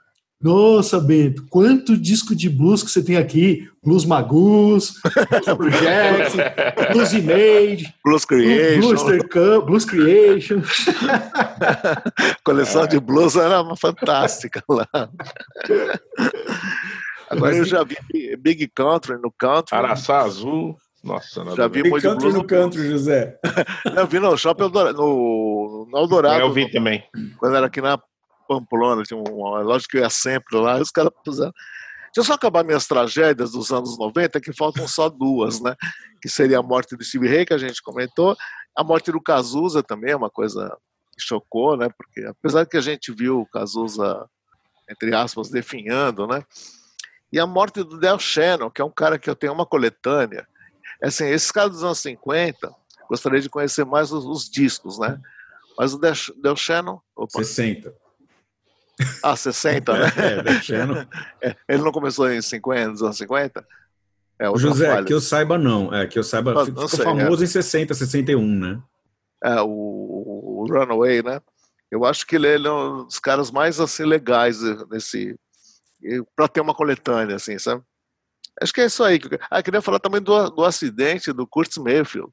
nossa, 0.42 0.98
Bento, 0.98 1.44
quanto 1.50 1.94
disco 1.98 2.34
de 2.34 2.48
blues 2.48 2.82
que 2.82 2.90
você 2.90 3.02
tem 3.02 3.18
aqui? 3.18 3.68
Blues 3.84 4.06
Magus, 4.06 4.94
Blues 5.30 5.44
Project, 5.56 6.92
Blues 6.92 7.12
Image, 7.12 7.94
Blues 8.02 8.24
Creation. 8.24 8.80
Blues, 8.80 9.64
blues 9.66 9.84
Creation. 9.84 10.62
A 11.06 12.36
coleção 12.42 12.84
é. 12.84 12.86
de 12.86 12.98
blues 12.98 13.36
era 13.36 13.60
uma 13.60 13.76
fantástica 13.76 14.64
lá. 14.66 14.88
Agora 17.28 17.56
eu 17.56 17.64
já 17.66 17.84
vi 17.84 17.96
Big 18.38 18.66
Country 18.68 19.18
no 19.20 19.30
Country. 19.30 19.76
Araçá 19.76 20.20
Azul. 20.20 20.74
Nossa, 21.04 21.44
já 21.54 21.68
vi 21.68 21.82
Big 21.82 22.00
Country 22.00 22.32
no 22.32 22.44
Country, 22.44 22.90
José. 22.90 23.38
Eu 23.94 24.06
vi 24.06 24.18
no 24.18 24.36
Shopping 24.38 24.70
no, 24.70 25.86
no 25.90 25.98
Eldorado. 25.98 26.40
Eu 26.40 26.52
vi 26.52 26.70
também. 26.70 27.04
Quando 27.38 27.56
era 27.56 27.66
aqui 27.66 27.82
na 27.82 27.98
Pamplona, 28.50 29.02
tinha 29.02 29.18
uma 29.18 29.60
loja 29.60 29.86
que 29.88 29.96
eu 29.96 30.02
ia 30.02 30.10
sempre 30.10 30.56
lá, 30.58 30.78
e 30.78 30.82
os 30.82 30.90
caras 30.90 31.12
puseram. 31.24 31.52
Deixa 32.06 32.18
eu 32.18 32.24
só 32.24 32.34
acabar 32.34 32.64
minhas 32.64 32.88
tragédias 32.88 33.52
dos 33.52 33.70
anos 33.70 33.96
90, 33.96 34.40
que 34.40 34.52
faltam 34.52 34.88
só 34.88 35.08
duas, 35.08 35.60
né? 35.60 35.76
Que 36.20 36.28
seria 36.28 36.58
a 36.58 36.62
morte 36.62 36.96
do 36.96 37.04
Steve 37.04 37.28
Ray, 37.28 37.46
que 37.46 37.54
a 37.54 37.58
gente 37.58 37.80
comentou, 37.80 38.36
a 38.76 38.82
morte 38.82 39.12
do 39.12 39.20
Cazuza 39.20 39.82
também 39.82 40.10
é 40.10 40.16
uma 40.16 40.30
coisa 40.30 40.76
que 41.12 41.22
chocou, 41.22 41.76
né? 41.76 41.88
Porque 41.96 42.26
apesar 42.26 42.66
que 42.66 42.76
a 42.76 42.80
gente 42.80 43.12
viu 43.12 43.40
o 43.40 43.46
Cazuza 43.46 44.28
entre 44.90 45.14
aspas, 45.14 45.48
definhando, 45.48 46.26
né? 46.26 46.44
E 47.32 47.38
a 47.38 47.46
morte 47.46 47.84
do 47.84 47.96
Del 47.96 48.18
Shannon, 48.18 48.70
que 48.70 48.82
é 48.82 48.84
um 48.84 48.90
cara 48.90 49.18
que 49.18 49.30
eu 49.30 49.36
tenho 49.36 49.52
uma 49.52 49.64
coletânea. 49.64 50.46
Assim, 51.00 51.26
esses 51.26 51.52
caras 51.52 51.70
dos 51.70 51.84
anos 51.84 52.00
50, 52.00 52.74
gostaria 53.08 53.40
de 53.40 53.48
conhecer 53.48 53.86
mais 53.86 54.10
os, 54.10 54.24
os 54.24 54.50
discos, 54.50 54.98
né? 54.98 55.20
Mas 55.78 55.94
o 55.94 55.98
Del, 55.98 56.14
Del 56.42 56.56
Shannon... 56.56 57.00
Opa. 57.14 57.38
60. 57.38 57.94
Ah, 59.22 59.36
60, 59.36 59.92
né? 59.92 60.06
é, 60.46 60.62
Shannon. 60.62 61.06
É, 61.42 61.56
ele 61.68 61.82
não 61.82 61.92
começou 61.92 62.30
em 62.30 62.40
50, 62.42 62.88
nos 62.90 63.02
anos 63.02 63.16
50? 63.16 63.66
É, 64.38 64.58
José, 64.58 64.88
falha. 64.88 65.04
que 65.04 65.12
eu 65.12 65.20
saiba 65.20 65.58
não. 65.58 65.94
É, 65.94 66.06
que 66.06 66.18
eu 66.18 66.24
saiba, 66.24 66.54
não, 66.54 66.66
ficou 66.66 66.88
sei, 66.88 67.04
famoso 67.04 67.42
é. 67.42 67.44
em 67.44 67.48
60, 67.48 67.94
61, 67.94 68.46
né? 68.46 68.80
É, 69.44 69.60
o, 69.60 69.68
o 69.68 70.66
Runaway, 70.68 71.22
né? 71.22 71.40
Eu 71.90 72.04
acho 72.04 72.26
que 72.26 72.36
ele, 72.36 72.46
ele 72.46 72.68
é 72.68 72.70
um 72.70 73.04
dos 73.04 73.18
caras 73.18 73.50
mais 73.50 73.80
assim 73.80 74.04
legais 74.04 74.60
nesse 74.90 75.36
para 76.34 76.48
ter 76.48 76.60
uma 76.60 76.74
coletânea, 76.74 77.36
assim, 77.36 77.58
sabe? 77.58 77.82
Acho 78.60 78.72
que 78.72 78.80
é 78.80 78.86
isso 78.86 79.04
aí. 79.04 79.20
Ah, 79.50 79.62
queria 79.62 79.82
falar 79.82 79.98
também 79.98 80.20
do, 80.20 80.50
do 80.50 80.64
acidente 80.64 81.32
do 81.32 81.46
Kurt 81.46 81.76
Mayfield, 81.78 82.32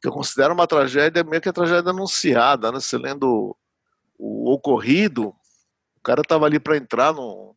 que 0.00 0.08
eu 0.08 0.12
considero 0.12 0.54
uma 0.54 0.66
tragédia, 0.66 1.24
meio 1.24 1.42
que 1.42 1.48
a 1.48 1.52
tragédia 1.52 1.90
anunciada, 1.90 2.70
né? 2.70 2.80
Você 2.80 2.96
lendo 2.96 3.24
o, 3.24 3.56
o 4.18 4.52
ocorrido, 4.52 5.34
o 6.02 6.04
cara 6.04 6.20
estava 6.20 6.46
ali 6.46 6.58
para 6.58 6.76
entrar 6.76 7.14
num, 7.14 7.54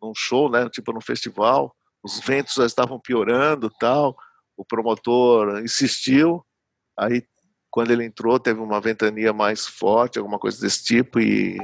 num 0.00 0.12
show, 0.14 0.48
né? 0.48 0.68
Tipo 0.70 0.92
num 0.92 1.00
festival, 1.00 1.74
os 2.00 2.20
ventos 2.20 2.54
já 2.54 2.64
estavam 2.64 3.00
piorando 3.00 3.68
tal, 3.80 4.16
o 4.56 4.64
promotor 4.64 5.58
insistiu, 5.58 6.44
aí 6.96 7.24
quando 7.68 7.90
ele 7.90 8.04
entrou 8.04 8.38
teve 8.38 8.60
uma 8.60 8.80
ventania 8.80 9.32
mais 9.32 9.66
forte, 9.66 10.16
alguma 10.16 10.38
coisa 10.38 10.60
desse 10.60 10.84
tipo, 10.84 11.18
e 11.18 11.58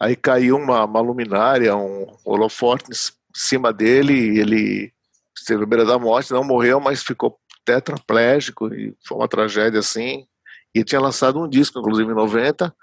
aí 0.00 0.16
caiu 0.16 0.56
uma, 0.56 0.86
uma 0.86 1.00
luminária, 1.00 1.76
um 1.76 2.06
holofote 2.24 2.90
em 2.90 2.94
cima 3.34 3.74
dele, 3.74 4.14
e 4.14 4.38
ele 4.38 4.92
esteve 5.36 5.64
à 5.64 5.66
beira 5.66 5.84
da 5.84 5.98
morte, 5.98 6.32
não 6.32 6.44
morreu, 6.44 6.80
mas 6.80 7.02
ficou 7.02 7.38
tetraplégico, 7.62 8.72
e 8.72 8.96
foi 9.06 9.18
uma 9.18 9.28
tragédia 9.28 9.80
assim, 9.80 10.26
e 10.74 10.82
tinha 10.82 11.00
lançado 11.00 11.38
um 11.38 11.48
disco, 11.48 11.78
inclusive 11.78 12.10
em 12.10 12.14
90, 12.14 12.74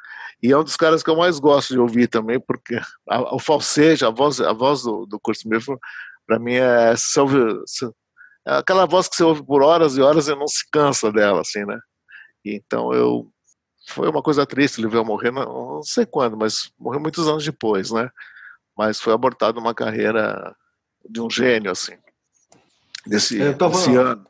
e 0.41 0.51
é 0.51 0.57
um 0.57 0.63
dos 0.63 0.75
caras 0.75 1.01
que 1.01 1.09
eu 1.09 1.15
mais 1.15 1.39
gosto 1.39 1.73
de 1.73 1.79
ouvir 1.79 2.07
também, 2.07 2.39
porque 2.39 2.79
a, 3.09 3.35
o 3.35 3.39
falsejo, 3.39 4.05
a 4.05 4.11
voz, 4.11 4.39
a 4.39 4.53
voz 4.53 4.83
do, 4.83 5.05
do 5.05 5.19
Kurt 5.19 5.37
Smith, 5.37 5.65
para 6.25 6.37
mim 6.37 6.53
é, 6.53 6.95
se 6.95 7.19
ouve, 7.19 7.39
se, 7.65 7.85
é 8.45 8.57
aquela 8.57 8.85
voz 8.85 9.07
que 9.07 9.15
você 9.15 9.23
ouve 9.23 9.43
por 9.43 9.63
horas 9.63 9.97
e 9.97 10.01
horas 10.01 10.27
e 10.27 10.35
não 10.35 10.47
se 10.47 10.63
cansa 10.71 11.11
dela, 11.11 11.41
assim, 11.41 11.65
né? 11.65 11.79
Então 12.45 12.93
eu 12.93 13.31
foi 13.89 14.09
uma 14.09 14.21
coisa 14.21 14.45
triste 14.45 14.79
ele 14.79 14.89
veio 14.89 15.05
morrer, 15.05 15.31
não, 15.31 15.75
não 15.75 15.83
sei 15.83 16.05
quando, 16.05 16.37
mas 16.37 16.71
morreu 16.77 16.99
muitos 16.99 17.27
anos 17.27 17.43
depois, 17.43 17.91
né? 17.91 18.09
Mas 18.77 18.99
foi 18.99 19.13
abortado 19.13 19.59
uma 19.59 19.73
carreira 19.73 20.55
de 21.09 21.21
um 21.21 21.29
gênio 21.29 21.71
assim. 21.71 21.97
Desse, 23.05 23.53
tava, 23.55 23.73
desse 23.73 23.95
ano. 23.95 24.25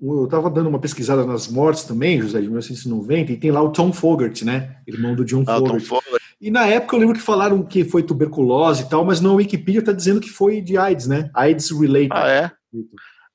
Eu 0.00 0.24
estava 0.24 0.50
dando 0.50 0.68
uma 0.68 0.80
pesquisada 0.80 1.24
nas 1.24 1.48
mortes 1.48 1.84
também, 1.84 2.20
José, 2.20 2.40
de 2.40 2.46
1990, 2.46 3.32
e 3.32 3.36
tem 3.36 3.50
lá 3.50 3.62
o 3.62 3.70
Tom 3.70 3.92
Fogerty, 3.92 4.44
né? 4.44 4.76
Irmão 4.86 5.14
do 5.14 5.24
John 5.24 5.44
ah, 5.46 5.58
Fogerty. 5.58 5.86
Fogerty. 5.86 6.24
E 6.40 6.50
na 6.50 6.66
época 6.66 6.96
eu 6.96 7.00
lembro 7.00 7.14
que 7.14 7.22
falaram 7.22 7.62
que 7.62 7.84
foi 7.84 8.02
tuberculose 8.02 8.82
e 8.82 8.88
tal, 8.88 9.04
mas 9.04 9.20
na 9.20 9.32
Wikipedia 9.32 9.80
está 9.80 9.92
dizendo 9.92 10.20
que 10.20 10.28
foi 10.28 10.60
de 10.60 10.76
AIDS, 10.76 11.06
né? 11.06 11.30
AIDS 11.32 11.70
related. 11.70 12.10
Ah, 12.12 12.28
é? 12.28 12.52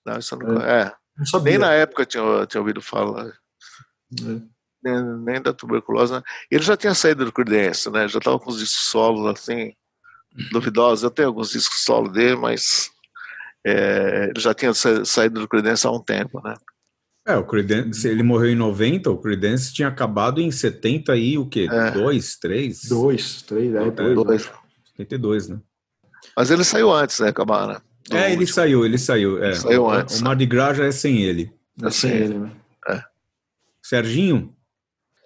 Não, 0.06 0.20
isso 0.20 0.36
não, 0.36 0.62
é. 0.62 0.82
é. 0.82 0.94
Não 1.18 1.26
sabia. 1.26 1.52
Nem 1.52 1.60
na 1.60 1.74
época 1.74 2.06
tinha, 2.06 2.46
tinha 2.46 2.62
ouvido 2.62 2.82
falar. 2.82 3.28
É. 3.28 4.42
Nem, 4.84 5.04
nem, 5.26 5.42
da 5.42 5.54
tuberculose, 5.54 6.14
né? 6.14 6.22
Ele 6.52 6.64
já 6.64 6.78
tinha 6.78 6.94
saído 6.94 7.26
do 7.26 7.32
Creedence, 7.32 7.90
né? 7.90 8.08
Já 8.08 8.20
estava 8.20 8.40
com 8.40 8.50
os 8.50 8.60
discos 8.60 8.84
solos, 8.84 9.26
assim, 9.26 9.74
duvidosos. 10.52 11.04
Eu 11.04 11.12
tenho 11.12 11.30
alguns 11.30 11.52
discos 11.52 11.84
solos 11.84 12.12
dele, 12.14 12.36
mas 12.36 12.92
é, 13.66 14.30
ele 14.30 14.40
já 14.40 14.54
tinha 14.54 14.74
saído 14.74 15.40
do 15.40 15.48
Creedence 15.48 15.86
há 15.86 15.92
um 15.92 16.02
tempo, 16.02 16.42
né? 16.44 16.56
É, 17.28 17.36
o 17.36 17.46
Creedence, 17.46 18.08
ele 18.08 18.24
morreu 18.24 18.50
em 18.50 18.56
90, 18.56 19.10
o 19.12 19.18
Creedence 19.18 19.74
tinha 19.74 19.88
acabado 19.88 20.42
em 20.42 20.50
70 20.50 21.16
e 21.16 21.38
o 21.38 21.46
quê? 21.46 21.68
É. 21.72 21.92
Dois, 21.92 22.38
três? 22.38 22.86
Dois, 22.90 23.42
três, 23.44 23.76
é, 23.76 23.92
dois. 23.92 24.16
dois. 24.16 24.52
72, 24.98 25.50
né? 25.50 25.60
Mas 26.36 26.50
ele 26.50 26.64
saiu 26.64 26.92
antes, 26.92 27.20
né, 27.20 27.32
Cabana? 27.32 27.82
É, 28.12 28.34
ele 28.34 28.48
saiu, 28.48 28.86
ele 28.86 28.98
saiu. 28.98 29.44
É. 29.44 29.48
Ele 29.48 29.56
saiu 29.56 29.84
o, 29.84 29.92
antes. 29.92 30.20
O 30.20 30.24
Mardi 30.24 30.46
Gras 30.46 30.78
já 30.78 30.86
é 30.86 30.92
sem 30.92 31.22
ele. 31.22 31.54
É 31.84 31.90
sem 31.92 32.12
ele, 32.12 32.40
né? 32.40 32.52
É. 32.88 33.04
Serginho? 33.82 34.56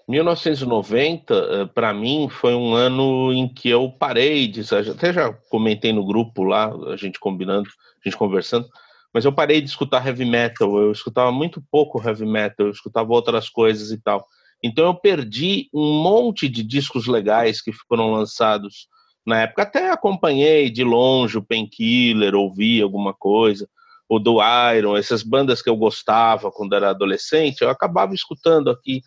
1990, 0.08 1.72
para 1.74 1.94
mim, 1.94 2.28
foi 2.30 2.54
um 2.54 2.74
ano 2.74 3.32
em 3.32 3.48
que 3.48 3.70
eu 3.70 3.90
parei 3.90 4.48
de. 4.48 4.62
Até 4.76 5.14
já 5.14 5.32
comentei 5.50 5.94
no 5.94 6.06
grupo 6.06 6.44
lá, 6.44 6.74
a 6.92 6.98
gente 6.98 7.20
combinando, 7.20 7.70
a 8.04 8.10
gente 8.10 8.18
conversando, 8.18 8.68
mas 9.14 9.24
eu 9.24 9.32
parei 9.32 9.62
de 9.62 9.70
escutar 9.70 10.06
heavy 10.06 10.26
metal. 10.26 10.78
Eu 10.78 10.92
escutava 10.92 11.32
muito 11.32 11.64
pouco 11.72 12.02
heavy 12.06 12.26
metal, 12.26 12.68
eu 12.68 12.72
escutava 12.72 13.12
outras 13.14 13.50
coisas 13.50 13.92
e 13.92 13.98
tal. 13.98 14.28
Então 14.62 14.86
eu 14.86 14.96
perdi 14.96 15.70
um 15.74 16.02
monte 16.02 16.48
de 16.50 16.64
discos 16.64 17.08
legais 17.08 17.62
que 17.62 17.72
foram 17.72 18.12
lançados 18.12 18.88
na 19.26 19.42
época. 19.42 19.64
Até 19.64 19.90
acompanhei 19.90 20.70
de 20.70 20.84
longe 20.84 21.38
o 21.38 21.44
Painkiller, 21.44 22.36
ouvi 22.36 22.82
alguma 22.82 23.14
coisa, 23.14 23.70
o 24.08 24.20
do 24.20 24.40
Iron, 24.76 24.98
essas 24.98 25.24
bandas 25.24 25.62
que 25.62 25.70
eu 25.70 25.76
gostava 25.76 26.52
quando 26.52 26.76
era 26.76 26.90
adolescente, 26.90 27.62
eu 27.62 27.70
acabava 27.70 28.14
escutando 28.14 28.70
aqui 28.70 29.02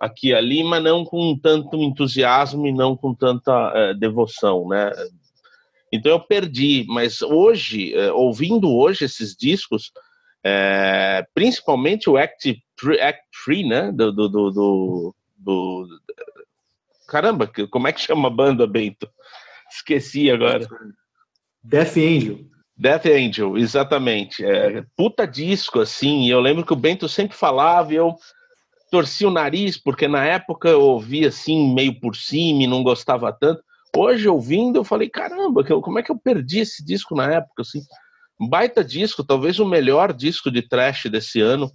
aqui 0.00 0.28
e 0.28 0.34
ali, 0.34 0.62
mas 0.62 0.82
não 0.82 1.04
com 1.04 1.38
tanto 1.38 1.76
entusiasmo 1.76 2.66
e 2.66 2.72
não 2.72 2.96
com 2.96 3.14
tanta 3.14 3.72
é, 3.74 3.94
devoção, 3.94 4.68
né? 4.68 4.90
Então 5.92 6.12
eu 6.12 6.20
perdi, 6.20 6.84
mas 6.88 7.22
hoje, 7.22 7.94
é, 7.94 8.12
ouvindo 8.12 8.70
hoje 8.70 9.04
esses 9.04 9.34
discos, 9.34 9.90
é, 10.44 11.26
principalmente 11.34 12.08
o 12.10 12.16
Act 12.16 12.62
3, 12.76 13.00
Act 13.00 13.22
3 13.44 13.68
né? 13.68 13.92
Do, 13.92 14.12
do, 14.12 14.28
do, 14.28 14.50
do, 14.50 15.14
do 15.38 15.88
Caramba, 17.08 17.50
como 17.70 17.88
é 17.88 17.92
que 17.92 18.02
chama 18.02 18.28
a 18.28 18.30
banda, 18.30 18.66
Bento? 18.66 19.08
Esqueci 19.70 20.30
agora. 20.30 20.66
Death 21.62 21.96
Angel. 21.96 22.38
Death 22.76 23.06
Angel, 23.06 23.58
exatamente. 23.58 24.44
É, 24.44 24.84
puta 24.96 25.26
disco, 25.26 25.80
assim. 25.80 26.30
Eu 26.30 26.38
lembro 26.38 26.64
que 26.64 26.72
o 26.72 26.76
Bento 26.76 27.08
sempre 27.08 27.36
falava 27.36 27.92
e 27.92 27.96
eu 27.96 28.14
torci 28.90 29.24
o 29.26 29.30
nariz, 29.30 29.76
porque 29.76 30.08
na 30.08 30.24
época 30.24 30.68
eu 30.68 30.80
ouvia 30.80 31.28
assim, 31.28 31.74
meio 31.74 31.98
por 32.00 32.16
cima 32.16 32.62
e 32.62 32.66
não 32.66 32.82
gostava 32.82 33.32
tanto. 33.32 33.62
Hoje, 33.96 34.28
ouvindo, 34.28 34.76
eu 34.76 34.84
falei, 34.84 35.08
caramba, 35.08 35.64
como 35.80 35.98
é 35.98 36.02
que 36.02 36.10
eu 36.10 36.18
perdi 36.18 36.60
esse 36.60 36.84
disco 36.84 37.14
na 37.14 37.32
época? 37.32 37.62
Assim, 37.62 37.80
baita 38.38 38.84
disco, 38.84 39.24
talvez 39.24 39.58
o 39.58 39.66
melhor 39.66 40.12
disco 40.12 40.50
de 40.50 40.62
trash 40.62 41.04
desse 41.04 41.40
ano, 41.40 41.70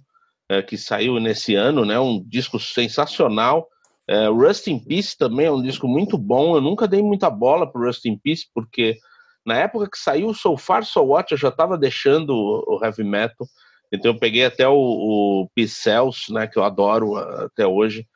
é, 0.48 0.62
que 0.62 0.76
saiu 0.76 1.18
nesse 1.18 1.54
ano, 1.54 1.84
né? 1.84 1.98
Um 1.98 2.22
disco 2.26 2.58
sensacional. 2.58 3.68
É, 4.06 4.26
Rust 4.28 4.66
in 4.66 4.78
Peace 4.78 5.16
também 5.16 5.46
é 5.46 5.52
um 5.52 5.62
disco 5.62 5.88
muito 5.88 6.16
bom. 6.16 6.54
Eu 6.54 6.60
nunca 6.60 6.86
dei 6.86 7.02
muita 7.02 7.30
bola 7.30 7.70
pro 7.70 7.86
Rust 7.86 8.04
in 8.04 8.18
Peace, 8.18 8.44
porque 8.54 8.98
na 9.44 9.56
época 9.56 9.88
que 9.90 9.98
saiu 9.98 10.32
So 10.34 10.56
Far 10.56 10.84
So 10.84 11.00
What, 11.02 11.32
eu 11.32 11.38
já 11.38 11.48
estava 11.48 11.76
deixando 11.76 12.34
o 12.34 12.80
heavy 12.82 13.04
metal. 13.04 13.46
Então 13.94 14.12
eu 14.12 14.18
peguei 14.18 14.44
até 14.44 14.68
o, 14.68 14.74
o 14.74 15.48
Pixels, 15.54 16.26
né, 16.30 16.46
que 16.46 16.58
eu 16.58 16.64
adoro 16.64 17.16
até 17.16 17.66
hoje, 17.66 18.06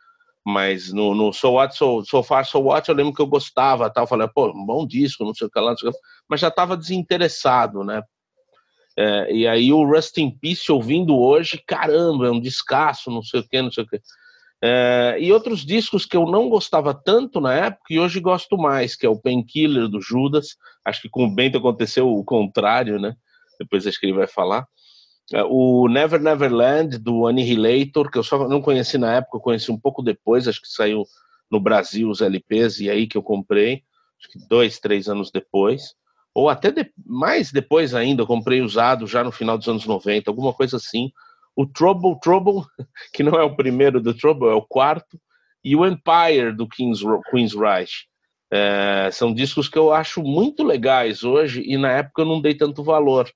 mas 0.45 0.93
no, 0.93 1.15
no 1.15 1.33
So 1.33 1.53
What, 1.53 1.77
so, 1.77 2.05
so 2.05 2.23
Far, 2.23 2.45
So 2.47 2.59
What, 2.61 2.89
eu 2.89 2.95
lembro 2.95 3.13
que 3.13 3.23
eu 3.23 3.27
gostava, 3.27 3.91
tal, 3.91 4.07
falei, 4.07 4.29
pô, 4.29 4.51
um 4.51 4.65
bom 4.65 4.87
disco, 4.87 5.25
não 5.25 5.35
sei 5.35 5.47
o 5.47 5.51
que 5.51 5.61
lá, 5.61 5.75
que, 5.75 5.89
mas 6.29 6.41
já 6.41 6.49
estava 6.49 6.77
desinteressado, 6.77 7.85
né, 7.85 8.03
é, 8.99 9.33
e 9.33 9.47
aí 9.47 9.73
o 9.73 9.85
Rust 9.85 10.19
in 10.19 10.29
Peace 10.29 10.73
ouvindo 10.73 11.17
hoje, 11.17 11.63
caramba, 11.65 12.27
é 12.27 12.31
um 12.33 12.41
descasso, 12.41 13.13
não 13.13 13.23
sei 13.23 13.39
o 13.39 13.49
que, 13.49 13.63
não 13.63 13.71
sei 13.71 13.85
o 13.85 13.87
que. 13.87 14.01
É, 14.61 15.17
e 15.21 15.31
outros 15.31 15.65
discos 15.65 16.05
que 16.05 16.17
eu 16.17 16.27
não 16.27 16.49
gostava 16.49 16.93
tanto 16.93 17.41
na 17.41 17.55
época 17.55 17.85
e 17.91 18.01
hoje 18.01 18.19
gosto 18.19 18.59
mais, 18.59 18.97
que 18.97 19.07
é 19.07 19.09
o 19.09 19.17
Painkiller 19.17 19.87
do 19.87 20.01
Judas. 20.01 20.57
Acho 20.85 21.03
que 21.03 21.09
com 21.09 21.27
o 21.27 21.31
Bento 21.33 21.59
aconteceu 21.59 22.09
o 22.09 22.25
contrário, 22.25 22.99
né? 22.99 23.15
Depois 23.61 23.87
acho 23.87 24.01
que 24.01 24.07
ele 24.07 24.15
vai 24.15 24.27
falar. 24.27 24.67
É, 25.33 25.43
o 25.45 25.89
Never 25.89 26.21
Neverland 26.21 26.99
do 26.99 27.27
Annihilator, 27.27 28.11
que 28.11 28.19
eu 28.19 28.23
só 28.23 28.49
não 28.49 28.63
conheci 28.63 28.97
na 28.97 29.17
época, 29.17 29.37
eu 29.37 29.41
conheci 29.41 29.71
um 29.71 29.79
pouco 29.79 30.03
depois, 30.03 30.49
acho 30.49 30.61
que 30.61 30.69
saiu 30.69 31.05
no 31.51 31.61
Brasil 31.61 32.09
os 32.09 32.21
LPs 32.21 32.81
e 32.81 32.91
aí 32.91 33.07
que 33.07 33.17
eu 33.17 33.23
comprei, 33.23 33.83
acho 34.19 34.31
que 34.31 34.49
dois, 34.49 34.79
três 34.79 35.09
anos 35.09 35.31
depois, 35.31 35.95
ou 36.35 36.49
até 36.49 36.71
de, 36.71 36.91
mais 37.05 37.51
depois 37.51 37.95
ainda, 37.95 38.23
eu 38.23 38.27
comprei 38.27 38.63
usado 38.63 39.07
já 39.07 39.25
no 39.25 39.33
final 39.33 39.59
dos 39.59 39.69
anos 39.69 39.85
90, 39.87 40.31
alguma 40.31 40.53
coisa 40.53 40.77
assim. 40.77 41.11
O 41.57 41.67
Trouble, 41.67 42.19
Trouble, 42.21 42.65
que 43.13 43.23
não 43.23 43.35
é 43.35 43.43
o 43.43 43.57
primeiro 43.57 44.01
do 44.01 44.15
Trouble, 44.15 44.49
é 44.49 44.55
o 44.55 44.63
quarto, 44.63 45.21
e 45.65 45.75
o 45.75 45.85
Empire 45.85 46.55
do 46.55 46.69
King's, 46.69 47.01
Queen's 47.31 47.55
Reich. 47.55 48.07
É, 48.51 49.11
são 49.13 49.35
discos 49.35 49.69
que 49.69 49.77
eu 49.77 49.93
acho 49.93 50.23
muito 50.23 50.65
legais 50.65 51.23
hoje 51.23 51.63
e 51.67 51.77
na 51.77 51.91
época 51.91 52.23
eu 52.23 52.27
não 52.27 52.41
dei 52.41 52.55
tanto 52.55 52.83
valor. 52.83 53.31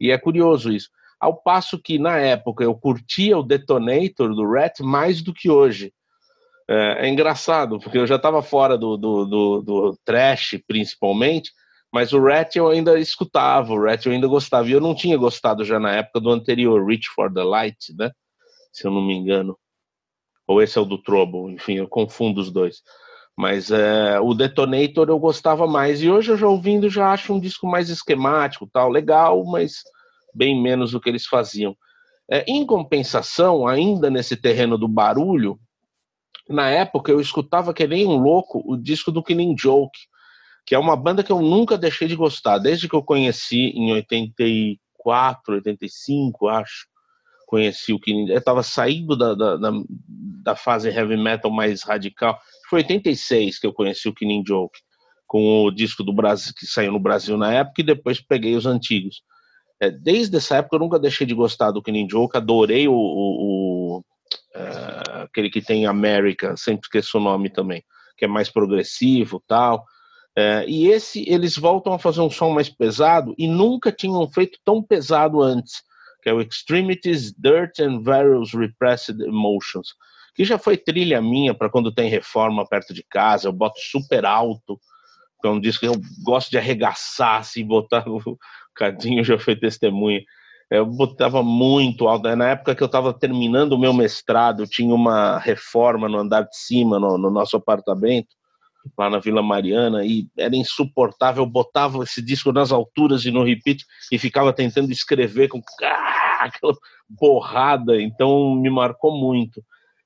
E 0.00 0.10
é 0.10 0.18
curioso 0.18 0.72
isso. 0.72 0.88
Ao 1.20 1.36
passo 1.36 1.80
que, 1.80 1.98
na 1.98 2.18
época, 2.18 2.62
eu 2.62 2.74
curtia 2.74 3.36
o 3.36 3.42
Detonator 3.42 4.34
do 4.34 4.48
Rat 4.48 4.80
mais 4.80 5.20
do 5.20 5.34
que 5.34 5.50
hoje. 5.50 5.92
É, 6.68 7.06
é 7.06 7.08
engraçado, 7.08 7.80
porque 7.80 7.98
eu 7.98 8.06
já 8.06 8.16
estava 8.16 8.42
fora 8.42 8.76
do, 8.76 8.96
do, 8.96 9.24
do, 9.24 9.62
do, 9.62 9.98
trash, 10.04 10.60
principalmente, 10.66 11.50
mas 11.92 12.12
o 12.12 12.22
Rat 12.22 12.54
eu 12.56 12.68
ainda 12.68 12.98
escutava, 13.00 13.72
o 13.72 13.82
Rat 13.82 14.04
eu 14.04 14.12
ainda 14.12 14.28
gostava. 14.28 14.68
E 14.68 14.72
eu 14.72 14.80
não 14.80 14.94
tinha 14.94 15.16
gostado 15.16 15.64
já 15.64 15.80
na 15.80 15.92
época 15.92 16.20
do 16.20 16.30
anterior, 16.30 16.84
Reach 16.86 17.08
for 17.14 17.32
the 17.32 17.42
Light, 17.42 17.94
né? 17.98 18.10
Se 18.72 18.86
eu 18.86 18.90
não 18.90 19.02
me 19.04 19.14
engano. 19.14 19.58
Ou 20.46 20.62
esse 20.62 20.78
é 20.78 20.80
o 20.80 20.84
do 20.84 21.02
Trouble, 21.02 21.52
enfim, 21.52 21.74
eu 21.74 21.88
confundo 21.88 22.40
os 22.40 22.50
dois. 22.50 22.82
Mas 23.36 23.70
é, 23.70 24.20
o 24.20 24.34
Detonator 24.34 25.08
eu 25.08 25.18
gostava 25.18 25.66
mais. 25.66 26.02
E 26.02 26.10
hoje 26.10 26.32
eu 26.32 26.36
já 26.36 26.46
ouvindo 26.46 26.90
já 26.90 27.12
acho 27.12 27.32
um 27.32 27.40
disco 27.40 27.66
mais 27.66 27.88
esquemático, 27.88 28.68
tal, 28.72 28.90
legal, 28.90 29.44
mas 29.44 29.82
bem 30.34 30.60
menos 30.60 30.92
do 30.92 31.00
que 31.00 31.08
eles 31.08 31.26
faziam. 31.26 31.76
É, 32.30 32.44
em 32.46 32.64
compensação, 32.66 33.66
ainda 33.66 34.10
nesse 34.10 34.36
terreno 34.36 34.76
do 34.76 34.86
barulho, 34.86 35.58
na 36.48 36.68
época 36.68 37.10
eu 37.10 37.20
escutava 37.20 37.74
que 37.74 37.86
nem 37.86 38.06
um 38.06 38.16
louco 38.16 38.62
o 38.66 38.76
disco 38.76 39.10
do 39.10 39.22
Killing 39.22 39.56
Joke, 39.58 39.98
que 40.66 40.74
é 40.74 40.78
uma 40.78 40.96
banda 40.96 41.22
que 41.22 41.32
eu 41.32 41.40
nunca 41.40 41.78
deixei 41.78 42.06
de 42.08 42.16
gostar, 42.16 42.58
desde 42.58 42.88
que 42.88 42.94
eu 42.94 43.02
conheci 43.02 43.70
em 43.74 43.92
84, 43.92 45.54
85, 45.54 46.48
acho. 46.48 46.86
Conheci 47.46 47.94
o 47.94 47.98
Killing 47.98 48.28
Eu 48.28 48.38
estava 48.38 48.62
saindo 48.62 49.16
da, 49.16 49.34
da, 49.34 49.56
da, 49.56 49.70
da 50.44 50.54
fase 50.54 50.90
heavy 50.90 51.16
metal 51.16 51.50
mais 51.50 51.82
radical 51.82 52.38
foi 52.68 52.80
86 52.80 53.58
que 53.58 53.66
eu 53.66 53.72
conheci 53.72 54.08
o 54.08 54.14
Killing 54.14 54.44
Joke, 54.46 54.78
com 55.26 55.64
o 55.64 55.70
disco 55.70 56.04
do 56.04 56.12
Brasil 56.12 56.52
que 56.56 56.66
saiu 56.66 56.92
no 56.92 57.00
Brasil 57.00 57.36
na 57.38 57.52
época 57.52 57.80
e 57.80 57.84
depois 57.84 58.20
peguei 58.20 58.54
os 58.54 58.66
antigos. 58.66 59.22
É, 59.80 59.90
desde 59.90 60.36
essa 60.36 60.56
época 60.56 60.76
eu 60.76 60.80
nunca 60.80 60.98
deixei 60.98 61.26
de 61.26 61.34
gostar 61.34 61.70
do 61.70 61.82
Killing 61.82 62.08
Joke, 62.08 62.36
adorei 62.36 62.88
o, 62.88 62.92
o, 62.92 63.98
o 63.98 64.04
é, 64.54 65.22
aquele 65.22 65.50
que 65.50 65.62
tem 65.62 65.86
América, 65.86 66.56
sempre 66.56 66.82
esqueço 66.84 67.18
o 67.18 67.20
nome 67.20 67.48
também, 67.50 67.82
que 68.16 68.24
é 68.24 68.28
mais 68.28 68.50
progressivo 68.50 69.42
tal. 69.46 69.84
É, 70.36 70.64
e 70.68 70.88
esse 70.88 71.24
eles 71.28 71.56
voltam 71.56 71.92
a 71.92 71.98
fazer 71.98 72.20
um 72.20 72.30
som 72.30 72.50
mais 72.50 72.68
pesado 72.68 73.34
e 73.38 73.48
nunca 73.48 73.90
tinham 73.90 74.26
feito 74.28 74.58
tão 74.64 74.82
pesado 74.82 75.42
antes, 75.42 75.82
que 76.22 76.28
é 76.28 76.32
o 76.32 76.40
Extremities, 76.40 77.32
Dirt 77.32 77.80
and 77.80 78.02
Various 78.02 78.52
Repressed 78.52 79.20
Emotions 79.20 79.94
que 80.38 80.44
já 80.44 80.56
foi 80.56 80.76
trilha 80.76 81.20
minha 81.20 81.52
para 81.52 81.68
quando 81.68 81.92
tem 81.92 82.08
reforma 82.08 82.64
perto 82.64 82.94
de 82.94 83.02
casa, 83.02 83.48
eu 83.48 83.52
boto 83.52 83.80
super 83.80 84.24
alto, 84.24 84.80
que 85.40 85.48
é 85.48 85.50
um 85.50 85.58
disco 85.58 85.80
que 85.80 85.88
eu 85.88 86.00
gosto 86.22 86.48
de 86.48 86.56
arregaçar, 86.56 87.40
assim, 87.40 87.66
botar, 87.66 88.04
Cadinho 88.78 89.22
já 89.24 89.38
foi 89.38 89.56
testemunha, 89.56 90.22
eu 90.70 90.84
botava 90.84 91.42
muito 91.42 92.06
alto, 92.06 92.34
na 92.36 92.50
época 92.50 92.74
que 92.74 92.82
eu 92.82 92.86
estava 92.86 93.12
terminando 93.12 93.72
o 93.72 93.78
meu 93.78 93.92
mestrado, 93.92 94.66
tinha 94.66 94.94
uma 94.94 95.38
reforma 95.38 96.08
no 96.08 96.18
andar 96.18 96.42
de 96.42 96.56
cima, 96.56 96.98
no, 96.98 97.16
no 97.16 97.30
nosso 97.30 97.56
apartamento, 97.56 98.28
lá 98.96 99.08
na 99.08 99.18
Vila 99.18 99.42
Mariana, 99.42 100.04
e 100.04 100.26
era 100.36 100.54
insuportável, 100.54 101.42
eu 101.42 101.48
botava 101.48 102.02
esse 102.04 102.22
disco 102.22 102.52
nas 102.52 102.70
alturas 102.70 103.24
e 103.24 103.30
no 103.30 103.42
repeat, 103.42 103.84
e 104.12 104.18
ficava 104.18 104.52
tentando 104.52 104.92
escrever 104.92 105.48
com 105.48 105.60
ah, 105.82 106.38
aquela 106.44 106.74
borrada, 107.08 108.00
então 108.00 108.54
me 108.54 108.68
marcou 108.68 109.16
muito. 109.18 109.62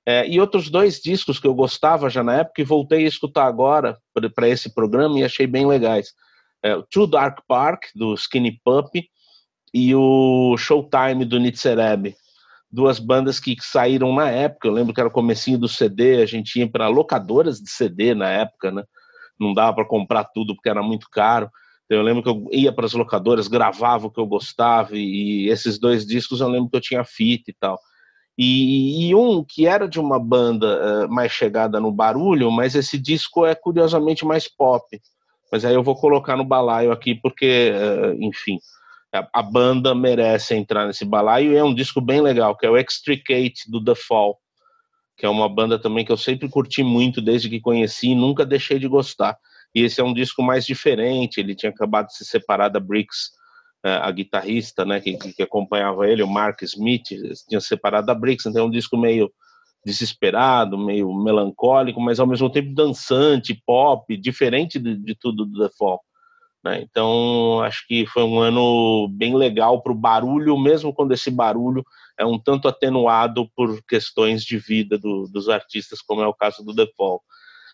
É, 0.06 0.28
e 0.28 0.40
outros 0.40 0.68
dois 0.68 1.00
discos 1.00 1.38
que 1.38 1.46
eu 1.46 1.54
gostava 1.54 2.10
já 2.10 2.24
na 2.24 2.38
época 2.38 2.60
e 2.60 2.64
voltei 2.64 3.04
a 3.04 3.08
escutar 3.08 3.46
agora 3.46 3.96
para 4.34 4.48
esse 4.48 4.72
programa 4.72 5.18
e 5.18 5.24
achei 5.24 5.46
bem 5.46 5.66
legais. 5.66 6.12
É, 6.62 6.76
o 6.76 6.82
True 6.82 7.10
Dark 7.10 7.40
Park, 7.46 7.86
do 7.94 8.14
Skinny 8.14 8.60
Puppy, 8.64 9.08
e 9.74 9.94
o 9.94 10.56
Showtime, 10.56 11.24
do 11.24 11.40
Nitzereb. 11.40 12.14
Duas 12.70 12.98
bandas 12.98 13.38
que 13.38 13.56
saíram 13.60 14.14
na 14.14 14.30
época, 14.30 14.68
eu 14.68 14.72
lembro 14.72 14.94
que 14.94 15.00
era 15.00 15.08
o 15.08 15.12
comecinho 15.12 15.58
do 15.58 15.68
CD, 15.68 16.22
a 16.22 16.26
gente 16.26 16.58
ia 16.58 16.70
para 16.70 16.88
locadoras 16.88 17.60
de 17.60 17.70
CD 17.70 18.14
na 18.14 18.30
época, 18.30 18.70
né? 18.70 18.84
Não 19.38 19.52
dava 19.52 19.74
para 19.74 19.84
comprar 19.84 20.24
tudo 20.24 20.54
porque 20.54 20.68
era 20.68 20.82
muito 20.82 21.08
caro. 21.10 21.50
Então, 21.84 21.98
eu 21.98 22.02
lembro 22.02 22.22
que 22.22 22.28
eu 22.28 22.48
ia 22.50 22.72
para 22.72 22.86
as 22.86 22.92
locadoras, 22.92 23.48
gravava 23.48 24.06
o 24.06 24.10
que 24.10 24.20
eu 24.20 24.26
gostava, 24.26 24.96
e, 24.96 25.44
e 25.44 25.48
esses 25.50 25.78
dois 25.78 26.06
discos 26.06 26.40
eu 26.40 26.48
lembro 26.48 26.70
que 26.70 26.76
eu 26.76 26.80
tinha 26.80 27.04
fita 27.04 27.50
e 27.50 27.54
tal. 27.54 27.78
E, 28.38 29.08
e, 29.08 29.14
um 29.14 29.44
que 29.44 29.66
era 29.66 29.86
de 29.86 30.00
uma 30.00 30.18
banda 30.18 31.06
uh, 31.06 31.12
mais 31.12 31.32
chegada 31.32 31.78
no 31.78 31.92
barulho, 31.92 32.50
mas 32.50 32.74
esse 32.74 32.96
disco 32.96 33.44
é 33.44 33.54
curiosamente 33.54 34.24
mais 34.24 34.48
pop. 34.48 34.84
Mas 35.52 35.66
aí 35.66 35.74
eu 35.74 35.82
vou 35.82 35.94
colocar 35.94 36.34
no 36.34 36.44
balaio 36.44 36.90
aqui 36.90 37.14
porque, 37.14 37.70
uh, 37.74 38.24
enfim, 38.24 38.58
a, 39.12 39.42
banda 39.42 39.94
merece 39.94 40.54
entrar 40.54 40.86
nesse 40.86 41.04
balaio 41.04 41.52
e 41.52 41.56
é 41.56 41.62
um 41.62 41.74
disco 41.74 42.00
bem 42.00 42.22
legal, 42.22 42.56
que 42.56 42.64
é 42.64 42.70
o 42.70 42.78
Extricate 42.78 43.70
do 43.70 43.84
The 43.84 43.94
Fall, 43.94 44.38
que 45.14 45.26
é 45.26 45.28
uma 45.28 45.50
banda 45.50 45.78
também 45.78 46.06
que 46.06 46.10
eu 46.10 46.16
sempre 46.16 46.48
curti 46.48 46.82
muito 46.82 47.20
desde 47.20 47.50
que 47.50 47.60
conheci 47.60 48.08
e 48.08 48.14
nunca 48.14 48.46
deixei 48.46 48.78
de 48.78 48.88
gostar. 48.88 49.36
E 49.74 49.82
esse 49.82 50.00
é 50.00 50.04
um 50.04 50.14
disco 50.14 50.42
mais 50.42 50.64
diferente, 50.64 51.38
ele 51.38 51.54
tinha 51.54 51.70
acabado 51.70 52.06
de 52.06 52.16
se 52.16 52.24
separar 52.24 52.70
da 52.70 52.80
Bricks 52.80 53.32
é, 53.84 53.96
a 53.96 54.10
guitarrista, 54.10 54.84
né, 54.84 55.00
que, 55.00 55.16
que 55.16 55.42
acompanhava 55.42 56.08
ele, 56.08 56.22
o 56.22 56.28
Mark 56.28 56.62
Smith, 56.62 57.08
tinha 57.48 57.60
separado 57.60 58.06
da 58.06 58.14
Brix, 58.14 58.46
então 58.46 58.62
é 58.62 58.64
um 58.64 58.70
disco 58.70 58.96
meio 58.96 59.30
desesperado, 59.84 60.78
meio 60.78 61.12
melancólico, 61.14 62.00
mas 62.00 62.20
ao 62.20 62.26
mesmo 62.26 62.50
tempo 62.50 62.74
dançante, 62.74 63.60
pop, 63.66 64.16
diferente 64.16 64.78
de, 64.78 64.96
de 64.96 65.14
tudo 65.14 65.44
do 65.44 65.58
The 65.58 65.74
Fall. 65.76 66.00
Né? 66.64 66.80
Então, 66.82 67.60
acho 67.60 67.86
que 67.86 68.06
foi 68.06 68.22
um 68.22 68.38
ano 68.38 69.08
bem 69.08 69.34
legal 69.36 69.82
para 69.82 69.92
o 69.92 69.96
barulho, 69.96 70.58
mesmo 70.58 70.92
quando 70.92 71.12
esse 71.12 71.30
barulho 71.30 71.84
é 72.16 72.24
um 72.24 72.38
tanto 72.38 72.68
atenuado 72.68 73.48
por 73.56 73.82
questões 73.84 74.44
de 74.44 74.58
vida 74.58 74.96
do, 74.96 75.26
dos 75.28 75.48
artistas, 75.48 76.00
como 76.00 76.22
é 76.22 76.26
o 76.26 76.34
caso 76.34 76.62
do 76.62 76.74
The 76.74 76.86
Fall. 76.96 77.20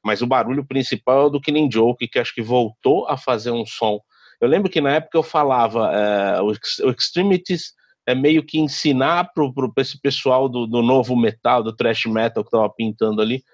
Mas 0.02 0.22
o 0.22 0.26
barulho 0.26 0.64
principal 0.64 1.22
é 1.22 1.24
o 1.26 1.30
do 1.30 1.40
Killing 1.40 1.70
Joke, 1.70 2.08
que 2.08 2.18
acho 2.18 2.34
que 2.34 2.40
voltou 2.40 3.06
a 3.08 3.16
fazer 3.16 3.50
um 3.50 3.66
som 3.66 4.00
eu 4.40 4.48
lembro 4.48 4.70
que 4.70 4.80
na 4.80 4.92
época 4.92 5.18
eu 5.18 5.22
falava, 5.22 5.90
é, 5.92 6.40
o, 6.40 6.52
Extremities 6.90 7.72
é 8.08 8.14
meio 8.14 8.42
que 8.42 8.58
ensinar 8.58 9.32
para 9.34 9.44
esse 9.82 10.00
pessoal 10.00 10.48
do, 10.48 10.66
do 10.66 10.80
novo 10.80 11.14
metal, 11.14 11.62
do 11.62 11.76
thrash 11.76 12.06
metal 12.06 12.42
que 12.42 12.48
estava 12.48 12.70
pintando 12.70 13.20
ali, 13.20 13.44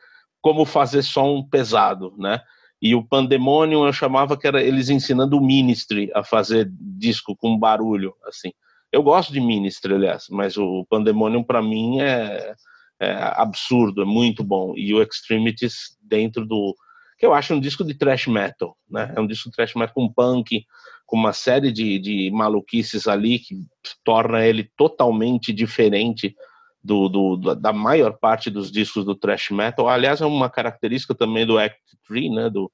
como 0.41 0.65
fazer 0.65 1.03
som 1.03 1.43
pesado, 1.43 2.15
né? 2.17 2.41
E 2.81 2.95
o 2.95 3.03
Pandemonium 3.03 3.85
eu 3.85 3.93
chamava 3.93 4.39
que 4.39 4.47
era 4.47 4.63
eles 4.63 4.91
ensinando 4.91 5.37
o 5.37 5.45
Ministry 5.45 6.09
a 6.15 6.23
fazer 6.23 6.71
disco 6.71 7.35
com 7.35 7.59
barulho, 7.59 8.15
assim. 8.29 8.53
Eu 8.93 9.03
gosto 9.03 9.33
de 9.33 9.41
Ministry, 9.41 9.93
aliás, 9.93 10.27
mas 10.31 10.57
o 10.57 10.87
Pandemonium 10.89 11.43
para 11.43 11.61
mim 11.61 12.01
é, 12.01 12.55
é, 13.01 13.13
absurdo, 13.35 14.03
é 14.03 14.05
muito 14.05 14.45
bom. 14.45 14.73
E 14.77 14.95
o 14.95 15.03
Extremities 15.03 15.99
dentro 16.01 16.47
do 16.47 16.77
que 17.19 17.27
eu 17.27 17.35
acho 17.35 17.55
um 17.55 17.61
disco 17.61 17.83
de 17.83 17.95
thrash 17.95 18.29
metal, 18.29 18.77
né? 18.89 19.13
É 19.17 19.21
um 19.21 19.27
disco 19.27 19.51
de 19.51 19.57
thrash 19.57 19.75
metal 19.75 19.95
com 19.95 20.13
punk, 20.13 20.65
com 21.07 21.17
uma 21.17 21.33
série 21.33 21.71
de, 21.71 21.99
de 21.99 22.31
maluquices 22.31 23.07
ali 23.07 23.39
que 23.39 23.57
torna 24.05 24.45
ele 24.45 24.71
totalmente 24.77 25.53
diferente 25.53 26.35
do, 26.83 27.09
do, 27.09 27.55
da 27.55 27.73
maior 27.73 28.19
parte 28.19 28.51
dos 28.51 28.71
discos 28.71 29.05
do 29.05 29.15
thrash 29.15 29.51
metal. 29.51 29.89
Aliás, 29.89 30.21
é 30.21 30.27
uma 30.27 30.51
característica 30.51 31.15
também 31.15 31.47
do 31.47 31.59
Act 31.59 31.79
3, 32.07 32.31
né? 32.33 32.51
Do, 32.51 32.71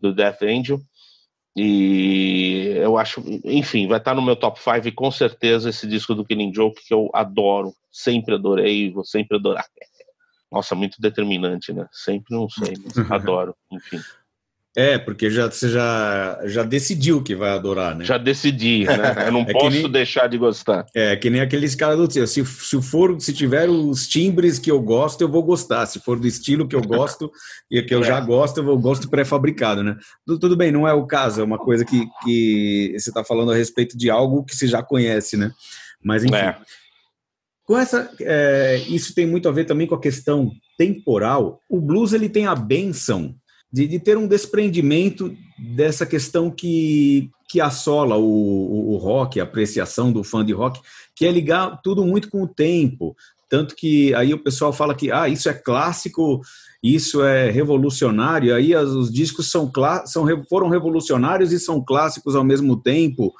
do 0.00 0.14
Death 0.14 0.42
Angel. 0.42 0.80
E 1.56 2.74
eu 2.76 2.98
acho, 2.98 3.22
enfim, 3.44 3.86
vai 3.86 3.98
estar 3.98 4.14
no 4.14 4.22
meu 4.22 4.34
top 4.34 4.58
5 4.60 4.88
e 4.88 4.92
com 4.92 5.10
certeza 5.10 5.70
esse 5.70 5.86
disco 5.86 6.14
do 6.14 6.24
Killing 6.24 6.52
Joke 6.52 6.82
que 6.84 6.92
eu 6.92 7.08
adoro, 7.14 7.72
sempre 7.92 8.34
adorei 8.34 8.90
vou 8.90 9.04
sempre 9.04 9.36
adorar. 9.36 9.64
Nossa, 10.50 10.74
muito 10.74 11.00
determinante, 11.00 11.72
né? 11.72 11.86
Sempre 11.92 12.34
não 12.34 12.48
sei, 12.48 12.74
mas 12.82 12.98
adoro, 13.10 13.54
enfim. 13.70 14.00
É, 14.76 14.98
porque 14.98 15.30
já, 15.30 15.48
você 15.48 15.68
já, 15.68 16.40
já 16.46 16.64
decidiu 16.64 17.22
que 17.22 17.36
vai 17.36 17.50
adorar, 17.50 17.94
né? 17.94 18.04
Já 18.04 18.18
decidi, 18.18 18.84
né? 18.84 19.26
Eu 19.26 19.32
não 19.32 19.42
é 19.46 19.52
posso 19.52 19.70
nem, 19.70 19.90
deixar 19.90 20.26
de 20.26 20.36
gostar. 20.36 20.84
É, 20.92 21.14
que 21.14 21.30
nem 21.30 21.40
aqueles 21.40 21.76
caras 21.76 21.96
do 21.96 22.10
se, 22.26 22.44
se 22.44 22.82
for, 22.82 23.20
se 23.20 23.32
tiver 23.32 23.70
os 23.70 24.08
timbres 24.08 24.58
que 24.58 24.68
eu 24.68 24.82
gosto, 24.82 25.20
eu 25.20 25.28
vou 25.28 25.44
gostar. 25.44 25.86
Se 25.86 26.00
for 26.00 26.18
do 26.18 26.26
estilo 26.26 26.66
que 26.66 26.74
eu 26.74 26.82
gosto 26.82 27.30
e 27.70 27.80
que 27.82 27.94
eu 27.94 28.00
é. 28.00 28.04
já 28.04 28.20
gosto, 28.20 28.58
eu 28.60 28.78
gosto 28.78 29.08
pré-fabricado, 29.08 29.84
né? 29.84 29.96
Tudo, 30.26 30.40
tudo, 30.40 30.56
bem, 30.56 30.72
não 30.72 30.88
é 30.88 30.92
o 30.92 31.06
caso, 31.06 31.40
é 31.40 31.44
uma 31.44 31.58
coisa 31.58 31.84
que, 31.84 32.04
que 32.24 32.96
você 32.98 33.10
está 33.10 33.22
falando 33.22 33.52
a 33.52 33.56
respeito 33.56 33.96
de 33.96 34.10
algo 34.10 34.44
que 34.44 34.56
você 34.56 34.66
já 34.66 34.82
conhece, 34.82 35.36
né? 35.36 35.52
Mas 36.02 36.24
enfim. 36.24 36.34
É. 36.34 36.56
Com 37.64 37.78
essa, 37.78 38.10
é, 38.20 38.76
isso 38.88 39.14
tem 39.14 39.24
muito 39.24 39.48
a 39.48 39.52
ver 39.52 39.64
também 39.64 39.86
com 39.86 39.94
a 39.94 40.00
questão 40.00 40.50
temporal. 40.76 41.60
O 41.70 41.80
blues 41.80 42.12
ele 42.12 42.28
tem 42.28 42.46
a 42.46 42.54
benção 42.54 43.34
de, 43.74 43.88
de 43.88 43.98
ter 43.98 44.16
um 44.16 44.28
desprendimento 44.28 45.36
dessa 45.58 46.06
questão 46.06 46.48
que, 46.48 47.28
que 47.48 47.60
assola 47.60 48.16
o, 48.16 48.22
o, 48.22 48.94
o, 48.94 48.96
rock, 48.98 49.40
a 49.40 49.42
apreciação 49.42 50.12
do 50.12 50.22
fã 50.22 50.44
de 50.44 50.52
rock, 50.52 50.80
que 51.12 51.26
é 51.26 51.32
ligar 51.32 51.80
tudo 51.82 52.04
muito 52.04 52.30
com 52.30 52.44
o 52.44 52.46
tempo. 52.46 53.16
Tanto 53.50 53.74
que 53.74 54.14
aí 54.14 54.32
o 54.32 54.38
pessoal 54.38 54.72
fala 54.72 54.94
que 54.94 55.10
ah, 55.10 55.28
isso 55.28 55.48
é 55.48 55.52
clássico, 55.52 56.40
isso 56.80 57.24
é 57.24 57.50
revolucionário, 57.50 58.54
aí 58.54 58.76
os 58.76 59.12
discos 59.12 59.50
são, 59.50 59.68
são, 60.06 60.24
foram 60.48 60.68
revolucionários 60.68 61.50
e 61.50 61.58
são 61.58 61.84
clássicos 61.84 62.36
ao 62.36 62.44
mesmo 62.44 62.80
tempo. 62.80 63.34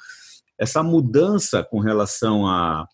Essa 0.59 0.83
mudança 0.83 1.63
com 1.63 1.79
relação 1.79 2.45
a 2.45 2.85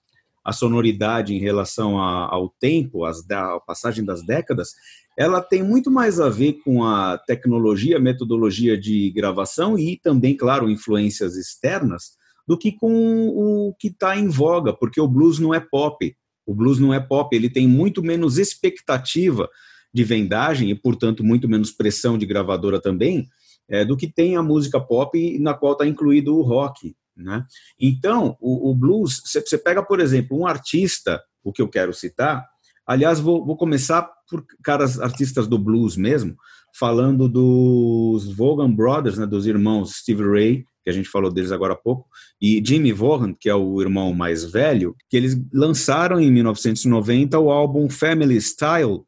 a 0.44 0.52
sonoridade 0.52 1.36
em 1.36 1.40
relação 1.40 2.02
a, 2.02 2.28
ao 2.34 2.50
tempo, 2.50 3.06
as, 3.06 3.24
a 3.30 3.60
passagem 3.60 4.04
das 4.04 4.26
décadas, 4.26 4.74
ela 5.18 5.42
tem 5.42 5.64
muito 5.64 5.92
mais 5.92 6.20
a 6.20 6.30
ver 6.30 6.54
com 6.64 6.84
a 6.84 7.18
tecnologia, 7.18 8.00
metodologia 8.00 8.78
de 8.78 9.12
gravação 9.12 9.78
e 9.78 9.98
também, 9.98 10.36
claro, 10.36 10.70
influências 10.70 11.36
externas, 11.36 12.12
do 12.48 12.58
que 12.58 12.72
com 12.72 13.30
o 13.30 13.74
que 13.80 13.88
está 13.88 14.18
em 14.18 14.28
voga, 14.28 14.74
porque 14.74 15.00
o 15.00 15.08
blues 15.08 15.40
não 15.40 15.54
é 15.54 15.60
pop. 15.60 16.16
O 16.46 16.56
blues 16.56 16.80
não 16.80 16.94
é 16.94 17.00
pop, 17.00 17.34
ele 17.36 17.50
tem 17.50 17.68
muito 17.68 18.02
menos 18.02 18.38
expectativa 18.38 19.48
de 19.94 20.04
vendagem 20.04 20.70
e, 20.70 20.76
portanto, 20.76 21.24
muito 21.24 21.48
menos 21.48 21.72
pressão 21.72 22.18
de 22.18 22.26
gravadora 22.26 22.82
também, 22.82 23.28
é, 23.70 23.86
do 23.86 23.96
que 23.96 24.08
tem 24.08 24.36
a 24.36 24.44
música 24.44 24.80
pop, 24.80 25.40
na 25.40 25.54
qual 25.54 25.74
está 25.74 25.86
incluído 25.86 26.36
o 26.36 26.42
rock. 26.42 26.96
Né? 27.16 27.46
Então, 27.80 28.36
o, 28.40 28.72
o 28.72 28.76
blues, 28.76 29.22
você 29.24 29.58
pega, 29.58 29.84
por 29.84 30.00
exemplo, 30.00 30.38
um 30.38 30.48
artista, 30.48 31.22
o 31.44 31.52
que 31.52 31.62
eu 31.62 31.68
quero 31.68 31.94
citar, 31.94 32.46
aliás, 32.92 33.20
vou, 33.20 33.46
vou 33.46 33.56
começar 33.56 34.10
por 34.30 34.46
caras 34.64 35.00
artistas 35.00 35.48
do 35.48 35.58
blues 35.58 35.96
mesmo, 35.98 36.36
falando 36.78 37.28
dos 37.28 38.34
Vaughan 38.34 38.72
Brothers, 38.72 39.18
né, 39.18 39.26
dos 39.26 39.46
irmãos 39.46 39.96
Steve 39.98 40.24
Ray, 40.24 40.66
que 40.84 40.90
a 40.90 40.94
gente 40.94 41.10
falou 41.10 41.32
deles 41.32 41.52
agora 41.52 41.74
há 41.74 41.78
pouco, 41.78 42.08
e 42.42 42.62
Jimmy 42.66 42.92
Vaughan, 42.92 43.34
que 43.40 43.50
é 43.50 43.56
o 43.56 43.82
irmão 43.82 44.14
mais 44.14 44.44
velho, 44.44 44.96
que 45.10 45.16
eles 45.16 45.40
lançaram 45.54 46.20
em 46.20 46.32
1990 46.32 47.38
o 47.40 47.52
álbum 47.52 47.90
Family 47.90 48.40
Style, 48.42 49.02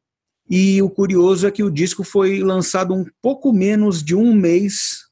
e 0.49 0.81
o 0.81 0.89
curioso 0.89 1.47
é 1.47 1.51
que 1.51 1.63
o 1.63 1.71
disco 1.71 2.03
foi 2.03 2.39
lançado 2.39 2.93
um 2.93 3.05
pouco 3.21 3.51
menos 3.53 4.03
de 4.03 4.15
um 4.15 4.33
mês 4.35 5.03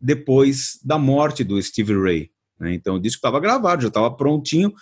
depois 0.00 0.78
da 0.84 0.98
morte 0.98 1.44
do 1.44 1.60
Steve 1.62 1.94
Ray. 1.94 2.30
Né? 2.58 2.74
Então 2.74 2.96
o 2.96 3.00
disco 3.00 3.18
estava 3.18 3.38
gravado, 3.38 3.82
já 3.82 3.88
estava 3.88 4.10
prontinho. 4.10 4.72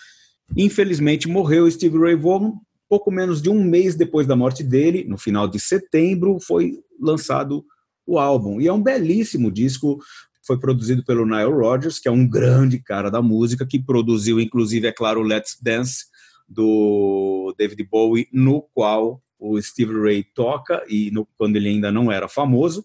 Infelizmente 0.56 1.28
morreu 1.28 1.70
Steve 1.70 1.98
Ray 1.98 2.16
Vaughan. 2.16 2.54
Pouco 2.90 3.10
menos 3.12 3.40
de 3.40 3.48
um 3.48 3.62
mês 3.62 3.94
depois 3.94 4.26
da 4.26 4.34
morte 4.34 4.64
dele, 4.64 5.04
no 5.08 5.16
final 5.16 5.46
de 5.46 5.60
setembro, 5.60 6.40
foi 6.40 6.80
lançado 7.00 7.64
o 8.04 8.18
álbum. 8.18 8.60
E 8.60 8.66
é 8.66 8.72
um 8.72 8.82
belíssimo 8.82 9.48
disco. 9.48 10.00
Foi 10.44 10.58
produzido 10.58 11.04
pelo 11.04 11.24
Nile 11.24 11.52
Rodgers, 11.52 12.00
que 12.00 12.08
é 12.08 12.10
um 12.10 12.28
grande 12.28 12.80
cara 12.80 13.08
da 13.08 13.22
música, 13.22 13.64
que 13.64 13.78
produziu, 13.78 14.40
inclusive, 14.40 14.88
é 14.88 14.92
claro, 14.92 15.22
Let's 15.22 15.56
Dance 15.62 16.06
do 16.48 17.54
David 17.56 17.84
Bowie, 17.84 18.28
no 18.32 18.62
qual 18.74 19.22
o 19.38 19.62
Steve 19.62 19.96
Ray 19.96 20.24
toca 20.24 20.84
e 20.88 21.12
no, 21.12 21.28
quando 21.38 21.54
ele 21.54 21.68
ainda 21.68 21.92
não 21.92 22.10
era 22.10 22.26
famoso. 22.26 22.84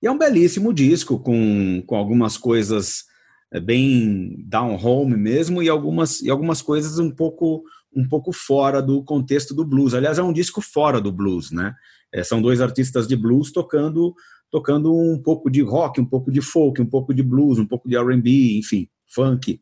E 0.00 0.06
é 0.06 0.10
um 0.12 0.18
belíssimo 0.18 0.72
disco 0.72 1.18
com, 1.18 1.82
com 1.84 1.96
algumas 1.96 2.38
coisas 2.38 3.06
é 3.54 3.60
bem 3.60 4.44
down 4.48 4.74
home 4.74 5.16
mesmo 5.16 5.62
e 5.62 5.68
algumas, 5.68 6.20
e 6.20 6.28
algumas 6.28 6.60
coisas 6.60 6.98
um 6.98 7.10
pouco 7.10 7.62
um 7.94 8.06
pouco 8.06 8.32
fora 8.32 8.82
do 8.82 9.02
contexto 9.02 9.54
do 9.54 9.64
blues. 9.64 9.94
Aliás, 9.94 10.18
é 10.18 10.22
um 10.22 10.32
disco 10.32 10.60
fora 10.60 11.00
do 11.00 11.12
blues, 11.12 11.50
né? 11.50 11.74
É, 12.12 12.22
são 12.22 12.40
dois 12.40 12.60
artistas 12.60 13.06
de 13.06 13.16
blues 13.16 13.52
tocando 13.52 14.14
tocando 14.50 14.94
um 14.94 15.20
pouco 15.20 15.50
de 15.50 15.62
rock, 15.62 16.00
um 16.00 16.04
pouco 16.04 16.30
de 16.30 16.40
folk, 16.40 16.80
um 16.80 16.86
pouco 16.86 17.12
de 17.12 17.24
blues, 17.24 17.58
um 17.58 17.66
pouco 17.66 17.88
de 17.88 17.96
R&B, 17.96 18.56
enfim, 18.56 18.88
funk, 19.12 19.60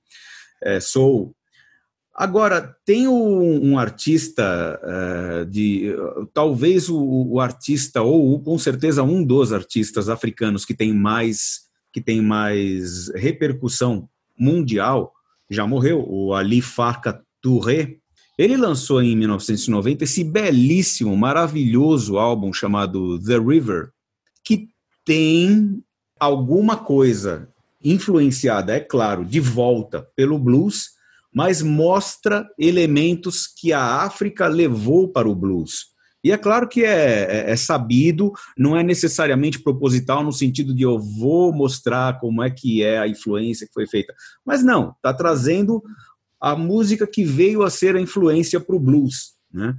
é, 0.62 0.80
soul. 0.80 1.34
Agora, 2.14 2.76
tem 2.84 3.08
um, 3.08 3.70
um 3.70 3.78
artista 3.78 4.78
uh, 4.84 5.46
de. 5.46 5.94
Talvez 6.34 6.90
o, 6.90 7.00
o, 7.00 7.40
artista, 7.40 8.02
ou 8.02 8.38
com 8.42 8.58
certeza 8.58 9.02
um 9.02 9.24
dos 9.24 9.50
artistas 9.50 10.10
africanos 10.10 10.66
que 10.66 10.74
tem 10.74 10.92
mais 10.92 11.62
que 11.90 12.00
tem 12.00 12.22
mais 12.22 13.08
repercussão 13.14 14.08
mundial, 14.38 15.12
já 15.48 15.66
morreu, 15.66 16.04
o 16.06 16.34
Ali 16.34 16.60
Farka 16.60 17.22
Touré. 17.40 17.96
Ele 18.38 18.56
lançou 18.56 19.02
em 19.02 19.14
1990 19.16 20.04
esse 20.04 20.24
belíssimo, 20.24 21.16
maravilhoso 21.16 22.18
álbum 22.18 22.52
chamado 22.52 23.18
The 23.22 23.38
River, 23.38 23.90
que 24.44 24.68
tem 25.04 25.82
alguma 26.18 26.76
coisa 26.76 27.48
influenciada, 27.84 28.74
é 28.74 28.80
claro, 28.80 29.24
de 29.24 29.40
volta 29.40 30.06
pelo 30.16 30.38
blues, 30.38 30.90
mas 31.34 31.62
mostra 31.62 32.48
elementos 32.58 33.46
que 33.46 33.72
a 33.72 34.02
África 34.02 34.46
levou 34.46 35.08
para 35.08 35.28
o 35.28 35.34
blues. 35.34 35.92
E 36.24 36.30
é 36.30 36.38
claro 36.38 36.68
que 36.68 36.84
é, 36.84 37.24
é, 37.48 37.50
é, 37.50 37.56
sabido, 37.56 38.32
não 38.56 38.76
é 38.76 38.82
necessariamente 38.82 39.58
proposital 39.58 40.22
no 40.22 40.32
sentido 40.32 40.72
de 40.72 40.82
eu 40.84 40.96
vou 40.98 41.52
mostrar 41.52 42.20
como 42.20 42.42
é 42.42 42.50
que 42.50 42.82
é 42.82 42.98
a 42.98 43.08
influência 43.08 43.66
que 43.66 43.72
foi 43.72 43.88
feita. 43.88 44.14
Mas 44.46 44.62
não, 44.62 44.90
está 44.90 45.12
trazendo 45.12 45.82
a 46.42 46.56
música 46.56 47.06
que 47.06 47.22
veio 47.22 47.62
a 47.62 47.70
ser 47.70 47.94
a 47.94 48.00
influência 48.00 48.58
para 48.58 48.74
o 48.74 48.80
blues. 48.80 49.34
Né? 49.52 49.76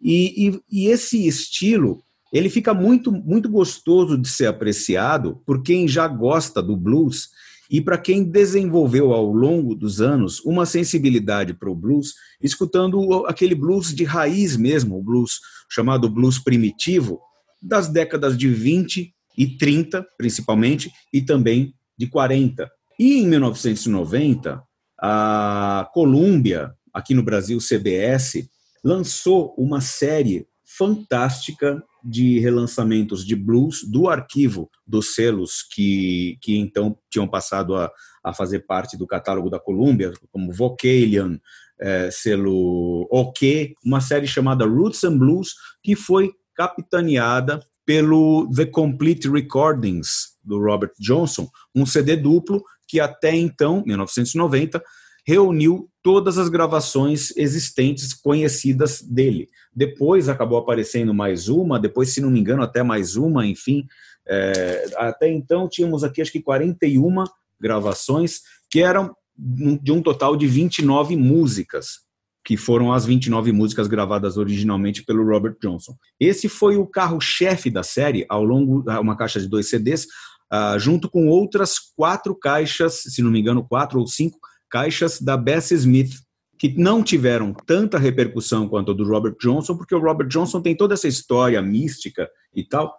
E, 0.00 0.48
e, 0.48 0.60
e 0.70 0.86
esse 0.86 1.26
estilo, 1.26 2.02
ele 2.32 2.48
fica 2.48 2.72
muito, 2.72 3.12
muito 3.12 3.50
gostoso 3.50 4.16
de 4.16 4.26
ser 4.26 4.46
apreciado 4.46 5.42
por 5.44 5.62
quem 5.62 5.86
já 5.86 6.08
gosta 6.08 6.62
do 6.62 6.74
blues 6.74 7.28
e 7.70 7.82
para 7.82 7.98
quem 7.98 8.24
desenvolveu 8.24 9.12
ao 9.12 9.30
longo 9.30 9.74
dos 9.74 10.00
anos 10.00 10.40
uma 10.40 10.64
sensibilidade 10.64 11.52
para 11.52 11.70
o 11.70 11.74
blues, 11.74 12.14
escutando 12.40 13.26
aquele 13.26 13.54
blues 13.54 13.94
de 13.94 14.04
raiz 14.04 14.56
mesmo, 14.56 14.98
o 14.98 15.02
blues 15.02 15.40
chamado 15.68 16.08
blues 16.08 16.38
primitivo, 16.38 17.20
das 17.60 17.88
décadas 17.88 18.38
de 18.38 18.48
20 18.48 19.12
e 19.36 19.46
30, 19.58 20.06
principalmente, 20.16 20.90
e 21.12 21.20
também 21.20 21.74
de 21.98 22.06
40. 22.06 22.70
E 22.98 23.18
em 23.18 23.26
1990, 23.26 24.62
a 25.00 25.88
Columbia, 25.92 26.74
aqui 26.92 27.14
no 27.14 27.22
Brasil, 27.22 27.58
CBS, 27.58 28.48
lançou 28.82 29.54
uma 29.58 29.80
série 29.80 30.46
fantástica 30.64 31.82
de 32.04 32.38
relançamentos 32.38 33.24
de 33.24 33.34
blues 33.34 33.82
do 33.82 34.08
arquivo 34.08 34.70
dos 34.86 35.14
selos 35.14 35.62
que, 35.62 36.38
que 36.40 36.56
então 36.56 36.96
tinham 37.10 37.26
passado 37.26 37.74
a, 37.74 37.90
a 38.22 38.32
fazer 38.32 38.60
parte 38.60 38.96
do 38.96 39.06
catálogo 39.06 39.50
da 39.50 39.58
Columbia, 39.58 40.12
como 40.30 40.52
Vocalion, 40.52 41.36
é, 41.80 42.10
selo 42.10 43.08
OK, 43.10 43.74
uma 43.84 44.00
série 44.00 44.26
chamada 44.26 44.64
Roots 44.64 45.04
and 45.04 45.18
Blues, 45.18 45.54
que 45.82 45.96
foi 45.96 46.32
capitaneada 46.54 47.60
pelo 47.84 48.50
The 48.54 48.66
Complete 48.66 49.28
Recordings, 49.28 50.36
do 50.42 50.58
Robert 50.58 50.92
Johnson, 50.98 51.48
um 51.74 51.84
CD 51.84 52.16
duplo 52.16 52.62
que 52.88 53.00
até 53.00 53.34
então, 53.34 53.82
1990, 53.86 54.82
reuniu 55.26 55.90
todas 56.02 56.38
as 56.38 56.48
gravações 56.48 57.36
existentes 57.36 58.14
conhecidas 58.14 59.02
dele. 59.02 59.48
Depois 59.74 60.28
acabou 60.28 60.56
aparecendo 60.56 61.12
mais 61.12 61.48
uma, 61.48 61.80
depois, 61.80 62.10
se 62.10 62.20
não 62.20 62.30
me 62.30 62.38
engano, 62.38 62.62
até 62.62 62.82
mais 62.82 63.16
uma, 63.16 63.44
enfim. 63.44 63.84
É, 64.28 64.86
até 64.96 65.30
então 65.30 65.68
tínhamos 65.68 66.04
aqui 66.04 66.22
acho 66.22 66.32
que 66.32 66.42
41 66.42 67.24
gravações, 67.60 68.40
que 68.70 68.80
eram 68.80 69.14
de 69.36 69.92
um 69.92 70.00
total 70.00 70.36
de 70.36 70.46
29 70.46 71.16
músicas, 71.16 72.06
que 72.44 72.56
foram 72.56 72.92
as 72.92 73.04
29 73.04 73.50
músicas 73.50 73.88
gravadas 73.88 74.36
originalmente 74.36 75.04
pelo 75.04 75.26
Robert 75.26 75.56
Johnson. 75.60 75.96
Esse 76.18 76.48
foi 76.48 76.76
o 76.76 76.86
carro-chefe 76.86 77.68
da 77.68 77.82
série, 77.82 78.24
ao 78.28 78.44
longo, 78.44 78.84
uma 79.00 79.16
caixa 79.16 79.40
de 79.40 79.48
dois 79.48 79.68
CDs, 79.68 80.06
uh, 80.52 80.78
junto 80.78 81.10
com 81.10 81.28
outras 81.28 81.74
quatro 81.96 82.34
caixas, 82.34 83.02
se 83.02 83.22
não 83.22 83.30
me 83.30 83.40
engano, 83.40 83.66
quatro 83.66 83.98
ou 83.98 84.06
cinco 84.06 84.38
caixas 84.70 85.20
da 85.20 85.36
Bessie 85.36 85.76
Smith, 85.76 86.14
que 86.58 86.74
não 86.76 87.02
tiveram 87.02 87.52
tanta 87.52 87.98
repercussão 87.98 88.68
quanto 88.68 88.92
a 88.92 88.94
do 88.94 89.06
Robert 89.06 89.36
Johnson, 89.40 89.76
porque 89.76 89.94
o 89.94 90.00
Robert 90.00 90.28
Johnson 90.28 90.62
tem 90.62 90.74
toda 90.74 90.94
essa 90.94 91.06
história 91.06 91.60
mística 91.60 92.28
e 92.54 92.64
tal, 92.64 92.96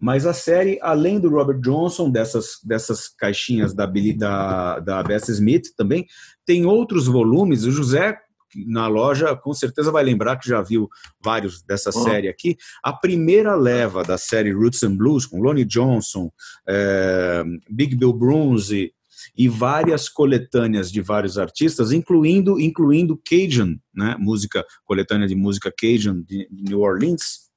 mas 0.00 0.26
a 0.26 0.32
série, 0.32 0.78
além 0.80 1.18
do 1.18 1.28
Robert 1.28 1.60
Johnson, 1.60 2.10
dessas, 2.10 2.58
dessas 2.62 3.08
caixinhas 3.08 3.74
da, 3.74 3.90
da, 4.16 4.78
da 4.78 5.02
Bessie 5.02 5.32
Smith 5.32 5.74
também, 5.76 6.06
tem 6.46 6.66
outros 6.66 7.06
volumes, 7.06 7.64
o 7.64 7.72
José 7.72 8.16
na 8.66 8.86
loja 8.86 9.36
com 9.36 9.52
certeza 9.52 9.90
vai 9.90 10.02
lembrar 10.02 10.36
que 10.36 10.48
já 10.48 10.62
viu 10.62 10.88
vários 11.22 11.62
dessa 11.62 11.90
oh. 11.90 12.02
série 12.04 12.28
aqui. 12.28 12.56
A 12.82 12.92
primeira 12.92 13.54
leva 13.54 14.02
da 14.02 14.18
série 14.18 14.52
Roots 14.52 14.82
and 14.82 14.96
Blues, 14.96 15.26
com 15.26 15.40
Lonnie 15.40 15.64
Johnson, 15.64 16.30
é, 16.68 17.44
Big 17.70 17.94
Bill 17.94 18.12
Brunsey, 18.12 18.92
e 19.36 19.48
várias 19.48 20.08
coletâneas 20.08 20.90
de 20.90 21.00
vários 21.00 21.38
artistas, 21.38 21.92
incluindo 21.92 22.60
incluindo 22.60 23.20
Cajun, 23.28 23.76
né, 23.94 24.16
música 24.18 24.64
coletânea 24.84 25.26
de 25.26 25.34
música 25.34 25.72
Cajun 25.76 26.22
de 26.22 26.48
New 26.50 26.80
Orleans. 26.80 27.48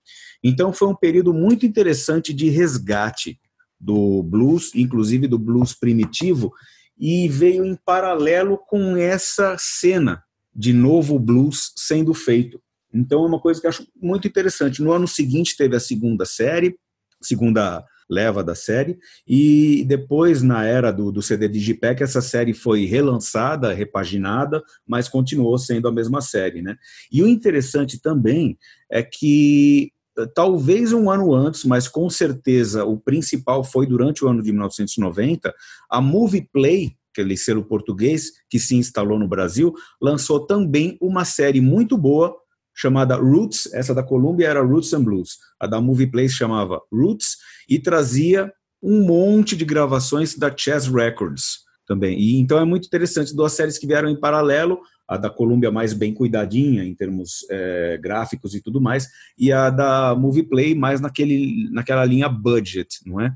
Então 0.43 0.73
foi 0.73 0.87
um 0.87 0.95
período 0.95 1.33
muito 1.33 1.65
interessante 1.65 2.33
de 2.33 2.49
resgate 2.49 3.39
do 3.79 4.23
blues, 4.23 4.73
inclusive 4.75 5.27
do 5.27 5.39
blues 5.39 5.73
primitivo, 5.73 6.51
e 6.97 7.27
veio 7.27 7.65
em 7.65 7.75
paralelo 7.75 8.57
com 8.57 8.95
essa 8.95 9.55
cena 9.57 10.23
de 10.53 10.73
novo 10.73 11.17
blues 11.19 11.71
sendo 11.75 12.13
feito. 12.13 12.61
Então 12.93 13.23
é 13.23 13.27
uma 13.27 13.39
coisa 13.39 13.59
que 13.59 13.67
eu 13.67 13.69
acho 13.69 13.87
muito 14.01 14.27
interessante. 14.27 14.81
No 14.81 14.91
ano 14.91 15.07
seguinte 15.07 15.55
teve 15.57 15.75
a 15.75 15.79
segunda 15.79 16.25
série, 16.25 16.75
segunda 17.21 17.85
leva 18.11 18.43
da 18.43 18.53
série. 18.53 18.99
E 19.25 19.85
depois, 19.87 20.43
na 20.43 20.65
era 20.65 20.91
do, 20.91 21.11
do 21.11 21.21
CD 21.21 21.47
Digipack, 21.47 22.03
essa 22.03 22.21
série 22.21 22.53
foi 22.53 22.83
relançada, 22.85 23.73
repaginada, 23.73 24.61
mas 24.85 25.07
continuou 25.07 25.57
sendo 25.57 25.87
a 25.87 25.91
mesma 25.91 26.19
série. 26.19 26.61
Né? 26.61 26.75
E 27.09 27.23
o 27.23 27.27
interessante 27.27 28.01
também 28.01 28.57
é 28.91 29.01
que 29.01 29.93
talvez 30.35 30.91
um 30.91 31.09
ano 31.09 31.33
antes, 31.33 31.63
mas 31.63 31.87
com 31.87 32.09
certeza 32.09 32.83
o 32.83 32.99
principal 32.99 33.63
foi 33.63 33.87
durante 33.87 34.25
o 34.25 34.27
ano 34.27 34.43
de 34.43 34.51
1990, 34.51 35.53
a 35.89 36.01
Movie 36.01 36.49
Play, 36.51 36.97
aquele 37.11 37.37
selo 37.37 37.63
português 37.63 38.31
que 38.49 38.59
se 38.59 38.75
instalou 38.75 39.19
no 39.19 39.27
Brasil, 39.27 39.73
lançou 40.01 40.45
também 40.45 40.97
uma 41.01 41.25
série 41.25 41.61
muito 41.61 41.97
boa 41.97 42.35
chamada 42.73 43.15
Roots, 43.15 43.71
essa 43.73 43.93
da 43.93 44.01
Columbia 44.01 44.47
era 44.47 44.61
Roots 44.61 44.93
and 44.93 45.03
Blues, 45.03 45.37
a 45.59 45.67
da 45.67 45.81
Movie 45.81 46.07
Play 46.07 46.29
se 46.29 46.35
chamava 46.35 46.81
Roots 46.91 47.37
e 47.69 47.77
trazia 47.77 48.51
um 48.81 49.05
monte 49.05 49.55
de 49.55 49.65
gravações 49.65 50.35
da 50.35 50.55
Chess 50.55 50.87
Records 50.87 51.59
também. 51.85 52.17
E 52.17 52.39
então 52.39 52.57
é 52.57 52.65
muito 52.65 52.87
interessante 52.87 53.35
duas 53.35 53.51
séries 53.51 53.77
que 53.77 53.85
vieram 53.85 54.09
em 54.09 54.19
paralelo, 54.19 54.79
a 55.07 55.17
da 55.17 55.29
Columbia 55.29 55.69
mais 55.69 55.93
bem 55.93 56.13
cuidadinha 56.13 56.85
em 56.85 56.95
termos 56.95 57.45
é, 57.51 57.99
gráficos 58.01 58.55
e 58.55 58.61
tudo 58.61 58.79
mais, 58.79 59.07
e 59.37 59.51
a 59.51 59.69
da 59.69 60.15
Movie 60.15 60.43
Play 60.43 60.73
mais 60.73 61.01
naquele, 61.01 61.69
naquela 61.71 62.05
linha 62.05 62.29
budget, 62.29 62.87
não 63.05 63.19
é? 63.19 63.35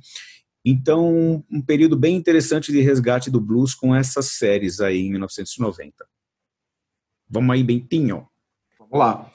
Então, 0.66 1.44
um 1.52 1.62
período 1.62 1.96
bem 1.96 2.16
interessante 2.16 2.72
de 2.72 2.82
resgate 2.82 3.30
do 3.30 3.40
blues 3.40 3.76
com 3.76 3.94
essas 3.94 4.32
séries 4.32 4.80
aí 4.80 5.00
em 5.00 5.12
1990. 5.12 5.94
Vamos 7.30 7.54
aí, 7.54 7.64
Bentinho. 7.64 8.28
Vamos 8.80 8.98
lá. 8.98 9.32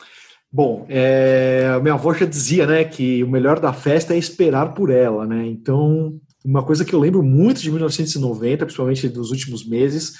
Bom, 0.52 0.85
é, 0.89 1.78
minha 1.81 1.94
avó 1.94 2.12
já 2.12 2.27
dizia, 2.27 2.66
né, 2.66 2.85
que 2.85 3.23
o 3.23 3.31
melhor 3.31 3.61
da 3.61 3.73
festa 3.73 4.15
é 4.15 4.19
esperar 4.19 4.74
por 4.74 4.90
ela, 4.90 5.24
né? 5.24 5.47
Então, 5.47 6.20
uma 6.44 6.65
coisa 6.65 6.85
que 6.85 6.93
eu 6.93 6.98
lembro 6.98 7.23
muito 7.23 7.61
de 7.61 7.70
1990, 7.70 8.65
principalmente 8.65 9.09
dos 9.09 9.31
últimos 9.31 9.65
meses, 9.65 10.15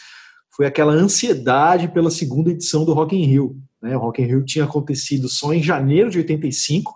foi 0.55 0.67
aquela 0.67 0.93
ansiedade 0.93 1.89
pela 1.89 2.11
segunda 2.11 2.51
edição 2.51 2.85
do 2.85 2.93
Rock 2.93 3.17
in 3.17 3.25
Rio. 3.25 3.57
Né? 3.83 3.97
O 3.97 4.01
Rock 4.01 4.23
in 4.23 4.27
Rio 4.27 4.45
tinha 4.45 4.65
acontecido 4.65 5.29
só 5.29 5.53
em 5.53 5.63
janeiro 5.63 6.11
de 6.11 6.19
85, 6.19 6.95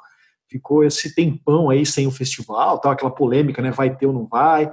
ficou 0.54 0.84
esse 0.84 1.12
tempão 1.12 1.68
aí 1.68 1.84
sem 1.84 2.06
o 2.06 2.12
festival, 2.12 2.78
tal, 2.78 2.92
aquela 2.92 3.10
polêmica, 3.10 3.60
né? 3.60 3.72
Vai 3.72 3.96
ter 3.96 4.06
ou 4.06 4.12
não 4.12 4.26
vai. 4.26 4.70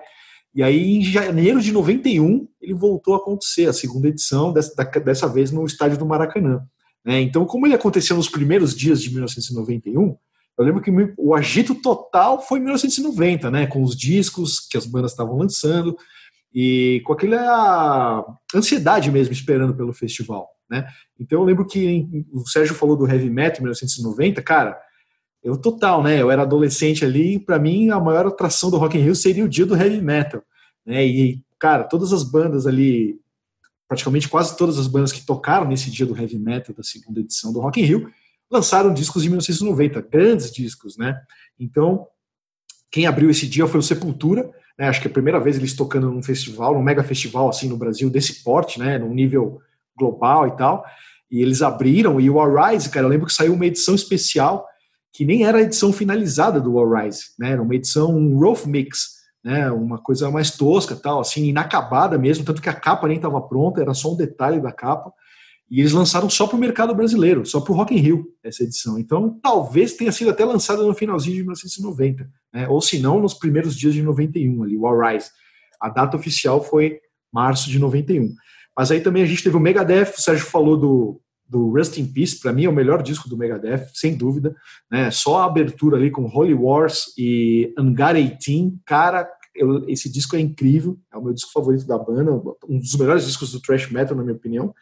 E 0.53 0.61
aí, 0.61 0.97
em 0.97 1.03
janeiro 1.03 1.59
de 1.59 1.71
91, 1.71 2.47
ele 2.61 2.73
voltou 2.75 3.15
a 3.15 3.17
acontecer, 3.17 3.67
a 3.67 3.73
segunda 3.73 4.09
edição, 4.09 4.53
dessa, 4.53 4.75
dessa 4.99 5.27
vez 5.27 5.51
no 5.51 5.65
estádio 5.65 5.97
do 5.97 6.05
Maracanã. 6.05 6.61
Né? 7.03 7.21
Então, 7.21 7.45
como 7.45 7.65
ele 7.65 7.73
aconteceu 7.73 8.15
nos 8.15 8.29
primeiros 8.29 8.75
dias 8.75 9.01
de 9.01 9.09
1991, 9.09 10.15
eu 10.59 10.65
lembro 10.65 10.81
que 10.81 10.91
o 11.17 11.33
agito 11.33 11.73
total 11.73 12.39
foi 12.39 12.59
em 12.59 12.63
1990, 12.63 13.49
né? 13.49 13.65
Com 13.65 13.81
os 13.81 13.95
discos 13.95 14.59
que 14.59 14.77
as 14.77 14.85
bandas 14.85 15.11
estavam 15.11 15.35
lançando, 15.35 15.97
e 16.53 17.01
com 17.05 17.13
aquela 17.13 18.25
ansiedade 18.53 19.09
mesmo 19.09 19.33
esperando 19.33 19.73
pelo 19.73 19.93
festival, 19.93 20.47
né? 20.69 20.85
Então 21.19 21.39
eu 21.39 21.45
lembro 21.45 21.65
que 21.65 22.07
o 22.31 22.45
Sérgio 22.47 22.75
falou 22.75 22.95
do 22.95 23.09
heavy 23.09 23.29
metal 23.29 23.59
em 23.59 23.63
1990, 23.63 24.41
cara, 24.41 24.77
eu 25.43 25.57
total, 25.57 26.03
né? 26.03 26.21
Eu 26.21 26.29
era 26.29 26.43
adolescente 26.43 27.03
ali, 27.03 27.39
para 27.39 27.59
mim 27.59 27.89
a 27.89 27.99
maior 27.99 28.27
atração 28.27 28.69
do 28.69 28.77
Rock 28.77 28.97
in 28.97 29.01
Rio 29.01 29.15
seria 29.15 29.45
o 29.45 29.49
dia 29.49 29.65
do 29.65 29.75
heavy 29.75 30.01
metal, 30.01 30.41
né? 30.85 31.05
E 31.05 31.43
cara, 31.59 31.83
todas 31.83 32.13
as 32.13 32.23
bandas 32.23 32.65
ali, 32.65 33.19
praticamente 33.87 34.27
quase 34.27 34.55
todas 34.57 34.77
as 34.77 34.87
bandas 34.87 35.11
que 35.11 35.25
tocaram 35.25 35.67
nesse 35.67 35.91
dia 35.91 36.05
do 36.05 36.17
heavy 36.17 36.37
metal 36.37 36.75
da 36.75 36.83
segunda 36.83 37.19
edição 37.19 37.51
do 37.51 37.59
Rock 37.59 37.81
in 37.81 37.85
Rio 37.85 38.11
lançaram 38.49 38.93
discos 38.93 39.23
em 39.23 39.27
1990, 39.27 40.01
grandes 40.01 40.51
discos, 40.51 40.97
né? 40.97 41.19
Então 41.59 42.07
quem 42.89 43.05
abriu 43.05 43.29
esse 43.29 43.47
dia 43.47 43.65
foi 43.67 43.79
o 43.79 43.83
Sepultura 43.83 44.51
né, 44.81 44.87
acho 44.87 44.99
que 44.99 45.07
é 45.07 45.11
a 45.11 45.13
primeira 45.13 45.39
vez 45.39 45.57
eles 45.57 45.75
tocando 45.75 46.09
num 46.09 46.23
festival, 46.23 46.73
num 46.73 46.81
mega 46.81 47.03
festival 47.03 47.47
assim 47.47 47.69
no 47.69 47.77
Brasil, 47.77 48.09
desse 48.09 48.43
porte, 48.43 48.79
né, 48.79 48.97
num 48.97 49.13
nível 49.13 49.61
global 49.95 50.47
e 50.47 50.57
tal. 50.57 50.83
E 51.29 51.39
eles 51.39 51.61
abriram, 51.61 52.19
e 52.19 52.29
o 52.31 52.41
Arise, 52.41 52.89
cara, 52.89 53.05
eu 53.05 53.09
lembro 53.09 53.27
que 53.27 53.33
saiu 53.33 53.53
uma 53.53 53.65
edição 53.67 53.93
especial 53.93 54.67
que 55.13 55.25
nem 55.25 55.43
era 55.43 55.57
a 55.57 55.61
edição 55.61 55.91
finalizada 55.91 56.59
do 56.59 56.79
Arise, 56.79 57.25
né, 57.37 57.51
era 57.51 57.61
uma 57.61 57.75
edição 57.75 58.15
um 58.15 58.37
rough 58.39 58.65
mix, 58.65 59.21
né, 59.43 59.69
uma 59.71 59.97
coisa 59.97 60.29
mais 60.29 60.51
tosca, 60.51 60.95
tal, 60.95 61.19
assim, 61.19 61.45
inacabada 61.45 62.17
mesmo, 62.17 62.45
tanto 62.45 62.61
que 62.61 62.69
a 62.69 62.73
capa 62.73 63.07
nem 63.07 63.17
estava 63.17 63.41
pronta, 63.41 63.81
era 63.81 63.93
só 63.93 64.13
um 64.13 64.17
detalhe 64.17 64.61
da 64.61 64.71
capa. 64.71 65.11
E 65.69 65.79
eles 65.79 65.93
lançaram 65.93 66.29
só 66.29 66.45
para 66.45 66.57
o 66.57 66.59
mercado 66.59 66.93
brasileiro, 66.93 67.45
só 67.45 67.61
para 67.61 67.71
o 67.71 67.75
Rock 67.75 67.95
in 67.95 67.99
Rio, 67.99 68.27
essa 68.43 68.61
edição. 68.61 68.99
Então, 68.99 69.39
talvez 69.41 69.93
tenha 69.93 70.11
sido 70.11 70.29
até 70.29 70.43
lançada 70.43 70.83
no 70.83 70.93
finalzinho 70.93 71.37
de 71.37 71.41
1990, 71.43 72.29
né? 72.53 72.67
ou 72.67 72.81
se 72.81 72.99
não, 72.99 73.21
nos 73.21 73.33
primeiros 73.33 73.73
dias 73.73 73.93
de 73.93 74.01
91, 74.01 74.63
ali, 74.63 74.77
o 74.77 74.85
Arise. 74.85 75.29
A 75.79 75.87
data 75.87 76.17
oficial 76.17 76.61
foi 76.61 76.99
março 77.33 77.69
de 77.69 77.79
91. 77.79 78.35
Mas 78.77 78.91
aí 78.91 78.99
também 78.99 79.23
a 79.23 79.25
gente 79.25 79.43
teve 79.43 79.55
o 79.55 79.61
Megadeth, 79.61 80.13
o 80.17 80.21
Sérgio 80.21 80.45
falou 80.45 80.75
do, 80.75 81.21
do 81.51 81.69
Rust 81.69 81.97
in 81.97 82.05
Peace, 82.05 82.39
para 82.39 82.53
mim 82.53 82.63
é 82.63 82.69
o 82.69 82.73
melhor 82.73 83.03
disco 83.03 83.27
do 83.27 83.35
Megadeth, 83.35 83.89
sem 83.93 84.15
dúvida. 84.15 84.55
Né? 84.89 85.11
Só 85.11 85.39
a 85.39 85.45
abertura 85.45 85.97
ali 85.97 86.09
com 86.09 86.25
Holy 86.25 86.53
Wars 86.53 87.13
e 87.17 87.73
Angar 87.77 88.15
18, 88.15 88.79
cara, 88.85 89.29
eu, 89.53 89.85
esse 89.89 90.09
disco 90.09 90.37
é 90.37 90.39
incrível, 90.39 90.97
é 91.11 91.17
o 91.17 91.21
meu 91.21 91.33
disco 91.33 91.51
favorito 91.51 91.85
da 91.85 91.97
banda, 91.97 92.31
um 92.69 92.79
dos 92.79 92.95
melhores 92.95 93.25
discos 93.25 93.51
do 93.51 93.61
thrash 93.61 93.91
metal, 93.91 94.15
na 94.15 94.23
minha 94.23 94.35
opinião. 94.35 94.73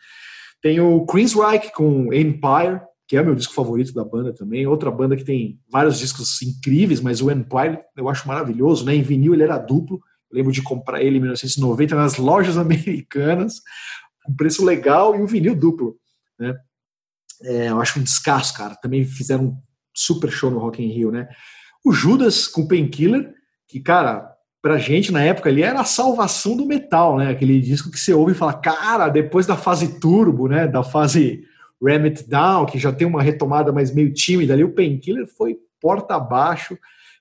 Tem 0.62 0.80
o 0.80 1.08
Queensryche 1.08 1.74
com 1.74 2.14
Empire, 2.14 2.82
que 3.08 3.18
é 3.18 3.24
meu 3.24 3.34
disco 3.34 3.56
favorito 3.56 3.92
da 3.92 4.06
banda 4.06 4.32
também. 4.32 4.68
Outra 4.68 4.92
banda 4.92 5.18
que 5.18 5.24
tem 5.24 5.60
vários 5.72 5.98
discos 5.98 6.40
incríveis, 6.44 7.02
mas 7.02 7.20
o 7.20 7.32
Empire 7.32 7.80
eu 7.98 8.08
acho 8.08 8.28
maravilhoso, 8.28 8.86
né? 8.86 8.94
Em 8.94 9.02
vinil 9.02 9.34
ele 9.34 9.42
era 9.42 9.58
duplo. 9.58 10.00
Lembro 10.32 10.52
de 10.52 10.62
comprar 10.62 11.02
ele 11.02 11.18
em 11.18 11.22
1990 11.22 11.96
nas 11.96 12.18
lojas 12.18 12.56
americanas, 12.60 13.56
um 14.30 14.36
preço 14.36 14.64
legal 14.64 15.16
e 15.16 15.20
um 15.20 15.26
vinil 15.26 15.56
duplo, 15.56 15.98
né? 16.40 16.56
É, 17.44 17.70
eu 17.70 17.80
acho 17.80 18.00
um 18.00 18.04
descasso, 18.04 18.54
cara. 18.56 18.76
Também 18.76 19.04
fizeram 19.06 19.46
um 19.46 19.58
super 19.94 20.32
show 20.32 20.50
no 20.50 20.60
Rock 20.60 20.84
in 20.84 20.92
Rio, 20.92 21.12
né? 21.12 21.28
O 21.86 21.92
Judas 21.92 22.48
com 22.48 22.68
Painkiller, 22.68 23.34
que, 23.68 23.80
cara, 23.80 24.30
pra 24.62 24.78
gente 24.78 25.12
na 25.12 25.22
época 25.22 25.50
ali 25.50 25.64
era 25.64 25.80
a 25.80 25.86
salvação 25.86 26.56
do 26.56 26.66
metal, 26.66 27.18
né? 27.18 27.30
Aquele 27.30 27.60
disco 27.60 27.92
que 27.92 28.00
você 28.00 28.14
ouve 28.14 28.34
e 28.34 28.36
fala, 28.36 28.54
cara, 28.54 29.08
depois 29.08 29.46
da 29.46 29.56
fase 29.56 30.00
turbo, 30.00 30.48
né? 30.48 30.68
Da 30.68 30.84
fase 30.84 31.46
Ram 31.82 32.04
It 32.04 32.28
Down, 32.28 32.66
que 32.66 32.78
já 32.78 32.92
tem 32.92 33.08
uma 33.08 33.22
retomada 33.22 33.72
mais 33.72 33.94
meio 33.94 34.14
tímida 34.14 34.54
ali, 34.54 34.64
o 34.64 34.74
Painkiller 34.74 35.28
foi 35.28 35.58
porta 35.80 36.16
abaixo, 36.16 36.78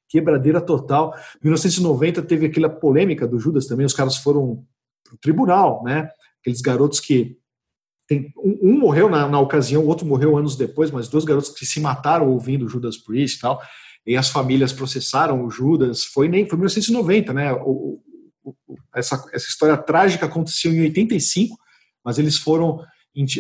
quebradeira 0.09 0.61
total. 0.61 1.15
1990 1.43 2.23
teve 2.23 2.47
aquela 2.47 2.69
polêmica 2.69 3.27
do 3.27 3.39
Judas 3.39 3.67
também, 3.67 3.87
os 3.87 3.95
caras 3.95 4.17
foram 4.17 4.65
pro 5.05 5.17
tribunal, 5.19 5.83
né? 5.85 6.11
Aqueles 6.41 6.61
garotos 6.61 6.99
que 6.99 7.38
tem, 8.09 8.33
um, 8.37 8.71
um 8.71 8.79
morreu 8.81 9.09
na, 9.09 9.29
na 9.29 9.39
ocasião, 9.39 9.85
o 9.85 9.87
outro 9.87 10.07
morreu 10.07 10.37
anos 10.37 10.57
depois, 10.57 10.91
mas 10.91 11.09
dois 11.09 11.25
garotos 11.25 11.51
que 11.51 11.65
se 11.65 11.79
mataram 11.79 12.29
ouvindo 12.29 12.69
Judas 12.69 12.97
Priest 12.97 13.37
e 13.37 13.41
tal 13.41 13.61
e 14.09 14.17
as 14.17 14.31
famílias 14.31 14.73
processaram 14.73 15.45
o 15.45 15.51
Judas, 15.51 16.03
foi 16.03 16.29
nem 16.29 16.49
foi 16.49 16.57
1990, 16.57 17.31
né? 17.35 17.53
O, 17.53 18.01
o, 18.43 18.55
essa, 18.97 19.23
essa 19.35 19.49
história 19.49 19.77
trágica 19.77 20.25
aconteceu 20.25 20.73
em 20.73 20.81
85, 20.81 21.55
mas 22.03 22.19
eles 22.19 22.39
foram 22.39 22.83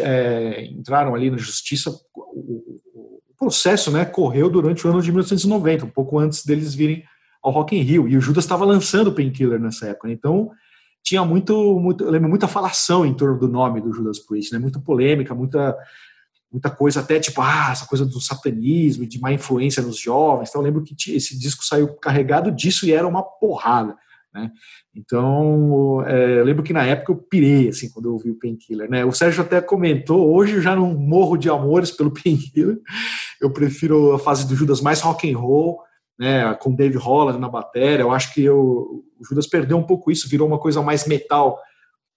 é, 0.00 0.66
entraram 0.66 1.14
ali 1.14 1.30
na 1.30 1.38
justiça. 1.38 1.90
O, 2.14 2.78
o, 2.94 3.18
processo, 3.38 3.92
né, 3.92 4.04
correu 4.04 4.50
durante 4.50 4.84
o 4.84 4.90
ano 4.90 5.00
de 5.00 5.10
1990, 5.12 5.86
um 5.86 5.90
pouco 5.90 6.18
antes 6.18 6.44
deles 6.44 6.74
virem 6.74 7.04
ao 7.40 7.52
Rock 7.52 7.74
in 7.74 7.82
Rio. 7.82 8.08
E 8.08 8.16
o 8.16 8.20
Judas 8.20 8.44
estava 8.44 8.64
lançando 8.64 9.08
o 9.08 9.14
Painkiller 9.14 9.60
nessa 9.60 9.86
época, 9.86 10.10
então 10.10 10.50
tinha 11.08 11.24
muito, 11.24 11.80
muito, 11.80 12.04
eu 12.04 12.10
lembro 12.10 12.28
muita 12.28 12.46
falação 12.46 13.06
em 13.06 13.14
torno 13.14 13.38
do 13.38 13.48
nome 13.48 13.80
do 13.80 13.94
Judas 13.94 14.18
Priest, 14.18 14.52
né? 14.52 14.58
Muita 14.58 14.78
polêmica, 14.78 15.34
muita 15.34 15.74
muita 16.50 16.70
coisa 16.70 17.00
até 17.00 17.20
tipo, 17.20 17.42
ah, 17.42 17.68
essa 17.72 17.86
coisa 17.86 18.06
do 18.06 18.20
satanismo 18.20 19.06
de 19.06 19.20
má 19.20 19.30
influência 19.32 19.82
nos 19.82 19.98
jovens. 19.98 20.48
Então 20.48 20.62
eu 20.62 20.64
lembro 20.66 20.82
que 20.82 20.94
esse 21.14 21.38
disco 21.38 21.64
saiu 21.64 21.94
carregado 21.96 22.50
disso 22.50 22.86
e 22.86 22.92
era 22.92 23.06
uma 23.06 23.22
porrada, 23.22 23.96
né? 24.32 24.50
Então, 24.94 26.02
é, 26.06 26.40
eu 26.40 26.44
lembro 26.44 26.62
que 26.62 26.72
na 26.72 26.84
época 26.84 27.12
eu 27.12 27.16
pirei, 27.16 27.68
assim, 27.68 27.90
quando 27.90 28.06
eu 28.06 28.12
ouvi 28.12 28.30
o 28.30 28.38
Painkiller, 28.38 28.90
né? 28.90 29.04
O 29.04 29.12
Sérgio 29.12 29.42
até 29.42 29.60
comentou, 29.60 30.34
hoje 30.34 30.56
eu 30.56 30.62
já 30.62 30.74
não 30.74 30.94
morro 30.94 31.36
de 31.36 31.48
amores 31.48 31.90
pelo 31.90 32.12
Painkiller, 32.12 32.78
eu 33.40 33.50
prefiro 33.50 34.12
a 34.12 34.18
fase 34.18 34.46
do 34.46 34.56
Judas 34.56 34.80
mais 34.80 35.00
rock 35.00 35.30
and 35.30 35.38
roll, 35.38 35.80
né, 36.18 36.52
com 36.54 36.74
Dave 36.74 36.96
Holland 36.96 37.38
na 37.38 37.48
bateria, 37.48 38.00
eu 38.00 38.10
acho 38.10 38.34
que 38.34 38.42
eu, 38.42 39.04
o 39.18 39.24
Judas 39.24 39.46
perdeu 39.46 39.76
um 39.76 39.84
pouco 39.84 40.10
isso, 40.10 40.28
virou 40.28 40.48
uma 40.48 40.58
coisa 40.58 40.82
mais 40.82 41.06
metal, 41.06 41.58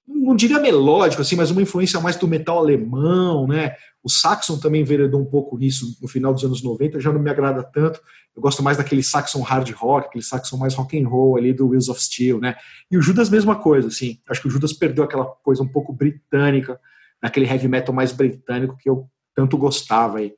não 0.07 0.35
diria 0.35 0.59
melódico, 0.59 1.21
assim, 1.21 1.35
mas 1.35 1.51
uma 1.51 1.61
influência 1.61 1.99
mais 1.99 2.15
do 2.15 2.27
metal 2.27 2.57
alemão, 2.57 3.47
né? 3.47 3.75
O 4.03 4.09
Saxon 4.09 4.57
também 4.57 4.81
enveredou 4.81 5.21
um 5.21 5.25
pouco 5.25 5.57
nisso 5.57 5.97
no 6.01 6.07
final 6.07 6.33
dos 6.33 6.43
anos 6.43 6.63
90, 6.63 6.99
já 6.99 7.13
não 7.13 7.21
me 7.21 7.29
agrada 7.29 7.63
tanto. 7.63 8.01
Eu 8.35 8.41
gosto 8.41 8.63
mais 8.63 8.77
daquele 8.77 9.03
Saxon 9.03 9.41
hard 9.41 9.69
rock, 9.73 10.07
aquele 10.07 10.23
Saxon 10.23 10.57
mais 10.57 10.73
rock 10.73 10.99
and 10.99 11.07
roll 11.07 11.37
ali 11.37 11.53
do 11.53 11.67
Wheels 11.67 11.87
of 11.87 12.01
Steel, 12.01 12.39
né? 12.39 12.55
E 12.89 12.97
o 12.97 13.01
Judas 13.01 13.29
mesma 13.29 13.55
coisa, 13.55 13.89
assim. 13.89 14.19
Acho 14.27 14.41
que 14.41 14.47
o 14.47 14.51
Judas 14.51 14.73
perdeu 14.73 15.03
aquela 15.03 15.25
coisa 15.25 15.61
um 15.61 15.67
pouco 15.67 15.93
britânica, 15.93 16.79
aquele 17.21 17.45
heavy 17.45 17.67
metal 17.67 17.93
mais 17.93 18.11
britânico 18.11 18.75
que 18.77 18.89
eu 18.89 19.07
tanto 19.35 19.57
gostava 19.57 20.17
aí. 20.17 20.33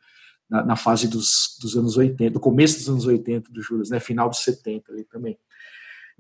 Na, 0.54 0.64
na, 0.64 0.76
fase 0.76 1.08
dos, 1.08 1.58
dos 1.60 1.76
anos 1.76 1.98
80, 1.98 2.36
do 2.36 2.40
começo 2.40 2.78
dos 2.78 2.88
anos 2.88 3.08
80 3.08 3.52
do 3.52 3.60
Judas, 3.60 3.90
né? 3.90 4.00
Final 4.00 4.30
dos 4.30 4.44
70 4.44 4.92
ali 4.92 5.04
também. 5.04 5.36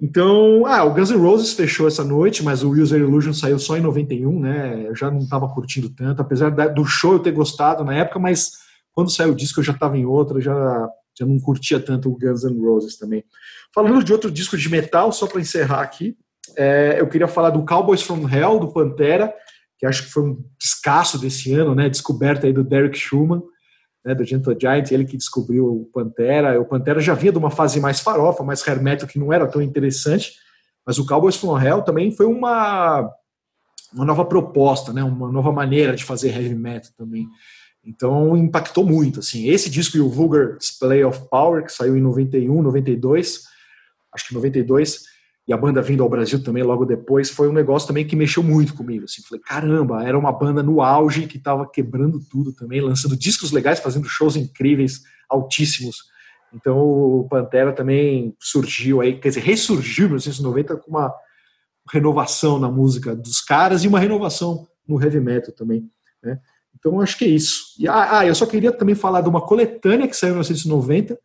Então, 0.01 0.65
ah, 0.65 0.83
o 0.83 0.91
Guns 0.91 1.11
N' 1.11 1.21
Roses 1.21 1.53
fechou 1.53 1.87
essa 1.87 2.03
noite, 2.03 2.43
mas 2.43 2.63
o 2.63 2.71
User 2.71 2.99
Illusion 2.99 3.31
saiu 3.31 3.59
só 3.59 3.77
em 3.77 3.81
91, 3.81 4.39
né? 4.39 4.87
Eu 4.87 4.95
já 4.95 5.11
não 5.11 5.19
estava 5.19 5.47
curtindo 5.47 5.87
tanto, 5.87 6.19
apesar 6.19 6.49
do 6.49 6.83
show 6.83 7.13
eu 7.13 7.19
ter 7.19 7.31
gostado 7.31 7.83
na 7.83 7.93
época, 7.93 8.17
mas 8.17 8.53
quando 8.91 9.11
saiu 9.11 9.33
o 9.33 9.35
disco 9.35 9.59
eu 9.59 9.63
já 9.63 9.73
estava 9.73 9.95
em 9.95 10.05
outra, 10.05 10.41
já, 10.41 10.89
já 11.15 11.27
não 11.27 11.39
curtia 11.39 11.79
tanto 11.79 12.09
o 12.09 12.17
Guns 12.17 12.43
N' 12.43 12.59
Roses 12.59 12.97
também. 12.97 13.23
Falando 13.71 14.03
de 14.03 14.11
outro 14.11 14.31
disco 14.31 14.57
de 14.57 14.67
metal, 14.67 15.11
só 15.11 15.27
para 15.27 15.41
encerrar 15.41 15.81
aqui, 15.81 16.17
é, 16.57 16.97
eu 16.99 17.07
queria 17.07 17.27
falar 17.27 17.51
do 17.51 17.63
Cowboys 17.63 18.01
from 18.01 18.27
Hell, 18.27 18.59
do 18.59 18.73
Pantera, 18.73 19.31
que 19.77 19.85
acho 19.85 20.05
que 20.05 20.11
foi 20.11 20.23
um 20.23 20.43
descasso 20.59 21.19
desse 21.19 21.53
ano, 21.53 21.75
né? 21.75 21.87
Descoberta 21.87 22.47
aí 22.47 22.53
do 22.53 22.63
Derek 22.63 22.97
Schumann 22.97 23.43
né, 24.03 24.13
do 24.13 24.23
Gentle 24.23 24.57
Giant, 24.59 24.91
ele 24.91 25.05
que 25.05 25.17
descobriu 25.17 25.65
o 25.65 25.85
Pantera. 25.93 26.59
O 26.59 26.65
Pantera 26.65 26.99
já 26.99 27.13
vinha 27.13 27.31
de 27.31 27.37
uma 27.37 27.49
fase 27.49 27.79
mais 27.79 27.99
farofa, 27.99 28.43
mais 28.43 28.67
hair 28.67 28.81
metal, 28.81 29.07
que 29.07 29.19
não 29.19 29.31
era 29.31 29.47
tão 29.47 29.61
interessante, 29.61 30.33
mas 30.85 30.97
o 30.97 31.05
Cowboys 31.05 31.35
from 31.35 31.59
Hell 31.59 31.81
também 31.81 32.11
foi 32.11 32.25
uma, 32.25 33.09
uma 33.93 34.05
nova 34.05 34.25
proposta, 34.25 34.91
né, 34.91 35.03
uma 35.03 35.31
nova 35.31 35.51
maneira 35.51 35.95
de 35.95 36.03
fazer 36.03 36.29
heavy 36.29 36.55
metal 36.55 36.91
também. 36.97 37.27
Então 37.85 38.35
impactou 38.37 38.85
muito, 38.85 39.19
assim. 39.19 39.49
Esse 39.49 39.69
disco 39.69 39.97
e 39.97 40.01
o 40.01 40.09
Vulgar 40.09 40.57
Display 40.57 41.03
of 41.03 41.27
Power, 41.29 41.65
que 41.65 41.71
saiu 41.71 41.97
em 41.97 42.01
91, 42.01 42.61
92, 42.61 43.43
acho 44.13 44.27
que 44.27 44.33
92, 44.33 45.12
e 45.47 45.51
a 45.51 45.57
banda 45.57 45.81
vindo 45.81 46.01
ao 46.01 46.09
Brasil 46.09 46.41
também 46.41 46.63
logo 46.63 46.85
depois, 46.85 47.29
foi 47.29 47.49
um 47.49 47.53
negócio 47.53 47.87
também 47.87 48.07
que 48.07 48.15
mexeu 48.15 48.41
muito 48.41 48.73
comigo. 48.73 49.03
Assim, 49.03 49.21
falei, 49.23 49.41
caramba, 49.43 50.03
era 50.03 50.17
uma 50.17 50.31
banda 50.31 50.63
no 50.63 50.81
auge 50.81 51.27
que 51.27 51.37
estava 51.37 51.69
quebrando 51.69 52.19
tudo 52.29 52.53
também, 52.53 52.79
lançando 52.79 53.17
discos 53.17 53.51
legais, 53.51 53.79
fazendo 53.79 54.07
shows 54.07 54.37
incríveis, 54.37 55.01
altíssimos. 55.29 55.97
Então 56.53 56.77
o 56.77 57.27
Pantera 57.29 57.73
também 57.73 58.35
surgiu 58.39 59.01
aí, 59.01 59.19
quer 59.19 59.29
dizer, 59.29 59.41
ressurgiu 59.41 60.05
em 60.05 60.09
1990 60.09 60.77
com 60.77 60.91
uma 60.91 61.13
renovação 61.91 62.57
na 62.57 62.69
música 62.69 63.13
dos 63.13 63.41
caras 63.41 63.83
e 63.83 63.87
uma 63.87 63.99
renovação 63.99 64.65
no 64.87 65.01
heavy 65.01 65.19
metal 65.19 65.53
também. 65.53 65.89
Né? 66.23 66.39
Então 66.77 67.01
acho 67.01 67.17
que 67.17 67.25
é 67.25 67.29
isso. 67.29 67.63
E, 67.77 67.87
ah, 67.87 68.19
ah, 68.19 68.25
eu 68.25 68.35
só 68.35 68.45
queria 68.45 68.71
também 68.71 68.95
falar 68.95 69.19
de 69.21 69.29
uma 69.29 69.41
coletânea 69.41 70.07
que 70.07 70.15
saiu 70.15 70.31
em 70.31 70.33
1990, 70.35 71.19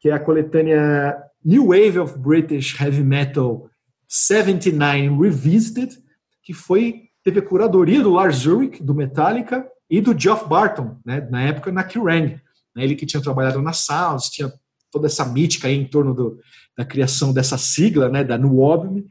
que 0.00 0.10
é 0.10 0.12
a 0.12 0.20
coletânea 0.20 1.16
New 1.44 1.68
Wave 1.68 1.98
of 1.98 2.18
British 2.18 2.78
Heavy 2.80 3.02
Metal 3.02 3.70
79 4.08 5.08
Revisited, 5.20 5.96
que 6.42 6.52
foi 6.52 7.08
teve 7.22 7.40
a 7.40 7.42
curadoria 7.42 8.02
do 8.02 8.12
Lars 8.12 8.46
Ulrich, 8.46 8.82
do 8.82 8.94
Metallica, 8.94 9.68
e 9.90 10.00
do 10.00 10.18
Geoff 10.18 10.48
Barton, 10.48 10.98
né, 11.04 11.26
na 11.30 11.42
época 11.42 11.72
na 11.72 11.82
Kerrang. 11.82 12.40
Né, 12.74 12.84
ele 12.84 12.94
que 12.94 13.06
tinha 13.06 13.22
trabalhado 13.22 13.60
na 13.62 13.72
Sounds, 13.72 14.28
tinha 14.28 14.52
toda 14.90 15.06
essa 15.06 15.24
mítica 15.24 15.68
aí 15.68 15.74
em 15.74 15.86
torno 15.86 16.14
do, 16.14 16.38
da 16.76 16.84
criação 16.84 17.32
dessa 17.32 17.56
sigla, 17.56 18.08
né, 18.08 18.24
da 18.24 18.34
Album. 18.34 19.04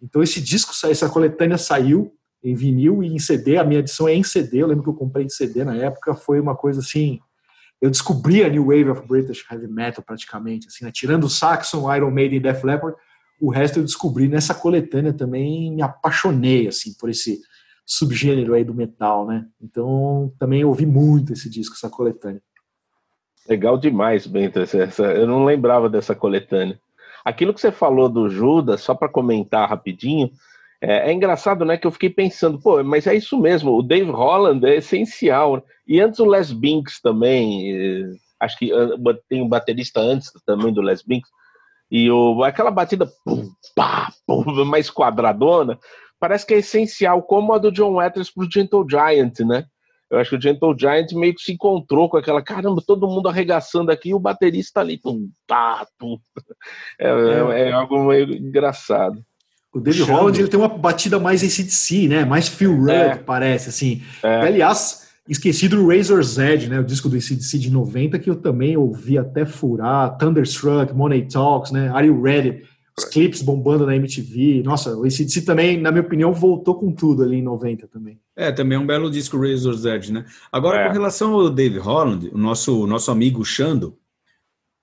Então 0.00 0.22
esse 0.22 0.40
disco, 0.40 0.72
essa 0.86 1.08
coletânea 1.08 1.58
saiu 1.58 2.12
em 2.42 2.54
vinil 2.54 3.02
e 3.02 3.06
em 3.06 3.18
CD, 3.18 3.56
a 3.56 3.64
minha 3.64 3.80
edição 3.80 4.08
é 4.08 4.14
em 4.14 4.24
CD, 4.24 4.62
eu 4.62 4.66
lembro 4.66 4.82
que 4.82 4.90
eu 4.90 4.94
comprei 4.94 5.24
em 5.24 5.28
CD 5.28 5.64
na 5.64 5.76
época, 5.76 6.14
foi 6.14 6.40
uma 6.40 6.56
coisa 6.56 6.80
assim 6.80 7.20
eu 7.82 7.90
descobri 7.90 8.44
a 8.44 8.48
New 8.48 8.66
Wave 8.66 8.90
of 8.90 9.08
British 9.08 9.44
Heavy 9.50 9.66
Metal 9.66 10.04
praticamente, 10.04 10.68
assim, 10.68 10.84
né? 10.84 10.92
tirando 10.94 11.24
o 11.24 11.28
Saxon, 11.28 11.92
Iron 11.92 12.12
Maiden 12.12 12.38
e 12.38 12.40
Def 12.40 12.62
Leppard, 12.62 12.96
o 13.40 13.50
resto 13.50 13.80
eu 13.80 13.82
descobri 13.82 14.28
nessa 14.28 14.54
coletânea 14.54 15.12
também, 15.12 15.74
me 15.74 15.82
apaixonei, 15.82 16.68
assim, 16.68 16.94
por 16.94 17.10
esse 17.10 17.40
subgênero 17.84 18.54
aí 18.54 18.62
do 18.62 18.72
metal, 18.72 19.26
né? 19.26 19.44
Então, 19.60 20.32
também 20.38 20.64
ouvi 20.64 20.86
muito 20.86 21.32
esse 21.32 21.50
disco, 21.50 21.74
essa 21.74 21.90
coletânea. 21.90 22.40
Legal 23.48 23.76
demais, 23.76 24.28
Bento, 24.28 24.60
essa, 24.60 25.02
eu 25.02 25.26
não 25.26 25.44
lembrava 25.44 25.90
dessa 25.90 26.14
coletânea. 26.14 26.78
Aquilo 27.24 27.52
que 27.52 27.60
você 27.60 27.72
falou 27.72 28.08
do 28.08 28.28
Judas, 28.28 28.80
só 28.80 28.94
para 28.94 29.08
comentar 29.08 29.68
rapidinho, 29.68 30.30
é, 30.82 31.10
é, 31.10 31.12
engraçado, 31.12 31.64
né, 31.64 31.76
que 31.76 31.86
eu 31.86 31.92
fiquei 31.92 32.10
pensando, 32.10 32.58
pô, 32.60 32.82
mas 32.82 33.06
é 33.06 33.14
isso 33.14 33.38
mesmo, 33.38 33.70
o 33.78 33.82
Dave 33.82 34.10
Holland 34.10 34.66
é 34.66 34.76
essencial. 34.76 35.64
E 35.86 36.00
antes 36.00 36.18
o 36.18 36.26
Les 36.26 36.50
Binks 36.50 37.00
também, 37.00 38.10
acho 38.40 38.58
que 38.58 38.70
tem 39.28 39.40
um 39.40 39.48
baterista 39.48 40.00
antes 40.00 40.32
também 40.44 40.72
do 40.72 40.82
Les 40.82 41.02
Binks, 41.02 41.30
e 41.88 42.10
o, 42.10 42.42
aquela 42.42 42.70
batida 42.70 43.08
pum, 43.24 43.48
pá, 43.76 44.08
pum, 44.26 44.64
mais 44.64 44.90
quadradona, 44.90 45.78
parece 46.18 46.44
que 46.44 46.54
é 46.54 46.58
essencial, 46.58 47.22
como 47.22 47.52
a 47.52 47.58
do 47.58 47.70
John 47.70 47.94
Waters 47.94 48.30
pro 48.30 48.50
Gentle 48.50 48.86
Giant, 48.88 49.38
né? 49.40 49.64
Eu 50.10 50.18
acho 50.18 50.30
que 50.30 50.36
o 50.36 50.40
Gentle 50.40 50.76
Giant 50.78 51.12
meio 51.12 51.34
que 51.34 51.42
se 51.42 51.52
encontrou 51.52 52.08
com 52.08 52.16
aquela, 52.16 52.42
caramba, 52.42 52.82
todo 52.86 53.08
mundo 53.08 53.28
arregaçando 53.28 53.90
aqui 53.90 54.10
e 54.10 54.14
o 54.14 54.18
baterista 54.18 54.80
ali, 54.80 54.98
pum, 54.98 55.30
pá, 55.46 55.86
pum. 55.98 56.18
É, 56.98 57.08
é, 57.08 57.68
é 57.68 57.72
algo 57.72 57.98
meio 58.04 58.32
engraçado. 58.32 59.24
O 59.72 59.80
David 59.80 60.02
Holland 60.02 60.38
ele 60.38 60.48
tem 60.48 60.60
uma 60.60 60.68
batida 60.68 61.18
mais 61.18 61.42
ACDC, 61.42 62.06
né? 62.06 62.24
Mais 62.24 62.46
Phil 62.46 62.76
Rudd, 62.76 62.90
é. 62.90 63.16
parece, 63.16 63.70
assim. 63.70 64.02
É. 64.22 64.46
Aliás, 64.46 65.08
esqueci 65.26 65.66
do 65.66 65.88
Razor's 65.88 66.36
Edge, 66.36 66.68
né? 66.68 66.78
O 66.78 66.84
disco 66.84 67.08
do 67.08 67.16
ACDC 67.16 67.58
de 67.58 67.70
90, 67.70 68.18
que 68.18 68.28
eu 68.28 68.36
também 68.36 68.76
ouvi 68.76 69.16
até 69.16 69.46
furar. 69.46 70.18
Thunderstruck, 70.18 70.92
Money 70.92 71.26
Talks, 71.26 71.72
né? 71.72 71.88
Are 71.88 72.06
You 72.06 72.20
Ready? 72.20 72.64
Os 72.98 73.06
clipes 73.06 73.40
bombando 73.40 73.86
na 73.86 73.96
MTV. 73.96 74.62
Nossa, 74.62 74.94
o 74.94 75.04
ACDC 75.04 75.40
também, 75.40 75.80
na 75.80 75.90
minha 75.90 76.02
opinião, 76.02 76.34
voltou 76.34 76.74
com 76.74 76.92
tudo 76.92 77.22
ali 77.22 77.36
em 77.36 77.42
90 77.42 77.88
também. 77.88 78.20
É, 78.36 78.52
também 78.52 78.76
é 78.76 78.78
um 78.78 78.86
belo 78.86 79.10
disco 79.10 79.38
Razor's 79.38 79.86
Edge, 79.86 80.12
né? 80.12 80.26
Agora, 80.52 80.82
é. 80.82 80.86
com 80.86 80.92
relação 80.92 81.32
ao 81.32 81.48
Dave 81.48 81.78
Holland, 81.78 82.28
o 82.30 82.36
nosso, 82.36 82.86
nosso 82.86 83.10
amigo 83.10 83.42
Xando, 83.42 83.96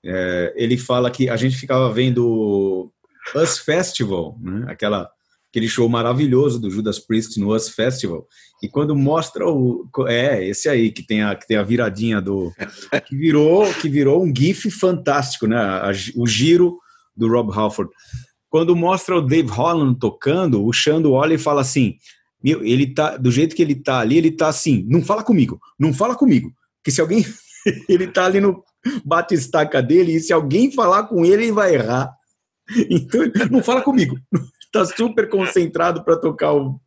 é, 0.03 0.51
ele 0.55 0.77
fala 0.77 1.11
que 1.11 1.29
a 1.29 1.35
gente 1.35 1.55
ficava 1.55 1.93
vendo 1.93 2.91
Us 3.35 3.59
Festival, 3.59 4.37
né? 4.41 4.65
Aquela, 4.67 5.09
aquele 5.49 5.67
show 5.67 5.87
maravilhoso 5.87 6.59
do 6.59 6.69
Judas 6.69 6.99
Priest 6.99 7.39
no 7.39 7.55
Us 7.55 7.69
Festival. 7.69 8.25
E 8.61 8.67
quando 8.67 8.95
mostra 8.95 9.47
o 9.47 9.89
é 10.07 10.45
esse 10.45 10.67
aí 10.67 10.91
que 10.91 11.03
tem 11.03 11.23
a 11.23 11.35
que 11.35 11.47
tem 11.47 11.57
a 11.57 11.63
viradinha 11.63 12.21
do 12.21 12.51
que 13.05 13.15
virou 13.15 13.71
que 13.73 13.87
virou 13.87 14.23
um 14.23 14.33
gif 14.35 14.69
fantástico, 14.69 15.47
né? 15.47 15.57
A, 15.57 15.91
o 16.15 16.27
giro 16.27 16.77
do 17.15 17.27
Rob 17.27 17.51
Halford. 17.53 17.91
Quando 18.49 18.75
mostra 18.75 19.15
o 19.15 19.21
Dave 19.21 19.49
Holland 19.49 19.97
tocando, 19.99 20.65
o 20.65 20.73
Xando 20.73 21.11
olha 21.11 21.35
e 21.35 21.37
fala 21.37 21.61
assim: 21.61 21.95
meu, 22.43 22.63
ele 22.63 22.87
tá 22.93 23.17
do 23.17 23.29
jeito 23.29 23.55
que 23.55 23.61
ele 23.61 23.75
tá 23.75 23.99
ali, 23.99 24.17
ele 24.17 24.31
tá 24.31 24.47
assim, 24.47 24.85
não 24.87 25.01
fala 25.01 25.23
comigo, 25.23 25.59
não 25.77 25.93
fala 25.93 26.15
comigo, 26.15 26.51
que 26.83 26.91
se 26.91 27.01
alguém 27.01 27.25
ele 27.87 28.07
tá 28.07 28.25
ali 28.25 28.39
no 28.39 28.63
bate-estaca 29.05 29.81
dele 29.81 30.15
e 30.15 30.19
se 30.19 30.31
alguém 30.31 30.71
falar 30.71 31.03
com 31.03 31.25
ele, 31.25 31.43
ele 31.43 31.51
vai 31.51 31.75
errar. 31.75 32.11
Então, 32.89 33.21
não 33.49 33.63
fala 33.63 33.81
comigo. 33.81 34.17
Tá 34.71 34.85
super 34.85 35.27
concentrado 35.27 36.03
para 36.03 36.15
tocar 36.15 36.53
o. 36.53 36.79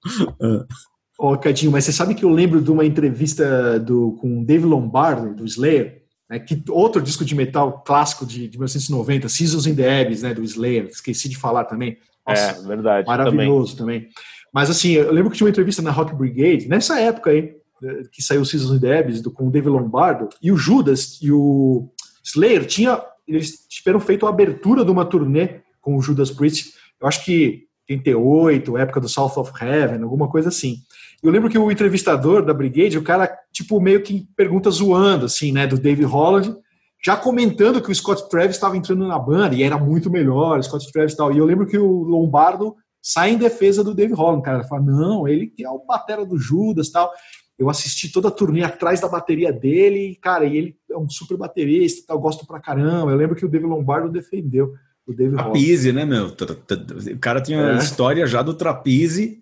Ô, 1.18 1.32
oh, 1.32 1.36
Cadinho, 1.36 1.72
mas 1.72 1.84
você 1.84 1.92
sabe 1.92 2.14
que 2.14 2.24
eu 2.24 2.28
lembro 2.28 2.62
de 2.62 2.70
uma 2.70 2.84
entrevista 2.84 3.80
do, 3.80 4.12
com 4.20 4.44
Dave 4.44 4.64
Lombardo, 4.64 5.34
do 5.34 5.44
Slayer, 5.44 6.04
né, 6.30 6.38
que 6.38 6.62
outro 6.68 7.02
disco 7.02 7.24
de 7.24 7.34
metal 7.34 7.82
clássico 7.84 8.24
de, 8.24 8.46
de 8.46 8.56
1990, 8.56 9.28
Seasons 9.28 9.66
in 9.66 9.74
the 9.74 10.00
Abyss, 10.00 10.22
né, 10.22 10.32
do 10.32 10.44
Slayer, 10.44 10.84
esqueci 10.84 11.28
de 11.28 11.36
falar 11.36 11.64
também. 11.64 11.98
Nossa, 12.24 12.42
é, 12.42 12.62
verdade. 12.62 13.06
Maravilhoso 13.06 13.76
também. 13.76 14.02
também. 14.02 14.14
Mas 14.54 14.70
assim, 14.70 14.92
eu 14.92 15.12
lembro 15.12 15.30
que 15.30 15.36
tinha 15.36 15.46
uma 15.46 15.50
entrevista 15.50 15.82
na 15.82 15.90
Rock 15.90 16.14
Brigade, 16.14 16.68
nessa 16.68 17.00
época 17.00 17.30
aí, 17.30 17.56
que 18.12 18.22
saiu 18.22 18.44
Seasons 18.44 18.76
in 18.76 18.80
the 18.80 18.98
Abyss, 18.98 19.20
do, 19.20 19.30
com 19.30 19.48
o 19.48 19.50
Dave 19.50 19.68
Lombardo, 19.68 20.28
e 20.40 20.52
o 20.52 20.56
Judas 20.56 21.18
e 21.20 21.32
o 21.32 21.88
Slayer 22.22 22.64
tinha, 22.64 23.02
eles 23.26 23.66
tiveram 23.68 23.98
feito 23.98 24.26
a 24.26 24.28
abertura 24.28 24.84
de 24.84 24.90
uma 24.90 25.04
turnê 25.04 25.61
com 25.82 25.96
o 25.96 26.00
Judas 26.00 26.30
Priest, 26.30 26.72
eu 26.98 27.06
acho 27.06 27.22
que 27.24 27.66
88, 27.90 28.78
época 28.78 29.00
do 29.00 29.09
South 29.09 29.34
of 29.36 29.52
Heaven, 29.60 30.02
alguma 30.02 30.28
coisa 30.28 30.48
assim. 30.48 30.76
Eu 31.22 31.30
lembro 31.30 31.50
que 31.50 31.59
o 31.59 31.70
entrevistador 31.70 32.44
da 32.44 32.54
Brigade, 32.54 32.96
o 32.96 33.02
cara, 33.02 33.28
tipo, 33.52 33.80
meio 33.80 34.02
que 34.02 34.26
pergunta 34.34 34.70
zoando, 34.70 35.26
assim, 35.26 35.52
né, 35.52 35.66
do 35.66 35.78
Dave 35.78 36.04
Holland, 36.04 36.56
já 37.04 37.16
comentando 37.16 37.82
que 37.82 37.90
o 37.90 37.94
Scott 37.94 38.28
Travis 38.28 38.56
estava 38.56 38.76
entrando 38.76 39.06
na 39.06 39.18
banda 39.18 39.54
e 39.54 39.62
era 39.62 39.76
muito 39.76 40.09
melhor, 40.09 40.62
Scott 40.62 40.90
Travis 40.92 41.12
e 41.12 41.16
tal. 41.16 41.32
E 41.32 41.38
eu 41.38 41.44
lembro 41.44 41.66
que 41.66 41.76
o 41.76 42.02
Lombardo 42.02 42.76
sai 43.00 43.32
em 43.32 43.36
defesa 43.36 43.82
do 43.82 43.94
Dave 43.94 44.12
Holland, 44.12 44.42
cara. 44.42 44.59
Ele 44.59 44.68
fala, 44.68 44.82
não, 44.82 45.26
ele 45.26 45.48
que 45.48 45.64
é 45.64 45.68
o 45.68 45.84
batera 45.84 46.24
do 46.24 46.38
Judas 46.38 46.90
tal. 46.90 47.12
Eu 47.59 47.68
assisti 47.68 48.10
toda 48.10 48.28
a 48.28 48.30
turnê 48.30 48.62
atrás 48.62 49.00
da 49.00 49.09
bateria 49.09 49.52
dele, 49.52 50.16
cara, 50.22 50.44
e 50.44 50.56
ele 50.56 50.76
é 50.90 50.96
um 50.96 51.09
super 51.09 51.36
baterista, 51.36 52.04
tal, 52.06 52.20
gosto 52.20 52.46
pra 52.46 52.60
caramba. 52.60 53.10
Eu 53.10 53.16
lembro 53.16 53.36
que 53.36 53.44
o 53.44 53.48
Dave 53.48 53.66
Lombardo 53.66 54.09
defendeu 54.09 54.72
o 55.07 55.12
David 55.12 55.37
Trapeze, 55.37 55.93
né, 55.93 56.05
meu? 56.05 56.29
O 56.29 57.19
cara 57.19 57.41
tinha 57.41 57.59
é. 57.59 57.77
história 57.77 58.27
já 58.27 58.43
do 58.43 58.55
Trapeze, 58.55 59.41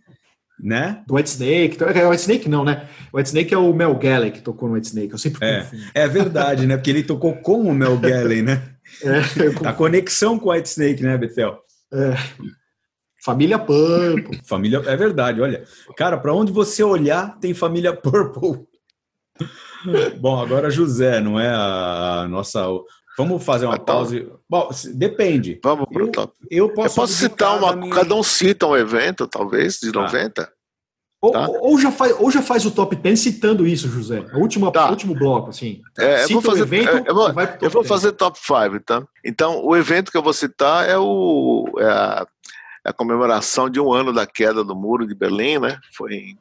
né? 0.58 1.02
Do 1.06 1.14
White 1.14 1.30
Snake. 1.30 1.76
Então, 1.76 1.88
é, 1.88 2.06
White 2.08 2.22
Snake 2.22 2.48
não, 2.48 2.64
né? 2.64 2.88
O 3.12 3.16
White 3.16 3.28
Snake 3.28 3.54
é 3.54 3.58
o 3.58 3.72
Mel 3.72 3.94
Galley 3.96 4.30
que 4.30 4.40
tocou 4.40 4.68
no 4.68 4.74
White 4.74 4.88
Snake. 4.88 5.12
Eu 5.12 5.18
sempre 5.18 5.46
é, 5.46 5.60
confundo. 5.60 5.82
É 5.94 6.08
verdade, 6.08 6.66
né? 6.66 6.76
Porque 6.76 6.90
ele 6.90 7.02
tocou 7.02 7.34
com 7.36 7.62
o 7.62 7.74
Mel 7.74 7.98
Galley, 7.98 8.42
né? 8.42 8.62
É, 9.04 9.68
a 9.68 9.72
conexão 9.72 10.36
com 10.36 10.48
o 10.48 10.52
White 10.52 10.68
Snake, 10.68 11.00
né, 11.00 11.16
Bethel? 11.16 11.60
É. 11.92 12.12
Família 13.22 13.58
Purple. 13.58 14.40
Família, 14.44 14.82
é 14.86 14.96
verdade, 14.96 15.40
olha. 15.40 15.64
Cara, 15.96 16.18
para 16.18 16.34
onde 16.34 16.50
você 16.50 16.82
olhar, 16.82 17.38
tem 17.38 17.54
família 17.54 17.94
Purple. 17.94 18.66
Bom, 20.18 20.40
agora 20.40 20.70
José, 20.70 21.20
não 21.20 21.38
é 21.38 21.48
a 21.48 22.26
nossa. 22.28 22.66
Vamos 23.20 23.44
fazer 23.44 23.66
uma 23.66 23.78
pausa. 23.78 24.32
Bom, 24.48 24.70
depende. 24.94 25.60
Vamos 25.62 25.86
para 25.92 26.04
o 26.04 26.08
top. 26.08 26.32
Eu 26.50 26.70
posso, 26.70 26.88
eu 26.88 26.94
posso 27.02 27.12
citar 27.12 27.58
uma. 27.58 27.76
Minha... 27.76 27.94
Cada 27.94 28.14
um 28.14 28.22
cita 28.22 28.66
um 28.66 28.74
evento, 28.74 29.28
talvez, 29.28 29.78
de 29.78 29.92
tá. 29.92 30.00
90. 30.00 30.52
Ou, 31.20 31.32
tá? 31.32 31.46
ou, 31.46 31.78
já 31.78 31.92
faz, 31.92 32.18
ou 32.18 32.30
já 32.30 32.40
faz 32.40 32.64
o 32.64 32.70
top 32.70 32.96
10 32.96 33.20
citando 33.20 33.66
isso, 33.66 33.88
José. 33.88 34.24
O 34.32 34.38
último, 34.38 34.72
tá. 34.72 34.88
último 34.88 35.14
bloco, 35.14 35.50
assim. 35.50 35.82
É, 35.98 36.24
eu 36.24 36.28
vou 36.30 36.40
fazer, 36.40 36.62
evento, 36.62 36.88
é, 36.88 37.04
eu 37.06 37.14
vou, 37.14 37.28
eu 37.60 37.70
vou 37.70 37.84
fazer 37.84 38.12
top 38.12 38.38
5, 38.38 38.80
tá? 38.80 39.06
Então, 39.22 39.62
o 39.62 39.76
evento 39.76 40.10
que 40.10 40.16
eu 40.16 40.22
vou 40.22 40.32
citar 40.32 40.88
é, 40.88 40.96
o, 40.96 41.66
é 41.78 41.84
a, 41.84 42.26
é 42.86 42.88
a, 42.88 42.92
comemoração 42.94 43.68
de 43.68 43.78
um 43.78 43.92
ano 43.92 44.14
da 44.14 44.26
queda 44.26 44.64
do 44.64 44.74
muro 44.74 45.06
de 45.06 45.14
Berlim, 45.14 45.58
né? 45.58 45.78
Foi 45.94 46.38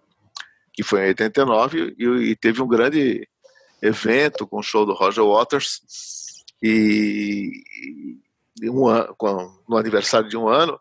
que 0.71 0.81
foi 0.81 1.01
em 1.01 1.07
89 1.09 1.95
e, 1.99 2.05
e 2.05 2.35
teve 2.37 2.61
um 2.61 2.67
grande 2.67 3.27
evento 3.81 4.47
com 4.47 4.59
o 4.59 4.63
show 4.63 4.85
do 4.85 4.93
Roger 4.93 5.25
Waters 5.25 5.81
e, 6.61 7.63
e 8.61 8.69
um 8.69 8.87
ano, 8.87 9.15
no 9.67 9.77
aniversário 9.77 10.29
de 10.29 10.37
um 10.37 10.47
ano 10.47 10.79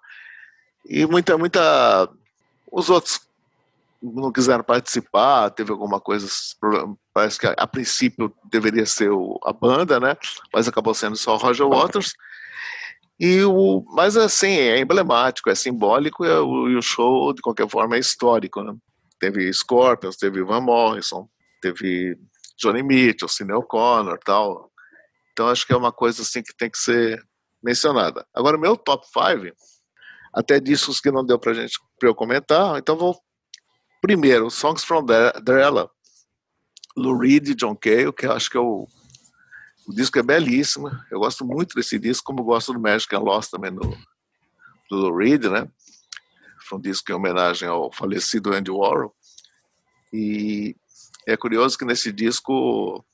e 0.84 1.06
muita 1.06 1.36
muita 1.38 2.08
os 2.70 2.90
outros 2.90 3.28
não 4.00 4.30
quiseram 4.30 4.62
participar, 4.62 5.50
teve 5.50 5.72
alguma 5.72 6.00
coisa, 6.00 6.28
parece 7.12 7.38
que 7.38 7.46
a, 7.46 7.54
a 7.58 7.66
princípio 7.66 8.32
deveria 8.44 8.86
ser 8.86 9.10
o, 9.10 9.38
a 9.44 9.52
banda, 9.52 9.98
né? 9.98 10.16
Mas 10.54 10.68
acabou 10.68 10.94
sendo 10.94 11.16
só 11.16 11.34
o 11.34 11.38
Roger 11.38 11.66
Waters. 11.66 12.12
E 13.18 13.42
o, 13.42 13.84
mas 13.88 14.16
assim, 14.16 14.52
é 14.52 14.78
emblemático, 14.78 15.50
é 15.50 15.54
simbólico 15.54 16.24
e 16.24 16.30
o, 16.30 16.68
e 16.68 16.76
o 16.76 16.82
show, 16.82 17.32
de 17.32 17.42
qualquer 17.42 17.68
forma, 17.68 17.96
é 17.96 17.98
histórico. 17.98 18.62
Né? 18.62 18.72
Teve 19.18 19.52
Scorpions, 19.52 20.16
teve 20.16 20.44
Van 20.44 20.60
Morrison, 20.60 21.28
teve 21.60 22.16
Johnny 22.56 22.82
Mitchell, 22.82 23.28
Cine 23.28 23.52
O'Connor 23.52 24.18
tal. 24.24 24.67
Então 25.38 25.46
acho 25.48 25.64
que 25.64 25.72
é 25.72 25.76
uma 25.76 25.92
coisa 25.92 26.22
assim 26.22 26.42
que 26.42 26.52
tem 26.52 26.68
que 26.68 26.76
ser 26.76 27.24
mencionada. 27.62 28.26
Agora, 28.34 28.58
meu 28.58 28.76
top 28.76 29.06
5, 29.06 29.54
até 30.34 30.58
discos 30.58 31.00
que 31.00 31.12
não 31.12 31.24
deu 31.24 31.38
pra 31.38 31.54
gente 31.54 31.78
pra 31.96 32.08
eu 32.08 32.14
comentar, 32.14 32.76
então 32.76 32.96
vou 32.96 33.16
Primeiro, 34.00 34.50
Songs 34.50 34.82
from 34.82 35.04
Drella, 35.04 35.88
Lou 36.96 37.16
Reed 37.16 37.50
e 37.50 37.54
John 37.54 37.76
Cale, 37.76 38.12
que 38.12 38.26
eu 38.26 38.32
acho 38.32 38.50
que 38.50 38.56
é 38.56 38.60
o, 38.60 38.88
o 39.86 39.94
disco 39.94 40.18
é 40.18 40.24
belíssimo. 40.24 40.90
Eu 41.08 41.20
gosto 41.20 41.46
muito 41.46 41.76
desse 41.76 42.00
disco, 42.00 42.24
como 42.24 42.42
gosto 42.42 42.72
do 42.72 42.80
Magic 42.80 43.14
and 43.14 43.20
Lost 43.20 43.48
também 43.48 43.72
do, 43.72 43.96
do 44.90 44.96
Lou 44.96 45.16
Reed, 45.16 45.44
né? 45.44 45.68
Foi 46.68 46.78
um 46.78 46.82
disco 46.82 47.12
em 47.12 47.14
homenagem 47.14 47.68
ao 47.68 47.92
falecido 47.92 48.52
Andy 48.52 48.72
Warhol. 48.72 49.14
E 50.12 50.74
é 51.28 51.36
curioso 51.36 51.78
que 51.78 51.84
nesse 51.84 52.10
disco 52.10 53.04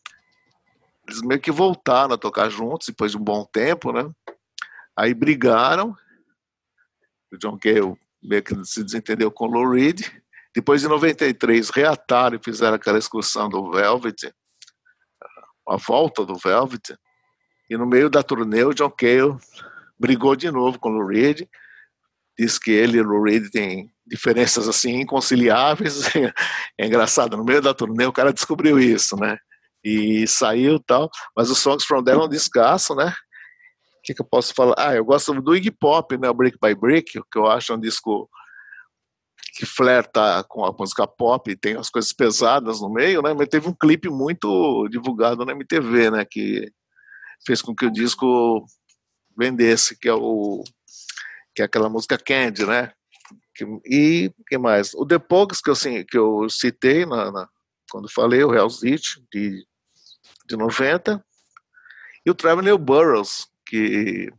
eles 1.09 1.22
meio 1.22 1.40
que 1.40 1.51
voltaram 1.51 2.14
a 2.14 2.18
tocar 2.18 2.48
juntos 2.48 2.89
depois 2.89 3.12
de 3.12 3.18
um 3.18 3.22
bom 3.22 3.44
tempo, 3.44 3.93
né? 3.93 4.10
Aí 4.97 5.12
brigaram. 5.12 5.97
O 7.32 7.36
John 7.36 7.59
Cale 7.59 7.97
meio 8.22 8.43
que 8.43 8.64
se 8.64 8.82
desentendeu 8.82 9.31
com 9.31 9.47
o 9.47 9.51
Lou 9.51 9.72
Reed. 9.72 10.01
Depois 10.55 10.81
de 10.81 10.89
93, 10.89 11.68
reataram 11.70 12.36
e 12.36 12.43
fizeram 12.43 12.76
aquela 12.76 12.98
excursão 12.98 13.48
do 13.48 13.72
Velvet, 13.72 14.32
a 15.68 15.76
volta 15.76 16.24
do 16.24 16.36
Velvet, 16.36 16.97
e 17.68 17.76
no 17.76 17.86
meio 17.86 18.09
da 18.09 18.22
turnê 18.22 18.62
o 18.62 18.72
John 18.72 18.90
Cale 18.90 19.36
brigou 19.98 20.36
de 20.36 20.51
novo 20.52 20.78
com 20.78 20.90
o 20.90 20.93
Lou 20.93 21.09
Reed, 21.09 21.48
diz 22.39 22.56
que 22.56 22.70
ele 22.70 22.98
e 22.98 23.01
o 23.01 23.05
Lou 23.05 23.24
Reed 23.24 23.51
têm 23.51 23.93
diferenças 24.06 24.68
assim 24.68 25.01
inconciliáveis, 25.01 26.05
é 26.78 26.86
engraçado, 26.86 27.36
no 27.36 27.44
meio 27.44 27.60
da 27.60 27.74
turnê 27.74 28.06
o 28.06 28.12
cara 28.12 28.32
descobriu 28.32 28.78
isso, 28.78 29.16
né, 29.16 29.36
e 29.85 30.27
saiu 30.27 30.81
tal, 30.81 31.11
mas 31.36 31.51
os 31.51 31.59
Songs 31.59 31.85
From 31.85 32.02
There 32.02 32.19
é 32.19 32.23
um 32.23 32.28
descasso, 32.28 32.94
né, 32.94 33.15
o 33.98 34.02
que, 34.02 34.15
que 34.15 34.23
eu 34.23 34.27
posso 34.27 34.55
falar? 34.55 34.74
Ah, 34.78 34.94
eu 34.94 35.05
gosto 35.05 35.32
do 35.40 35.56
Iggy 35.56 35.70
Pop, 35.70 36.16
né, 36.16 36.28
o 36.28 36.35
Brick 36.35 36.59
by 36.61 36.74
Brick, 36.74 37.12
que 37.31 37.39
eu 37.39 37.47
acho 37.47 37.74
um 37.74 37.81
disco 37.81 38.28
que 39.55 39.65
flerta 39.65 40.44
com 40.48 40.65
a 40.65 40.73
música 40.73 41.06
pop, 41.06 41.55
tem 41.56 41.77
as 41.77 41.89
coisas 41.89 42.12
pesadas 42.12 42.81
no 42.81 42.90
meio, 42.90 43.23
né? 43.23 43.32
Mas 43.32 43.48
teve 43.48 43.69
um 43.69 43.74
clipe 43.74 44.11
muito 44.11 44.89
divulgado 44.89 45.44
na 45.44 45.52
MTV, 45.52 46.11
né? 46.11 46.24
Que 46.24 46.73
fez 47.47 47.62
com 47.62 47.74
que 47.74 47.86
o 47.86 47.90
disco 47.90 48.66
vendesse, 49.39 49.97
que 49.97 50.09
é 50.09 50.15
o 50.15 50.65
que 51.55 51.62
é 51.62 51.65
aquela 51.66 51.89
música 51.89 52.19
Candy, 52.19 52.66
né? 52.66 52.93
E 53.86 54.32
que 54.48 54.59
mais? 54.59 54.93
O 54.94 55.06
The 55.06 55.20
Pogues 55.20 55.61
que 55.61 55.70
eu, 55.70 55.74
assim, 55.74 56.05
que 56.05 56.19
eu 56.19 56.48
citei 56.51 57.06
na, 57.06 57.31
na 57.31 57.48
quando 57.90 58.11
falei, 58.11 58.43
o 58.43 58.52
Hell's 58.52 58.82
It, 58.82 59.24
de, 59.32 59.65
de 60.47 60.57
90, 60.57 61.25
e 62.25 62.31
o 62.31 62.35
Traveling 62.35 62.77
Burroughs, 62.77 63.49
que 63.67 64.33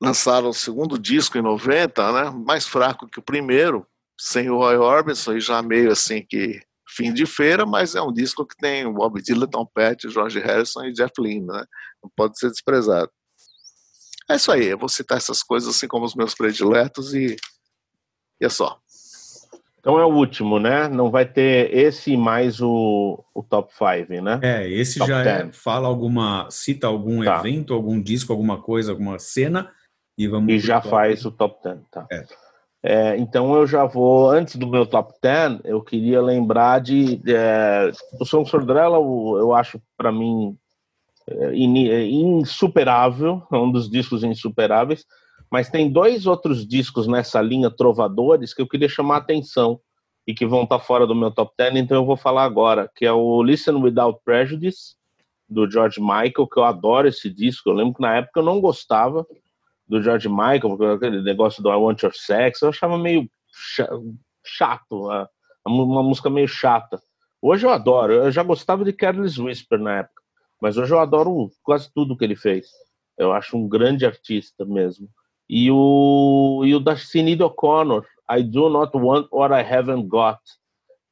lançaram 0.00 0.50
o 0.50 0.54
segundo 0.54 0.98
disco 0.98 1.38
em 1.38 1.42
90, 1.42 2.12
né? 2.12 2.30
Mais 2.30 2.66
fraco 2.66 3.08
que 3.08 3.18
o 3.18 3.22
primeiro, 3.22 3.86
sem 4.18 4.50
o 4.50 4.58
Roy 4.58 4.76
Orbison 4.76 5.34
e 5.34 5.40
já 5.40 5.62
meio 5.62 5.90
assim 5.90 6.22
que 6.22 6.60
fim 6.88 7.12
de 7.12 7.26
feira, 7.26 7.66
mas 7.66 7.94
é 7.94 8.00
um 8.00 8.12
disco 8.12 8.46
que 8.46 8.56
tem 8.56 8.86
o 8.86 8.92
Bob 8.92 9.20
Dylan, 9.20 9.46
Tom 9.48 9.66
Petty, 9.66 10.08
George 10.08 10.38
Harrison 10.38 10.84
e 10.84 10.92
Jeff 10.92 11.12
Lynne, 11.18 11.46
né? 11.46 11.64
Não 12.02 12.10
pode 12.14 12.38
ser 12.38 12.50
desprezado. 12.50 13.10
É 14.30 14.36
isso 14.36 14.50
aí, 14.50 14.66
eu 14.66 14.78
vou 14.78 14.88
citar 14.88 15.18
essas 15.18 15.42
coisas 15.42 15.74
assim 15.74 15.86
como 15.86 16.04
os 16.04 16.14
meus 16.14 16.34
prediletos 16.34 17.14
e, 17.14 17.36
e 18.40 18.44
é 18.44 18.48
só. 18.48 18.80
Então 19.86 20.00
é 20.00 20.04
o 20.04 20.12
último, 20.12 20.58
né? 20.58 20.88
Não 20.88 21.12
vai 21.12 21.24
ter 21.24 21.72
esse 21.72 22.16
mais 22.16 22.60
o, 22.60 23.24
o 23.32 23.40
top 23.40 23.72
5, 23.72 24.20
né? 24.20 24.40
É, 24.42 24.68
esse 24.68 24.98
top 24.98 25.08
já 25.08 25.22
é, 25.22 25.52
fala 25.52 25.86
alguma, 25.86 26.48
cita 26.50 26.88
algum 26.88 27.22
tá. 27.22 27.38
evento, 27.38 27.72
algum 27.72 28.02
disco, 28.02 28.32
alguma 28.32 28.60
coisa, 28.60 28.90
alguma 28.90 29.16
cena 29.20 29.70
e 30.18 30.26
vamos. 30.26 30.52
E 30.52 30.58
já 30.58 30.80
faz 30.80 31.24
o 31.24 31.30
top 31.30 31.62
10, 31.62 31.78
tá? 31.88 32.04
É. 32.10 32.24
É, 32.82 33.16
então 33.16 33.54
eu 33.54 33.64
já 33.64 33.84
vou, 33.84 34.28
antes 34.28 34.56
do 34.56 34.66
meu 34.66 34.86
top 34.86 35.14
10, 35.22 35.60
eu 35.62 35.80
queria 35.80 36.20
lembrar 36.20 36.80
de. 36.80 37.22
É, 37.24 37.92
o 38.18 38.24
Som 38.24 38.44
Sordrella, 38.44 38.96
eu 38.96 39.54
acho 39.54 39.80
para 39.96 40.10
mim 40.10 40.58
é, 41.30 41.54
é, 41.54 42.06
insuperável, 42.06 43.40
é 43.52 43.54
um 43.56 43.70
dos 43.70 43.88
discos 43.88 44.24
insuperáveis, 44.24 45.04
mas 45.50 45.68
tem 45.68 45.90
dois 45.90 46.26
outros 46.26 46.66
discos 46.66 47.06
nessa 47.06 47.40
linha 47.40 47.70
Trovadores 47.70 48.52
que 48.52 48.62
eu 48.62 48.68
queria 48.68 48.88
chamar 48.88 49.16
a 49.16 49.18
atenção 49.18 49.80
e 50.26 50.34
que 50.34 50.46
vão 50.46 50.64
estar 50.64 50.78
tá 50.78 50.84
fora 50.84 51.06
do 51.06 51.14
meu 51.14 51.30
top 51.30 51.52
10, 51.56 51.76
então 51.76 51.96
eu 51.96 52.04
vou 52.04 52.16
falar 52.16 52.44
agora, 52.44 52.90
que 52.94 53.06
é 53.06 53.12
o 53.12 53.42
Listen 53.42 53.76
Without 53.76 54.20
Prejudice, 54.24 54.96
do 55.48 55.70
George 55.70 56.00
Michael, 56.00 56.48
que 56.52 56.58
eu 56.58 56.64
adoro 56.64 57.06
esse 57.06 57.30
disco. 57.30 57.70
Eu 57.70 57.74
lembro 57.74 57.94
que 57.94 58.02
na 58.02 58.16
época 58.16 58.40
eu 58.40 58.44
não 58.44 58.60
gostava, 58.60 59.24
do 59.88 60.02
George 60.02 60.28
Michael, 60.28 60.94
aquele 60.94 61.22
negócio 61.22 61.62
do 61.62 61.70
I 61.70 61.76
Want 61.76 62.02
Your 62.02 62.14
Sex, 62.14 62.60
eu 62.60 62.70
achava 62.70 62.98
meio 62.98 63.28
chato, 64.44 65.08
uma 65.64 66.02
música 66.02 66.28
meio 66.28 66.48
chata. 66.48 67.00
Hoje 67.40 67.66
eu 67.66 67.70
adoro, 67.70 68.12
eu 68.12 68.30
já 68.32 68.42
gostava 68.42 68.84
de 68.84 68.92
Careless 68.92 69.40
Whisper 69.40 69.78
na 69.78 69.98
época, 69.98 70.22
mas 70.60 70.76
hoje 70.76 70.92
eu 70.92 70.98
adoro 70.98 71.50
quase 71.62 71.92
tudo 71.94 72.16
que 72.16 72.24
ele 72.24 72.36
fez. 72.36 72.68
Eu 73.16 73.32
acho 73.32 73.56
um 73.56 73.68
grande 73.68 74.04
artista 74.04 74.64
mesmo. 74.64 75.08
E 75.48 75.70
o, 75.70 76.62
e 76.64 76.74
o 76.74 76.80
da 76.80 76.96
Sinead 76.96 77.42
O'Connor, 77.42 78.04
I 78.30 78.42
Do 78.42 78.68
Not 78.68 78.96
Want 78.96 79.28
What 79.30 79.54
I 79.54 79.74
Haven't 79.74 80.08
Got, 80.08 80.40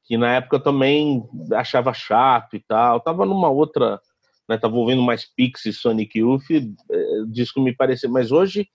que 0.04 0.16
na 0.16 0.34
época 0.34 0.58
também 0.58 1.22
achava 1.52 1.94
chato 1.94 2.56
e 2.56 2.60
tal. 2.60 3.00
tava 3.00 3.24
numa 3.24 3.48
outra 3.48 4.00
né? 4.48 4.58
Tava 4.58 4.76
ouvindo 4.76 5.02
mais 5.02 5.24
Pixie, 5.24 5.72
Sonic 5.72 6.18
Youth, 6.18 6.50
é, 6.50 6.62
disco 7.28 7.60
me 7.60 7.74
parecia, 7.74 8.08
mas 8.08 8.30
hoje 8.30 8.68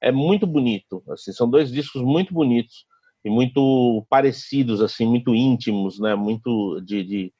é 0.00 0.12
muito 0.12 0.46
bonito, 0.46 1.02
assim, 1.08 1.32
são 1.32 1.48
dois 1.48 1.70
discos 1.72 2.02
muito 2.02 2.34
bonitos 2.34 2.84
e 3.24 3.30
muito 3.30 4.06
parecidos, 4.10 4.82
assim, 4.82 5.06
muito 5.06 5.34
íntimos, 5.34 5.98
né? 5.98 6.14
Muito 6.14 6.80
de, 6.82 7.02
de 7.02 7.32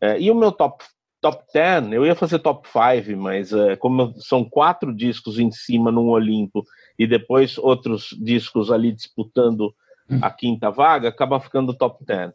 é, 0.00 0.18
e 0.18 0.30
o 0.30 0.34
meu 0.34 0.50
top 0.50 0.82
top 1.20 1.44
10, 1.52 1.92
eu 1.92 2.06
ia 2.06 2.14
fazer 2.14 2.38
top 2.38 2.66
5, 2.66 3.20
mas 3.20 3.52
é, 3.52 3.76
como 3.76 4.14
são 4.22 4.42
quatro 4.42 4.94
discos 4.94 5.38
em 5.38 5.50
cima 5.50 5.92
num 5.92 6.08
Olimpo 6.08 6.64
e 7.00 7.06
depois 7.06 7.56
outros 7.56 8.14
discos 8.20 8.70
ali 8.70 8.92
disputando 8.92 9.74
a 10.20 10.30
quinta 10.30 10.70
vaga, 10.70 11.08
acaba 11.08 11.40
ficando 11.40 11.72
top 11.72 12.04
10. 12.04 12.30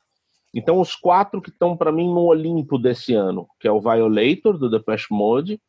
Então, 0.55 0.81
os 0.81 0.95
quatro 0.95 1.39
que 1.39 1.51
estão 1.51 1.77
para 1.77 1.91
mim 1.91 2.07
no 2.07 2.23
Olimpo 2.23 2.79
desse 2.79 3.13
ano, 3.13 3.45
que 3.59 3.67
é 3.67 3.71
o 3.71 3.79
Violator, 3.79 4.57
do 4.57 4.67
Depeche 4.67 5.07
Mode, 5.11 5.61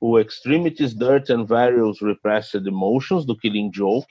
o 0.00 0.18
Extremities, 0.18 0.94
Dirt 0.94 1.28
and 1.28 1.44
Various 1.44 2.00
Repressed 2.00 2.66
Emotions, 2.66 3.26
do 3.26 3.36
Killing 3.36 3.70
Joke, 3.70 4.06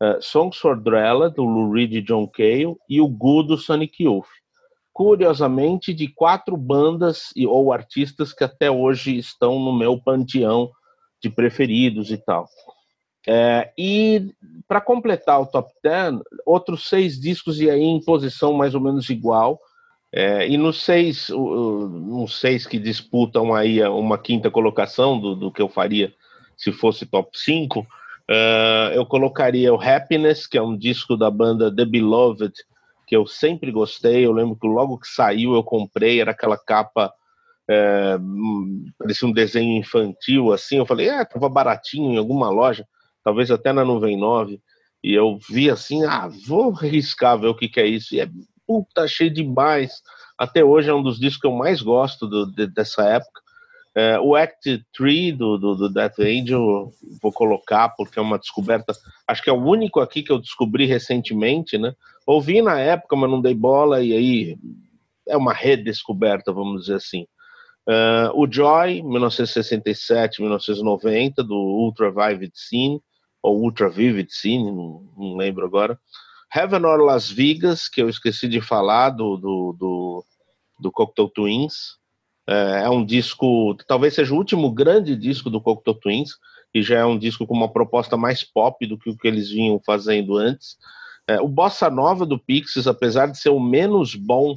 uh, 0.00 0.22
Songs 0.22 0.56
for 0.56 0.80
Drella, 0.80 1.28
do 1.28 1.42
Lou 1.42 1.72
Reed 1.72 1.94
e 1.94 2.02
John 2.02 2.28
Cale, 2.28 2.76
e 2.88 3.00
o 3.00 3.08
Good, 3.08 3.48
do 3.48 3.58
Sonic 3.58 4.04
Youth. 4.04 4.28
Curiosamente, 4.92 5.92
de 5.92 6.06
quatro 6.06 6.56
bandas 6.56 7.32
e, 7.34 7.44
ou 7.44 7.72
artistas 7.72 8.32
que 8.32 8.44
até 8.44 8.70
hoje 8.70 9.18
estão 9.18 9.58
no 9.58 9.76
meu 9.76 10.00
panteão 10.00 10.70
de 11.20 11.28
preferidos 11.28 12.12
e 12.12 12.18
tal. 12.18 12.46
É, 13.26 13.72
e 13.78 14.32
para 14.68 14.80
completar 14.80 15.40
o 15.40 15.46
top 15.46 15.72
10, 15.82 16.20
outros 16.44 16.88
seis 16.88 17.18
discos 17.18 17.60
e 17.60 17.70
aí 17.70 17.82
em 17.82 18.00
posição 18.04 18.52
mais 18.52 18.74
ou 18.74 18.80
menos 18.80 19.08
igual. 19.08 19.58
É, 20.12 20.46
e 20.46 20.56
nos 20.56 20.82
seis, 20.82 21.28
nos 21.28 22.38
seis 22.38 22.66
que 22.66 22.78
disputam 22.78 23.52
aí 23.52 23.82
uma 23.82 24.16
quinta 24.16 24.50
colocação 24.50 25.18
do, 25.18 25.34
do 25.34 25.50
que 25.50 25.60
eu 25.60 25.68
faria 25.68 26.12
se 26.56 26.72
fosse 26.72 27.04
top 27.06 27.30
5, 27.32 27.80
uh, 27.80 27.84
eu 28.94 29.04
colocaria 29.06 29.72
o 29.72 29.80
Happiness, 29.80 30.46
que 30.46 30.56
é 30.56 30.62
um 30.62 30.76
disco 30.76 31.16
da 31.16 31.30
banda 31.30 31.74
The 31.74 31.84
Beloved, 31.84 32.52
que 33.06 33.16
eu 33.16 33.26
sempre 33.26 33.70
gostei. 33.70 34.24
Eu 34.24 34.32
lembro 34.32 34.56
que 34.56 34.66
logo 34.66 34.98
que 34.98 35.08
saiu 35.08 35.54
eu 35.54 35.62
comprei, 35.62 36.20
era 36.20 36.30
aquela 36.30 36.56
capa, 36.56 37.12
é, 37.68 38.18
parecia 38.98 39.26
um 39.26 39.32
desenho 39.32 39.78
infantil 39.78 40.52
assim. 40.52 40.76
Eu 40.76 40.86
falei, 40.86 41.08
ah, 41.08 41.24
tava 41.24 41.48
baratinho 41.48 42.12
em 42.12 42.18
alguma 42.18 42.48
loja, 42.50 42.86
talvez 43.24 43.50
até 43.50 43.72
na 43.72 43.84
Nuvem 43.84 44.16
9. 44.16 44.60
E 45.02 45.12
eu 45.12 45.38
vi 45.50 45.70
assim, 45.70 46.04
ah, 46.04 46.28
vou 46.46 46.74
arriscar 46.76 47.38
ver 47.38 47.48
o 47.48 47.54
que, 47.54 47.68
que 47.68 47.80
é 47.80 47.86
isso. 47.86 48.14
E 48.14 48.20
é 48.20 48.28
puta, 48.66 49.08
cheio 49.08 49.32
demais. 49.32 50.02
Até 50.38 50.64
hoje 50.64 50.90
é 50.90 50.94
um 50.94 51.02
dos 51.02 51.18
discos 51.18 51.40
que 51.40 51.46
eu 51.46 51.52
mais 51.52 51.82
gosto 51.82 52.26
do, 52.26 52.46
de, 52.46 52.66
dessa 52.66 53.02
época. 53.04 53.42
É, 53.96 54.18
o 54.18 54.34
Act 54.34 54.84
3 54.92 55.36
do, 55.36 55.56
do, 55.56 55.74
do, 55.76 55.88
Death 55.88 56.18
Angel 56.18 56.90
vou 57.22 57.32
colocar 57.32 57.90
porque 57.90 58.18
é 58.18 58.22
uma 58.22 58.38
descoberta. 58.38 58.92
Acho 59.26 59.42
que 59.42 59.48
é 59.48 59.52
o 59.52 59.64
único 59.64 60.00
aqui 60.00 60.22
que 60.22 60.32
eu 60.32 60.40
descobri 60.40 60.84
recentemente, 60.84 61.78
né? 61.78 61.94
Ouvi 62.26 62.60
na 62.60 62.78
época, 62.80 63.14
mas 63.14 63.30
não 63.30 63.40
dei 63.40 63.54
bola, 63.54 64.02
e 64.02 64.12
aí 64.12 64.58
é 65.28 65.36
uma 65.36 65.52
redescoberta, 65.52 66.52
vamos 66.52 66.82
dizer 66.82 66.96
assim. 66.96 67.26
Uh, 67.86 68.32
o 68.34 68.50
Joy, 68.50 69.02
1967, 69.02 70.40
1990, 70.40 71.44
do 71.44 71.54
Ultra 71.54 72.10
Vivid 72.10 72.52
Scene, 72.54 73.00
ou 73.44 73.60
Ultra 73.60 73.90
Vivid 73.90 74.32
Scene, 74.32 74.72
não, 74.72 75.06
não 75.18 75.36
lembro 75.36 75.66
agora. 75.66 76.00
Heaven 76.52 76.82
or 76.86 77.00
Las 77.02 77.30
Vegas, 77.30 77.88
que 77.88 78.00
eu 78.00 78.08
esqueci 78.08 78.48
de 78.48 78.58
falar, 78.58 79.10
do, 79.10 79.36
do, 79.36 79.76
do, 79.78 80.24
do 80.80 80.90
Cocteau 80.90 81.28
Twins. 81.28 81.98
É, 82.46 82.84
é 82.84 82.88
um 82.88 83.04
disco, 83.04 83.76
talvez 83.86 84.14
seja 84.14 84.32
o 84.32 84.38
último 84.38 84.72
grande 84.72 85.14
disco 85.14 85.50
do 85.50 85.60
Cocteau 85.60 85.94
Twins, 85.94 86.30
e 86.72 86.82
já 86.82 87.00
é 87.00 87.04
um 87.04 87.18
disco 87.18 87.46
com 87.46 87.52
uma 87.52 87.70
proposta 87.70 88.16
mais 88.16 88.42
pop 88.42 88.86
do 88.86 88.96
que 88.96 89.10
o 89.10 89.16
que 89.16 89.28
eles 89.28 89.50
vinham 89.50 89.78
fazendo 89.84 90.38
antes. 90.38 90.78
É, 91.28 91.38
o 91.38 91.46
Bossa 91.46 91.90
Nova 91.90 92.24
do 92.24 92.38
Pixies, 92.38 92.86
apesar 92.86 93.26
de 93.26 93.36
ser 93.36 93.50
o 93.50 93.60
menos 93.60 94.14
bom 94.14 94.56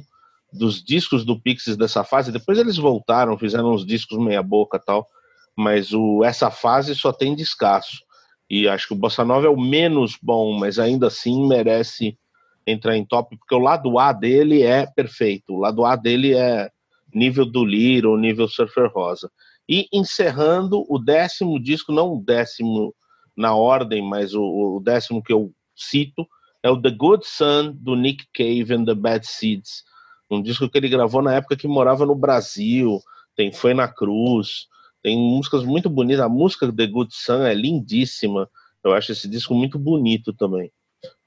dos 0.50 0.82
discos 0.82 1.26
do 1.26 1.38
Pixies 1.38 1.76
dessa 1.76 2.04
fase, 2.04 2.32
depois 2.32 2.58
eles 2.58 2.78
voltaram, 2.78 3.36
fizeram 3.36 3.74
uns 3.74 3.84
discos 3.84 4.18
meia 4.18 4.42
boca 4.42 4.78
tal, 4.78 5.06
mas 5.54 5.92
o, 5.92 6.24
essa 6.24 6.50
fase 6.50 6.94
só 6.94 7.12
tem 7.12 7.34
descasso. 7.34 8.07
E 8.50 8.68
acho 8.68 8.88
que 8.88 8.94
o 8.94 8.96
Bossa 8.96 9.24
Nova 9.24 9.46
é 9.46 9.50
o 9.50 9.60
menos 9.60 10.16
bom, 10.22 10.58
mas 10.58 10.78
ainda 10.78 11.08
assim 11.08 11.46
merece 11.46 12.18
entrar 12.66 12.96
em 12.96 13.04
top, 13.04 13.36
porque 13.36 13.54
o 13.54 13.58
lado 13.58 13.98
A 13.98 14.12
dele 14.12 14.62
é 14.62 14.86
perfeito. 14.86 15.54
O 15.54 15.58
lado 15.58 15.84
A 15.84 15.96
dele 15.96 16.34
é 16.34 16.70
nível 17.14 17.46
do 17.46 17.64
Liro, 17.64 18.16
nível 18.16 18.48
Surfer 18.48 18.90
Rosa. 18.92 19.30
E 19.68 19.86
encerrando 19.92 20.84
o 20.88 20.98
décimo 20.98 21.60
disco, 21.60 21.92
não 21.92 22.14
o 22.14 22.22
décimo 22.22 22.94
na 23.36 23.54
ordem, 23.54 24.02
mas 24.02 24.34
o, 24.34 24.42
o 24.42 24.80
décimo 24.80 25.22
que 25.22 25.32
eu 25.32 25.52
cito, 25.76 26.26
é 26.62 26.70
o 26.70 26.80
The 26.80 26.90
Good 26.90 27.26
Son, 27.26 27.72
do 27.72 27.94
Nick 27.94 28.26
Cave 28.34 28.74
and 28.74 28.84
the 28.84 28.94
Bad 28.94 29.26
Seeds. 29.26 29.84
Um 30.30 30.42
disco 30.42 30.68
que 30.68 30.76
ele 30.76 30.88
gravou 30.88 31.22
na 31.22 31.34
época 31.34 31.56
que 31.56 31.68
morava 31.68 32.04
no 32.04 32.14
Brasil, 32.14 32.98
tem 33.36 33.52
Foi 33.52 33.72
na 33.72 33.88
Cruz, 33.88 34.66
tem 35.08 35.16
músicas 35.16 35.64
muito 35.64 35.88
bonitas. 35.88 36.20
A 36.20 36.28
música 36.28 36.70
The 36.70 36.86
Good 36.86 37.14
Sun 37.14 37.42
é 37.46 37.54
lindíssima. 37.54 38.46
Eu 38.84 38.92
acho 38.92 39.12
esse 39.12 39.26
disco 39.26 39.54
muito 39.54 39.78
bonito 39.78 40.34
também. 40.34 40.70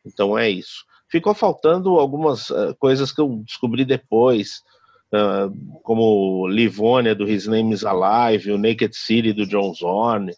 Então 0.05 0.37
é 0.37 0.47
isso. 0.47 0.85
Ficou 1.09 1.33
faltando 1.33 1.97
algumas 1.99 2.51
uh, 2.51 2.75
coisas 2.77 3.11
que 3.11 3.19
eu 3.19 3.41
descobri 3.43 3.83
depois, 3.83 4.61
uh, 5.11 5.81
como 5.81 6.47
Livonia 6.47 7.15
do 7.15 7.27
His 7.27 7.47
Name 7.47 7.73
is 7.73 7.83
Alive, 7.83 8.51
o 8.51 8.57
Naked 8.59 8.95
City 8.95 9.33
do 9.33 9.47
John 9.47 9.73
Zorn, 9.73 10.31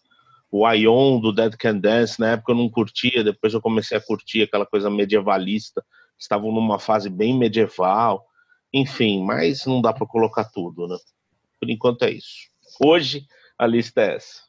o 0.50 0.70
Ion 0.72 1.20
do 1.20 1.34
Dead 1.34 1.58
Can 1.58 1.80
Dance. 1.80 2.18
Na 2.22 2.32
época 2.32 2.54
eu 2.54 2.56
não 2.56 2.70
curtia, 2.70 3.26
depois 3.26 3.54
eu 3.54 3.60
comecei 3.60 3.98
a 3.98 4.02
curtir 4.02 4.44
aquela 4.44 4.66
coisa 4.66 4.90
medievalista. 4.90 5.84
Estavam 6.18 6.50
numa 6.50 6.80
fase 6.80 7.10
bem 7.10 7.38
medieval. 7.38 8.26
Enfim, 8.74 9.22
mas 9.22 9.66
não 9.66 9.82
dá 9.82 9.92
para 9.92 10.08
colocar 10.08 10.46
tudo, 10.46 10.88
né? 10.88 10.96
Por 11.60 11.70
enquanto 11.70 12.04
é 12.04 12.12
isso. 12.12 12.53
Hoje 12.80 13.26
a 13.58 13.68
lista 13.68 14.02
é 14.02 14.16
essa. 14.16 14.44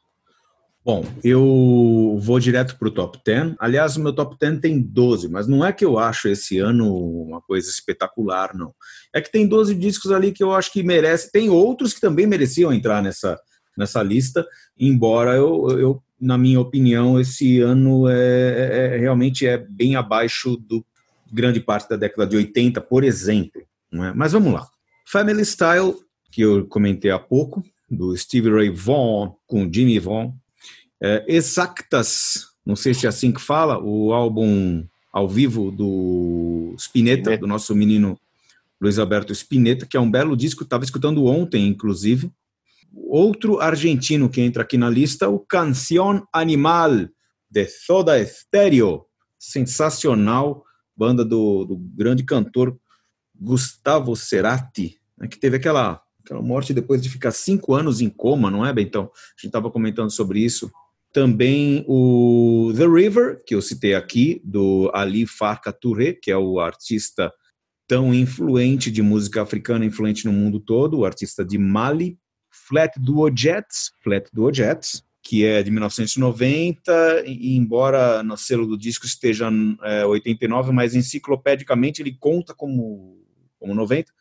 Bom, 0.83 1.03
eu 1.23 2.15
vou 2.21 2.39
direto 2.39 2.77
para 2.77 2.87
o 2.87 2.91
top 2.91 3.19
10. 3.25 3.55
Aliás, 3.59 3.97
o 3.97 4.01
meu 4.01 4.13
top 4.13 4.37
10 4.39 4.59
tem 4.59 4.79
12, 4.79 5.27
mas 5.29 5.47
não 5.47 5.65
é 5.65 5.73
que 5.73 5.83
eu 5.83 5.97
acho 5.97 6.27
esse 6.27 6.59
ano 6.59 6.95
uma 7.23 7.41
coisa 7.41 7.67
espetacular, 7.67 8.55
não. 8.55 8.71
É 9.11 9.19
que 9.19 9.31
tem 9.31 9.47
12 9.47 9.73
discos 9.73 10.11
ali 10.11 10.31
que 10.31 10.43
eu 10.43 10.53
acho 10.53 10.71
que 10.71 10.83
merece. 10.83 11.31
Tem 11.31 11.49
outros 11.49 11.91
que 11.91 11.99
também 11.99 12.27
mereciam 12.27 12.71
entrar 12.71 13.01
nessa, 13.01 13.39
nessa 13.75 14.03
lista, 14.03 14.45
embora 14.77 15.35
eu, 15.35 15.67
eu 15.71 16.03
na 16.19 16.37
minha 16.37 16.59
opinião, 16.59 17.19
esse 17.19 17.59
ano 17.59 18.07
é, 18.07 18.13
é, 18.13 18.95
é 18.95 18.97
realmente 18.97 19.45
é 19.45 19.57
bem 19.57 19.95
abaixo 19.95 20.55
do 20.55 20.85
grande 21.31 21.59
parte 21.59 21.89
da 21.89 21.95
década 21.95 22.27
de 22.27 22.37
80, 22.37 22.79
por 22.81 23.03
exemplo. 23.03 23.61
É? 23.93 24.13
Mas 24.13 24.33
vamos 24.33 24.53
lá. 24.53 24.67
Family 25.07 25.43
Style, 25.43 25.95
que 26.31 26.41
eu 26.41 26.67
comentei 26.67 27.11
há 27.11 27.19
pouco, 27.19 27.63
do 27.89 28.15
Stevie 28.15 28.51
Ray 28.51 28.69
Vaughan 28.69 29.33
com 29.45 29.71
Jimmy 29.71 29.99
Vaughan. 29.99 30.33
É, 31.01 31.25
Exactas, 31.27 32.47
não 32.65 32.75
sei 32.75 32.93
se 32.93 33.05
é 33.05 33.09
assim 33.09 33.31
que 33.31 33.41
fala, 33.41 33.79
o 33.79 34.13
álbum 34.13 34.85
ao 35.11 35.29
vivo 35.29 35.71
do 35.71 36.75
Spinetta, 36.77 37.37
do 37.37 37.47
nosso 37.47 37.73
menino 37.73 38.19
Luiz 38.81 38.99
Alberto 38.99 39.33
Spinetta, 39.33 39.85
que 39.85 39.95
é 39.95 39.99
um 39.99 40.11
belo 40.11 40.35
disco, 40.35 40.63
estava 40.63 40.83
escutando 40.83 41.25
ontem, 41.25 41.67
inclusive. 41.67 42.29
Outro 42.93 43.59
argentino 43.59 44.29
que 44.29 44.41
entra 44.41 44.63
aqui 44.63 44.77
na 44.77 44.89
lista, 44.89 45.29
o 45.29 45.39
Canción 45.39 46.23
Animal, 46.33 47.07
de 47.49 47.67
Soda 47.67 48.23
Stereo. 48.25 49.05
Sensacional, 49.39 50.63
banda 50.95 51.23
do, 51.23 51.65
do 51.65 51.77
grande 51.77 52.23
cantor 52.23 52.77
Gustavo 53.33 54.15
Cerati, 54.15 54.99
né, 55.17 55.27
que 55.27 55.37
teve 55.37 55.57
aquela 55.57 56.01
aquela 56.25 56.41
morte 56.41 56.73
depois 56.73 57.01
de 57.01 57.09
ficar 57.09 57.31
cinco 57.31 57.73
anos 57.73 58.01
em 58.01 58.09
coma, 58.09 58.49
não 58.49 58.65
é, 58.65 58.73
Bentão? 58.73 59.03
A 59.03 59.39
gente 59.39 59.47
estava 59.47 59.69
comentando 59.69 60.09
sobre 60.09 60.39
isso. 60.39 60.71
Também 61.13 61.85
o 61.87 62.73
The 62.75 62.87
River, 62.87 63.43
que 63.45 63.55
eu 63.55 63.61
citei 63.61 63.93
aqui, 63.93 64.41
do 64.43 64.91
Ali 64.93 65.25
Farka 65.25 65.71
Touré, 65.71 66.13
que 66.13 66.31
é 66.31 66.37
o 66.37 66.59
artista 66.59 67.31
tão 67.87 68.13
influente 68.13 68.91
de 68.91 69.01
música 69.01 69.43
africana, 69.43 69.85
influente 69.85 70.25
no 70.25 70.33
mundo 70.33 70.59
todo, 70.59 70.99
o 70.99 71.05
artista 71.05 71.45
de 71.45 71.57
Mali. 71.57 72.17
Flat 72.67 72.99
Duo 72.99 73.29
Jets, 73.35 73.91
Flat 74.01 74.27
Duo 74.33 74.51
Jets, 74.51 75.03
que 75.21 75.45
é 75.45 75.61
de 75.61 75.69
1990, 75.69 77.23
e 77.25 77.55
embora 77.55 78.23
no 78.23 78.35
selo 78.35 78.65
do 78.65 78.77
disco 78.77 79.05
esteja 79.05 79.49
é, 79.83 80.05
89, 80.05 80.71
mas 80.71 80.95
enciclopedicamente 80.95 82.01
ele 82.01 82.17
conta 82.19 82.55
como, 82.55 83.23
como 83.59 83.75
90. 83.75 84.11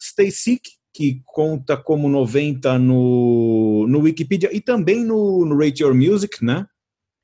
Stay 0.00 0.30
Sick, 0.30 0.79
que 0.92 1.22
conta 1.24 1.76
como 1.76 2.08
90 2.08 2.78
no, 2.78 3.86
no 3.88 4.00
Wikipedia 4.00 4.50
e 4.52 4.60
também 4.60 5.04
no, 5.04 5.44
no 5.44 5.56
Rate 5.56 5.82
Your 5.82 5.94
Music, 5.94 6.44
né? 6.44 6.66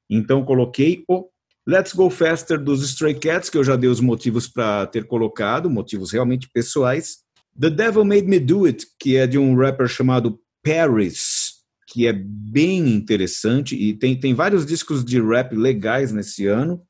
Então 0.08 0.44
coloquei 0.44 1.04
o 1.08 1.28
Let's 1.66 1.92
Go 1.92 2.08
Faster 2.08 2.62
dos 2.62 2.82
Stray 2.82 3.14
Cats, 3.14 3.50
que 3.50 3.58
eu 3.58 3.64
já 3.64 3.74
dei 3.74 3.90
os 3.90 4.00
motivos 4.00 4.46
para 4.46 4.86
ter 4.86 5.04
colocado, 5.04 5.68
motivos 5.68 6.12
realmente 6.12 6.48
pessoais. 6.52 7.18
The 7.58 7.70
Devil 7.70 8.04
Made 8.04 8.26
Me 8.26 8.38
Do 8.38 8.66
It, 8.66 8.86
que 9.00 9.16
é 9.16 9.26
de 9.26 9.36
um 9.36 9.56
rapper 9.56 9.88
chamado 9.88 10.38
Paris, 10.62 11.54
que 11.88 12.06
é 12.06 12.12
bem 12.12 12.88
interessante 12.88 13.74
e 13.74 13.94
tem, 13.94 14.18
tem 14.18 14.34
vários 14.34 14.64
discos 14.64 15.04
de 15.04 15.20
rap 15.20 15.56
legais 15.56 16.12
nesse 16.12 16.46
ano. 16.46 16.82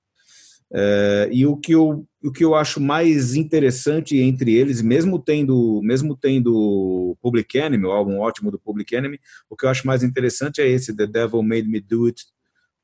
É, 0.73 1.29
e 1.33 1.47
o 1.47 1.57
que, 1.57 1.73
eu, 1.73 2.07
o 2.27 2.33
que 2.33 2.45
eu 2.45 2.55
acho 2.55 2.81
mais 2.81 3.35
interessante 3.35 4.19
entre 4.19 4.55
eles, 4.55 4.83
mesmo 4.83 5.19
tendo 5.19 5.81
mesmo 5.83 6.17
tendo 6.17 7.17
Public 7.21 7.57
Enemy, 7.57 7.85
o 7.85 7.93
álbum 7.93 8.19
ótimo 8.19 8.51
do 8.51 8.59
Public 8.59 8.95
Enemy, 8.95 9.21
o 9.49 9.57
que 9.57 9.65
eu 9.65 9.71
acho 9.71 9.87
mais 9.87 10.03
interessante 10.03 10.61
é 10.61 10.69
esse 10.69 10.97
The 10.97 11.07
Devil 11.07 11.43
Made 11.43 11.69
Me 11.69 11.81
Do 11.81 12.07
It 12.07 12.25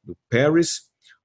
do 0.02 0.16
Paris, 0.30 0.82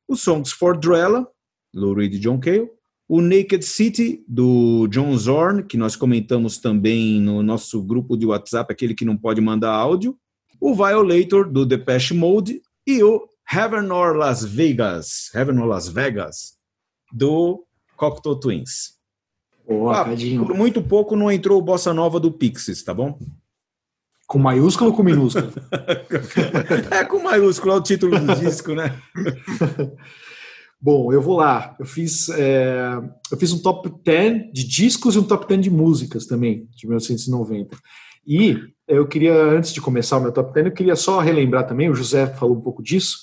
o 0.08 0.16
Songs 0.16 0.52
for 0.52 0.78
Drella, 0.78 1.28
Lou 1.74 1.94
Reed 1.94 2.16
e 2.16 2.20
John 2.20 2.40
Cale, 2.40 2.70
o 3.08 3.22
Naked 3.22 3.64
City 3.64 4.24
do 4.28 4.88
John 4.88 5.16
Zorn, 5.16 5.64
que 5.64 5.78
nós 5.78 5.96
comentamos 5.96 6.58
também 6.58 7.22
no 7.22 7.42
nosso 7.42 7.82
grupo 7.82 8.18
de 8.18 8.26
WhatsApp, 8.26 8.72
aquele 8.72 8.94
que 8.94 9.06
não 9.06 9.18
pode 9.18 9.42
mandar 9.42 9.72
áudio, 9.72 10.18
o 10.60 10.74
Violator 10.74 11.50
do 11.50 11.66
Depeche 11.66 12.14
Mode 12.14 12.62
e 12.86 13.04
o 13.04 13.28
Heaven 13.52 13.92
or 13.92 14.16
Las 14.16 14.44
Vegas, 14.44 15.30
Heaven 15.34 15.60
or 15.60 15.68
Las 15.68 15.88
Vegas, 15.88 16.58
do 17.12 17.67
Cocteau 17.98 18.40
Twins. 18.40 18.96
ah, 19.90 20.06
por 20.46 20.56
muito 20.56 20.82
pouco 20.82 21.16
não 21.16 21.30
entrou 21.30 21.60
o 21.60 21.62
Bossa 21.62 21.94
Nova 21.94 22.20
do 22.20 22.32
Pixies, 22.32 22.82
tá 22.84 22.94
bom? 22.94 23.20
Com 24.26 24.40
maiúsculo 24.40 24.92
ou 24.92 24.96
com 24.96 25.04
minúsculo? 25.04 25.52
é 26.92 27.04
com 27.04 27.22
maiúsculo, 27.22 27.74
é 27.74 27.76
o 27.76 27.82
título 27.82 28.18
do 28.20 28.36
disco, 28.36 28.74
né? 28.74 28.98
Bom, 30.80 31.12
eu 31.12 31.22
vou 31.22 31.38
lá. 31.38 31.76
Eu 31.80 31.86
fiz, 31.86 32.30
é, 32.30 33.00
eu 33.32 33.38
fiz 33.38 33.52
um 33.52 33.60
top 33.60 33.92
10 34.06 34.54
de 34.54 34.68
discos 34.68 35.16
e 35.16 35.20
um 35.20 35.24
top 35.24 35.48
10 35.48 35.62
de 35.62 35.72
músicas 35.72 36.26
também, 36.28 36.68
de 36.76 36.86
1990. 36.86 37.76
E 38.26 38.58
eu 38.88 39.08
queria, 39.08 39.34
antes 39.34 39.74
de 39.74 39.82
começar 39.82 40.18
o 40.18 40.22
meu 40.22 40.32
top 40.32 40.54
10, 40.54 40.68
eu 40.68 40.72
queria 40.72 40.96
só 40.96 41.20
relembrar 41.20 41.68
também, 41.68 41.90
o 41.90 41.96
José 41.96 42.28
falou 42.28 42.56
um 42.56 42.62
pouco 42.62 42.84
disso, 42.84 43.18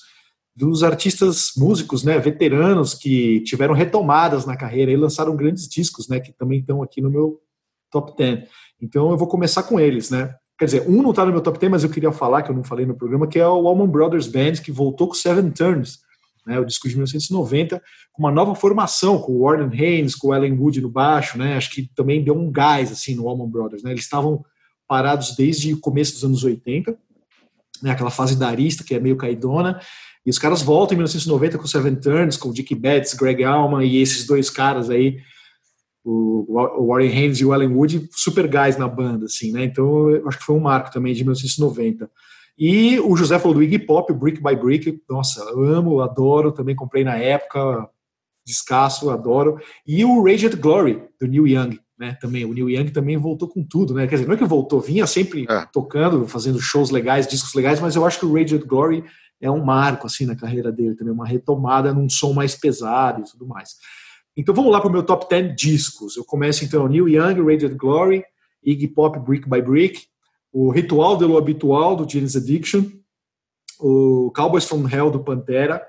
dos 0.57 0.85
artistas 0.85 1.53
músicos, 1.57 2.05
né, 2.05 2.19
veteranos 2.19 2.95
que 2.95 3.41
tiveram 3.41 3.75
retomadas 3.75 4.47
na 4.47 4.57
carreira 4.57 4.93
e 4.93 4.97
lançaram 4.97 5.35
grandes 5.35 5.69
discos, 5.69 6.09
né, 6.09 6.21
que 6.21 6.33
também 6.33 6.61
estão 6.61 6.83
aqui 6.83 7.01
no 7.01 7.11
meu 7.11 7.41
top 7.91 8.17
10. 8.17 8.49
Então 8.81 9.11
eu 9.11 9.17
vou 9.17 9.27
começar 9.27 9.65
com 9.65 9.81
eles, 9.81 10.11
né? 10.11 10.35
Quer 10.59 10.67
dizer, 10.67 10.89
um 10.89 11.03
não 11.03 11.11
está 11.11 11.25
no 11.25 11.33
meu 11.33 11.41
top 11.41 11.59
10, 11.59 11.71
mas 11.71 11.85
eu 11.85 11.91
queria 11.91 12.13
falar, 12.13 12.43
que 12.43 12.51
eu 12.51 12.55
não 12.55 12.63
falei 12.63 12.87
no 12.87 12.95
programa, 12.95 13.27
que 13.27 13.39
é 13.39 13.49
o 13.49 13.67
Allman 13.67 13.89
Brothers 13.89 14.29
Band, 14.29 14.53
que 14.65 14.71
voltou 14.71 15.09
com 15.09 15.15
Seven 15.15 15.51
Turns, 15.51 15.99
né, 16.47 16.61
o 16.61 16.65
disco 16.65 16.89
de 16.89 16.95
1990, 16.95 17.83
com 18.13 18.23
uma 18.23 18.31
nova 18.31 18.55
formação, 18.55 19.19
com 19.19 19.33
o 19.33 19.43
Warren 19.43 19.71
Haynes, 19.73 20.15
com 20.15 20.29
o 20.29 20.35
Ellen 20.35 20.53
Wood 20.53 20.81
no 20.81 20.89
baixo, 20.89 21.37
né, 21.37 21.57
acho 21.57 21.71
que 21.71 21.91
também 21.95 22.23
deu 22.23 22.37
um 22.37 22.53
gás 22.53 22.93
assim 22.93 23.15
no 23.15 23.29
Allman 23.29 23.49
Brothers, 23.49 23.83
né, 23.83 23.91
eles 23.91 24.05
estavam 24.05 24.45
parados 24.87 25.35
desde 25.35 25.73
o 25.73 25.81
começo 25.81 26.13
dos 26.13 26.25
anos 26.25 26.45
80, 26.45 26.97
né, 27.83 27.91
aquela 27.91 28.11
fase 28.11 28.37
da 28.37 28.49
Arista, 28.49 28.85
que 28.85 28.95
é 28.95 29.01
meio 29.01 29.17
caidona, 29.17 29.81
e 30.25 30.31
os 30.31 30.39
caras 30.39 30.63
voltam 30.63 30.95
em 30.95 30.99
1990 30.99 31.59
com 31.59 31.67
Seven 31.67 31.97
Turns, 31.97 32.37
com 32.37 32.53
Dick 32.53 32.75
Betts, 32.75 33.15
Greg 33.15 33.45
Allman 33.45 33.87
e 33.87 34.01
esses 34.01 34.27
dois 34.27 34.49
caras 34.49 34.89
aí, 34.89 35.19
o, 36.05 36.47
Warren 36.87 37.11
Haynes 37.11 37.39
e 37.39 37.45
o 37.45 37.55
Ellen 37.55 37.75
Wood, 37.75 38.09
super 38.13 38.47
gás 38.47 38.77
na 38.77 38.89
banda, 38.89 39.27
assim, 39.27 39.53
né, 39.53 39.65
então 39.65 40.11
eu 40.11 40.29
acho 40.29 40.39
que 40.39 40.45
foi 40.45 40.57
um 40.57 40.61
marco 40.61 40.91
também 40.91 41.13
de 41.15 41.23
1990. 41.23 42.11
E 42.57 43.01
o 43.01 43.17
José 43.17 43.39
falou 43.39 43.55
do 43.55 43.63
Iggy 43.63 43.81
Pop, 43.81 44.13
Brick 44.13 44.41
by 44.41 44.55
Brick. 44.55 45.03
Nossa, 45.11 45.43
eu 45.51 45.65
amo, 45.65 46.01
adoro, 46.01 46.53
também 46.53 46.77
comprei 46.77 47.03
na 47.03 47.17
época, 47.17 47.89
descasso, 48.47 49.11
adoro. 49.11 49.59
E 49.85 50.05
o 50.05 50.23
Raged 50.23 50.57
Glory, 50.57 51.03
do 51.21 51.27
Neil 51.27 51.49
Young, 51.49 51.81
né? 51.99 52.17
Também, 52.21 52.45
o 52.45 52.53
Neil 52.53 52.71
Young 52.71 52.91
também 52.91 53.17
voltou 53.17 53.49
com 53.49 53.65
tudo, 53.65 53.95
né? 53.95 54.07
Quer 54.07 54.17
dizer, 54.17 54.27
não 54.29 54.35
é 54.35 54.39
que 54.39 54.45
voltou, 54.45 54.81
vinha 54.81 55.07
sempre 55.07 55.47
é. 55.49 55.67
tocando, 55.73 56.29
fazendo 56.29 56.61
shows 56.61 56.91
legais, 56.91 57.27
discos 57.27 57.55
legais, 57.55 57.81
mas 57.81 57.97
eu 57.97 58.07
acho 58.07 58.21
que 58.21 58.27
o 58.27 58.33
Raged 58.33 58.65
Glory 58.65 59.05
é 59.45 59.51
um 59.51 59.63
marco, 59.63 60.07
assim, 60.07 60.25
na 60.25 60.35
carreira 60.35 60.73
dele 60.73 60.95
também, 60.95 61.13
uma 61.13 61.27
retomada 61.27 61.93
num 61.93 62.09
som 62.09 62.33
mais 62.33 62.55
pesado 62.55 63.21
e 63.21 63.25
tudo 63.31 63.47
mais. 63.47 63.77
Então 64.35 64.55
vamos 64.55 64.73
lá 64.73 64.81
para 64.81 64.89
o 64.89 64.93
meu 64.93 65.03
top 65.03 65.29
10 65.29 65.55
discos. 65.55 66.17
Eu 66.17 66.25
começo 66.25 66.65
então 66.65 66.89
Neil 66.89 67.09
Young, 67.09 67.45
Raged 67.45 67.75
Glory, 67.75 68.25
Iggy 68.65 68.89
Pop, 68.89 69.19
Brick 69.19 69.49
by 69.49 69.61
Brick, 69.61 70.07
o 70.51 70.71
Ritual 70.71 71.19
de 71.19 71.27
lo 71.27 71.37
Habitual, 71.37 71.95
do 71.95 72.11
James 72.11 72.35
Addiction, 72.35 72.85
o 73.79 74.33
Cowboys 74.35 74.65
from 74.65 74.89
Hell, 74.89 75.11
do 75.11 75.23
Pantera, 75.23 75.85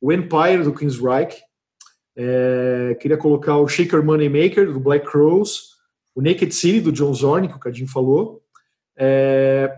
o 0.00 0.10
Empire, 0.10 0.62
do 0.62 0.72
Queensryche, 0.72 1.42
é, 2.16 2.96
queria 2.98 3.18
colocar 3.18 3.58
o 3.58 3.68
Shaker 3.68 4.02
Money 4.02 4.30
Maker, 4.30 4.72
do 4.72 4.80
Black 4.80 5.06
Crows, 5.06 5.76
o 6.14 6.22
Naked 6.22 6.54
City, 6.54 6.80
do 6.80 6.92
John 6.92 7.12
Zorn, 7.12 7.46
que 7.46 7.56
o 7.56 7.60
Cadinho 7.60 7.88
falou, 7.88 8.42
é, 8.96 9.70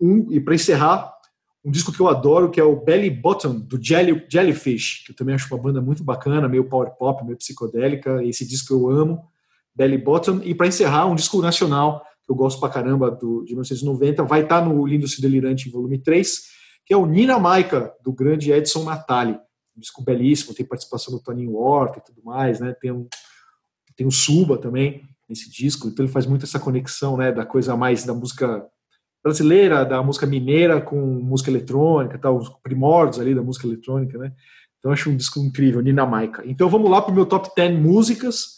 um, 0.00 0.26
e 0.32 0.40
para 0.40 0.56
encerrar, 0.56 1.13
um 1.64 1.70
disco 1.70 1.90
que 1.92 2.00
eu 2.00 2.08
adoro, 2.08 2.50
que 2.50 2.60
é 2.60 2.64
o 2.64 2.76
Belly 2.76 3.08
Bottom, 3.08 3.58
do 3.58 3.82
Jelly, 3.82 4.26
Jellyfish, 4.28 5.04
que 5.06 5.12
eu 5.12 5.16
também 5.16 5.34
acho 5.34 5.52
uma 5.52 5.62
banda 5.62 5.80
muito 5.80 6.04
bacana, 6.04 6.46
meio 6.46 6.68
power 6.68 6.90
pop, 6.90 7.24
meio 7.24 7.38
psicodélica, 7.38 8.22
esse 8.22 8.46
disco 8.46 8.74
eu 8.74 8.90
amo, 8.90 9.24
Belly 9.74 9.96
Bottom, 9.96 10.40
e 10.44 10.54
para 10.54 10.66
encerrar, 10.66 11.06
um 11.06 11.14
disco 11.14 11.40
nacional, 11.40 12.04
que 12.22 12.30
eu 12.30 12.36
gosto 12.36 12.60
pra 12.60 12.68
caramba, 12.68 13.10
do, 13.10 13.42
de 13.44 13.52
1990, 13.52 14.22
vai 14.24 14.42
estar 14.42 14.60
tá 14.60 14.68
no 14.68 14.86
Lindo 14.86 15.08
Se 15.08 15.22
Delirante, 15.22 15.70
volume 15.70 15.98
3, 15.98 16.42
que 16.84 16.92
é 16.92 16.96
o 16.96 17.06
Nina 17.06 17.38
Maica, 17.38 17.94
do 18.02 18.12
grande 18.12 18.52
Edson 18.52 18.84
Natali. 18.84 19.38
Um 19.74 19.80
disco 19.80 20.02
belíssimo, 20.02 20.54
tem 20.54 20.66
participação 20.66 21.14
do 21.14 21.20
Toninho 21.20 21.56
Horta 21.56 21.98
e 21.98 22.02
tudo 22.02 22.22
mais, 22.22 22.60
né? 22.60 22.74
Tem 22.80 22.92
um, 22.92 23.08
tem 23.96 24.06
o 24.06 24.10
Suba 24.10 24.58
também 24.58 25.02
nesse 25.28 25.50
disco, 25.50 25.88
então 25.88 26.04
ele 26.04 26.12
faz 26.12 26.26
muito 26.26 26.44
essa 26.44 26.60
conexão, 26.60 27.16
né, 27.16 27.32
da 27.32 27.46
coisa 27.46 27.74
mais 27.74 28.04
da 28.04 28.12
música 28.12 28.66
brasileira, 29.24 29.86
da 29.86 30.02
música 30.02 30.26
mineira 30.26 30.82
com 30.82 31.00
música 31.00 31.50
eletrônica, 31.50 32.18
tal, 32.18 32.36
os 32.36 32.50
primórdios 32.62 33.18
ali 33.18 33.34
da 33.34 33.42
música 33.42 33.66
eletrônica, 33.66 34.18
né? 34.18 34.32
Então 34.78 34.92
acho 34.92 35.08
um 35.08 35.16
disco 35.16 35.40
incrível, 35.40 35.80
Nina 35.80 36.04
Maica. 36.04 36.42
Então 36.44 36.68
vamos 36.68 36.90
lá 36.90 37.00
para 37.00 37.10
o 37.10 37.14
meu 37.14 37.24
top 37.24 37.48
10 37.56 37.80
músicas. 37.80 38.56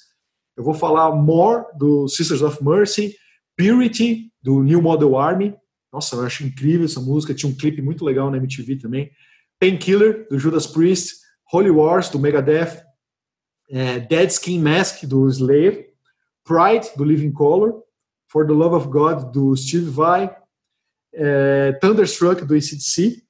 Eu 0.56 0.64
vou 0.64 0.74
falar 0.74 1.14
More 1.14 1.66
do 1.78 2.08
Sisters 2.08 2.42
of 2.42 2.64
Mercy, 2.64 3.14
Purity, 3.56 4.32
do 4.42 4.60
New 4.60 4.82
Model 4.82 5.16
Army. 5.16 5.54
Nossa, 5.92 6.16
eu 6.16 6.26
acho 6.26 6.44
incrível 6.44 6.86
essa 6.86 7.00
música. 7.00 7.32
Tinha 7.32 7.50
um 7.50 7.54
clipe 7.54 7.80
muito 7.80 8.04
legal 8.04 8.28
na 8.28 8.38
MTV 8.38 8.76
também. 8.76 9.08
Painkiller, 9.60 10.26
do 10.28 10.36
Judas 10.36 10.66
Priest. 10.66 11.14
Holy 11.52 11.70
Wars, 11.70 12.08
do 12.08 12.18
Megadeth. 12.18 12.82
É, 13.70 14.00
Dead 14.00 14.28
Skin 14.30 14.58
Mask, 14.58 15.04
do 15.04 15.28
Slayer. 15.28 15.90
Pride, 16.44 16.90
do 16.96 17.04
Living 17.04 17.30
Color. 17.30 17.82
For 18.28 18.44
the 18.44 18.52
Love 18.52 18.74
of 18.74 18.88
God, 18.88 19.32
do 19.32 19.54
Steve 19.54 19.90
Vai. 19.90 20.36
É, 21.16 21.72
Thunderstruck, 21.80 22.44
do 22.44 22.54
ACDC. 22.54 23.22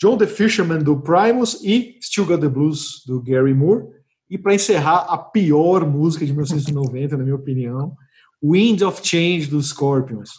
John 0.00 0.16
the 0.16 0.26
Fisherman, 0.26 0.78
do 0.78 1.00
Primus. 1.00 1.60
E 1.62 1.98
Still 2.00 2.26
Got 2.26 2.40
the 2.40 2.48
Blues, 2.48 3.02
do 3.06 3.20
Gary 3.20 3.52
Moore. 3.52 3.84
E 4.30 4.38
para 4.38 4.54
encerrar, 4.54 5.06
a 5.08 5.18
pior 5.18 5.86
música 5.86 6.24
de 6.24 6.32
1990, 6.32 7.16
na 7.16 7.24
minha 7.24 7.34
opinião, 7.34 7.96
Wind 8.42 8.82
of 8.82 9.00
Change 9.06 9.46
dos 9.46 9.70
Scorpions. 9.70 10.30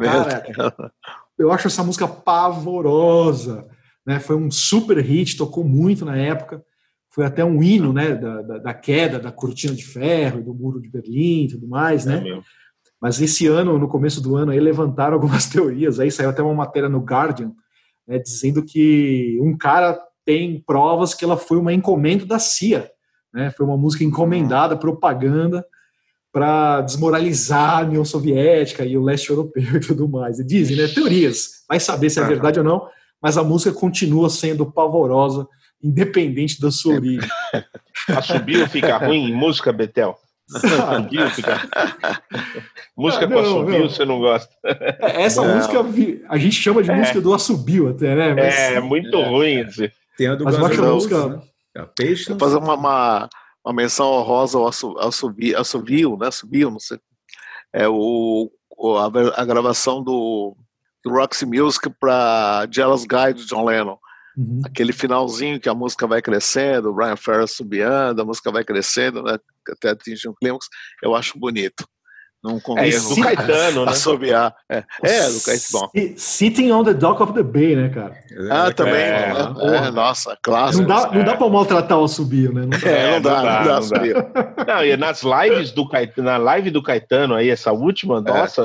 Cara, 0.00 0.44
eu 1.38 1.50
acho 1.50 1.66
essa 1.66 1.82
música 1.82 2.06
pavorosa. 2.06 3.66
Né? 4.06 4.20
Foi 4.20 4.36
um 4.36 4.50
super 4.50 4.98
hit, 4.98 5.36
tocou 5.36 5.64
muito 5.64 6.04
na 6.04 6.16
época. 6.16 6.62
Foi 7.10 7.24
até 7.24 7.44
um 7.44 7.62
hino 7.62 7.92
né, 7.92 8.14
da, 8.14 8.42
da, 8.42 8.58
da 8.58 8.74
queda 8.74 9.18
da 9.18 9.32
cortina 9.32 9.74
de 9.74 9.84
ferro, 9.84 10.42
do 10.42 10.54
muro 10.54 10.80
de 10.80 10.88
Berlim 10.88 11.44
e 11.44 11.48
tudo 11.48 11.66
mais. 11.66 12.06
É 12.06 12.20
né? 12.20 12.42
Mas 13.00 13.20
esse 13.20 13.46
ano, 13.46 13.78
no 13.78 13.88
começo 13.88 14.20
do 14.20 14.36
ano, 14.36 14.52
aí 14.52 14.60
levantaram 14.60 15.14
algumas 15.16 15.46
teorias. 15.46 16.00
Aí 16.00 16.10
saiu 16.10 16.30
até 16.30 16.42
uma 16.42 16.54
matéria 16.54 16.88
no 16.88 17.00
Guardian 17.00 17.52
né, 18.06 18.18
dizendo 18.18 18.62
que 18.62 19.38
um 19.40 19.56
cara 19.56 19.98
tem 20.24 20.62
provas 20.66 21.14
que 21.14 21.24
ela 21.24 21.36
foi 21.36 21.58
uma 21.58 21.72
encomenda 21.72 22.24
da 22.24 22.38
CIA. 22.38 22.90
Né? 23.32 23.50
Foi 23.50 23.66
uma 23.66 23.76
música 23.76 24.04
encomendada, 24.04 24.76
propaganda 24.76 25.64
para 26.32 26.82
desmoralizar 26.82 27.78
a 27.78 27.82
União 27.82 28.04
Soviética 28.04 28.84
e 28.84 28.96
o 28.96 29.02
leste 29.02 29.30
europeu 29.30 29.76
e 29.76 29.80
tudo 29.80 30.08
mais. 30.08 30.38
E 30.38 30.44
dizem, 30.44 30.76
né? 30.76 30.86
Teorias. 30.86 31.64
Vai 31.68 31.80
saber 31.80 32.10
se 32.10 32.20
é 32.20 32.24
verdade 32.24 32.58
ou 32.58 32.64
não, 32.64 32.88
mas 33.22 33.38
a 33.38 33.42
música 33.42 33.72
continua 33.72 34.28
sendo 34.28 34.70
pavorosa, 34.70 35.48
independente 35.82 36.60
da 36.60 36.70
sua 36.70 36.96
origem. 36.96 37.28
Assobio 38.08 38.68
fica 38.68 38.98
ruim 38.98 39.30
em 39.30 39.34
música, 39.34 39.72
Betel? 39.72 40.18
Assobio 40.54 41.20
música 42.96 43.24
ah, 43.24 43.28
com 43.28 43.38
assobio 43.38 43.90
você 43.90 44.04
não 44.04 44.20
gosta. 44.20 44.54
É, 44.64 45.22
essa 45.22 45.42
não. 45.42 45.56
música 45.56 45.84
a 46.28 46.38
gente 46.38 46.54
chama 46.54 46.82
de 46.82 46.90
é. 46.90 46.94
música 46.94 47.20
do 47.20 47.34
assobio 47.34 47.88
até, 47.90 48.14
né? 48.14 48.34
Mas, 48.34 48.54
é, 48.54 48.80
muito 48.80 49.16
é. 49.16 49.28
ruim. 49.28 49.60
Assim. 49.62 49.88
Tem 50.16 50.28
a 50.28 50.34
do 50.36 50.44
Mas 50.44 50.56
eu 50.56 50.66
acho 50.66 50.84
a 50.84 50.94
música. 50.94 51.28
Né? 51.28 51.42
A 51.76 52.38
Fazer 52.38 52.56
uma, 52.56 52.74
uma 52.74 53.28
uma 53.66 53.74
menção 53.74 54.06
honrosa 54.12 54.56
ao, 54.58 54.70
ao, 54.98 55.10
subir, 55.10 55.56
ao 55.56 55.64
subiu, 55.64 56.16
né? 56.16 56.30
Subiu, 56.30 56.70
não 56.70 56.78
sei. 56.78 57.00
É 57.72 57.88
o, 57.88 58.48
a, 58.96 59.42
a 59.42 59.44
gravação 59.44 60.04
do, 60.04 60.56
do 61.04 61.10
Roxy 61.10 61.44
Music 61.44 61.90
para 61.98 62.68
Jealous 62.70 63.04
Guy 63.04 63.34
de 63.34 63.44
John 63.44 63.64
Lennon. 63.64 63.98
Uhum. 64.36 64.60
Aquele 64.64 64.92
finalzinho 64.92 65.58
que 65.58 65.68
a 65.68 65.74
música 65.74 66.06
vai 66.06 66.22
crescendo, 66.22 66.90
o 66.90 66.94
Brian 66.94 67.16
Ferrer 67.16 67.48
subiando, 67.48 68.22
a 68.22 68.24
música 68.24 68.52
vai 68.52 68.62
crescendo, 68.62 69.20
né, 69.24 69.36
até 69.72 69.90
atingir 69.90 70.28
um 70.28 70.34
clímax, 70.34 70.66
eu 71.02 71.14
acho 71.14 71.38
bonito. 71.38 71.84
Não 72.46 72.60
conheço. 72.60 73.12
É, 73.12 73.16
do 73.16 73.22
Caetano, 73.22 73.84
né? 73.84 73.90
Assobiar. 73.90 74.54
É, 74.70 74.84
é 75.02 75.28
do 75.28 75.40
Caetano. 75.40 75.90
Sitting 76.16 76.70
on 76.70 76.84
the 76.84 76.94
Dock 76.94 77.20
of 77.22 77.32
the 77.32 77.42
Bay, 77.42 77.74
né, 77.74 77.88
cara? 77.88 78.16
Ah, 78.50 78.72
também. 78.72 78.94
É, 78.94 79.30
é, 79.30 79.90
nossa, 79.90 80.38
clássico. 80.40 80.86
Não 80.86 80.88
dá, 80.88 81.10
não 81.10 81.24
dá 81.24 81.36
pra 81.36 81.48
maltratar 81.48 81.98
o 81.98 82.04
Assobio, 82.04 82.52
né? 82.52 82.62
Não 82.62 82.78
dá, 82.78 82.88
é, 82.88 83.12
não 83.14 83.22
dá, 83.22 83.36
não 83.36 83.44
dá. 83.44 83.80
Não, 83.80 83.88
dá, 83.88 84.02
não, 84.02 84.64
dá. 84.64 84.74
não, 84.74 84.84
e 84.84 84.96
nas 84.96 85.22
lives 85.22 85.72
do 85.72 85.88
Caetano, 85.88 86.28
na 86.28 86.36
live 86.36 86.70
do 86.70 86.82
Caetano 86.82 87.34
aí, 87.34 87.50
essa 87.50 87.72
última, 87.72 88.18
é. 88.18 88.20
nossa, 88.20 88.62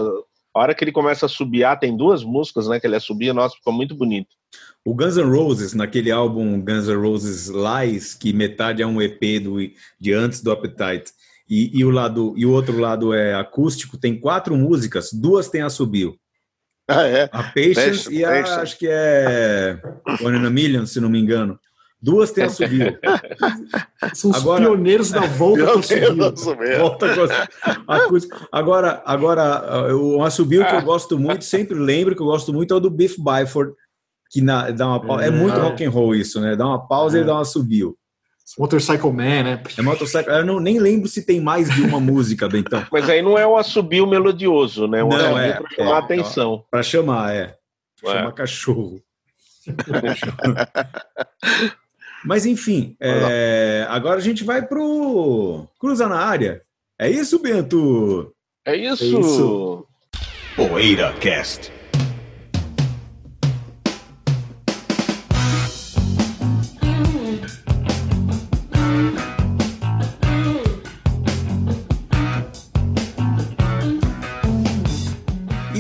a 0.54 0.60
hora 0.60 0.76
que 0.76 0.84
ele 0.84 0.92
começa 0.92 1.26
a 1.26 1.30
subiar, 1.30 1.80
tem 1.80 1.96
duas 1.96 2.24
músicas, 2.24 2.68
né, 2.68 2.80
que 2.80 2.86
ele 2.86 2.98
assobia, 2.98 3.34
nossa, 3.34 3.56
ficou 3.56 3.74
muito 3.74 3.96
bonito. 3.96 4.30
O 4.84 4.96
Guns 4.96 5.16
N' 5.18 5.30
Roses, 5.30 5.74
naquele 5.74 6.10
álbum 6.10 6.60
Guns 6.60 6.88
N' 6.88 6.96
Roses 6.96 7.48
Lies, 7.50 8.14
que 8.16 8.34
metade 8.34 8.82
é 8.82 8.88
um 8.88 9.02
EP 9.02 9.42
do, 9.42 9.58
de 10.00 10.14
antes 10.14 10.42
do 10.42 10.52
Appetite, 10.52 11.12
e, 11.48 11.80
e, 11.80 11.86
o 11.86 11.90
lado 11.90 12.34
e 12.38 12.46
o 12.46 12.52
outro 12.52 12.80
lado 12.80 13.14
é 13.14 13.36
acústico, 13.36 13.98
tem 13.98 14.18
quatro 14.18 14.56
músicas, 14.56 15.12
duas 15.12 15.50
tem 15.50 15.62
assobio. 15.62 16.16
Ah, 16.88 17.06
é? 17.06 17.30
A 17.32 17.44
Patience 17.44 18.12
e 18.12 18.24
a, 18.24 18.30
Patience. 18.30 18.60
acho 18.60 18.80
que 18.80 18.88
é 18.90 19.80
One 20.22 20.38
in 20.38 20.46
a 20.46 20.50
Million, 20.50 20.86
se 20.86 21.00
não 21.00 21.10
me 21.10 21.20
engano. 21.20 21.60
Duas 22.02 22.32
tem 22.32 22.46
assobio. 22.46 22.98
São 24.16 24.34
agora, 24.34 24.64
os 24.64 24.70
pioneiros 24.70 25.12
da 25.12 25.22
volta 25.22 25.66
com 25.66 25.80
assobio. 25.80 26.80
Volta 26.80 27.08
com 27.14 27.94
acústico. 27.94 28.48
Agora, 28.52 29.04
agora, 29.06 29.94
o 29.96 30.24
assobio 30.24 30.66
que 30.66 30.76
eu 30.76 30.82
gosto 30.82 31.20
muito, 31.20 31.46
sempre 31.46 31.78
lembro 31.78 32.16
que 32.16 32.22
eu 32.22 32.26
gosto 32.26 32.52
muito 32.52 32.74
é 32.74 32.78
o 32.78 32.80
do 32.80 32.90
Biff 32.90 33.22
Byford, 33.22 33.74
que 34.32 34.42
na, 34.42 34.72
dá 34.72 34.88
uma 34.88 35.06
pausa. 35.06 35.26
É, 35.26 35.28
é 35.28 35.32
muito 35.32 35.60
rock 35.60 35.84
and 35.84 35.90
roll 35.90 36.16
isso, 36.16 36.40
né? 36.40 36.56
Dá 36.56 36.66
uma 36.66 36.88
pausa 36.88 37.20
é. 37.20 37.22
e 37.22 37.26
dá 37.26 37.36
um 37.36 37.40
assobio. 37.40 37.98
Motorcycle 38.58 39.12
Man, 39.12 39.44
né? 39.44 39.64
É 39.78 39.82
Motorcycle. 39.82 40.34
Eu 40.34 40.46
não, 40.46 40.60
nem 40.60 40.80
lembro 40.80 41.08
se 41.08 41.26
tem 41.26 41.40
mais 41.40 41.70
de 41.70 41.82
uma 41.84 42.00
música, 42.00 42.50
Bentão. 42.50 42.86
Mas 42.92 43.10
aí 43.10 43.22
não 43.22 43.38
é 43.38 43.46
o 43.46 43.58
assobio 43.58 44.08
melodioso, 44.08 44.88
né? 44.88 45.04
Um 45.04 45.10
não, 45.10 45.38
é. 45.38 45.54
Pra 45.54 45.70
chamar 45.70 45.96
é, 45.96 46.00
atenção. 46.00 46.66
Para 46.70 46.84
chamar, 46.84 47.36
é. 47.36 47.56
Pra 48.02 48.14
chamar 48.14 48.32
cachorro. 48.34 49.02
Mas 52.26 52.46
enfim, 52.46 52.96
é, 53.00 53.86
agora 53.90 54.18
a 54.18 54.22
gente 54.22 54.44
vai 54.44 54.62
pro 54.62 55.68
Cruza 55.80 56.08
na 56.08 56.20
área. 56.20 56.62
É 57.00 57.10
isso, 57.10 57.40
Bento? 57.40 58.32
É 58.66 58.76
isso. 58.76 59.04
É 59.04 59.08
isso. 59.08 59.88
Poeira 60.56 61.14
Cast. 61.14 61.72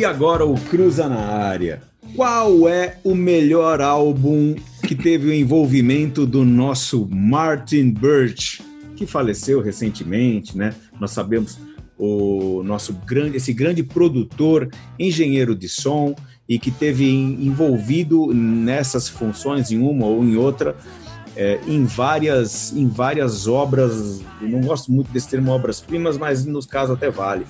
E 0.02 0.06
agora 0.06 0.44
o 0.44 0.56
Cruza 0.56 1.07
na 1.07 1.19
área. 1.19 1.80
Qual 2.15 2.68
é 2.68 2.98
o 3.03 3.14
melhor 3.14 3.80
álbum 3.82 4.56
que 4.82 4.95
teve 4.95 5.30
o 5.30 5.32
envolvimento 5.32 6.26
do 6.26 6.44
nosso 6.44 7.07
Martin 7.07 7.91
Birch, 7.91 8.64
que 8.95 9.06
faleceu 9.06 9.61
recentemente, 9.61 10.57
né? 10.57 10.73
Nós 10.99 11.11
sabemos 11.11 11.60
o 11.99 12.64
nosso 12.64 12.94
grande, 13.06 13.38
esse 13.38 13.53
grande 13.53 13.84
produtor, 13.84 14.72
engenheiro 14.98 15.56
de 15.56 15.69
som 15.69 16.15
e 16.49 16.57
que 16.57 16.72
teve 16.72 17.07
envolvido 17.07 18.34
nessas 18.34 19.07
funções 19.07 19.69
em 19.69 19.78
uma 19.78 20.07
ou 20.07 20.23
em 20.23 20.36
outra 20.36 20.76
é, 21.36 21.60
em 21.68 21.86
várias 21.86 22.76
em 22.76 22.88
várias 22.88 23.48
obras. 23.48 24.19
Não 24.41 24.61
gosto 24.61 24.91
muito 24.91 25.11
desse 25.11 25.30
termo 25.30 25.52
obras 25.52 25.80
primas, 25.80 26.18
mas 26.18 26.44
nos 26.44 26.65
casos 26.65 26.95
até 26.95 27.11
vale 27.11 27.45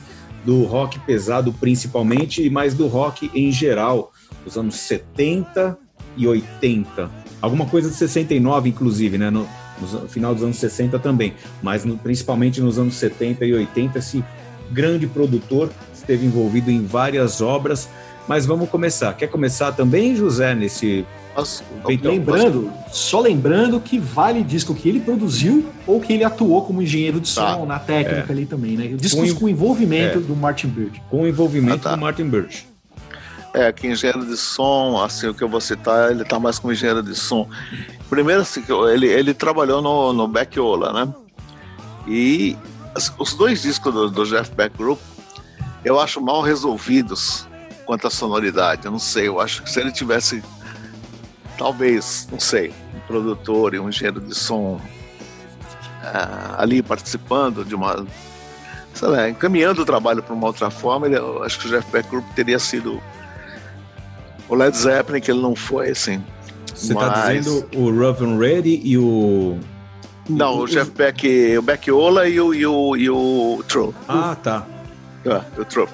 do 0.46 0.64
rock 0.64 1.00
pesado 1.00 1.54
principalmente, 1.54 2.50
mas 2.50 2.74
do 2.74 2.88
rock 2.88 3.30
em 3.34 3.52
geral, 3.52 4.12
dos 4.44 4.58
anos 4.58 4.76
70 4.76 5.78
e 6.18 6.28
80. 6.28 7.10
Alguma 7.42 7.66
coisa 7.66 7.90
de 7.90 7.96
69, 7.96 8.70
inclusive, 8.70 9.18
né? 9.18 9.30
No, 9.30 9.48
no 9.82 10.08
final 10.08 10.34
dos 10.34 10.44
anos 10.44 10.58
60 10.58 11.00
também, 11.00 11.34
mas 11.62 11.86
no, 11.86 11.98
principalmente 11.98 12.62
nos 12.62 12.78
anos 12.78 12.96
70 12.96 13.46
e 13.46 13.54
80, 13.54 14.00
esse 14.00 14.24
grande 14.72 15.08
produtor 15.08 15.70
esteve 15.94 16.26
envolvido 16.26 16.70
em 16.70 16.86
várias 16.86 17.42
obras. 17.42 17.90
Mas 18.28 18.46
vamos 18.46 18.70
começar. 18.70 19.14
Quer 19.14 19.28
começar 19.28 19.72
também, 19.72 20.16
José, 20.16 20.54
nesse 20.54 21.06
Então, 21.90 22.12
lembrando, 22.12 22.72
só 22.92 23.22
lembrando 23.22 23.80
que 23.80 23.98
vale 23.98 24.44
disco 24.44 24.76
que 24.76 24.90
ele 24.90 25.00
produziu 25.00 25.66
ou 25.88 26.02
que 26.02 26.12
ele 26.14 26.24
atuou 26.24 26.64
como 26.64 26.82
engenheiro 26.82 27.20
de 27.22 27.30
som 27.30 27.42
tá. 27.42 27.66
na 27.66 27.80
técnica 27.80 28.26
é. 28.28 28.32
ali 28.32 28.46
também, 28.46 28.76
né? 28.76 28.88
Discos 28.88 29.34
com, 29.34 29.42
com 29.42 29.50
envolvimento 29.50 30.18
é. 30.18 30.22
do 30.22 30.36
Martin 30.36 30.68
Bird. 30.68 31.02
Com 31.10 31.26
envolvimento 31.26 31.88
ah, 31.88 31.92
tá. 31.92 31.96
do 31.96 32.02
Martin 32.02 32.26
Bird. 32.26 32.68
É, 33.54 33.72
que 33.72 33.88
engenheiro 33.88 34.26
de 34.26 34.38
som, 34.38 35.02
assim, 35.02 35.28
o 35.28 35.34
que 35.34 35.44
eu 35.44 35.50
vou 35.50 35.60
citar, 35.60 36.12
ele 36.12 36.24
tá 36.24 36.40
mais 36.40 36.58
como 36.60 36.72
engenheiro 36.72 37.04
de 37.04 37.16
som. 37.16 37.48
Primeiro, 38.10 38.42
assim, 38.42 38.64
ele, 38.94 39.08
ele 39.08 39.34
trabalhou 39.34 39.82
no, 39.82 40.14
no 40.14 40.28
Beckiola, 40.28 40.94
né? 40.94 41.14
E 42.08 42.58
os 43.18 43.34
dois 43.34 43.62
discos 43.62 43.94
do, 43.94 44.10
do 44.10 44.26
Jeff 44.26 44.54
Beck 44.56 44.76
Group, 44.78 45.00
eu 45.84 46.00
acho 46.00 46.22
mal 46.22 46.42
resolvidos 46.42 47.48
quanto 47.86 48.08
à 48.08 48.10
sonoridade. 48.10 48.86
Eu 48.86 48.92
não 48.92 49.00
sei, 49.00 49.28
eu 49.28 49.40
acho 49.40 49.64
que 49.64 49.70
se 49.70 49.80
ele 49.80 49.92
tivesse, 49.92 50.42
talvez, 51.62 52.28
não 52.32 52.40
sei, 52.40 52.74
um 52.96 53.00
produtor 53.02 53.76
e 53.76 53.80
um 53.80 53.88
engenheiro 53.88 54.20
de 54.20 54.34
som 54.34 54.82
uh, 56.02 56.56
ali 56.58 56.82
participando 56.82 57.64
de 57.64 57.76
uma. 57.76 58.04
Sei 58.96 59.08
lá, 59.08 59.30
encaminhando 59.30 59.84
o 59.84 59.86
trabalho 59.86 60.24
para 60.24 60.34
uma 60.34 60.48
outra 60.48 60.72
forma, 60.72 61.06
ele, 61.06 61.18
eu 61.18 61.44
acho 61.44 61.60
que 61.60 61.68
o 61.68 61.70
Jeff 61.70 61.90
Beck 61.92 62.10
Group 62.10 62.26
teria 62.36 62.58
sido 62.58 63.00
o 64.50 64.56
Led 64.56 64.76
Zeppelin, 64.76 65.22
que 65.22 65.30
ele 65.30 65.40
não 65.40 65.56
foi, 65.56 65.92
assim. 65.92 66.24
Você 66.74 66.94
está 66.94 67.08
Mas... 67.10 67.46
dizendo 67.46 67.70
o 67.76 67.92
Rough 67.92 68.24
and 68.24 68.40
Ready 68.40 68.82
e 68.84 68.98
o. 68.98 69.60
Não, 70.28 70.56
o, 70.56 70.64
o 70.64 70.68
Jeff 70.68 70.90
Beck, 70.90 71.58
o 71.60 71.62
Beckiola 71.62 72.28
e 72.28 72.42
o, 72.42 72.56
e 72.56 72.66
o, 72.66 72.98
e 72.98 73.08
o 73.08 73.64
True. 73.68 73.94
Ah, 74.10 74.36
tá. 74.42 74.66
É, 75.26 75.62
o 75.62 75.64
True. 75.64 75.88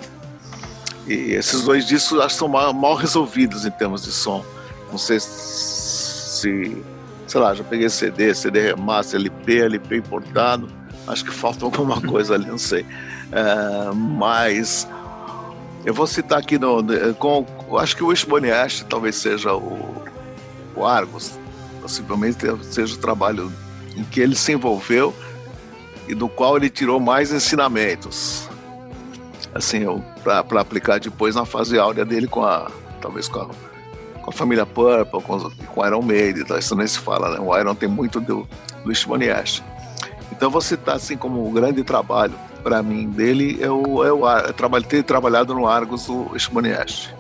E 1.05 1.33
esses 1.33 1.63
dois 1.63 1.85
discos 1.85 2.19
acho 2.19 2.35
que 2.35 2.39
são 2.39 2.47
mal, 2.47 2.73
mal, 2.73 2.95
resolvidos 2.95 3.65
em 3.65 3.71
termos 3.71 4.03
de 4.03 4.11
som. 4.11 4.45
Não 4.89 4.97
sei 4.97 5.19
se, 5.19 6.83
sei 7.27 7.41
lá, 7.41 7.53
já 7.53 7.63
peguei 7.63 7.89
CD, 7.89 8.33
CD 8.33 8.73
remaster, 8.73 9.19
LP, 9.19 9.59
LP 9.59 9.97
importado. 9.97 10.69
Acho 11.07 11.25
que 11.25 11.31
falta 11.31 11.65
alguma 11.65 12.01
coisa 12.03 12.35
ali, 12.35 12.47
não 12.47 12.57
sei. 12.57 12.85
É, 13.31 13.91
mas 13.93 14.87
eu 15.85 15.93
vou 15.93 16.07
citar 16.07 16.39
aqui 16.39 16.57
no, 16.57 16.83
com, 17.15 17.45
acho 17.77 17.95
que 17.95 18.03
o 18.03 18.07
Wishbone 18.07 18.51
Ash 18.51 18.85
talvez 18.89 19.15
seja 19.15 19.53
o, 19.53 20.03
o 20.75 20.85
Argos, 20.85 21.39
possivelmente 21.81 22.45
seja 22.63 22.95
o 22.95 22.97
trabalho 22.97 23.51
em 23.95 24.03
que 24.03 24.19
ele 24.19 24.35
se 24.35 24.51
envolveu 24.53 25.13
e 26.07 26.15
do 26.15 26.29
qual 26.29 26.57
ele 26.57 26.69
tirou 26.69 26.99
mais 26.99 27.31
ensinamentos. 27.31 28.47
Assim, 29.53 29.85
para 30.23 30.61
aplicar 30.61 30.99
depois 30.99 31.35
na 31.35 31.45
fase 31.45 31.79
áurea 31.79 32.05
dele 32.05 32.27
com 32.27 32.43
a, 32.43 32.69
talvez 33.01 33.27
com 33.27 33.39
a, 33.39 33.49
com 34.27 34.31
a 34.31 34.33
família 34.33 34.65
Purple, 34.65 35.21
com, 35.21 35.39
com 35.49 35.85
Iron 35.85 36.01
Maiden, 36.01 36.43
então 36.43 36.59
isso 36.59 36.75
nem 36.75 36.85
se 36.85 36.99
fala, 36.99 37.31
né? 37.31 37.39
O 37.39 37.57
Iron 37.57 37.73
tem 37.73 37.87
muito 37.87 38.19
do, 38.19 38.45
do 38.83 38.91
Ash. 39.31 39.63
Então 40.33 40.49
vou 40.49 40.59
citar 40.59 40.97
assim 40.97 41.15
como 41.15 41.47
um 41.47 41.53
grande 41.53 41.81
trabalho 41.81 42.33
para 42.61 42.83
mim 42.83 43.09
dele 43.09 43.57
é 43.61 43.69
o, 43.69 44.03
é 44.03 44.11
o 44.11 44.29
é 44.29 44.51
trabalho, 44.51 44.83
ter 44.83 45.01
trabalhado 45.01 45.53
no 45.53 45.65
Argos 45.65 46.07
do 46.07 46.37
Shimoniashi. 46.37 47.15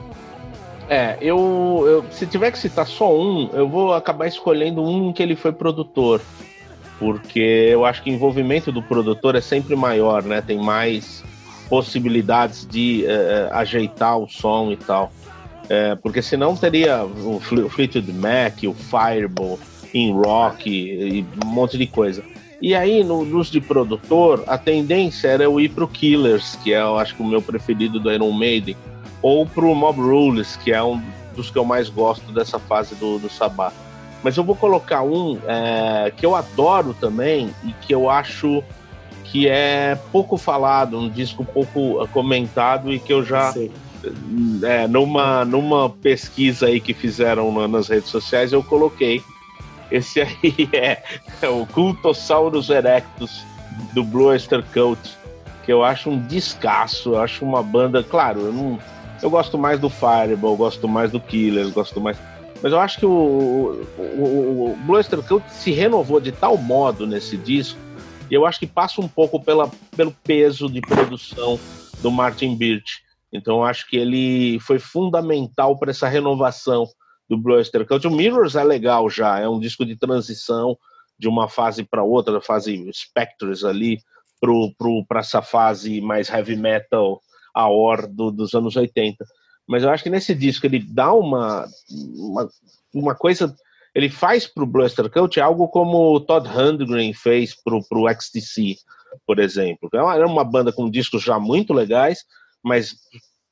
É, 0.89 1.17
eu, 1.21 1.85
eu, 1.87 2.05
se 2.11 2.27
tiver 2.27 2.51
que 2.51 2.59
citar 2.59 2.85
só 2.85 3.17
um, 3.17 3.51
eu 3.53 3.69
vou 3.69 3.93
acabar 3.93 4.27
escolhendo 4.27 4.83
um 4.83 5.13
que 5.13 5.23
ele 5.23 5.37
foi 5.37 5.53
produtor, 5.53 6.19
porque 6.99 7.69
eu 7.71 7.85
acho 7.85 8.03
que 8.03 8.11
o 8.11 8.13
envolvimento 8.13 8.69
do 8.69 8.83
produtor 8.83 9.35
é 9.35 9.41
sempre 9.41 9.77
maior, 9.77 10.23
né? 10.23 10.41
Tem 10.41 10.57
mais 10.57 11.23
possibilidades 11.69 12.67
de 12.67 13.05
uh, 13.05 13.53
ajeitar 13.53 14.17
o 14.17 14.27
som 14.27 14.71
e 14.73 14.75
tal. 14.75 15.09
É, 15.69 15.95
porque 15.95 16.21
senão 16.21 16.55
teria 16.55 17.03
o 17.03 17.39
Fleetwood 17.39 18.11
Mac, 18.13 18.63
o 18.63 18.73
Fireball, 18.73 19.59
In 19.93 20.13
Rock 20.13 20.69
e, 20.69 21.19
e 21.19 21.25
um 21.45 21.49
monte 21.49 21.77
de 21.77 21.85
coisa. 21.87 22.23
E 22.61 22.73
aí, 22.73 23.03
no, 23.03 23.23
nos 23.23 23.51
de 23.51 23.61
produtor, 23.61 24.43
a 24.47 24.57
tendência 24.57 25.27
era 25.27 25.43
eu 25.43 25.59
ir 25.59 25.69
pro 25.69 25.87
Killers, 25.87 26.57
que 26.63 26.73
é, 26.73 26.81
eu 26.81 26.97
acho 26.97 27.15
que 27.15 27.21
o 27.21 27.25
meu 27.25 27.41
preferido 27.41 27.99
do 27.99 28.11
Iron 28.11 28.31
Maiden, 28.31 28.75
ou 29.21 29.45
pro 29.45 29.75
Mob 29.75 29.99
Rules, 29.99 30.55
que 30.55 30.71
é 30.71 30.81
um 30.81 31.01
dos 31.35 31.51
que 31.51 31.57
eu 31.57 31.65
mais 31.65 31.87
gosto 31.89 32.31
dessa 32.31 32.57
fase 32.57 32.95
do, 32.95 33.19
do 33.19 33.29
Sabá. 33.29 33.71
Mas 34.23 34.35
eu 34.35 34.43
vou 34.43 34.55
colocar 34.55 35.03
um 35.03 35.37
é, 35.47 36.11
que 36.15 36.25
eu 36.25 36.35
adoro 36.35 36.95
também 36.99 37.53
e 37.63 37.73
que 37.73 37.93
eu 37.93 38.09
acho 38.09 38.63
que 39.25 39.47
é 39.47 39.97
pouco 40.11 40.37
falado, 40.37 40.97
um 40.97 41.09
disco 41.09 41.45
pouco 41.45 42.07
comentado 42.07 42.91
e 42.91 42.97
que 42.97 43.13
eu 43.13 43.23
já 43.23 43.53
é, 44.63 44.87
numa, 44.87 45.43
numa 45.45 45.89
pesquisa 45.89 46.67
aí 46.67 46.79
que 46.79 46.93
fizeram 46.93 47.67
nas 47.67 47.87
redes 47.87 48.09
sociais 48.09 48.53
eu 48.53 48.63
coloquei 48.63 49.21
esse 49.91 50.21
aí 50.21 50.69
é, 50.73 51.03
é 51.41 51.49
o 51.49 51.65
Cultosaurus 51.65 52.69
Erectus 52.69 53.43
do 53.93 54.03
Blue 54.03 54.25
Oyster 54.25 54.63
Cult, 54.73 54.99
que 55.63 55.71
eu 55.71 55.83
acho 55.83 56.09
um 56.09 56.19
descasso, 56.27 57.13
eu 57.13 57.21
acho 57.21 57.45
uma 57.45 57.61
banda, 57.61 58.03
claro, 58.03 58.41
eu 58.41 58.53
não 58.53 58.79
eu 59.21 59.29
gosto 59.29 59.57
mais 59.57 59.79
do 59.79 59.89
Fireball, 59.89 60.55
gosto 60.55 60.87
mais 60.87 61.11
do 61.11 61.19
Killer, 61.19 61.69
gosto 61.71 61.99
mais 61.99 62.17
mas 62.61 62.73
eu 62.73 62.79
acho 62.79 62.99
que 62.99 63.05
o, 63.05 63.85
o, 63.97 64.01
o, 64.01 64.71
o 64.71 64.75
Blue 64.77 64.95
Oyster 64.95 65.21
Cult 65.21 65.43
se 65.51 65.71
renovou 65.71 66.19
de 66.19 66.31
tal 66.31 66.57
modo 66.57 67.05
nesse 67.05 67.37
disco, 67.37 67.79
e 68.29 68.33
eu 68.33 68.45
acho 68.45 68.59
que 68.59 68.67
passa 68.67 68.99
um 68.99 69.07
pouco 69.07 69.39
pela, 69.39 69.69
pelo 69.95 70.11
peso 70.23 70.69
de 70.69 70.81
produção 70.81 71.59
do 72.01 72.11
Martin 72.11 72.55
Birch. 72.55 73.03
Então 73.31 73.63
acho 73.63 73.87
que 73.89 73.97
ele 73.97 74.59
foi 74.59 74.79
fundamental 74.79 75.77
para 75.77 75.91
essa 75.91 76.07
renovação 76.07 76.87
do 77.29 77.37
Bluster 77.37 77.85
Cult. 77.85 78.07
O 78.07 78.11
Mirrors 78.11 78.55
é 78.55 78.63
legal 78.63 79.09
já, 79.09 79.39
é 79.39 79.47
um 79.47 79.59
disco 79.59 79.85
de 79.85 79.97
transição 79.97 80.77
de 81.19 81.27
uma 81.27 81.49
fase 81.49 81.83
para 81.83 82.03
outra, 82.03 82.33
da 82.33 82.41
fase 82.41 82.89
Spectres 82.93 83.63
ali, 83.63 83.99
para 85.07 85.19
essa 85.19 85.41
fase 85.41 85.99
mais 85.99 86.29
heavy 86.29 86.55
metal 86.55 87.21
a 87.53 87.69
or 87.69 88.07
do, 88.07 88.31
dos 88.31 88.53
anos 88.53 88.75
80. 88.75 89.25
Mas 89.67 89.83
eu 89.83 89.89
acho 89.89 90.03
que 90.03 90.09
nesse 90.09 90.33
disco 90.35 90.65
ele 90.65 90.79
dá 90.79 91.11
uma, 91.11 91.67
uma, 92.15 92.49
uma 92.93 93.15
coisa. 93.15 93.53
Ele 93.93 94.09
faz 94.09 94.45
para 94.45 94.63
o 94.63 94.67
Bluster 94.67 95.09
Cult 95.09 95.39
algo 95.39 95.67
como 95.67 96.13
o 96.13 96.19
Todd 96.19 96.47
Rundgren 96.47 97.13
fez 97.13 97.55
para 97.55 97.75
o 97.75 98.09
XTC, 98.09 98.75
por 99.25 99.39
exemplo. 99.39 99.89
Era 99.91 100.27
uma 100.27 100.43
banda 100.43 100.71
com 100.71 100.89
discos 100.89 101.23
já 101.23 101.39
muito 101.39 101.73
legais, 101.73 102.23
mas 102.67 102.95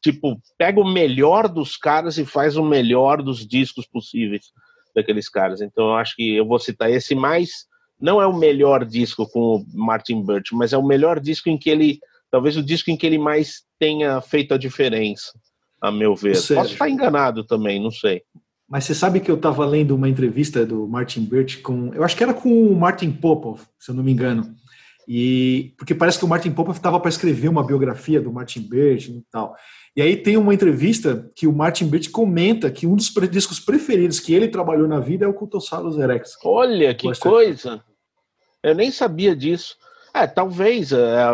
tipo, 0.03 0.39
pega 0.57 0.79
o 0.79 0.87
melhor 0.87 1.47
dos 1.47 1.77
caras 1.77 2.17
e 2.17 2.25
faz 2.25 2.57
o 2.57 2.63
melhor 2.63 3.23
dos 3.23 3.47
discos 3.47 3.87
possíveis 3.87 4.51
daqueles 4.93 5.27
caras. 5.27 5.61
Então 5.61 5.85
eu 5.85 5.95
acho 5.95 6.15
que 6.15 6.35
eu 6.35 6.45
vou 6.45 6.59
citar 6.59 6.91
esse 6.91 7.15
mais 7.15 7.65
não 7.99 8.21
é 8.21 8.27
o 8.27 8.35
melhor 8.35 8.85
disco 8.85 9.27
com 9.27 9.57
o 9.57 9.65
Martin 9.73 10.23
Birch, 10.23 10.53
mas 10.53 10.73
é 10.73 10.77
o 10.77 10.85
melhor 10.85 11.19
disco 11.19 11.49
em 11.49 11.57
que 11.57 11.69
ele, 11.69 11.99
talvez 12.29 12.57
o 12.57 12.63
disco 12.63 12.91
em 12.91 12.97
que 12.97 13.05
ele 13.05 13.17
mais 13.17 13.63
tenha 13.79 14.19
feito 14.21 14.53
a 14.53 14.57
diferença, 14.57 15.31
a 15.81 15.91
meu 15.91 16.15
ver. 16.15 16.33
Posso 16.33 16.73
estar 16.73 16.89
enganado 16.89 17.43
também, 17.43 17.81
não 17.81 17.91
sei. 17.91 18.21
Mas 18.67 18.83
você 18.83 18.95
sabe 18.95 19.19
que 19.19 19.29
eu 19.29 19.35
estava 19.35 19.65
lendo 19.65 19.95
uma 19.95 20.09
entrevista 20.09 20.65
do 20.65 20.87
Martin 20.87 21.23
Birch 21.23 21.59
com, 21.59 21.93
eu 21.93 22.03
acho 22.03 22.17
que 22.17 22.23
era 22.23 22.33
com 22.33 22.67
o 22.67 22.75
Martin 22.75 23.11
Popov, 23.11 23.61
se 23.79 23.91
eu 23.91 23.95
não 23.95 24.03
me 24.03 24.11
engano. 24.11 24.55
E 25.07 25.73
porque 25.77 25.93
parece 25.93 26.17
que 26.17 26.25
o 26.25 26.27
Martin 26.27 26.51
Popov 26.51 26.75
estava 26.75 26.99
para 26.99 27.09
escrever 27.09 27.47
uma 27.47 27.65
biografia 27.65 28.19
do 28.19 28.31
Martin 28.31 28.61
Birch 28.61 29.11
e 29.11 29.23
tal. 29.31 29.55
E 29.95 30.01
aí 30.01 30.17
tem 30.17 30.35
uma 30.35 30.53
entrevista 30.53 31.31
que 31.35 31.47
o 31.47 31.53
Martin 31.53 31.87
Birch 31.87 32.09
comenta 32.09 32.69
que 32.69 32.85
um 32.85 32.95
dos 32.95 33.13
discos 33.31 33.59
preferidos 33.59 34.19
que 34.19 34.33
ele 34.33 34.47
trabalhou 34.47 34.87
na 34.87 34.99
vida 34.99 35.25
é 35.25 35.27
o 35.27 35.33
Cultosaurus 35.33 35.97
Erex. 35.97 36.37
Olha 36.43 36.93
que 36.93 37.09
coisa! 37.19 37.81
Eu 38.61 38.75
nem 38.75 38.91
sabia 38.91 39.35
disso. 39.35 39.77
É, 40.13 40.25
talvez, 40.25 40.91
é, 40.91 41.25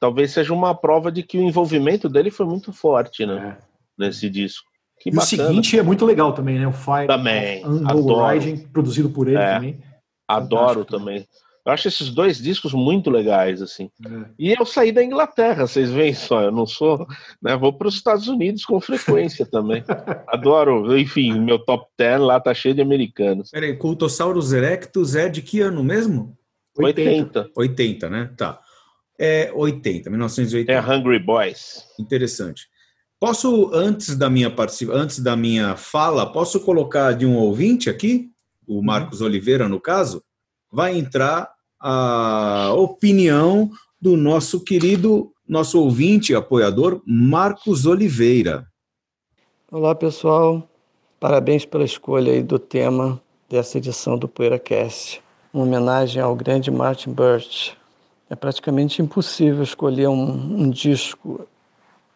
talvez 0.00 0.32
seja 0.32 0.52
uma 0.52 0.74
prova 0.74 1.12
de 1.12 1.22
que 1.22 1.38
o 1.38 1.42
envolvimento 1.42 2.08
dele 2.08 2.30
foi 2.30 2.46
muito 2.46 2.72
forte, 2.72 3.24
né? 3.24 3.58
É. 3.58 3.64
Nesse 3.96 4.28
disco. 4.28 4.66
Que 4.98 5.10
e 5.10 5.16
o 5.16 5.20
seguinte 5.20 5.78
é 5.78 5.82
muito 5.82 6.04
legal 6.04 6.32
também, 6.32 6.58
né? 6.58 6.66
O 6.66 6.72
Fire 6.72 7.06
também, 7.06 7.62
adoro. 7.64 8.26
Rising, 8.26 8.68
produzido 8.68 9.10
por 9.10 9.28
ele 9.28 9.36
é, 9.36 9.54
também. 9.54 9.80
Adoro 10.26 10.84
também. 10.84 11.26
Eu 11.64 11.72
acho 11.72 11.86
esses 11.86 12.10
dois 12.10 12.38
discos 12.38 12.72
muito 12.72 13.08
legais, 13.08 13.62
assim. 13.62 13.88
É. 14.04 14.30
E 14.36 14.52
eu 14.52 14.66
saí 14.66 14.90
da 14.90 15.02
Inglaterra, 15.02 15.66
vocês 15.66 15.90
veem 15.90 16.12
só, 16.12 16.42
eu 16.42 16.50
não 16.50 16.66
sou, 16.66 17.06
né? 17.40 17.56
Vou 17.56 17.72
para 17.72 17.86
os 17.86 17.94
Estados 17.94 18.26
Unidos 18.26 18.64
com 18.64 18.80
frequência 18.80 19.46
também. 19.46 19.84
Adoro, 20.26 20.96
enfim, 20.98 21.38
meu 21.38 21.60
top 21.60 21.86
10 21.96 22.20
lá 22.20 22.40
tá 22.40 22.52
cheio 22.52 22.74
de 22.74 22.82
americanos. 22.82 23.50
Peraí, 23.50 23.76
Cultosaurus 23.76 24.52
Erectus 24.52 25.14
é 25.14 25.28
de 25.28 25.40
que 25.40 25.60
ano 25.60 25.84
mesmo? 25.84 26.36
80. 26.76 27.50
80, 27.56 28.10
né? 28.10 28.30
Tá. 28.36 28.60
É 29.16 29.52
80, 29.54 30.10
1980. 30.10 30.72
É 30.72 30.80
Hungry 30.80 31.20
Boys. 31.20 31.84
Interessante. 31.98 32.66
Posso, 33.20 33.70
antes 33.72 34.16
da 34.16 34.28
minha 34.28 34.52
antes 34.90 35.20
da 35.20 35.36
minha 35.36 35.76
fala, 35.76 36.32
posso 36.32 36.58
colocar 36.58 37.12
de 37.12 37.24
um 37.24 37.36
ouvinte 37.36 37.88
aqui, 37.88 38.30
o 38.66 38.78
uhum. 38.78 38.82
Marcos 38.82 39.20
Oliveira, 39.20 39.68
no 39.68 39.80
caso? 39.80 40.24
vai 40.72 40.96
entrar 40.96 41.51
a 41.82 42.72
opinião 42.76 43.68
do 44.00 44.16
nosso 44.16 44.60
querido, 44.60 45.32
nosso 45.48 45.80
ouvinte 45.82 46.32
apoiador, 46.32 47.02
Marcos 47.04 47.86
Oliveira. 47.86 48.64
Olá, 49.70 49.92
pessoal. 49.92 50.62
Parabéns 51.18 51.64
pela 51.64 51.84
escolha 51.84 52.32
aí 52.32 52.42
do 52.42 52.58
tema 52.58 53.20
dessa 53.50 53.78
edição 53.78 54.16
do 54.16 54.28
PoeiraCast. 54.28 55.20
Uma 55.52 55.64
homenagem 55.64 56.22
ao 56.22 56.36
grande 56.36 56.70
Martin 56.70 57.12
Birch. 57.12 57.76
É 58.30 58.36
praticamente 58.36 59.02
impossível 59.02 59.62
escolher 59.62 60.08
um, 60.08 60.62
um 60.62 60.70
disco 60.70 61.46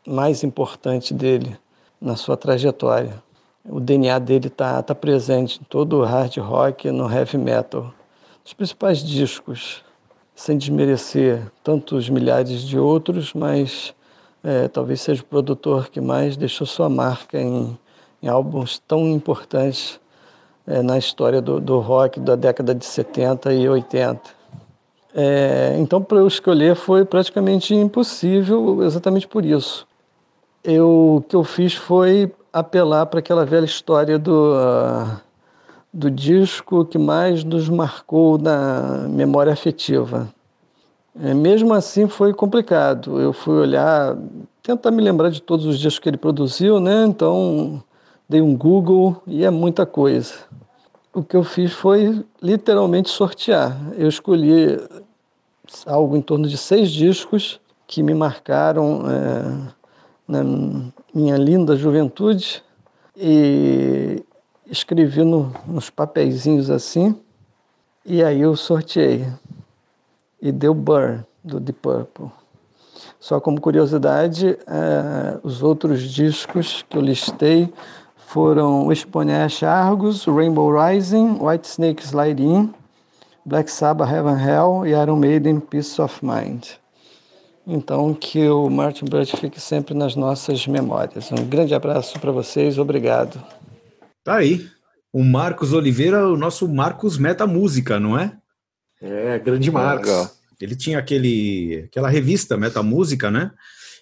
mais 0.07 0.45
importante 0.45 1.13
dele 1.13 1.57
na 2.01 2.15
sua 2.15 2.37
trajetória. 2.37 3.21
O 3.65 3.81
DNA 3.81 4.21
dele 4.21 4.47
está 4.47 4.81
tá 4.81 4.95
presente 4.95 5.61
em 5.61 5.65
todo 5.65 5.99
o 5.99 6.05
hard 6.05 6.37
rock 6.37 6.87
e 6.87 6.93
no 6.93 7.11
heavy 7.11 7.37
metal 7.37 7.93
os 8.47 8.53
principais 8.53 9.03
discos, 9.03 9.83
sem 10.33 10.57
desmerecer 10.57 11.43
tantos 11.65 12.09
milhares 12.09 12.63
de 12.63 12.79
outros, 12.79 13.35
mas 13.35 13.93
é, 14.45 14.69
talvez 14.69 15.01
seja 15.01 15.21
o 15.21 15.25
produtor 15.25 15.89
que 15.89 16.01
mais 16.01 16.37
deixou 16.37 16.65
sua 16.65 16.89
marca 16.89 17.41
em, 17.41 17.77
em 18.23 18.29
álbuns 18.29 18.81
tão 18.87 19.09
importantes 19.09 19.99
é, 20.65 20.81
na 20.81 20.97
história 20.97 21.43
do, 21.43 21.61
do, 21.61 21.81
rock 21.81 22.21
da 22.21 22.37
década 22.37 22.73
de 22.73 22.85
70 22.85 23.53
e 23.53 23.69
80. 23.69 24.21
É, 25.13 25.75
então, 25.81 26.01
para 26.01 26.19
eu 26.19 26.29
escolher 26.29 26.77
foi 26.77 27.05
praticamente 27.05 27.75
impossível, 27.75 28.81
exatamente 28.85 29.27
por 29.27 29.45
isso. 29.45 29.89
Eu, 30.63 31.17
o 31.17 31.23
que 31.23 31.35
eu 31.35 31.43
fiz 31.43 31.75
foi 31.75 32.33
apelar 32.53 33.07
para 33.07 33.19
aquela 33.19 33.45
velha 33.45 33.65
história 33.65 34.21
do. 34.21 34.53
Uh, 34.53 35.26
do 35.97 36.11
disco 36.11 36.85
que 36.85 36.99
mais 36.99 37.43
nos 37.43 37.71
marcou 37.71 38.37
na 38.37 39.09
memória 39.09 39.51
afetiva. 39.51 40.29
É, 41.19 41.33
mesmo 41.33 41.73
assim 41.73 42.07
foi 42.07 42.35
complicado. 42.35 43.19
Eu 43.19 43.33
fui 43.33 43.55
olhar, 43.55 44.15
tentar 44.63 44.91
me 44.91 45.03
lembrar 45.03 45.31
de 45.31 45.41
todos 45.41 45.65
os 45.65 45.79
discos 45.79 45.99
que 45.99 46.11
ele 46.11 46.19
produziu, 46.19 46.79
né? 46.79 47.07
Então 47.07 47.83
dei 48.29 48.43
um 48.43 48.55
Google 48.55 49.23
e 49.27 49.43
é 49.43 49.49
muita 49.49 49.87
coisa. 49.87 50.35
O 51.15 51.23
que 51.23 51.35
eu 51.35 51.43
fiz 51.43 51.73
foi 51.73 52.23
literalmente 52.43 53.09
sortear. 53.09 53.75
Eu 53.97 54.07
escolhi 54.07 54.79
algo 55.87 56.15
em 56.15 56.21
torno 56.21 56.47
de 56.47 56.59
seis 56.59 56.91
discos 56.91 57.59
que 57.87 58.03
me 58.03 58.13
marcaram 58.13 59.03
é, 59.11 59.73
na 60.29 60.45
minha 61.15 61.39
linda 61.39 61.75
juventude 61.75 62.63
e 63.17 64.23
escrevi 64.71 65.25
no, 65.25 65.53
nos 65.67 65.91
papeizinhos 65.91 66.71
assim, 66.71 67.15
e 68.05 68.23
aí 68.23 68.41
eu 68.41 68.57
sorteei. 68.57 69.27
E 70.41 70.53
deu 70.53 70.75
Burn, 70.75 71.25
do 71.43 71.59
Deep 71.59 71.79
Purple. 71.81 72.31
Só 73.19 73.41
como 73.41 73.61
curiosidade, 73.61 74.59
é, 74.67 75.39
os 75.43 75.63
outros 75.63 76.03
discos 76.03 76.85
que 76.89 76.97
eu 76.97 77.03
listei 77.03 77.73
foram 78.17 78.93
Exponash 78.93 79.65
Argus, 79.65 80.25
Rainbow 80.27 80.71
Rising, 80.71 81.39
White 81.41 81.67
Snake 81.67 82.05
Slide 82.05 82.43
In, 82.43 82.75
Black 83.45 83.71
Sabbath 83.71 84.11
Heaven 84.11 84.37
Hell 84.37 84.87
e 84.87 84.91
Iron 84.91 85.17
Maiden 85.17 85.61
Peace 85.61 86.01
of 86.01 86.25
Mind. 86.25 86.67
Então, 87.67 88.15
que 88.15 88.49
o 88.49 88.69
Martin 88.69 89.07
Birch 89.07 89.37
fique 89.37 89.61
sempre 89.61 89.95
nas 89.95 90.15
nossas 90.15 90.67
memórias. 90.67 91.33
Um 91.33 91.45
grande 91.45 91.75
abraço 91.75 92.19
para 92.21 92.31
vocês, 92.31 92.79
obrigado. 92.79 93.41
Tá 94.27 94.37
aí. 94.39 94.69
O 95.13 95.23
Marcos 95.23 95.73
Oliveira, 95.73 96.27
o 96.27 96.37
nosso 96.37 96.67
Marcos 96.67 97.17
Meta 97.17 97.47
Música, 97.47 98.01
não 98.01 98.19
é? 98.19 98.37
É, 99.01 99.39
grande 99.39 99.71
Marcos. 99.71 100.33
Ele 100.61 100.75
tinha 100.75 100.99
aquele, 100.99 101.85
aquela 101.87 102.09
revista 102.09 102.57
Meta 102.57 102.83
Música, 102.83 103.31
né? 103.31 103.53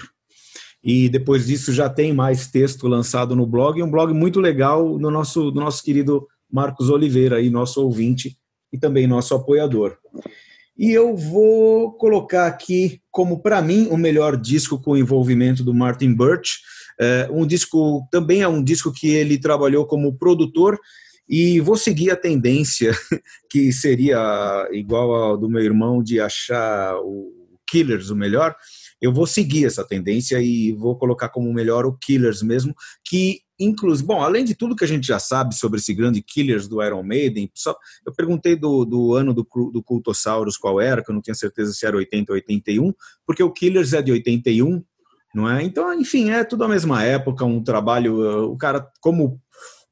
E 0.82 1.08
depois 1.08 1.46
disso 1.46 1.72
já 1.72 1.90
tem 1.90 2.12
mais 2.12 2.46
texto 2.46 2.88
lançado 2.88 3.36
no 3.36 3.46
blog, 3.46 3.82
um 3.82 3.90
blog 3.90 4.14
muito 4.14 4.40
legal 4.40 4.98
do 4.98 5.10
nosso, 5.10 5.50
do 5.50 5.60
nosso 5.60 5.82
querido 5.82 6.26
Marcos 6.50 6.88
Oliveira, 6.88 7.36
aí, 7.36 7.50
nosso 7.50 7.82
ouvinte 7.82 8.38
e 8.72 8.78
também 8.78 9.06
nosso 9.06 9.34
apoiador. 9.34 9.96
E 10.78 10.90
eu 10.90 11.14
vou 11.14 11.92
colocar 11.92 12.46
aqui 12.46 13.02
como, 13.10 13.42
para 13.42 13.60
mim, 13.60 13.88
o 13.90 13.98
melhor 13.98 14.36
disco 14.36 14.80
com 14.80 14.96
envolvimento 14.96 15.62
do 15.62 15.74
Martin 15.74 16.14
Birch. 16.14 16.60
É, 16.98 17.28
um 17.30 17.46
disco, 17.46 18.08
também 18.10 18.40
é 18.40 18.48
um 18.48 18.64
disco 18.64 18.90
que 18.90 19.08
ele 19.08 19.38
trabalhou 19.38 19.84
como 19.86 20.16
produtor 20.16 20.78
e 21.32 21.60
vou 21.60 21.76
seguir 21.76 22.10
a 22.10 22.16
tendência 22.16 22.90
que 23.48 23.72
seria 23.72 24.68
igual 24.72 25.14
ao 25.14 25.38
do 25.38 25.48
meu 25.48 25.62
irmão 25.62 26.02
de 26.02 26.18
achar 26.20 26.96
o 26.96 27.32
Killers 27.68 28.10
o 28.10 28.16
melhor. 28.16 28.56
Eu 29.00 29.12
vou 29.12 29.28
seguir 29.28 29.64
essa 29.64 29.86
tendência 29.86 30.42
e 30.42 30.72
vou 30.72 30.98
colocar 30.98 31.28
como 31.28 31.52
melhor 31.54 31.86
o 31.86 31.96
Killers 31.96 32.42
mesmo, 32.42 32.74
que 33.04 33.42
inclusive, 33.60 34.08
bom, 34.08 34.20
além 34.20 34.44
de 34.44 34.56
tudo 34.56 34.74
que 34.74 34.82
a 34.82 34.88
gente 34.88 35.06
já 35.06 35.20
sabe 35.20 35.54
sobre 35.54 35.78
esse 35.78 35.94
grande 35.94 36.20
Killers 36.20 36.66
do 36.66 36.82
Iron 36.82 37.04
Maiden, 37.04 37.48
só, 37.54 37.76
eu 38.04 38.12
perguntei 38.12 38.56
do, 38.56 38.84
do 38.84 39.14
ano 39.14 39.32
do, 39.32 39.46
do 39.72 39.82
Cultosaurus 39.84 40.56
qual 40.56 40.80
era, 40.80 41.04
que 41.04 41.10
eu 41.10 41.14
não 41.14 41.22
tinha 41.22 41.34
certeza 41.34 41.72
se 41.72 41.86
era 41.86 41.96
80 41.96 42.32
ou 42.32 42.34
81, 42.34 42.92
porque 43.24 43.42
o 43.42 43.52
Killers 43.52 43.92
é 43.92 44.02
de 44.02 44.10
81, 44.10 44.82
não 45.32 45.48
é? 45.48 45.62
Então, 45.62 45.94
enfim, 45.94 46.30
é 46.30 46.42
tudo 46.42 46.64
a 46.64 46.68
mesma 46.68 47.04
época, 47.04 47.44
um 47.44 47.62
trabalho, 47.62 48.50
o 48.50 48.56
cara 48.56 48.84
como 49.00 49.40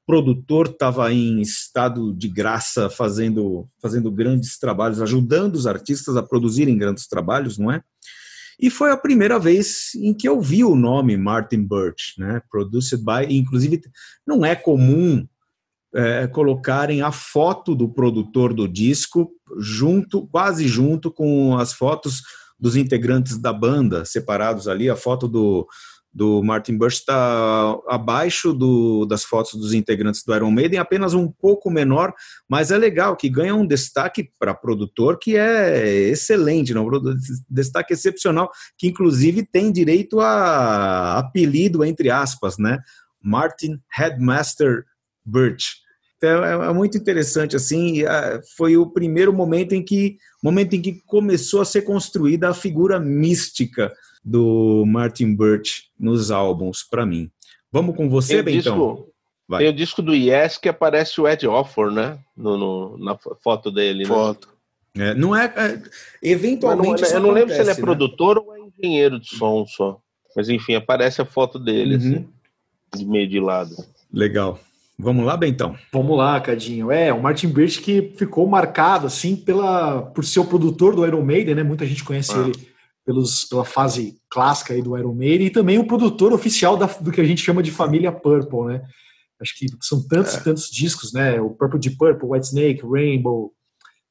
produtor 0.09 0.69
estava 0.69 1.13
em 1.13 1.43
estado 1.43 2.15
de 2.15 2.29
graça 2.29 2.89
fazendo, 2.89 3.69
fazendo 3.79 4.11
grandes 4.11 4.59
trabalhos, 4.59 5.03
ajudando 5.03 5.55
os 5.55 5.67
artistas 5.67 6.17
a 6.17 6.23
produzirem 6.23 6.79
grandes 6.79 7.07
trabalhos, 7.07 7.59
não 7.59 7.71
é? 7.71 7.83
E 8.59 8.71
foi 8.71 8.91
a 8.91 8.97
primeira 8.97 9.39
vez 9.39 9.91
em 9.97 10.15
que 10.15 10.27
eu 10.27 10.41
vi 10.41 10.65
o 10.65 10.75
nome 10.75 11.15
Martin 11.19 11.63
Birch, 11.63 12.15
né? 12.17 12.41
Produced 12.51 13.05
by, 13.05 13.37
inclusive 13.37 13.83
não 14.27 14.47
é 14.47 14.57
comum 14.57 15.29
é, 15.95 16.27
colocarem 16.27 17.03
a 17.03 17.13
foto 17.13 17.75
do 17.75 17.87
produtor 17.87 18.55
do 18.55 18.67
disco 18.67 19.31
junto, 19.59 20.27
quase 20.29 20.67
junto 20.67 21.11
com 21.11 21.59
as 21.59 21.75
fotos 21.75 22.23
dos 22.59 22.77
integrantes 22.77 23.37
da 23.37 23.53
banda 23.53 24.07
separados 24.07 24.69
ali, 24.69 24.89
a 24.89 24.97
foto 24.97 25.29
do 25.29 25.69
do 26.19 26.43
Martin 26.43 26.77
Bush 26.77 26.95
está 26.95 27.79
abaixo 27.87 28.53
do, 28.53 29.07
das 29.07 29.23
fotos 29.23 29.55
dos 29.55 29.73
integrantes 29.73 30.25
do 30.25 30.35
Iron 30.35 30.51
Maiden, 30.51 30.81
apenas 30.81 31.15
um 31.15 31.31
pouco 31.31 31.71
menor, 31.71 32.13
mas 32.49 32.73
é 32.73 32.77
legal 32.77 33.17
que 33.17 33.29
ganha 33.29 33.55
um 33.55 33.65
destaque 33.65 34.29
para 34.37 34.53
produtor 34.53 35.17
que 35.17 35.37
é 35.37 36.09
excelente, 36.09 36.75
não? 36.75 36.89
um 36.89 37.15
destaque 37.49 37.93
excepcional, 37.93 38.51
que 38.77 38.89
inclusive 38.89 39.47
tem 39.47 39.71
direito 39.71 40.19
a 40.19 41.19
apelido, 41.19 41.85
entre 41.85 42.11
aspas, 42.11 42.59
né? 42.59 42.81
Martin 43.23 43.79
Headmaster 43.97 44.85
Birch. 45.25 45.77
Então 46.17 46.45
é, 46.45 46.69
é 46.69 46.73
muito 46.73 46.99
interessante 46.99 47.55
assim, 47.55 48.03
foi 48.57 48.77
o 48.77 48.91
primeiro 48.91 49.33
momento 49.33 49.73
em 49.73 49.85
que 49.85 50.19
momento 50.43 50.75
em 50.75 50.83
que 50.83 51.01
começou 51.07 51.61
a 51.61 51.65
ser 51.65 51.83
construída 51.83 52.49
a 52.49 52.55
figura 52.55 52.99
mística 52.99 53.93
do 54.25 54.85
Martin 54.87 55.35
Birch 55.35 55.85
nos 55.99 56.31
álbuns, 56.31 56.83
para 56.83 57.07
mim. 57.07 57.31
Vamos 57.71 57.97
com 57.97 58.09
você, 58.09 58.43
tem 58.43 58.57
Bentão? 58.57 59.07
Vai. 59.49 59.61
Tem 59.61 59.69
o 59.69 59.73
disco 59.73 60.03
do 60.03 60.15
Yes 60.15 60.59
que 60.59 60.69
aparece 60.69 61.21
o 61.21 61.27
Ed 61.27 61.47
Offer, 61.47 61.91
né? 61.91 62.19
No, 62.37 62.59
no 62.59 62.99
na 62.99 63.17
foto 63.43 63.71
dele. 63.71 64.05
Né? 64.05 64.09
Foto. 64.09 64.49
Né? 64.95 65.11
É, 65.11 65.15
não 65.15 65.35
é. 65.35 65.47
é 65.57 65.83
eventualmente. 66.23 67.03
Não, 67.03 67.09
eu 67.11 67.21
não 67.21 67.31
lembro 67.31 67.55
se 67.55 67.61
ele 67.61 67.71
é 67.71 67.75
né? 67.75 67.81
produtor 67.81 68.39
ou 68.39 68.55
é 68.55 68.61
engenheiro 68.61 69.19
de 69.19 69.29
som 69.29 69.65
só. 69.67 69.99
Mas 70.37 70.51
enfim, 70.51 70.75
aparece 70.75 71.23
a 71.23 71.25
foto 71.25 71.59
dele, 71.59 71.95
uhum. 71.95 72.01
assim, 72.01 72.29
de 72.95 73.07
meio 73.07 73.29
de 73.29 73.41
lado. 73.41 73.75
Legal. 74.13 74.61
Vamos 74.99 75.25
lá, 75.25 75.37
Bentão? 75.37 75.77
Vamos 75.93 76.17
lá, 76.17 76.41
Cadinho. 76.41 76.91
É, 76.91 77.13
o 77.13 77.23
Martin 77.23 77.49
Birch 77.49 77.81
que 77.81 78.13
ficou 78.17 78.47
marcado, 78.47 79.07
assim, 79.07 79.37
pela, 79.37 80.03
por 80.03 80.25
ser 80.25 80.41
o 80.41 80.45
produtor 80.45 80.95
do 80.95 81.07
Iron 81.07 81.23
Maiden, 81.23 81.55
né? 81.55 81.63
Muita 81.63 81.87
gente 81.87 82.05
conhece 82.05 82.33
ah. 82.35 82.41
ele 82.41 82.69
pelos, 83.09 83.47
pela 83.47 83.65
fase 83.65 84.21
clássica 84.29 84.75
aí 84.75 84.83
do 84.83 84.95
Iron 84.99 85.15
Maiden 85.15 85.47
e 85.47 85.51
também 85.51 85.79
o 85.79 85.87
produtor 85.87 86.31
oficial 86.31 86.77
da, 86.77 86.85
do 86.85 87.11
que 87.11 87.23
a 87.23 87.25
gente 87.25 87.43
chama 87.43 87.63
de 87.63 87.71
família 87.71 88.13
Purple, 88.13 88.67
né? 88.67 88.83
Acho 89.41 89.57
que 89.57 89.67
são 89.81 90.07
tantos 90.07 90.35
e 90.35 90.37
é. 90.37 90.41
tantos 90.41 90.71
discos, 90.71 91.11
né? 91.15 91.41
O 91.41 91.49
Purple 91.49 91.81
de 91.81 91.93
Purple, 91.93 92.29
White 92.29 92.49
Snake, 92.49 92.87
Rainbow, 92.87 93.55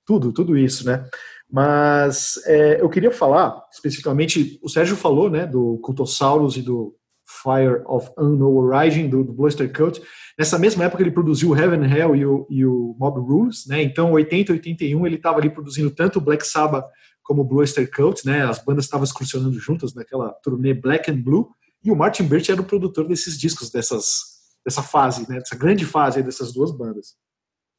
tudo, 0.04 0.34
tudo 0.34 0.58
isso, 0.58 0.84
né? 0.84 1.08
Mas 1.48 2.42
é, 2.48 2.82
eu 2.82 2.90
queria 2.90 3.12
falar 3.12 3.62
especificamente, 3.72 4.60
o 4.64 4.68
Sérgio 4.68 4.96
falou, 4.96 5.30
né, 5.30 5.46
do 5.46 5.78
Cultosaurus 5.78 6.58
e 6.58 6.64
do 6.64 6.96
Fire 7.28 7.84
of 7.86 8.10
Unknown 8.18 8.56
Horizon, 8.56 9.10
do, 9.10 9.24
do 9.24 9.34
Bluster 9.34 9.72
Cult. 9.72 10.02
Nessa 10.38 10.58
mesma 10.58 10.86
época 10.86 11.04
ele 11.04 11.12
produziu 11.12 11.56
Heaven 11.56 11.84
Hell 11.92 12.16
e 12.16 12.26
o, 12.26 12.48
e 12.50 12.66
o 12.66 12.96
Mob 13.00 13.20
Rules, 13.20 13.66
né? 13.68 13.82
Então, 13.82 14.12
80 14.12 14.54
81 14.54 15.06
ele 15.06 15.16
estava 15.16 15.40
ali 15.40 15.50
produzindo 15.50 15.92
tanto 15.92 16.22
Black 16.22 16.46
Sabbath 16.46 16.86
como 17.22 17.48
Oyster 17.54 17.90
Cult, 17.92 18.26
né? 18.26 18.44
As 18.44 18.64
bandas 18.64 18.86
estavam 18.86 19.04
excursionando 19.04 19.60
juntas 19.60 19.94
naquela 19.94 20.30
turnê 20.42 20.74
Black 20.74 21.12
and 21.12 21.22
Blue, 21.22 21.50
e 21.84 21.92
o 21.92 21.96
Martin 21.96 22.24
Birch 22.24 22.52
era 22.52 22.62
o 22.62 22.66
produtor 22.66 23.08
desses 23.08 23.38
discos, 23.38 23.70
dessas, 23.70 24.22
dessa 24.66 24.82
fase, 24.82 25.30
né? 25.30 25.40
Dessa 25.40 25.56
grande 25.56 25.86
fase 25.86 26.24
dessas 26.24 26.54
duas 26.54 26.72
bandas. 26.72 27.16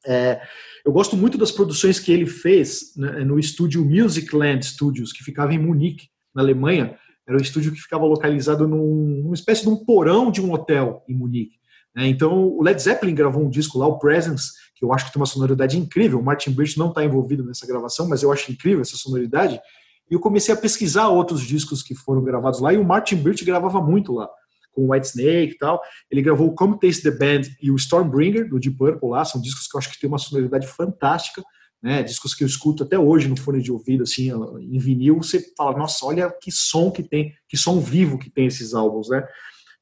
É, 0.05 0.41
eu 0.85 0.91
gosto 0.91 1.17
muito 1.17 1.37
das 1.37 1.51
produções 1.51 1.99
que 1.99 2.11
ele 2.11 2.25
fez 2.25 2.95
né, 2.95 3.23
no 3.23 3.37
estúdio 3.37 3.83
Musicland 3.83 4.65
Studios, 4.65 5.11
que 5.11 5.23
ficava 5.23 5.53
em 5.53 5.59
Munique, 5.59 6.07
na 6.33 6.41
Alemanha. 6.41 6.97
Era 7.29 7.37
um 7.37 7.41
estúdio 7.41 7.71
que 7.71 7.79
ficava 7.79 8.05
localizado 8.05 8.67
num, 8.67 9.21
numa 9.21 9.35
espécie 9.35 9.61
de 9.61 9.69
um 9.69 9.75
porão 9.75 10.31
de 10.31 10.41
um 10.41 10.51
hotel 10.51 11.03
em 11.07 11.13
Munique. 11.13 11.59
Né? 11.95 12.07
Então, 12.07 12.47
o 12.47 12.63
Led 12.63 12.81
Zeppelin 12.81 13.13
gravou 13.13 13.45
um 13.45 13.49
disco 13.49 13.77
lá, 13.77 13.85
o 13.85 13.99
Presence, 13.99 14.53
que 14.73 14.83
eu 14.83 14.91
acho 14.91 15.05
que 15.05 15.13
tem 15.13 15.19
uma 15.19 15.27
sonoridade 15.27 15.77
incrível. 15.77 16.19
O 16.19 16.23
Martin 16.23 16.49
Birch 16.49 16.75
não 16.75 16.89
está 16.89 17.05
envolvido 17.05 17.45
nessa 17.45 17.67
gravação, 17.67 18.09
mas 18.09 18.23
eu 18.23 18.31
acho 18.31 18.51
incrível 18.51 18.81
essa 18.81 18.97
sonoridade. 18.97 19.61
E 20.09 20.13
eu 20.15 20.19
comecei 20.19 20.51
a 20.51 20.57
pesquisar 20.57 21.09
outros 21.09 21.41
discos 21.41 21.83
que 21.83 21.93
foram 21.93 22.23
gravados 22.23 22.59
lá, 22.59 22.73
e 22.73 22.77
o 22.77 22.83
Martin 22.83 23.17
Birch 23.17 23.45
gravava 23.45 23.79
muito 23.79 24.11
lá, 24.11 24.27
com 24.71 24.91
White 24.91 25.05
Snake 25.07 25.53
e 25.53 25.57
tal. 25.59 25.79
Ele 26.09 26.23
gravou 26.23 26.47
o 26.47 26.55
Come 26.55 26.79
Taste 26.79 27.03
the 27.03 27.11
Band 27.11 27.47
e 27.61 27.69
o 27.69 27.75
Stormbringer, 27.75 28.49
do 28.49 28.59
Deep 28.59 28.75
Purple 28.75 29.07
lá, 29.07 29.23
são 29.23 29.39
discos 29.39 29.67
que 29.67 29.77
eu 29.77 29.77
acho 29.77 29.91
que 29.91 29.99
tem 29.99 30.07
uma 30.07 30.17
sonoridade 30.17 30.65
fantástica, 30.65 31.43
né? 31.81 32.03
Discos 32.03 32.33
que 32.33 32.43
eu 32.43 32.47
escuto 32.47 32.83
até 32.83 32.97
hoje 32.97 33.27
no 33.27 33.37
fone 33.37 33.61
de 33.61 33.71
ouvido, 33.71 34.03
assim, 34.03 34.31
em 34.59 34.77
vinil, 34.77 35.17
você 35.17 35.41
fala, 35.55 35.77
nossa, 35.77 36.05
olha 36.05 36.29
que 36.29 36.51
som 36.51 36.91
que 36.91 37.03
tem, 37.03 37.33
que 37.47 37.57
som 37.57 37.79
vivo 37.79 38.17
que 38.17 38.29
tem 38.29 38.45
esses 38.45 38.73
álbuns, 38.73 39.09
né? 39.09 39.25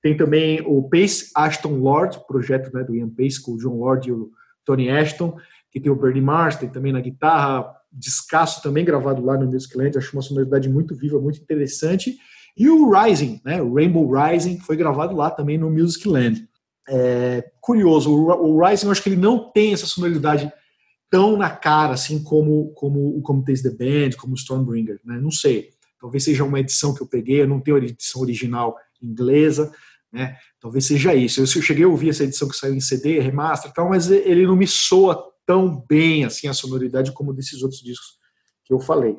Tem 0.01 0.15
também 0.15 0.61
o 0.65 0.87
Pace 0.87 1.31
Ashton 1.35 1.79
Lord, 1.79 2.19
projeto 2.27 2.73
né, 2.73 2.83
do 2.83 2.95
Ian 2.95 3.09
Pace 3.09 3.41
com 3.41 3.53
o 3.53 3.57
John 3.57 3.77
Lord 3.79 4.07
e 4.07 4.11
o 4.11 4.29
Tony 4.63 4.89
Ashton, 4.89 5.35
que 5.71 5.79
tem 5.79 5.91
o 5.91 5.95
Bernie 5.95 6.21
Marsden 6.21 6.69
também 6.69 6.93
na 6.93 7.01
guitarra, 7.01 7.75
descasso 7.91 8.61
também 8.61 8.85
gravado 8.85 9.25
lá 9.25 9.37
no 9.37 9.47
Musicland, 9.47 9.97
acho 9.97 10.15
uma 10.15 10.21
sonoridade 10.21 10.69
muito 10.69 10.95
viva, 10.95 11.19
muito 11.19 11.41
interessante. 11.41 12.17
E 12.55 12.69
o 12.69 12.91
Rising, 12.91 13.41
né, 13.43 13.61
o 13.61 13.73
Rainbow 13.73 14.09
Rising, 14.09 14.59
foi 14.59 14.75
gravado 14.75 15.15
lá 15.15 15.31
também 15.31 15.57
no 15.57 15.69
Musicland. 15.69 16.47
É, 16.87 17.49
curioso, 17.59 18.11
o, 18.11 18.55
o 18.55 18.65
Rising 18.65 18.85
eu 18.85 18.91
acho 18.91 19.03
que 19.03 19.09
ele 19.09 19.21
não 19.21 19.51
tem 19.51 19.73
essa 19.73 19.85
sonoridade 19.85 20.51
tão 21.09 21.37
na 21.37 21.49
cara 21.49 21.93
assim 21.93 22.21
como 22.23 22.73
como 22.73 23.17
o 23.17 23.21
Como 23.21 23.43
Taste 23.43 23.69
the 23.69 23.75
Band, 23.75 24.17
como 24.17 24.33
o 24.33 24.37
Stormbringer, 24.37 24.99
né? 25.03 25.19
Não 25.19 25.31
sei. 25.31 25.69
Talvez 25.99 26.23
seja 26.23 26.43
uma 26.43 26.59
edição 26.59 26.93
que 26.93 27.01
eu 27.01 27.07
peguei, 27.07 27.41
eu 27.41 27.47
não 27.47 27.59
tenho 27.59 27.77
a 27.77 27.79
edição 27.79 28.21
original 28.21 28.77
inglesa, 29.01 29.71
né? 30.11 30.37
Talvez 30.59 30.85
seja 30.85 31.13
isso. 31.15 31.41
Eu, 31.41 31.47
cheguei 31.47 31.85
a 31.85 31.87
ouvir 31.87 32.09
essa 32.09 32.23
edição 32.23 32.47
que 32.47 32.55
saiu 32.55 32.75
em 32.75 32.79
CD, 32.79 33.19
remaster 33.19 33.71
tal, 33.73 33.89
mas 33.89 34.09
ele 34.09 34.45
não 34.45 34.55
me 34.55 34.67
soa 34.67 35.31
tão 35.45 35.83
bem 35.87 36.25
assim 36.25 36.47
a 36.47 36.53
sonoridade 36.53 37.11
como 37.13 37.33
desses 37.33 37.61
outros 37.63 37.81
discos 37.81 38.17
que 38.65 38.73
eu 38.73 38.79
falei. 38.79 39.17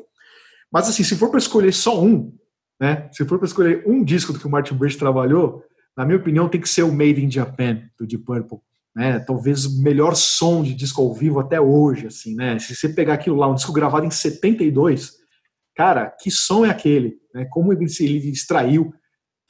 Mas 0.71 0.89
assim, 0.89 1.03
se 1.03 1.17
for 1.17 1.31
para 1.31 1.39
escolher 1.39 1.73
só 1.73 2.03
um, 2.03 2.37
né? 2.81 3.09
Se 3.13 3.25
for 3.25 3.39
para 3.39 3.47
escolher 3.47 3.83
um 3.87 4.05
disco 4.05 4.33
do 4.33 4.39
que 4.39 4.47
o 4.47 4.51
Martin 4.51 4.75
Bridge 4.75 4.99
trabalhou, 4.99 5.65
na 5.97 6.05
minha 6.05 6.19
opinião 6.19 6.49
tem 6.49 6.61
que 6.61 6.69
ser 6.69 6.83
o 6.83 6.93
Made 6.93 7.25
in 7.25 7.31
Japan 7.31 7.83
do 7.99 8.07
Deep 8.07 8.25
Purple, 8.25 8.59
né? 8.99 9.21
Talvez 9.21 9.65
o 9.65 9.81
melhor 9.81 10.17
som 10.17 10.61
de 10.61 10.75
disco 10.75 11.01
ao 11.01 11.15
vivo 11.15 11.39
até 11.39 11.61
hoje, 11.61 12.09
assim, 12.09 12.35
né? 12.35 12.59
Se 12.59 12.75
você 12.75 12.89
pegar 12.89 13.15
aquilo 13.15 13.37
lá, 13.37 13.49
um 13.49 13.55
disco 13.55 13.73
gravado 13.73 14.05
em 14.05 14.11
72, 14.11 15.13
cara, 15.77 16.11
que 16.21 16.33
som 16.33 16.67
é 16.67 16.71
aquele? 16.71 17.17
Né? 17.33 17.45
Como 17.45 17.73
ele, 17.73 17.87
ele 18.01 18.29
extraiu 18.29 18.93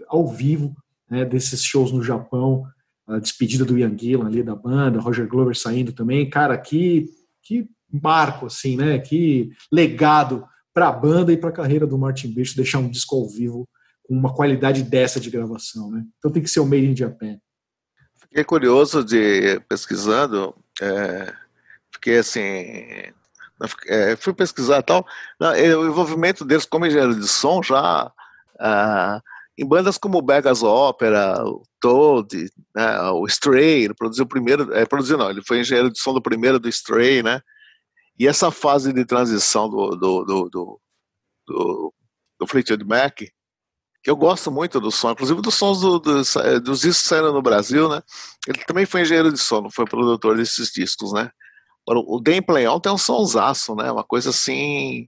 ao 0.06 0.28
vivo 0.28 0.76
né, 1.10 1.24
desses 1.24 1.64
shows 1.64 1.90
no 1.90 2.02
Japão, 2.02 2.62
a 3.06 3.18
despedida 3.18 3.64
do 3.64 3.78
Ian 3.78 3.96
Gillan 3.96 4.26
ali 4.26 4.42
da 4.42 4.54
banda, 4.54 5.00
Roger 5.00 5.26
Glover 5.26 5.56
saindo 5.56 5.92
também, 5.92 6.28
cara, 6.28 6.58
que, 6.58 7.06
que 7.42 7.66
marco, 7.90 8.44
assim, 8.44 8.76
né, 8.76 8.98
que 8.98 9.48
legado 9.72 10.44
para 10.74 10.88
a 10.88 10.92
banda 10.92 11.32
e 11.32 11.38
para 11.38 11.48
a 11.48 11.54
carreira 11.54 11.86
do 11.86 11.96
Martin 11.96 12.34
Birch 12.34 12.54
deixar 12.54 12.80
um 12.80 12.90
disco 12.90 13.16
ao 13.16 13.26
vivo 13.26 13.66
com 14.02 14.14
uma 14.14 14.34
qualidade 14.34 14.82
dessa 14.82 15.18
de 15.18 15.30
gravação, 15.30 15.90
né? 15.90 16.04
Então 16.18 16.30
tem 16.30 16.42
que 16.42 16.50
ser 16.50 16.60
o 16.60 16.66
Made 16.66 16.84
in 16.84 16.94
Japan. 16.94 17.38
Fiquei 18.28 18.44
curioso 18.44 19.04
de 19.04 19.58
pesquisando, 19.68 20.54
é, 20.80 21.32
fiquei 21.92 22.18
assim, 22.18 23.10
é, 23.86 24.16
fui 24.16 24.34
pesquisar 24.34 24.82
tal, 24.82 25.06
o 25.40 25.86
envolvimento 25.86 26.44
deles 26.44 26.66
como 26.66 26.86
engenheiro 26.86 27.18
de 27.18 27.26
som 27.26 27.62
já 27.62 28.12
ah, 28.60 29.20
em 29.56 29.66
bandas 29.66 29.98
como 29.98 30.18
o 30.18 30.22
Beggars 30.22 30.62
Opera, 30.62 31.42
o 31.44 31.62
Toad, 31.80 32.50
né, 32.74 33.00
o 33.10 33.26
Stray, 33.26 33.84
ele 33.84 33.94
produziu 33.94 34.24
o 34.24 34.28
primeiro, 34.28 34.72
é, 34.74 34.84
produziu 34.84 35.18
não, 35.18 35.30
ele 35.30 35.42
foi 35.44 35.60
engenheiro 35.60 35.90
de 35.90 36.00
som 36.00 36.12
do 36.12 36.22
primeiro 36.22 36.60
do 36.60 36.68
Stray, 36.68 37.22
né, 37.22 37.40
e 38.18 38.26
essa 38.26 38.50
fase 38.50 38.92
de 38.92 39.04
transição 39.04 39.68
do, 39.68 39.90
do, 39.90 40.24
do, 40.24 40.48
do, 40.48 40.80
do, 41.46 41.94
do 42.38 42.46
Fleetwood 42.46 42.84
Mac, 42.84 43.22
eu 44.08 44.16
gosto 44.16 44.50
muito 44.50 44.80
do 44.80 44.90
som, 44.90 45.10
inclusive 45.10 45.40
dos 45.40 45.54
sons 45.54 45.80
do, 45.80 45.98
do, 45.98 46.22
dos 46.60 46.80
discos 46.80 47.04
saindo 47.04 47.32
no 47.32 47.42
Brasil, 47.42 47.88
né, 47.88 48.02
ele 48.46 48.64
também 48.64 48.86
foi 48.86 49.02
engenheiro 49.02 49.32
de 49.32 49.38
som, 49.38 49.68
foi 49.70 49.84
produtor 49.84 50.36
desses 50.36 50.70
discos, 50.70 51.12
né, 51.12 51.30
Agora, 51.88 52.04
o 52.06 52.20
Dan 52.20 52.42
Play 52.42 52.68
On 52.68 52.78
tem 52.78 52.92
um 52.92 52.98
sonsaço, 52.98 53.74
né, 53.74 53.90
uma 53.90 54.04
coisa 54.04 54.28
assim 54.28 55.06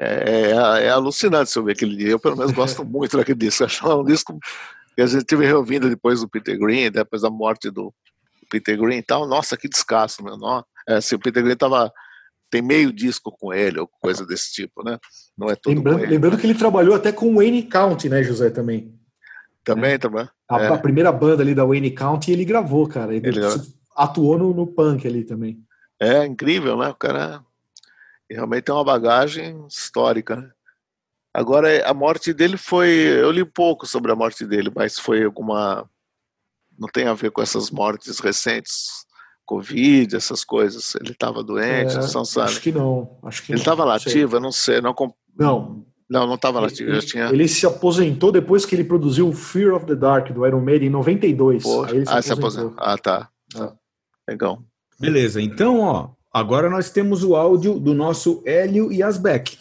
é, 0.00 0.50
é, 0.50 0.84
é, 0.86 0.90
alucinante 0.90 1.50
se 1.50 1.58
eu 1.58 1.64
ver 1.64 1.72
aquele 1.72 1.96
dia. 1.96 2.10
Eu, 2.10 2.18
pelo 2.18 2.36
menos, 2.36 2.52
gosto 2.52 2.82
muito 2.86 3.16
daquele 3.16 3.38
disco. 3.38 3.64
Acho 3.64 4.00
um 4.00 4.04
disco 4.04 4.38
que 4.96 5.02
a 5.02 5.06
gente 5.06 5.24
tive 5.24 5.46
reouvindo 5.46 5.88
depois 5.88 6.20
do 6.20 6.28
Peter 6.28 6.58
Green, 6.58 6.90
depois 6.90 7.22
da 7.22 7.30
morte 7.30 7.70
do 7.70 7.94
Peter 8.50 8.76
Green 8.76 8.98
e 8.98 9.02
tal. 9.02 9.28
Nossa, 9.28 9.56
que 9.56 9.68
descasso, 9.68 10.22
meu. 10.24 10.36
Não, 10.36 10.64
é, 10.88 11.00
se 11.00 11.14
o 11.14 11.20
Peter 11.20 11.42
Green 11.42 11.56
tava, 11.56 11.92
tem 12.50 12.62
meio 12.62 12.92
disco 12.92 13.30
com 13.30 13.52
ele, 13.52 13.78
ou 13.78 13.88
coisa 14.00 14.26
desse 14.26 14.52
tipo, 14.52 14.82
né? 14.82 14.98
Não 15.36 15.48
é 15.48 15.54
todo 15.54 15.74
lembrando, 15.74 16.04
lembrando 16.04 16.38
que 16.38 16.46
ele 16.46 16.54
trabalhou 16.54 16.94
até 16.94 17.12
com 17.12 17.30
o 17.30 17.36
Wayne 17.36 17.62
County, 17.62 18.08
né, 18.08 18.22
José, 18.22 18.50
também. 18.50 18.98
Também, 19.62 19.92
é. 19.92 19.98
também. 19.98 20.28
A, 20.48 20.62
é. 20.62 20.68
a, 20.68 20.78
primeira 20.78 21.12
banda 21.12 21.42
ali 21.42 21.54
da 21.54 21.64
Wayne 21.64 21.90
County 21.90 22.32
ele 22.32 22.44
gravou, 22.44 22.88
cara. 22.88 23.14
Ele, 23.14 23.28
ele 23.28 23.40
atuou 23.94 24.38
no, 24.38 24.54
no 24.54 24.66
punk 24.66 25.06
ali 25.06 25.24
também. 25.24 25.62
É 26.00 26.24
incrível, 26.24 26.76
né? 26.76 26.88
O 26.88 26.94
cara 26.94 27.44
realmente 28.30 28.64
tem 28.64 28.74
uma 28.74 28.84
bagagem 28.84 29.66
histórica. 29.66 30.36
Né? 30.36 30.50
Agora, 31.34 31.86
a 31.88 31.92
morte 31.92 32.32
dele 32.32 32.56
foi. 32.56 32.88
Eu 32.88 33.30
li 33.30 33.44
pouco 33.44 33.86
sobre 33.86 34.10
a 34.10 34.16
morte 34.16 34.46
dele, 34.46 34.70
mas 34.74 34.98
foi 34.98 35.24
alguma. 35.24 35.88
Não 36.78 36.88
tem 36.88 37.06
a 37.06 37.14
ver 37.14 37.30
com 37.30 37.42
essas 37.42 37.70
mortes 37.70 38.20
recentes, 38.20 39.04
Covid, 39.48 40.14
essas 40.14 40.44
coisas. 40.44 40.94
Ele 40.96 41.12
estava 41.12 41.42
doente, 41.42 41.92
é, 41.92 42.12
não 42.12 42.24
sabe. 42.24 42.50
Acho 42.50 42.60
que 42.60 42.70
não. 42.70 43.18
Acho 43.22 43.42
que 43.42 43.52
ele 43.52 43.58
estava 43.58 43.82
lativo, 43.82 44.36
eu 44.36 44.40
não 44.40 44.52
sei. 44.52 44.82
Não, 44.82 44.94
não, 45.38 45.84
Não, 46.08 46.26
não 46.26 46.34
estava 46.34 46.60
lá. 46.60 46.66
Ele, 46.66 47.00
tinha... 47.00 47.30
ele 47.30 47.48
se 47.48 47.64
aposentou 47.64 48.30
depois 48.30 48.66
que 48.66 48.74
ele 48.74 48.84
produziu 48.84 49.26
o 49.26 49.32
Fear 49.32 49.74
of 49.74 49.86
the 49.86 49.94
Dark 49.94 50.30
do 50.30 50.46
Iron 50.46 50.60
Maiden 50.60 50.88
em 50.88 50.92
92. 50.92 51.62
Poxa. 51.62 51.90
Aí 51.90 51.96
ele 51.96 52.06
se 52.06 52.12
ah, 52.12 52.18
aposentou. 52.18 52.50
se 52.50 52.58
aposentou. 52.58 52.84
Ah, 52.84 52.98
tá. 52.98 53.28
Ah. 53.56 53.72
Legal. 54.28 54.62
Beleza, 55.00 55.40
então, 55.40 55.80
ó, 55.80 56.10
agora 56.30 56.68
nós 56.68 56.90
temos 56.90 57.24
o 57.24 57.34
áudio 57.34 57.78
do 57.80 57.94
nosso 57.94 58.42
Hélio 58.44 58.92
Yasbeck, 58.92 59.56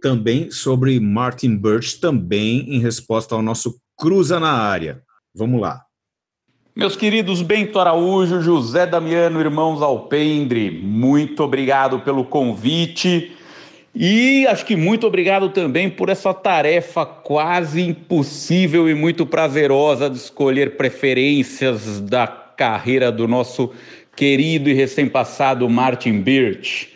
também 0.00 0.50
sobre 0.50 0.98
Martin 1.00 1.56
Birch, 1.56 2.00
também 2.00 2.74
em 2.74 2.80
resposta 2.80 3.34
ao 3.34 3.42
nosso 3.42 3.78
Cruza 3.98 4.38
na 4.38 4.52
área. 4.52 5.02
Vamos 5.34 5.60
lá. 5.60 5.85
Meus 6.78 6.94
queridos 6.94 7.40
Bento 7.40 7.78
Araújo, 7.80 8.42
José 8.42 8.84
Damiano, 8.84 9.40
irmãos 9.40 9.80
Alpendre, 9.80 10.70
muito 10.70 11.42
obrigado 11.42 12.00
pelo 12.00 12.22
convite 12.22 13.32
e 13.94 14.46
acho 14.46 14.66
que 14.66 14.76
muito 14.76 15.06
obrigado 15.06 15.48
também 15.48 15.88
por 15.88 16.10
essa 16.10 16.34
tarefa 16.34 17.06
quase 17.06 17.80
impossível 17.80 18.90
e 18.90 18.94
muito 18.94 19.24
prazerosa 19.24 20.10
de 20.10 20.18
escolher 20.18 20.76
preferências 20.76 21.98
da 21.98 22.26
carreira 22.26 23.10
do 23.10 23.26
nosso 23.26 23.72
querido 24.14 24.68
e 24.68 24.74
recém-passado 24.74 25.66
Martin 25.70 26.20
Birch. 26.20 26.94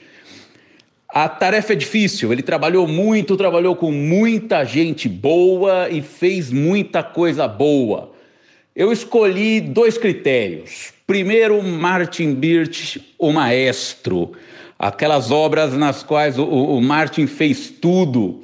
A 1.09 1.27
tarefa 1.27 1.73
é 1.73 1.77
difícil, 1.77 2.31
ele 2.31 2.43
trabalhou 2.43 2.86
muito, 2.86 3.35
trabalhou 3.35 3.74
com 3.74 3.90
muita 3.90 4.62
gente 4.62 5.09
boa 5.09 5.89
e 5.89 6.02
fez 6.02 6.52
muita 6.52 7.02
coisa 7.02 7.48
boa. 7.48 8.19
Eu 8.74 8.92
escolhi 8.92 9.60
dois 9.60 9.98
critérios. 9.98 10.92
Primeiro, 11.06 11.60
Martin 11.60 12.34
Birch, 12.34 13.14
o 13.18 13.32
maestro, 13.32 14.32
aquelas 14.78 15.32
obras 15.32 15.74
nas 15.74 16.05
quais 16.05 16.38
o, 16.38 16.44
o 16.44 16.80
Martin 16.80 17.26
fez 17.26 17.68
tudo. 17.68 18.42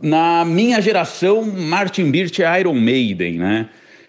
Na 0.00 0.44
minha 0.44 0.82
geração, 0.82 1.44
Martin 1.44 2.10
Birch 2.10 2.42
é 2.42 2.60
Iron 2.60 2.74
Maiden, 2.74 3.34
né? 3.34 3.68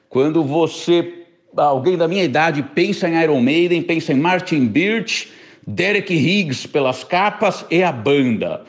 Quando 0.10 0.44
você, 0.44 1.14
alguém 1.56 1.96
da 1.96 2.08
minha 2.08 2.24
idade, 2.24 2.64
pensa 2.64 3.08
em 3.08 3.22
Iron 3.22 3.40
Maiden, 3.40 3.84
pensa 3.84 4.14
em 4.14 4.18
Martin 4.18 4.66
Birch, 4.66 5.32
Derek 5.66 6.12
Higgs 6.12 6.68
pelas 6.68 7.04
capas 7.04 7.64
e 7.70 7.84
a 7.84 7.92
banda. 7.92 8.64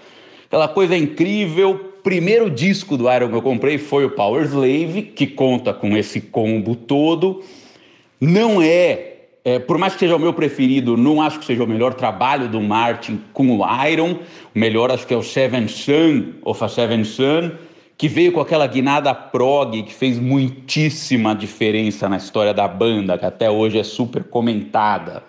Aquela 0.47 0.69
coisa 0.69 0.95
incrível, 0.95 1.95
primeiro 2.07 2.49
disco 2.49 2.97
do 2.97 3.13
Iron 3.13 3.29
que 3.31 3.35
eu 3.35 3.43
comprei 3.43 3.79
foi 3.79 4.05
o 4.05 4.11
Power 4.11 4.45
Slave, 4.45 5.03
que 5.03 5.27
conta 5.27 5.75
com 5.75 5.97
esse 5.97 6.21
combo 6.21 6.77
todo. 6.77 7.43
Não 8.21 8.63
é, 8.63 9.15
é, 9.45 9.59
por 9.59 9.77
mais 9.77 9.95
que 9.95 9.99
seja 9.99 10.15
o 10.15 10.19
meu 10.21 10.33
preferido, 10.33 10.97
não 10.97 11.21
acho 11.21 11.41
que 11.41 11.45
seja 11.45 11.65
o 11.65 11.67
melhor 11.67 11.95
trabalho 11.95 12.49
do 12.49 12.61
Martin 12.61 13.21
com 13.33 13.59
o 13.59 13.85
Iron. 13.89 14.21
O 14.55 14.59
melhor 14.59 14.93
acho 14.93 15.05
que 15.05 15.13
é 15.13 15.17
o 15.17 15.23
Seven 15.23 15.67
Sun, 15.67 16.35
of 16.45 16.63
a 16.63 16.69
Seven 16.69 17.03
Sun, 17.03 17.51
que 17.99 18.07
veio 18.07 18.31
com 18.31 18.41
aquela 18.41 18.69
guinada 18.69 19.13
prog 19.13 19.83
que 19.83 19.93
fez 19.93 20.17
muitíssima 20.17 21.35
diferença 21.35 22.09
na 22.09 22.19
história 22.19 22.55
da 22.55 22.69
banda, 22.69 23.19
que 23.19 23.27
até 23.27 23.51
hoje 23.51 23.81
é 23.81 23.83
super 23.83 24.23
comentada. 24.23 25.25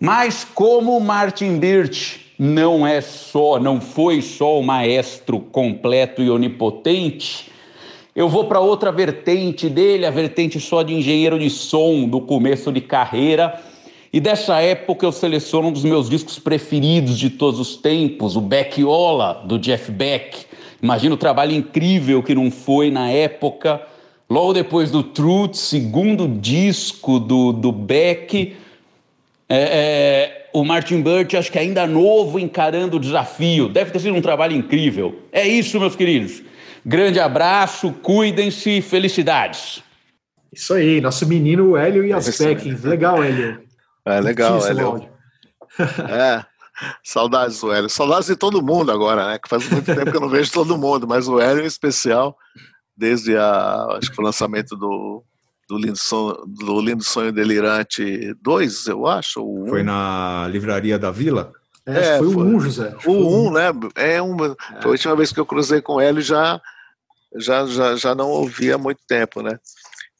Mas 0.00 0.44
como 0.52 0.98
Martin 0.98 1.60
Birch 1.60 2.21
não 2.42 2.84
é 2.84 3.00
só, 3.00 3.60
não 3.60 3.80
foi 3.80 4.20
só 4.20 4.58
o 4.58 4.64
maestro 4.64 5.38
completo 5.38 6.20
e 6.20 6.28
onipotente, 6.28 7.52
eu 8.16 8.28
vou 8.28 8.46
para 8.46 8.58
outra 8.58 8.90
vertente 8.90 9.68
dele, 9.68 10.04
a 10.04 10.10
vertente 10.10 10.58
só 10.58 10.82
de 10.82 10.92
engenheiro 10.92 11.38
de 11.38 11.48
som 11.48 12.08
do 12.08 12.20
começo 12.20 12.72
de 12.72 12.80
carreira. 12.80 13.62
E 14.12 14.18
dessa 14.18 14.60
época 14.60 15.06
eu 15.06 15.12
seleciono 15.12 15.68
um 15.68 15.72
dos 15.72 15.84
meus 15.84 16.10
discos 16.10 16.36
preferidos 16.40 17.16
de 17.16 17.30
todos 17.30 17.60
os 17.60 17.76
tempos, 17.76 18.34
o 18.34 18.40
Beckiola, 18.40 19.44
do 19.44 19.56
Jeff 19.56 19.92
Beck. 19.92 20.44
Imagina 20.82 21.14
o 21.14 21.18
trabalho 21.18 21.52
incrível 21.52 22.24
que 22.24 22.34
não 22.34 22.50
foi 22.50 22.90
na 22.90 23.08
época. 23.08 23.80
Logo 24.28 24.52
depois 24.52 24.90
do 24.90 25.04
Truth, 25.04 25.54
segundo 25.54 26.26
disco 26.26 27.20
do, 27.20 27.52
do 27.52 27.70
Beck, 27.70 28.56
é, 29.48 29.58
é 29.58 30.41
o 30.52 30.64
Martin 30.64 31.00
Burt, 31.00 31.34
acho 31.34 31.50
que 31.50 31.58
ainda 31.58 31.86
novo, 31.86 32.38
encarando 32.38 32.96
o 32.96 33.00
desafio. 33.00 33.68
Deve 33.68 33.90
ter 33.90 34.00
sido 34.00 34.14
um 34.14 34.22
trabalho 34.22 34.54
incrível. 34.54 35.22
É 35.32 35.46
isso, 35.46 35.80
meus 35.80 35.96
queridos. 35.96 36.42
Grande 36.84 37.20
abraço, 37.20 37.92
cuidem-se, 37.92 38.82
felicidades. 38.82 39.82
Isso 40.52 40.74
aí, 40.74 41.00
nosso 41.00 41.26
menino 41.26 41.76
Hélio 41.76 42.04
e 42.04 42.12
Aspec. 42.12 42.70
Legal, 42.84 43.22
Hélio. 43.22 43.62
É 44.04 44.20
legal, 44.20 44.64
Hélio. 44.64 45.08
É, 46.10 46.44
saudades 47.02 47.58
do 47.60 47.72
Hélio. 47.72 47.88
Saudades 47.88 48.26
de 48.26 48.36
todo 48.36 48.62
mundo 48.62 48.92
agora, 48.92 49.26
né? 49.28 49.38
Que 49.38 49.48
faz 49.48 49.66
muito 49.70 49.86
tempo 49.86 50.10
que 50.10 50.16
eu 50.18 50.20
não 50.20 50.28
vejo 50.30 50.52
todo 50.52 50.76
mundo, 50.76 51.08
mas 51.08 51.26
o 51.28 51.40
Hélio 51.40 51.62
em 51.62 51.66
especial, 51.66 52.36
desde 52.94 53.34
a, 53.38 53.96
acho 53.98 54.12
que 54.12 54.20
o 54.20 54.24
lançamento 54.24 54.76
do 54.76 55.24
do 55.72 55.78
Lindo 55.78 55.96
Sonho, 55.96 56.36
do 56.46 56.80
Lindo 56.82 57.02
Sonho 57.02 57.32
Delirante 57.32 58.34
2, 58.42 58.88
eu 58.88 59.06
acho. 59.06 59.42
Um. 59.42 59.66
Foi 59.66 59.82
na 59.82 60.46
Livraria 60.50 60.98
da 60.98 61.10
Vila? 61.10 61.50
É, 61.86 62.16
é 62.16 62.18
foi 62.18 62.26
o 62.26 62.40
1, 62.40 62.42
um, 62.42 62.60
José. 62.60 62.94
O 63.06 63.12
1, 63.12 63.46
um, 63.46 63.52
né? 63.52 63.62
É 63.94 64.20
uma, 64.20 64.48
é. 64.48 64.82
Foi 64.82 64.90
a 64.90 64.92
última 64.92 65.16
vez 65.16 65.32
que 65.32 65.40
eu 65.40 65.46
cruzei 65.46 65.80
com 65.80 65.98
ele 65.98 66.20
já, 66.20 66.60
já, 67.36 67.64
já, 67.64 67.96
já 67.96 68.14
não 68.14 68.28
ouvi 68.28 68.70
há 68.70 68.76
muito 68.76 69.00
tempo, 69.08 69.40
né? 69.40 69.58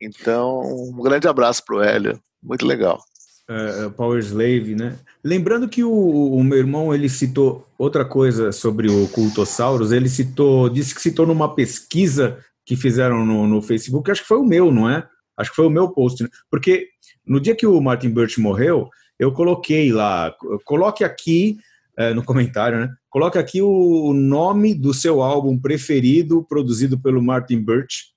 Então, 0.01 0.61
um 0.63 1.03
grande 1.03 1.29
abraço 1.29 1.63
para 1.67 1.77
o 1.77 1.83
Hélio. 1.83 2.19
Muito 2.43 2.67
legal. 2.67 2.99
É, 3.47 3.85
é, 3.85 3.89
Power 3.91 4.21
Slave, 4.21 4.75
né? 4.75 4.97
Lembrando 5.23 5.69
que 5.69 5.85
o, 5.85 5.93
o, 5.93 6.43
meu 6.43 6.57
irmão 6.57 6.95
ele 6.95 7.11
citou 7.11 7.69
outra 7.77 8.07
coisa 8.07 8.53
sobre 8.53 8.91
o 8.91 9.07
Cultossauros, 9.09 9.93
ele 9.93 10.09
citou, 10.09 10.71
disse 10.71 10.95
que 10.95 11.03
citou 11.03 11.27
numa 11.27 11.55
pesquisa 11.55 12.39
que 12.65 12.75
fizeram 12.75 13.27
no, 13.27 13.47
no 13.47 13.61
Facebook, 13.61 14.11
acho 14.11 14.23
que 14.23 14.29
foi 14.29 14.39
o 14.39 14.45
meu, 14.45 14.73
não 14.73 14.89
é? 14.89 15.07
Acho 15.37 15.51
que 15.51 15.57
foi 15.57 15.67
o 15.67 15.71
meu 15.71 15.91
post, 15.91 16.23
né? 16.23 16.29
porque 16.51 16.89
no 17.27 17.41
dia 17.41 17.55
que 17.55 17.67
o 17.67 17.81
Martin 17.81 18.11
Birch 18.11 18.41
morreu, 18.41 18.89
eu 19.19 19.33
coloquei 19.33 19.93
lá, 19.93 20.35
coloque 20.65 21.05
aqui 21.05 21.57
é, 21.97 22.13
no 22.13 22.25
comentário, 22.25 22.81
né? 22.81 22.91
Coloque 23.09 23.39
aqui 23.39 23.61
o 23.61 24.13
nome 24.15 24.75
do 24.75 24.95
seu 24.95 25.23
álbum 25.23 25.59
preferido 25.59 26.45
produzido 26.49 26.99
pelo 26.99 27.23
Martin 27.23 27.63
Birch, 27.63 28.13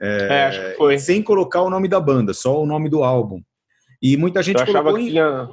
é, 0.00 0.74
é, 0.80 0.98
sem 0.98 1.22
colocar 1.22 1.60
o 1.60 1.70
nome 1.70 1.86
da 1.86 2.00
banda, 2.00 2.32
só 2.32 2.60
o 2.60 2.66
nome 2.66 2.88
do 2.88 3.04
álbum. 3.04 3.42
E 4.00 4.16
muita 4.16 4.42
gente 4.42 4.56
eu 4.56 4.62
achava 4.62 4.94
que 4.94 5.00
em... 5.00 5.10
tinha... 5.10 5.48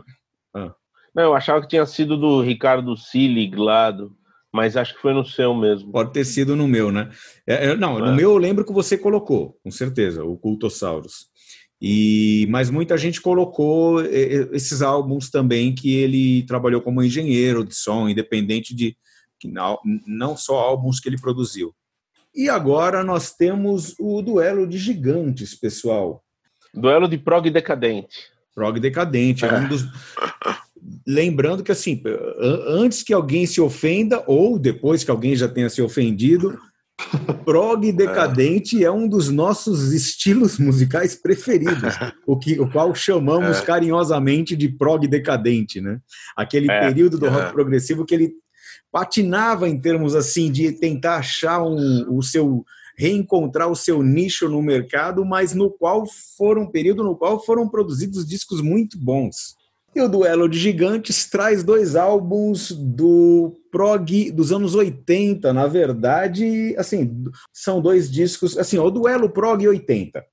Ah. 0.53 0.73
Não, 1.13 1.23
eu 1.23 1.35
achava 1.35 1.61
que 1.61 1.67
tinha 1.67 1.85
sido 1.85 2.15
do 2.15 2.41
Ricardo 2.41 2.95
Silig 2.95 3.55
lá 3.55 3.91
do 3.91 4.15
mas 4.57 4.75
acho 4.75 4.95
que 4.95 5.01
foi 5.01 5.13
no 5.13 5.23
seu 5.23 5.53
mesmo. 5.53 5.91
Pode 5.91 6.11
ter 6.11 6.25
sido 6.25 6.55
no 6.55 6.67
meu, 6.67 6.91
né? 6.91 7.11
É, 7.45 7.75
não, 7.75 7.99
é. 7.99 8.09
no 8.09 8.15
meu 8.15 8.31
eu 8.31 8.38
lembro 8.39 8.65
que 8.65 8.73
você 8.73 8.97
colocou, 8.97 9.55
com 9.63 9.69
certeza, 9.69 10.23
o 10.23 10.35
Cultossauros. 10.35 11.27
E, 11.79 12.47
mas 12.49 12.71
muita 12.71 12.97
gente 12.97 13.21
colocou 13.21 14.01
esses 14.01 14.81
álbuns 14.81 15.29
também 15.29 15.75
que 15.75 15.93
ele 15.93 16.41
trabalhou 16.47 16.81
como 16.81 17.03
engenheiro 17.03 17.63
de 17.63 17.75
som, 17.75 18.09
independente 18.09 18.73
de 18.75 18.97
não, 19.45 19.77
não 20.07 20.35
só 20.35 20.57
álbuns 20.57 20.99
que 20.99 21.07
ele 21.07 21.21
produziu. 21.21 21.71
E 22.34 22.49
agora 22.49 23.03
nós 23.03 23.35
temos 23.35 23.93
o 23.99 24.23
duelo 24.23 24.67
de 24.67 24.79
gigantes, 24.79 25.53
pessoal. 25.53 26.23
Duelo 26.73 27.07
de 27.07 27.19
prog 27.19 27.47
decadente. 27.51 28.31
Prog 28.55 28.79
decadente, 28.79 29.45
é, 29.45 29.49
é 29.49 29.53
um 29.53 29.67
dos 29.67 29.84
lembrando 31.07 31.63
que 31.63 31.71
assim, 31.71 32.01
antes 32.67 33.01
que 33.01 33.13
alguém 33.13 33.45
se 33.45 33.61
ofenda 33.61 34.21
ou 34.27 34.59
depois 34.59 35.05
que 35.05 35.11
alguém 35.11 35.35
já 35.35 35.47
tenha 35.47 35.69
se 35.69 35.81
ofendido, 35.81 36.59
prog 37.45 37.91
decadente 37.91 38.84
é. 38.84 38.88
é 38.88 38.91
um 38.91 39.07
dos 39.07 39.29
nossos 39.29 39.93
estilos 39.93 40.57
musicais 40.59 41.15
preferidos, 41.15 41.93
o 42.25 42.38
que 42.38 42.59
o 42.59 42.69
qual 42.69 42.93
chamamos 42.93 43.59
é. 43.59 43.61
carinhosamente 43.61 44.55
de 44.55 44.67
prog 44.67 45.07
decadente, 45.07 45.79
né? 45.79 45.99
Aquele 46.35 46.69
é. 46.69 46.79
período 46.81 47.17
do 47.17 47.29
rock 47.29 47.49
é. 47.49 47.51
progressivo 47.51 48.05
que 48.05 48.13
ele 48.13 48.34
patinava 48.91 49.69
em 49.69 49.79
termos 49.79 50.15
assim 50.15 50.51
de 50.51 50.71
tentar 50.73 51.17
achar 51.17 51.63
um, 51.63 52.17
o 52.17 52.21
seu 52.21 52.65
reencontrar 52.97 53.69
o 53.69 53.75
seu 53.75 54.01
nicho 54.01 54.49
no 54.49 54.61
mercado, 54.61 55.23
mas 55.23 55.53
no 55.53 55.69
qual 55.69 56.03
foram 56.35 56.63
um 56.63 56.71
período 56.71 57.03
no 57.03 57.15
qual 57.15 57.43
foram 57.45 57.69
produzidos 57.69 58.27
discos 58.27 58.59
muito 58.59 58.97
bons. 58.97 59.55
E 59.98 60.02
o 60.02 60.07
Duelo 60.07 60.48
de 60.48 60.60
Gigantes 60.60 61.28
traz 61.28 61.64
dois 61.64 61.95
álbuns 61.95 62.72
do 62.72 63.60
prog 63.72 64.32
dos 64.32 64.52
anos 64.52 64.76
80, 64.76 65.52
na 65.52 65.65
verdade, 65.65 66.76
assim, 66.78 67.24
são 67.52 67.82
dois 67.82 68.07
discos, 68.11 68.56
assim, 68.60 68.78
o 68.78 68.91
Duelo 68.91 69.28
Prog 69.28 69.68
80. 69.68 70.24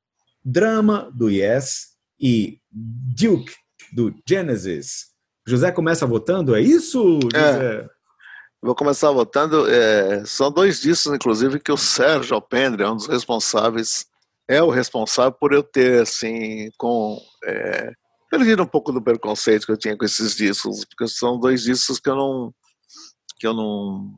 Drama 0.45 1.11
do 1.15 1.31
Yes 1.31 1.95
e 2.21 2.59
Duke 2.71 3.55
do 3.91 4.15
Genesis. 4.29 5.07
José 5.49 5.73
começa 5.73 6.07
votando, 6.07 6.55
é 6.55 6.61
isso, 6.61 7.19
é. 7.33 7.39
José? 7.39 7.75
É. 7.77 7.89
Vou 8.61 8.75
começar 8.75 9.11
votando. 9.13 9.67
É, 9.71 10.27
são 10.27 10.53
dois 10.53 10.79
discos, 10.79 11.15
inclusive, 11.15 11.59
que 11.59 11.73
o 11.73 11.79
Sérgio 11.79 12.35
Alpendre 12.35 12.83
é 12.83 12.91
um 12.91 12.97
dos 12.97 13.07
responsáveis, 13.07 14.05
é 14.47 14.63
o 14.63 14.69
responsável 14.69 15.33
por 15.33 15.55
eu 15.55 15.63
ter, 15.63 16.03
assim, 16.03 16.71
com 16.77 17.19
é, 17.47 17.95
perdido 18.37 18.63
um 18.63 18.67
pouco 18.67 18.93
do 18.93 19.03
preconceito 19.03 19.67
que 19.67 19.73
eu 19.73 19.77
tinha 19.77 19.97
com 19.97 20.05
esses 20.05 20.35
discos, 20.35 20.85
porque 20.85 21.07
são 21.07 21.39
dois 21.39 21.63
discos 21.63 22.01
que 22.01 22.09
eu 22.09 22.17
não 22.17 22.55
que 23.39 23.47
eu 23.47 23.55
não 23.55 24.13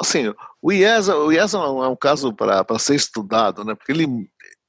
assim, 0.00 0.32
o 0.62 0.72
IES, 0.72 1.08
o 1.08 1.30
IES 1.30 1.54
é 1.54 1.58
um 1.58 1.96
caso 1.96 2.34
para 2.34 2.78
ser 2.78 2.94
estudado, 2.94 3.64
né? 3.64 3.74
Porque 3.74 3.92
ele, 3.92 4.06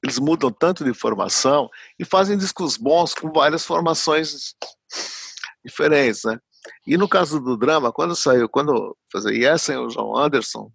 eles 0.02 0.18
mudam 0.18 0.52
tanto 0.52 0.84
de 0.84 0.92
formação 0.92 1.70
e 1.98 2.04
fazem 2.04 2.36
discos 2.36 2.76
bons 2.76 3.14
com 3.14 3.32
várias 3.32 3.64
formações 3.64 4.54
diferentes, 5.64 6.24
né? 6.24 6.38
E 6.86 6.96
no 6.96 7.08
caso 7.08 7.40
do 7.40 7.56
drama, 7.56 7.92
quando 7.92 8.14
saiu, 8.14 8.48
quando 8.48 8.96
fazer 9.10 9.34
Yes 9.34 9.68
e 9.68 9.76
o 9.76 9.88
João 9.88 10.16
Anderson, 10.16 10.70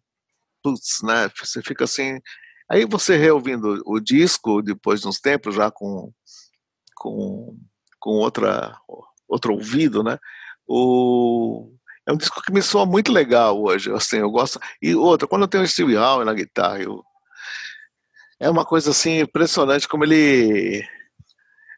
putz, 0.64 1.02
né? 1.04 1.30
Você 1.40 1.62
fica 1.62 1.84
assim. 1.84 2.20
Aí 2.70 2.86
você 2.86 3.16
reouvindo 3.16 3.82
o 3.86 4.00
disco 4.00 4.62
depois 4.62 5.02
de 5.02 5.08
uns 5.08 5.20
tempos, 5.20 5.56
já 5.56 5.72
com, 5.72 6.12
com, 6.96 7.58
com 8.00 8.12
outra, 8.12 8.78
outro 9.28 9.54
ouvido, 9.54 10.04
né? 10.04 10.18
O, 10.68 11.72
é 12.08 12.12
um 12.12 12.18
disco 12.18 12.42
que 12.42 12.54
me 12.54 12.62
soa 12.62 12.86
muito 12.86 13.12
legal 13.12 13.62
hoje, 13.62 13.92
assim, 13.92 14.18
eu 14.18 14.32
gosto. 14.32 14.60
E 14.82 14.96
outra, 14.96 15.28
quando 15.28 15.44
eu 15.44 15.48
tenho 15.48 15.64
o 15.64 15.68
Steve 15.68 15.98
Howe 15.98 16.26
na 16.26 16.34
guitarra, 16.34 16.82
eu, 16.82 17.04
é 18.40 18.50
uma 18.50 18.66
coisa 18.66 18.92
assim 18.92 19.20
impressionante 19.22 19.88
como 19.88 20.04
ele 20.04 20.84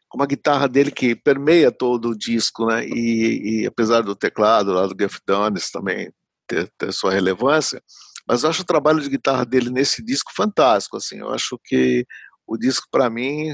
como 0.08 0.24
a 0.24 0.26
guitarra 0.26 0.68
dele 0.68 0.90
que 0.90 1.14
permeia 1.14 1.70
todo 1.70 2.10
o 2.10 2.18
disco, 2.18 2.66
né? 2.66 2.84
E, 2.84 3.62
e 3.62 3.66
apesar 3.66 4.02
do 4.02 4.16
teclado 4.16 4.72
lá 4.72 4.86
do 4.86 4.96
Geoff 4.98 5.20
Downes 5.24 5.70
também 5.70 6.12
ter, 6.48 6.68
ter, 6.76 6.92
sua 6.92 7.12
relevância, 7.12 7.80
mas 8.26 8.42
eu 8.42 8.50
acho 8.50 8.62
o 8.62 8.66
trabalho 8.66 9.00
de 9.00 9.08
guitarra 9.08 9.46
dele 9.46 9.70
nesse 9.70 10.04
disco 10.04 10.32
fantástico, 10.34 10.96
assim. 10.96 11.18
Eu 11.18 11.32
acho 11.32 11.58
que 11.64 12.04
o 12.44 12.58
disco 12.58 12.88
para 12.90 13.08
mim 13.08 13.50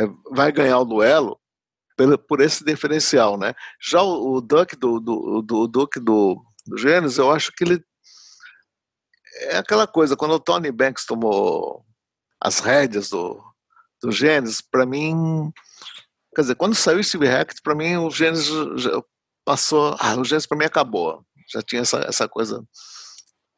é, 0.00 0.06
vai 0.34 0.50
ganhar 0.50 0.78
o 0.78 0.86
duelo 0.86 1.38
por, 1.96 2.18
por 2.18 2.40
esse 2.40 2.64
diferencial, 2.64 3.38
né? 3.38 3.54
Já 3.80 4.02
o, 4.02 4.36
o 4.36 4.40
Duck 4.40 4.76
do, 4.76 5.00
do, 5.00 5.42
do, 5.42 5.66
Duke 5.66 6.00
do, 6.00 6.42
do 6.66 6.78
Gênesis, 6.78 7.18
eu 7.18 7.30
acho 7.30 7.52
que 7.52 7.64
ele 7.64 7.84
é 9.34 9.58
aquela 9.58 9.86
coisa, 9.86 10.16
quando 10.16 10.32
o 10.32 10.40
Tony 10.40 10.70
Banks 10.70 11.06
tomou 11.06 11.84
as 12.40 12.58
rédeas 12.58 13.08
do, 13.08 13.42
do 14.02 14.12
Gênesis, 14.12 14.60
para 14.60 14.84
mim, 14.84 15.52
quer 16.34 16.42
dizer, 16.42 16.54
quando 16.54 16.74
saiu 16.74 17.02
Steve 17.02 17.26
Hackett, 17.26 17.62
para 17.62 17.74
mim 17.74 17.96
o 17.96 18.10
Gênesis 18.10 18.50
passou, 19.44 19.96
ah, 19.98 20.16
o 20.16 20.24
Gênesis 20.24 20.46
para 20.46 20.58
mim 20.58 20.64
acabou, 20.64 21.24
já 21.50 21.62
tinha 21.62 21.82
essa, 21.82 21.98
essa 22.00 22.28
coisa, 22.28 22.62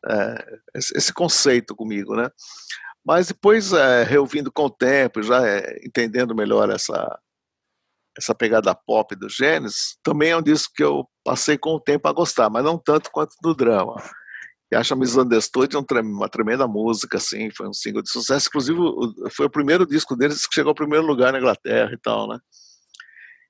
é, 0.06 0.58
esse, 0.74 1.12
conceito 1.12 1.74
comigo, 1.74 2.14
né? 2.14 2.30
Mas 3.04 3.28
depois, 3.28 3.72
é, 3.72 4.02
reouvindo 4.02 4.50
com 4.50 4.64
o 4.64 4.70
tempo, 4.70 5.22
já 5.22 5.46
é, 5.46 5.78
entendendo 5.84 6.34
melhor 6.34 6.70
essa, 6.70 7.18
essa 8.16 8.34
pegada 8.34 8.74
pop 8.74 9.14
do 9.16 9.28
Gênesis, 9.28 9.96
também 10.02 10.30
é 10.30 10.36
um 10.36 10.42
disco 10.42 10.72
que 10.74 10.84
eu 10.84 11.08
passei 11.24 11.58
com 11.58 11.70
o 11.70 11.80
tempo 11.80 12.08
a 12.08 12.12
gostar, 12.12 12.48
mas 12.48 12.64
não 12.64 12.78
tanto 12.78 13.10
quanto 13.10 13.34
do 13.42 13.54
drama. 13.54 13.96
E 14.72 14.76
acho 14.76 14.94
a 14.94 14.96
Misunderstood 14.96 15.76
uma 15.76 16.28
tremenda 16.28 16.66
música, 16.66 17.18
assim, 17.18 17.50
foi 17.50 17.68
um 17.68 17.72
single 17.72 18.02
de 18.02 18.10
sucesso. 18.10 18.48
Inclusive, 18.48 18.78
foi 19.30 19.46
o 19.46 19.50
primeiro 19.50 19.86
disco 19.86 20.16
deles 20.16 20.46
que 20.46 20.54
chegou 20.54 20.70
ao 20.70 20.74
primeiro 20.74 21.06
lugar 21.06 21.32
na 21.32 21.38
Inglaterra 21.38 21.92
e 21.92 21.98
tal, 21.98 22.28
né? 22.28 22.38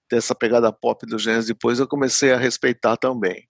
Tem 0.09 0.19
essa 0.19 0.35
pegada 0.35 0.73
pop 0.73 1.07
do 1.07 1.19
Gênesis. 1.19 1.47
Depois 1.47 1.79
eu 1.79 1.89
comecei 1.89 2.33
a 2.33 2.37
respeitar 2.37 2.97
também. 2.97 3.49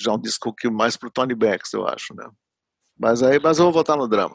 Já 0.00 0.12
um 0.12 0.20
disco 0.20 0.54
que 0.54 0.68
mais 0.70 0.96
pro 0.96 1.10
Tony 1.10 1.34
Becks, 1.34 1.72
eu 1.72 1.86
acho, 1.86 2.14
né? 2.14 2.28
Mas 2.98 3.22
aí, 3.22 3.38
mas 3.38 3.58
eu 3.58 3.64
vou 3.64 3.72
voltar 3.72 3.96
no 3.96 4.08
drama. 4.08 4.34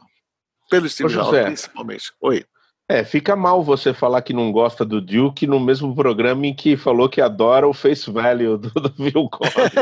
Pelo 0.69 0.87
Steve 0.87 1.11
Jobs, 1.13 1.43
principalmente. 1.43 2.13
Oi. 2.21 2.45
É, 2.89 3.03
fica 3.03 3.35
mal 3.35 3.61
você 3.61 3.93
falar 3.93 4.21
que 4.21 4.31
não 4.31 4.49
gosta 4.49 4.85
do 4.85 5.01
Duke 5.01 5.45
no 5.45 5.59
mesmo 5.59 5.93
programa 5.93 6.47
em 6.47 6.55
que 6.55 6.77
falou 6.77 7.09
que 7.09 7.19
adora 7.19 7.67
o 7.67 7.73
face 7.73 8.09
value 8.09 8.57
do, 8.57 8.69
do 8.69 8.89
Phil 8.93 9.29
Collins. 9.29 9.73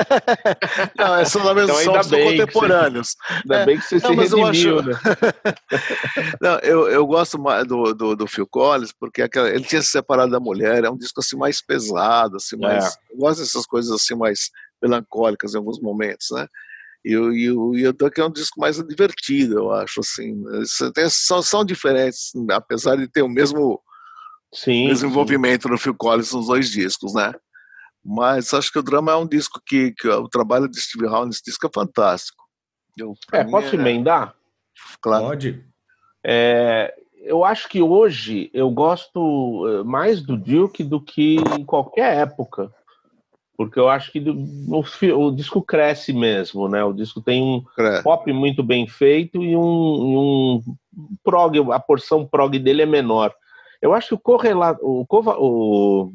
não, 0.98 1.16
é 1.16 1.24
só 1.26 1.44
na 1.44 1.54
mesma 1.54 1.84
então, 1.84 2.04
são 2.04 2.20
contemporâneos. 2.20 3.10
Você, 3.10 3.34
ainda 3.44 3.56
é, 3.58 3.66
bem 3.66 3.78
que 3.78 3.84
você 3.84 3.96
não, 4.00 4.10
se 4.10 4.16
redimiu, 4.16 4.80
acho... 4.80 4.90
né? 4.90 4.96
não, 6.42 6.58
eu, 6.60 6.88
eu 6.88 7.06
gosto 7.06 7.38
mais 7.38 7.68
do, 7.68 7.94
do, 7.94 8.16
do 8.16 8.26
Phil 8.26 8.48
Collins 8.48 8.92
porque 8.92 9.22
aquela, 9.22 9.50
ele 9.50 9.64
tinha 9.66 9.84
se 9.84 9.90
separado 9.90 10.32
da 10.32 10.40
mulher, 10.40 10.84
é 10.84 10.90
um 10.90 10.98
disco 10.98 11.20
assim 11.20 11.38
mais 11.38 11.62
pesado, 11.62 12.38
assim, 12.38 12.58
mais, 12.58 12.86
é. 12.86 12.90
eu 13.12 13.18
gosto 13.20 13.42
dessas 13.42 13.68
coisas 13.68 13.92
assim 13.92 14.16
mais 14.16 14.50
melancólicas 14.82 15.54
em 15.54 15.58
alguns 15.58 15.80
momentos, 15.80 16.30
né? 16.32 16.48
E, 17.06 17.16
o, 17.16 17.32
e, 17.32 17.52
o, 17.52 17.76
e 17.76 17.88
o 17.88 17.94
Duck 17.94 18.20
é 18.20 18.26
um 18.26 18.32
disco 18.32 18.60
mais 18.60 18.78
divertido, 18.84 19.60
eu 19.60 19.72
acho, 19.72 20.00
assim. 20.00 20.44
Tem, 20.92 21.08
são, 21.08 21.40
são 21.40 21.64
diferentes, 21.64 22.32
apesar 22.52 22.96
de 22.96 23.08
ter 23.08 23.22
o 23.22 23.30
mesmo 23.30 23.80
sim, 24.52 24.88
desenvolvimento 24.88 25.64
sim. 25.64 25.70
no 25.70 25.78
Phil 25.78 25.94
Collins 25.94 26.34
nos 26.34 26.48
dois 26.48 26.68
discos, 26.68 27.14
né? 27.14 27.32
Mas 28.04 28.52
acho 28.56 28.72
que 28.72 28.80
o 28.80 28.84
drama 28.84 29.12
é 29.12 29.16
um 29.16 29.28
disco 29.28 29.62
que, 29.64 29.92
que 29.92 30.08
o 30.08 30.28
trabalho 30.28 30.68
de 30.68 30.82
Steve 30.82 31.06
Howe 31.06 31.28
nesse 31.28 31.44
disco 31.46 31.68
é 31.68 31.70
fantástico. 31.72 32.44
Eu, 32.98 33.14
é, 33.32 33.44
posso 33.44 33.76
é... 33.76 33.80
emendar? 33.80 34.34
Claro. 35.00 35.28
Pode. 35.28 35.64
É, 36.26 36.92
eu 37.22 37.46
acho 37.46 37.70
que 37.70 37.84
hoje 37.84 38.50
eu 38.52 38.72
gosto 38.72 39.68
eh, 39.68 39.84
mais 39.84 40.22
do 40.22 40.36
Duke 40.36 40.84
do 40.84 41.00
que 41.00 41.36
em 41.58 41.64
qualquer 41.64 42.18
época 42.18 42.72
porque 43.58 43.80
eu 43.80 43.88
acho 43.88 44.12
que 44.12 44.20
o, 44.20 44.84
o, 45.18 45.32
disco 45.32 45.62
cresce 45.62 46.12
mesmo, 46.12 46.68
né? 46.68 46.84
O 46.84 46.94
disco 46.94 47.22
tem 47.22 47.42
um 47.42 47.64
é. 47.78 48.02
pop 48.02 48.32
muito 48.34 48.62
bem 48.62 48.88
feito 48.88 49.42
e 49.42 49.56
um, 49.56 49.62
um, 49.62 50.62
prog, 51.24 51.58
a 51.72 51.80
porção 51.80 52.26
prog 52.26 52.58
dele 52.60 52.82
é 52.82 52.86
menor. 52.86 53.34
Eu 53.82 53.94
acho 53.94 54.10
que 54.10 54.14
o, 54.16 54.20
correlato, 54.20 54.80
o, 54.84 55.06
o 55.10 56.12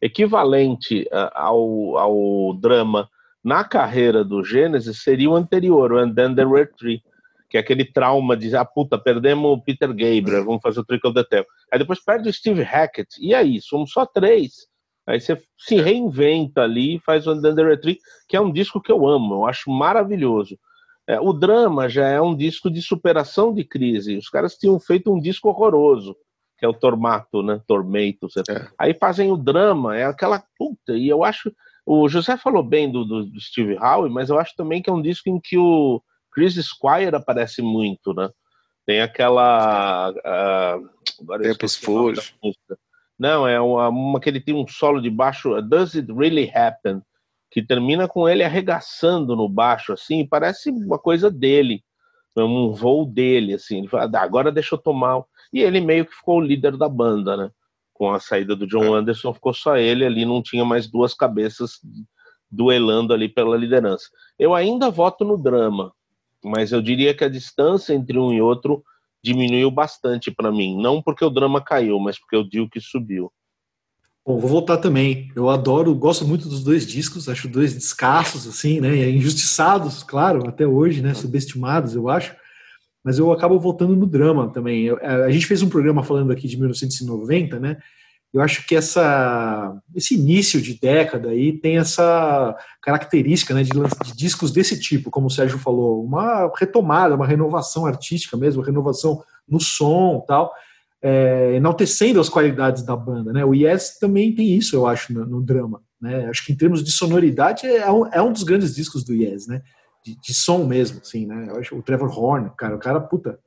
equivalente 0.00 1.06
ao, 1.34 1.98
ao 1.98 2.54
drama 2.54 3.08
na 3.44 3.64
carreira 3.64 4.24
do 4.24 4.44
Gênesis 4.44 5.02
seria 5.02 5.30
o 5.30 5.36
anterior, 5.36 5.92
o 5.92 5.98
And 5.98 6.14
Then 6.14 6.34
There 6.34 6.48
Were 6.48 6.70
Three, 6.78 7.02
que 7.50 7.56
é 7.56 7.60
aquele 7.60 7.84
trauma 7.84 8.36
de, 8.36 8.54
ah, 8.56 8.64
puta, 8.64 8.96
perdemos 8.96 9.50
o 9.50 9.60
Peter 9.60 9.88
Gabriel, 9.88 10.44
vamos 10.44 10.62
fazer 10.62 10.80
o 10.80 10.84
Trickle 10.84 11.12
the 11.12 11.24
Tail. 11.24 11.44
Aí 11.70 11.78
depois 11.78 12.02
perde 12.02 12.28
o 12.28 12.32
Steve 12.32 12.62
Hackett, 12.62 13.08
e 13.20 13.34
aí, 13.34 13.60
somos 13.60 13.92
só 13.92 14.06
três 14.06 14.71
Aí 15.06 15.20
você 15.20 15.40
se 15.58 15.76
reinventa 15.76 16.62
ali 16.62 16.96
e 16.96 17.00
faz 17.00 17.26
o 17.26 17.32
Under 17.32 17.80
Tree, 17.80 17.98
que 18.28 18.36
é 18.36 18.40
um 18.40 18.52
disco 18.52 18.80
que 18.80 18.92
eu 18.92 19.06
amo, 19.06 19.34
eu 19.34 19.46
acho 19.46 19.70
maravilhoso. 19.70 20.58
É, 21.06 21.20
o 21.20 21.32
drama 21.32 21.88
já 21.88 22.06
é 22.06 22.20
um 22.20 22.36
disco 22.36 22.70
de 22.70 22.80
superação 22.80 23.52
de 23.52 23.64
crise. 23.64 24.16
Os 24.16 24.28
caras 24.28 24.56
tinham 24.56 24.78
feito 24.78 25.12
um 25.12 25.20
disco 25.20 25.48
horroroso, 25.48 26.16
que 26.56 26.64
é 26.64 26.68
o 26.68 26.72
Tormato, 26.72 27.42
né? 27.42 27.60
Tormento. 27.66 28.28
É. 28.48 28.68
Aí 28.78 28.94
fazem 28.94 29.32
o 29.32 29.36
drama, 29.36 29.96
é 29.96 30.04
aquela 30.04 30.42
puta. 30.56 30.92
E 30.92 31.08
eu 31.08 31.24
acho. 31.24 31.52
O 31.84 32.08
José 32.08 32.36
falou 32.36 32.62
bem 32.62 32.90
do, 32.90 33.04
do, 33.04 33.26
do 33.26 33.40
Steve 33.40 33.76
Howe, 33.76 34.08
mas 34.08 34.30
eu 34.30 34.38
acho 34.38 34.54
também 34.54 34.80
que 34.80 34.88
é 34.88 34.92
um 34.92 35.02
disco 35.02 35.28
em 35.28 35.40
que 35.40 35.58
o 35.58 36.00
Chris 36.32 36.54
Squire 36.54 37.16
aparece 37.16 37.60
muito, 37.60 38.14
né? 38.14 38.30
Tem 38.86 39.00
aquela. 39.00 40.10
Uh, 40.10 41.38
Tempos 41.40 41.76
Fuge. 41.76 42.34
Não, 43.18 43.46
é 43.46 43.60
uma, 43.60 43.88
uma, 43.88 44.20
que 44.20 44.28
ele 44.28 44.40
tem 44.40 44.54
um 44.54 44.66
solo 44.66 45.00
de 45.00 45.10
baixo, 45.10 45.60
Does 45.62 45.94
It 45.94 46.12
Really 46.12 46.50
Happen? 46.52 47.02
Que 47.50 47.62
termina 47.62 48.08
com 48.08 48.28
ele 48.28 48.42
arregaçando 48.42 49.36
no 49.36 49.48
baixo, 49.48 49.92
assim, 49.92 50.26
parece 50.26 50.70
uma 50.70 50.98
coisa 50.98 51.30
dele, 51.30 51.84
um 52.36 52.72
voo 52.72 53.04
dele, 53.04 53.54
assim. 53.54 53.78
Ele 53.78 53.88
fala, 53.88 54.10
ah, 54.12 54.22
agora 54.22 54.50
deixa 54.50 54.74
eu 54.74 54.78
tomar. 54.78 55.22
E 55.52 55.60
ele 55.60 55.80
meio 55.80 56.06
que 56.06 56.14
ficou 56.14 56.38
o 56.38 56.44
líder 56.44 56.76
da 56.76 56.88
banda, 56.88 57.36
né? 57.36 57.50
Com 57.92 58.10
a 58.10 58.18
saída 58.18 58.56
do 58.56 58.66
John 58.66 58.96
é. 58.96 58.98
Anderson, 58.98 59.34
ficou 59.34 59.52
só 59.52 59.76
ele 59.76 60.04
ali, 60.04 60.24
não 60.24 60.42
tinha 60.42 60.64
mais 60.64 60.88
duas 60.88 61.12
cabeças 61.12 61.78
duelando 62.50 63.12
ali 63.14 63.28
pela 63.28 63.56
liderança. 63.56 64.08
Eu 64.38 64.54
ainda 64.54 64.90
voto 64.90 65.24
no 65.24 65.36
drama, 65.36 65.92
mas 66.42 66.72
eu 66.72 66.82
diria 66.82 67.14
que 67.14 67.24
a 67.24 67.28
distância 67.28 67.94
entre 67.94 68.18
um 68.18 68.32
e 68.32 68.42
outro 68.42 68.82
diminuiu 69.22 69.70
bastante 69.70 70.30
para 70.30 70.50
mim. 70.50 70.80
Não 70.80 71.00
porque 71.00 71.24
o 71.24 71.30
drama 71.30 71.60
caiu, 71.60 71.98
mas 71.98 72.18
porque 72.18 72.36
o 72.36 72.42
Duke 72.42 72.80
subiu. 72.80 73.32
Bom, 74.24 74.38
vou 74.38 74.48
voltar 74.48 74.78
também. 74.78 75.32
Eu 75.34 75.50
adoro, 75.50 75.94
gosto 75.94 76.24
muito 76.24 76.48
dos 76.48 76.62
dois 76.62 76.86
discos, 76.86 77.28
acho 77.28 77.48
dois 77.48 77.74
descassos, 77.74 78.46
assim, 78.46 78.80
né? 78.80 79.10
Injustiçados, 79.10 80.04
claro, 80.04 80.48
até 80.48 80.66
hoje, 80.66 81.02
né? 81.02 81.12
Subestimados, 81.12 81.94
eu 81.94 82.08
acho. 82.08 82.34
Mas 83.04 83.18
eu 83.18 83.32
acabo 83.32 83.58
voltando 83.58 83.96
no 83.96 84.06
drama 84.06 84.52
também. 84.52 84.84
Eu, 84.84 84.98
a 84.98 85.30
gente 85.30 85.46
fez 85.46 85.60
um 85.60 85.68
programa 85.68 86.04
falando 86.04 86.30
aqui 86.30 86.46
de 86.46 86.56
1990, 86.56 87.58
né? 87.58 87.78
Eu 88.32 88.40
acho 88.40 88.66
que 88.66 88.74
essa, 88.74 89.78
esse 89.94 90.14
início 90.14 90.60
de 90.60 90.78
década 90.78 91.28
aí 91.28 91.52
tem 91.52 91.76
essa 91.76 92.56
característica 92.80 93.52
né, 93.52 93.62
de, 93.62 93.70
de, 93.70 94.16
discos 94.16 94.50
desse 94.50 94.80
tipo, 94.80 95.10
como 95.10 95.26
o 95.26 95.30
Sérgio 95.30 95.58
falou, 95.58 96.02
uma 96.02 96.50
retomada, 96.56 97.14
uma 97.14 97.26
renovação 97.26 97.84
artística 97.84 98.36
mesmo, 98.36 98.62
renovação 98.62 99.22
no 99.46 99.60
som 99.60 100.24
tal, 100.26 100.50
é, 101.02 101.56
enaltecendo 101.56 102.20
as 102.20 102.30
qualidades 102.30 102.82
da 102.82 102.96
banda. 102.96 103.34
Né? 103.34 103.44
O 103.44 103.54
Yes 103.54 103.98
também 103.98 104.34
tem 104.34 104.56
isso, 104.56 104.74
eu 104.74 104.86
acho, 104.86 105.12
no, 105.12 105.26
no 105.26 105.42
drama. 105.42 105.82
Né? 106.00 106.26
Acho 106.26 106.46
que 106.46 106.52
em 106.52 106.56
termos 106.56 106.82
de 106.82 106.90
sonoridade 106.90 107.66
é 107.66 107.90
um, 107.90 108.06
é 108.06 108.22
um 108.22 108.32
dos 108.32 108.44
grandes 108.44 108.74
discos 108.74 109.04
do 109.04 109.12
Yes, 109.12 109.46
né? 109.46 109.62
De, 110.04 110.18
de, 110.20 110.34
som 110.34 110.64
mesmo, 110.64 111.00
assim, 111.00 111.26
né? 111.26 111.46
Eu 111.48 111.60
acho 111.60 111.76
o 111.76 111.82
Trevor 111.82 112.18
Horn, 112.18 112.50
cara, 112.58 112.74
o 112.74 112.78
cara, 112.78 113.00
puta, 113.00 113.38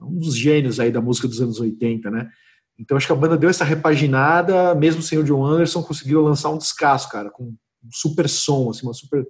um 0.00 0.16
dos 0.16 0.36
gênios 0.36 0.78
aí 0.78 0.92
da 0.92 1.00
música 1.00 1.26
dos 1.26 1.40
anos 1.40 1.58
80, 1.58 2.08
né? 2.08 2.30
Então 2.78 2.96
acho 2.96 3.06
que 3.06 3.12
a 3.12 3.16
banda 3.16 3.36
deu 3.36 3.50
essa 3.50 3.64
repaginada, 3.64 4.74
mesmo 4.74 5.02
sem 5.02 5.18
o 5.18 5.24
John 5.24 5.44
Anderson, 5.44 5.82
conseguiu 5.82 6.22
lançar 6.22 6.50
um 6.50 6.58
descasso, 6.58 7.08
cara, 7.08 7.30
com 7.30 7.44
um 7.44 7.56
super 7.90 8.28
som, 8.28 8.70
assim, 8.70 8.86
uma 8.86 8.94
super, 8.94 9.26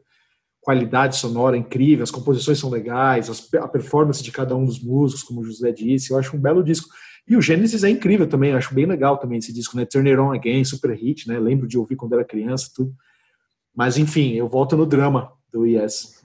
qualidade 0.69 1.17
sonora 1.17 1.57
incrível, 1.57 2.03
as 2.03 2.11
composições 2.11 2.59
são 2.59 2.69
legais, 2.69 3.31
as, 3.31 3.49
a 3.55 3.67
performance 3.67 4.23
de 4.23 4.31
cada 4.31 4.55
um 4.55 4.67
dos 4.67 4.79
músicos, 4.79 5.23
como 5.23 5.41
o 5.41 5.45
José 5.45 5.73
disse, 5.73 6.13
eu 6.13 6.19
acho 6.19 6.37
um 6.37 6.41
belo 6.41 6.63
disco. 6.63 6.91
E 7.27 7.37
o 7.37 7.41
Genesis 7.41 7.85
é 7.85 7.89
incrível 7.89 8.27
também, 8.27 8.53
acho 8.53 8.75
bem 8.75 8.85
legal 8.85 9.17
também 9.17 9.39
esse 9.39 9.51
disco, 9.51 9.79
né? 9.79 9.87
Turn 9.87 10.09
It 10.11 10.21
On 10.21 10.31
Again, 10.31 10.65
super 10.65 10.95
hit, 10.95 11.27
né? 11.27 11.39
Lembro 11.39 11.67
de 11.67 11.79
ouvir 11.79 11.97
quando 11.97 12.13
era 12.13 12.25
criança, 12.25 12.71
tudo. 12.75 12.93
Mas 13.75 13.97
enfim, 13.97 14.35
eu 14.35 14.47
volto 14.47 14.77
no 14.77 14.85
drama 14.85 15.33
do 15.51 15.67
Yes. 15.67 16.23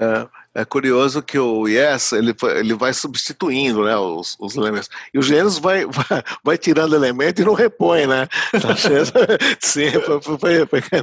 É, 0.00 0.28
é 0.54 0.64
curioso 0.64 1.22
que 1.22 1.38
o 1.38 1.68
Yes 1.68 2.12
ele, 2.12 2.34
ele 2.56 2.74
vai 2.74 2.92
substituindo 2.92 3.84
né, 3.84 3.96
os, 3.96 4.36
os 4.40 4.56
elementos. 4.56 4.88
E 5.12 5.18
o 5.18 5.22
Gênesis 5.22 5.58
vai, 5.58 5.84
vai, 5.86 6.22
vai 6.42 6.58
tirando 6.58 6.94
elemento 6.94 7.42
e 7.42 7.44
não 7.44 7.54
repõe, 7.54 8.06
né? 8.06 8.26
Tá 8.52 8.74
Sim, 9.60 9.92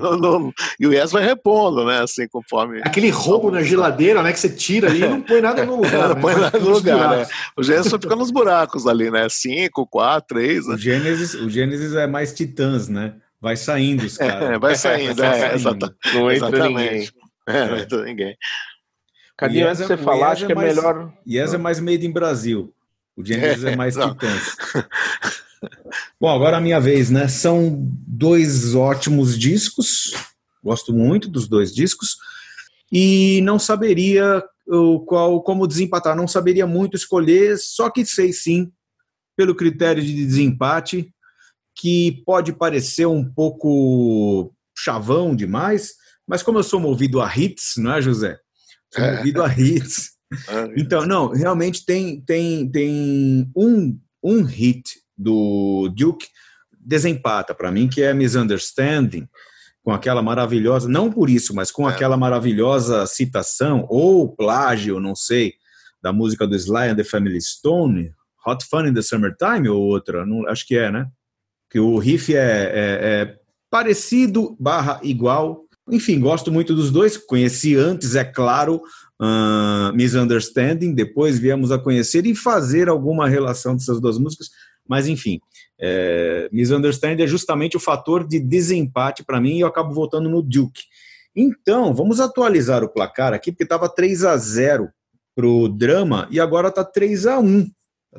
não, 0.02 0.18
não, 0.18 0.54
e 0.80 0.88
o 0.88 0.94
Yes 0.94 1.12
vai 1.12 1.24
repondo, 1.24 1.86
né? 1.86 2.02
Assim, 2.02 2.28
conforme. 2.28 2.82
Aquele 2.84 3.10
roubo 3.10 3.52
na 3.52 3.62
geladeira, 3.64 4.22
né? 4.22 4.34
Que 4.34 4.40
você 4.40 4.50
tira 4.50 4.90
ali 4.90 5.04
e 5.04 5.08
não 5.08 5.22
põe 5.22 5.42
nada 5.42 5.66
no 5.66 5.78
lugar. 5.78 6.10
não 6.10 6.16
né? 6.16 6.22
põe 6.22 6.36
nada 6.36 6.60
no 6.60 6.70
lugar, 6.70 7.18
né? 7.18 7.28
O 7.56 7.64
Gênesis 7.64 7.92
só 7.92 8.00
fica 8.00 8.16
nos 8.16 8.32
buracos 8.32 8.88
ali, 8.88 9.10
né? 9.10 9.28
Cinco, 9.30 9.86
quatro, 9.86 10.36
três. 10.36 10.68
Né? 10.68 10.76
O, 10.76 10.78
Gênesis, 10.78 11.34
o 11.36 11.50
Gênesis 11.50 11.94
é 11.94 12.08
mais 12.08 12.34
titãs, 12.34 12.88
né? 12.88 13.14
Vai 13.42 13.56
saindo 13.56 14.06
os 14.06 14.18
caras. 14.18 14.50
É, 14.50 14.58
vai 14.58 14.76
saindo, 14.76 15.24
é, 15.24 15.52
é, 15.52 15.56
exatamente. 15.56 15.96
Não 16.14 16.32
entra 16.32 16.48
exatamente. 16.50 16.68
ninguém. 16.68 17.10
É, 17.48 17.68
não 17.68 17.78
entra 17.78 18.04
ninguém. 18.04 18.38
Cadê 19.38 19.64
antes 19.64 19.82
de 19.82 19.88
você 19.88 19.98
falar, 19.98 20.32
acho 20.32 20.46
que 20.46 20.52
é, 20.52 20.56
mais, 20.56 20.76
melhor. 20.76 21.14
Yes 21.28 21.54
é 21.54 21.58
mais 21.58 21.80
made 21.80 22.06
in 22.06 22.12
Brasil. 22.12 22.74
O 23.16 23.24
Genesis 23.24 23.64
é, 23.64 23.74
é 23.74 23.76
mais 23.76 23.96
Titãs. 23.96 24.56
Bom, 26.20 26.30
agora 26.30 26.58
a 26.58 26.62
minha 26.62 26.80
vez, 26.80 27.10
né? 27.10 27.28
São 27.28 27.78
dois 28.08 28.76
ótimos 28.76 29.38
discos. 29.38 30.14
Gosto 30.64 30.94
muito 30.94 31.30
dos 31.30 31.48
dois 31.48 31.74
discos. 31.74 32.18
E 32.92 33.42
não 33.42 33.60
saberia 33.60 34.44
o 34.68 35.00
qual 35.02 35.42
como 35.44 35.68
desempatar, 35.68 36.16
não 36.16 36.28
saberia 36.28 36.66
muito 36.66 36.96
escolher, 36.96 37.58
só 37.58 37.90
que 37.90 38.06
sei 38.06 38.34
sim, 38.34 38.72
pelo 39.36 39.56
critério 39.56 40.04
de 40.04 40.14
desempate, 40.14 41.14
que 41.76 42.24
pode 42.26 42.54
parecer 42.54 43.06
um 43.06 43.24
pouco 43.24 44.54
chavão 44.78 45.36
demais, 45.36 45.94
mas 46.28 46.42
como 46.42 46.58
eu 46.58 46.64
sou 46.64 46.80
movido 46.80 47.22
a 47.22 47.32
hits, 47.38 47.74
não 47.78 47.94
é, 47.94 48.02
José? 48.02 48.40
Movido 49.00 49.44
a 49.44 49.54
hits. 49.54 50.12
Ah, 50.48 50.68
então, 50.76 51.06
não, 51.06 51.30
realmente 51.30 51.86
tem, 51.86 52.20
tem, 52.22 52.70
tem 52.70 53.52
um, 53.56 54.00
um 54.24 54.44
hit 54.44 54.84
do 55.18 55.90
Duke 55.96 56.28
desempata 56.78 57.54
para 57.54 57.72
mim, 57.72 57.88
que 57.88 58.02
é 58.02 58.14
Misunderstanding, 58.14 59.28
com 59.84 59.92
aquela 59.92 60.22
maravilhosa, 60.22 60.90
não 60.90 61.12
por 61.12 61.30
isso, 61.30 61.54
mas 61.54 61.72
com 61.72 61.88
é. 61.90 61.94
aquela 61.94 62.18
maravilhosa 62.18 63.06
citação, 63.06 63.86
ou 63.88 64.36
plágio, 64.36 65.00
não 65.00 65.16
sei, 65.16 65.54
da 66.02 66.12
música 66.12 66.48
do 66.48 66.56
Sly 66.56 66.90
and 66.90 66.96
the 66.96 67.04
Family 67.04 67.42
Stone, 67.42 68.12
Hot 68.46 68.66
Fun 68.66 68.88
in 68.88 68.94
the 68.94 69.02
Summertime, 69.02 69.70
ou 69.70 69.82
outra, 69.82 70.26
não, 70.26 70.48
acho 70.48 70.66
que 70.68 70.78
é, 70.78 70.92
né? 70.92 71.08
Que 71.70 71.80
o 71.80 71.98
riff 71.98 72.36
é, 72.36 72.40
é, 72.40 72.72
é 72.74 73.40
parecido 73.70 74.56
barra 74.60 75.00
igual 75.04 75.65
enfim, 75.90 76.20
gosto 76.20 76.52
muito 76.52 76.74
dos 76.74 76.92
dois. 76.92 77.18
Conheci 77.18 77.76
antes, 77.76 78.16
é 78.16 78.24
claro, 78.24 78.82
uh, 79.22 79.94
Misunderstanding, 79.94 80.94
depois 80.94 81.40
viemos 81.40 81.72
a 81.72 81.80
conhecer 81.80 82.26
e 82.26 82.36
fazer 82.36 82.90
alguma 82.90 83.28
relação 83.28 83.76
dessas 83.76 84.00
duas 84.00 84.18
músicas, 84.18 84.50
mas 84.88 85.08
enfim, 85.08 85.40
é, 85.80 86.48
Misunderstanding 86.52 87.24
é 87.24 87.28
justamente 87.28 87.76
o 87.76 87.80
fator 87.80 88.26
de 88.26 88.40
desempate 88.40 89.24
para 89.24 89.42
mim 89.42 89.58
e 89.58 89.62
eu 89.62 89.68
acabo 89.68 89.94
voltando 89.94 90.30
no 90.30 90.42
Duke. 90.42 90.84
Então, 91.36 91.94
vamos 91.94 92.20
atualizar 92.20 92.84
o 92.84 92.90
placar 92.90 93.34
aqui, 93.34 93.52
porque 93.52 93.64
estava 93.64 93.90
3 93.90 94.24
a 94.24 94.38
0 94.38 94.90
para 95.36 95.48
o 95.48 95.68
Drama 95.68 96.28
e 96.32 96.40
agora 96.40 96.70
está 96.70 96.84
3 96.84 97.28
a 97.28 97.40
1 97.40 97.70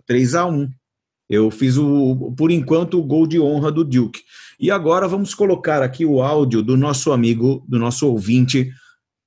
3 0.05 0.35
a 0.35 0.45
1 0.45 0.69
Eu 1.31 1.51
fiz, 1.51 1.79
o, 1.79 2.35
por 2.37 2.51
enquanto, 2.51 2.99
o 2.99 3.03
gol 3.03 3.27
de 3.27 3.41
honra 3.41 3.73
do 3.73 3.83
Duke. 3.83 4.21
E 4.59 4.71
agora 4.71 5.07
vamos 5.07 5.35
colocar 5.35 5.83
aqui 5.83 6.07
o 6.07 6.23
áudio 6.23 6.63
do 6.63 6.77
nosso 6.77 7.13
amigo, 7.13 7.65
do 7.69 7.79
nosso 7.79 8.09
ouvinte, 8.09 8.71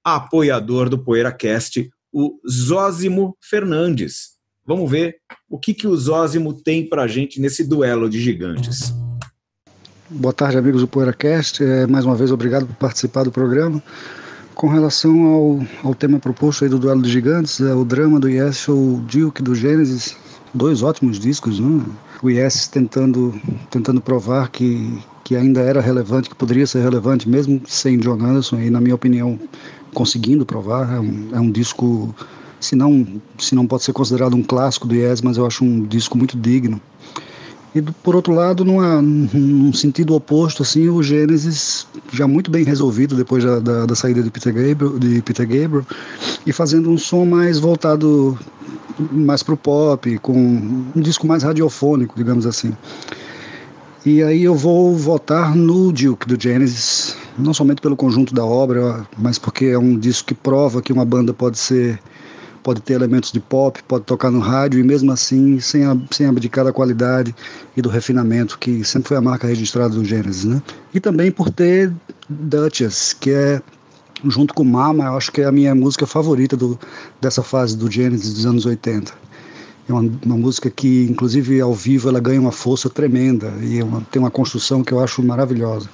apoiador 0.04 0.90
do 0.90 0.98
PoeiraCast, 0.98 1.90
o 2.12 2.40
Zózimo 2.50 3.38
Fernandes. 3.40 4.40
Vamos 4.66 4.90
ver 4.90 5.18
o 5.48 5.60
que, 5.60 5.74
que 5.74 5.88
o 5.88 5.96
Zózimo 5.96 6.54
tem 6.54 6.88
para 6.88 7.04
a 7.04 7.08
gente 7.08 7.40
nesse 7.40 7.64
duelo 7.64 8.10
de 8.10 8.20
gigantes. 8.20 8.94
Boa 10.10 10.34
tarde, 10.34 10.58
amigos 10.58 10.82
do 10.82 10.88
PoeiraCast. 10.88 11.64
É, 11.64 11.86
mais 11.86 12.06
uma 12.06 12.16
vez, 12.16 12.32
obrigado 12.32 12.66
por 12.66 12.76
participar 12.76 13.24
do 13.24 13.32
programa. 13.32 13.82
Com 14.56 14.68
relação 14.68 15.26
ao, 15.26 15.60
ao 15.84 15.96
tema 15.96 16.20
proposto 16.20 16.64
aí 16.64 16.70
do 16.70 16.80
duelo 16.80 17.02
de 17.02 17.10
gigantes, 17.10 17.62
é 17.62 17.74
o 17.74 17.86
drama 17.86 18.20
do 18.20 18.28
Yes 18.28 18.68
ou 18.68 18.98
Duke 19.02 19.42
do 19.42 19.54
Gênesis, 19.54 20.18
dois 20.54 20.82
ótimos 20.82 21.20
discos, 21.20 21.60
né? 21.60 21.86
O 22.22 22.30
Yes 22.30 22.68
tentando, 22.68 23.40
tentando 23.70 24.02
provar 24.02 24.50
que, 24.50 25.00
que 25.30 25.36
ainda 25.36 25.62
era 25.62 25.80
relevante, 25.80 26.28
que 26.28 26.34
poderia 26.34 26.66
ser 26.66 26.82
relevante, 26.82 27.30
mesmo 27.30 27.62
sem 27.68 28.00
John 28.00 28.20
Anderson, 28.20 28.60
e 28.62 28.72
na 28.72 28.82
minha 28.82 28.96
opinião, 28.96 29.40
conseguindo 29.94 30.44
provar. 30.44 30.92
É 30.92 31.00
um, 31.00 31.30
é 31.34 31.40
um 31.40 31.52
disco, 31.52 32.16
se 32.60 32.76
não, 32.76 33.06
se 33.38 33.54
não 33.54 33.68
pode 33.68 33.84
ser 33.84 33.94
considerado 33.94 34.36
um 34.36 34.42
clássico 34.42 34.88
do 34.88 34.96
Yes, 34.96 35.22
mas 35.22 35.38
eu 35.38 35.46
acho 35.46 35.64
um 35.64 35.84
disco 35.84 36.18
muito 36.18 36.36
digno. 36.36 36.82
E 37.76 37.82
por 37.84 38.16
outro 38.16 38.34
lado, 38.34 38.66
numa, 38.66 39.04
num 39.04 39.72
sentido 39.72 40.16
oposto, 40.16 40.64
assim, 40.64 40.90
o 40.90 41.04
Gênesis 41.04 41.86
já 42.12 42.28
muito 42.28 42.50
bem 42.50 42.64
resolvido 42.64 43.16
depois 43.16 43.44
da, 43.44 43.60
da, 43.60 43.86
da 43.86 43.96
saída 43.96 44.24
de 44.24 44.32
Peter, 44.32 44.52
Gabriel, 44.52 44.98
de 44.98 45.22
Peter 45.22 45.48
Gabriel 45.48 45.86
e 46.44 46.52
fazendo 46.52 46.90
um 46.90 46.98
som 46.98 47.24
mais 47.24 47.60
voltado 47.60 48.36
mais 49.12 49.44
para 49.44 49.54
o 49.54 49.58
pop, 49.58 50.18
com 50.18 50.34
um 50.96 51.02
disco 51.02 51.28
mais 51.28 51.44
radiofônico, 51.44 52.16
digamos 52.18 52.48
assim. 52.48 52.74
E 54.06 54.24
aí 54.24 54.44
eu 54.44 54.56
vou 54.56 54.96
votar 54.96 55.54
no 55.54 55.92
Duke 55.92 56.26
do 56.26 56.42
Genesis, 56.42 57.18
não 57.38 57.54
somente 57.54 57.82
pelo 57.82 57.98
conjunto 57.98 58.34
da 58.34 58.46
obra, 58.46 59.06
mas 59.18 59.38
porque 59.38 59.66
é 59.66 59.78
um 59.78 59.98
disco 59.98 60.30
que 60.30 60.34
prova 60.34 60.82
que 60.82 60.94
uma 60.94 61.04
banda 61.04 61.34
pode 61.34 61.58
ser 61.58 62.00
pode 62.64 62.82
ter 62.82 62.94
elementos 62.94 63.32
de 63.32 63.40
pop, 63.40 63.82
pode 63.84 64.06
tocar 64.06 64.30
no 64.32 64.40
rádio 64.40 64.80
e 64.80 64.84
mesmo 64.84 65.12
assim 65.12 65.60
sem, 65.60 65.82
sem 66.12 66.28
abdicar 66.28 66.64
da 66.64 66.74
qualidade 66.74 67.34
e 67.76 67.82
do 67.82 67.90
refinamento 67.90 68.60
que 68.60 68.84
sempre 68.84 69.10
foi 69.10 69.18
a 69.18 69.22
marca 69.22 69.48
registrada 69.48 69.96
do 69.96 70.04
Genesis, 70.04 70.46
né? 70.46 70.62
E 70.94 71.00
também 71.00 71.32
por 71.32 71.50
ter 71.50 71.92
Duchess, 72.30 73.14
que 73.14 73.32
é 73.32 73.62
junto 74.26 74.54
com 74.54 74.64
Mama, 74.64 75.06
eu 75.06 75.18
acho 75.18 75.32
que 75.32 75.42
é 75.42 75.46
a 75.46 75.52
minha 75.52 75.74
música 75.74 76.06
favorita 76.06 76.56
do, 76.56 76.78
dessa 77.20 77.42
fase 77.42 77.78
do 77.78 77.90
Genesis 77.90 78.34
dos 78.34 78.46
anos 78.46 78.66
80. 78.66 79.29
É 79.90 79.92
uma, 79.94 80.02
uma, 80.24 80.38
música 80.38 80.70
que, 80.70 81.06
inclusive, 81.10 81.60
ao 81.60 81.74
vivo, 81.74 82.10
ela 82.10 82.20
ganha 82.20 82.40
uma 82.40 82.52
força 82.52 82.88
tremenda 82.88 83.52
e 83.60 83.80
é 83.80 83.84
uma, 83.84 84.02
tem 84.02 84.22
uma 84.22 84.30
construção 84.30 84.84
que 84.84 84.94
eu 84.94 85.00
acho 85.00 85.24
maravilhosa. 85.24 85.90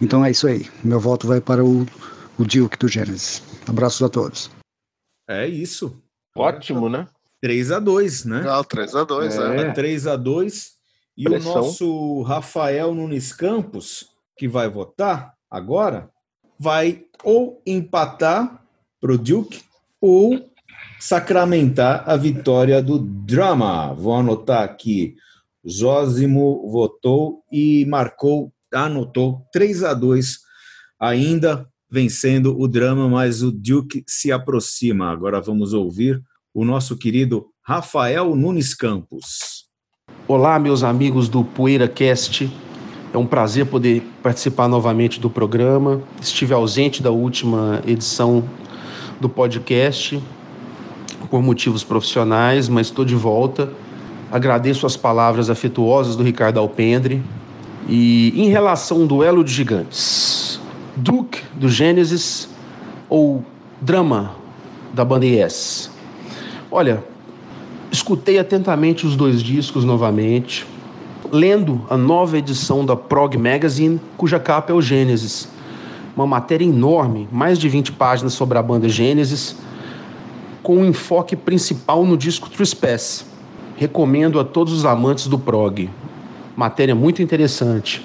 Então 0.00 0.24
é 0.24 0.30
isso 0.30 0.46
aí. 0.46 0.66
Meu 0.84 1.00
voto 1.00 1.26
vai 1.26 1.40
para 1.40 1.64
o, 1.64 1.84
o 2.38 2.44
Duke 2.44 2.78
do 2.78 2.86
Genesis. 2.86 3.42
Abraços 3.66 4.02
a 4.02 4.08
todos. 4.08 4.50
É 5.28 5.48
isso. 5.48 6.00
Ótimo, 6.36 6.88
né? 6.88 7.08
3 7.40 7.72
a 7.72 7.80
2 7.80 8.24
né? 8.24 8.42
Não, 8.42 8.62
3 8.62 8.94
a 8.94 9.04
2 9.04 9.36
é. 9.36 9.56
é. 9.56 9.72
3 9.72 10.06
a 10.06 10.16
2 10.16 10.70
E 11.16 11.24
Pressão. 11.24 11.52
o 11.52 11.54
nosso 11.56 12.22
Rafael 12.22 12.94
Nunes 12.94 13.32
Campos, 13.32 14.10
que 14.38 14.46
vai 14.46 14.68
votar 14.68 15.34
agora, 15.50 16.08
vai 16.56 17.04
ou 17.24 17.60
empatar 17.66 18.64
para 19.00 19.12
o 19.12 19.18
Duke 19.18 19.62
ou 20.00 20.53
sacramentar 20.98 22.04
a 22.06 22.16
vitória 22.16 22.82
do 22.82 22.98
Drama. 22.98 23.92
Vou 23.94 24.14
anotar 24.14 24.62
aqui. 24.62 25.16
Zózimo 25.68 26.70
votou 26.70 27.42
e 27.50 27.86
marcou, 27.86 28.52
anotou 28.72 29.46
3 29.52 29.84
a 29.84 29.94
2 29.94 30.38
ainda 31.00 31.66
vencendo 31.90 32.58
o 32.58 32.66
Drama, 32.66 33.08
mas 33.08 33.42
o 33.42 33.52
Duke 33.52 34.04
se 34.06 34.32
aproxima. 34.32 35.10
Agora 35.10 35.40
vamos 35.40 35.72
ouvir 35.72 36.22
o 36.52 36.64
nosso 36.64 36.96
querido 36.96 37.46
Rafael 37.62 38.34
Nunes 38.34 38.74
Campos. 38.74 39.64
Olá, 40.26 40.58
meus 40.58 40.82
amigos 40.82 41.28
do 41.28 41.44
Poeira 41.44 41.88
Cast. 41.88 42.50
É 43.12 43.18
um 43.18 43.26
prazer 43.26 43.66
poder 43.66 44.02
participar 44.22 44.68
novamente 44.68 45.20
do 45.20 45.30
programa. 45.30 46.02
Estive 46.20 46.52
ausente 46.52 47.02
da 47.02 47.10
última 47.10 47.80
edição 47.86 48.48
do 49.20 49.28
podcast 49.28 50.20
por 51.34 51.42
motivos 51.42 51.82
profissionais, 51.82 52.68
mas 52.68 52.86
estou 52.86 53.04
de 53.04 53.16
volta. 53.16 53.68
Agradeço 54.30 54.86
as 54.86 54.96
palavras 54.96 55.50
afetuosas 55.50 56.14
do 56.14 56.22
Ricardo 56.22 56.60
Alpendre. 56.60 57.20
E 57.88 58.32
em 58.36 58.50
relação 58.50 59.00
ao 59.00 59.06
duelo 59.08 59.42
de 59.42 59.52
gigantes, 59.52 60.60
Duke 60.94 61.42
do 61.54 61.68
Gênesis 61.68 62.48
ou 63.08 63.44
Drama 63.80 64.36
da 64.92 65.04
banda 65.04 65.26
Yes? 65.26 65.90
Olha, 66.70 67.02
escutei 67.90 68.38
atentamente 68.38 69.04
os 69.04 69.16
dois 69.16 69.42
discos 69.42 69.84
novamente, 69.84 70.64
lendo 71.32 71.84
a 71.90 71.96
nova 71.96 72.38
edição 72.38 72.86
da 72.86 72.94
Prog 72.94 73.36
Magazine, 73.36 74.00
cuja 74.16 74.38
capa 74.38 74.70
é 74.70 74.74
o 74.76 74.80
Gênesis. 74.80 75.48
uma 76.14 76.28
matéria 76.28 76.64
enorme, 76.64 77.28
mais 77.32 77.58
de 77.58 77.68
20 77.68 77.90
páginas 77.90 78.34
sobre 78.34 78.56
a 78.56 78.62
banda 78.62 78.88
Gênesis, 78.88 79.56
com 80.64 80.78
um 80.78 80.86
enfoque 80.86 81.36
principal 81.36 82.06
no 82.06 82.16
disco 82.16 82.48
Trespass. 82.48 83.26
Recomendo 83.76 84.40
a 84.40 84.44
todos 84.44 84.72
os 84.72 84.86
amantes 84.86 85.26
do 85.26 85.38
prog. 85.38 85.90
Matéria 86.56 86.94
muito 86.94 87.22
interessante. 87.22 88.04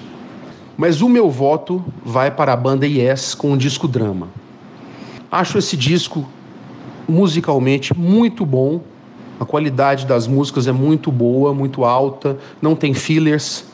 Mas 0.76 1.00
o 1.00 1.08
meu 1.08 1.30
voto 1.30 1.82
vai 2.04 2.30
para 2.30 2.52
a 2.52 2.56
banda 2.56 2.86
Yes 2.86 3.34
com 3.34 3.52
o 3.52 3.56
disco 3.56 3.88
Drama. 3.88 4.28
Acho 5.32 5.56
esse 5.56 5.74
disco 5.74 6.28
musicalmente 7.08 7.96
muito 7.96 8.44
bom. 8.44 8.82
A 9.38 9.46
qualidade 9.46 10.04
das 10.04 10.26
músicas 10.26 10.66
é 10.66 10.72
muito 10.72 11.10
boa, 11.10 11.54
muito 11.54 11.82
alta, 11.82 12.36
não 12.60 12.76
tem 12.76 12.92
fillers. 12.92 13.64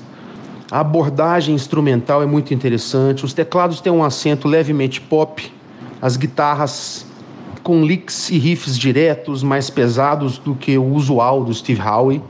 A 0.70 0.78
abordagem 0.78 1.56
instrumental 1.56 2.22
é 2.22 2.26
muito 2.26 2.54
interessante. 2.54 3.24
Os 3.24 3.32
teclados 3.32 3.80
têm 3.80 3.92
um 3.92 4.04
acento 4.04 4.46
levemente 4.46 5.00
pop. 5.00 5.52
As 6.00 6.16
guitarras 6.16 7.06
com 7.66 7.84
licks 7.84 8.30
e 8.30 8.38
riffs 8.38 8.78
diretos, 8.78 9.43
mais 9.43 9.68
pesados 9.68 10.38
do 10.38 10.55
que 10.55 10.78
o 10.78 10.84
usual 10.84 11.43
do 11.43 11.52
Steve 11.52 11.82
Howe. 11.82 12.22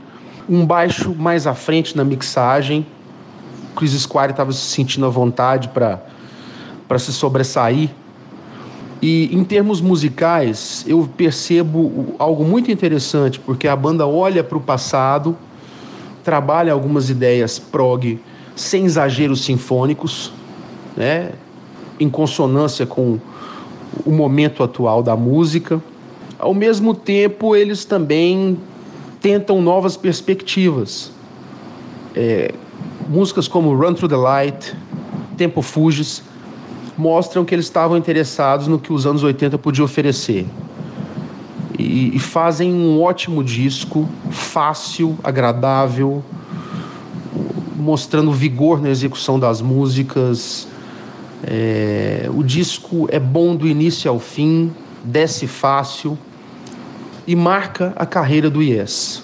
Um 0.49 0.65
baixo 0.65 1.13
mais 1.13 1.45
à 1.45 1.53
frente 1.53 1.95
na 1.95 2.03
mixagem. 2.03 2.83
Chris 3.75 3.91
Squire 3.91 4.31
estava 4.31 4.51
se 4.51 4.61
sentindo 4.61 5.05
à 5.05 5.09
vontade 5.09 5.69
para 5.69 6.97
se 6.97 7.13
sobressair 7.13 7.91
e 8.99 9.29
em 9.31 9.43
termos 9.43 9.79
musicais, 9.79 10.83
eu 10.87 11.07
percebo 11.15 12.15
algo 12.17 12.43
muito 12.43 12.71
interessante, 12.71 13.39
porque 13.39 13.67
a 13.67 13.75
banda 13.75 14.07
olha 14.07 14.43
para 14.43 14.57
o 14.57 14.61
passado, 14.61 15.37
trabalha 16.23 16.73
algumas 16.73 17.11
ideias 17.11 17.59
prog 17.59 18.19
sem 18.55 18.85
exageros 18.85 19.45
sinfônicos, 19.45 20.33
né? 20.95 21.33
em 21.99 22.09
consonância 22.09 22.87
com 22.87 23.19
o 24.05 24.11
momento 24.11 24.63
atual 24.63 25.01
da 25.01 25.15
música. 25.15 25.81
Ao 26.39 26.53
mesmo 26.53 26.93
tempo, 26.93 27.55
eles 27.55 27.85
também 27.85 28.57
tentam 29.21 29.61
novas 29.61 29.97
perspectivas. 29.97 31.11
É, 32.15 32.53
músicas 33.09 33.47
como 33.47 33.75
Run 33.75 33.93
Through 33.93 34.09
the 34.09 34.15
Light, 34.15 34.75
Tempo 35.35 35.61
Fugis, 35.61 36.23
mostram 36.97 37.45
que 37.45 37.53
eles 37.53 37.65
estavam 37.65 37.95
interessados 37.97 38.67
no 38.67 38.79
que 38.79 38.91
os 38.91 39.05
anos 39.05 39.23
80 39.23 39.57
podiam 39.57 39.85
oferecer. 39.85 40.47
E, 41.77 42.15
e 42.15 42.19
fazem 42.19 42.73
um 42.73 43.01
ótimo 43.01 43.43
disco, 43.43 44.09
fácil, 44.31 45.17
agradável, 45.23 46.23
mostrando 47.75 48.31
vigor 48.31 48.81
na 48.81 48.89
execução 48.89 49.39
das 49.39 49.61
músicas. 49.61 50.67
É, 51.43 52.29
o 52.33 52.43
disco 52.43 53.07
é 53.11 53.19
bom 53.19 53.55
do 53.55 53.67
início 53.67 54.09
ao 54.09 54.19
fim, 54.19 54.71
desce 55.03 55.47
fácil 55.47 56.17
e 57.27 57.35
marca 57.35 57.93
a 57.95 58.05
carreira 58.05 58.49
do 58.49 58.61
Yes. 58.61 59.23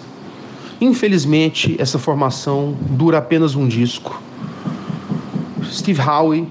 Infelizmente, 0.80 1.76
essa 1.80 1.98
formação 1.98 2.76
dura 2.82 3.18
apenas 3.18 3.56
um 3.56 3.68
disco. 3.68 4.22
Steve 5.72 6.02
Howe 6.02 6.48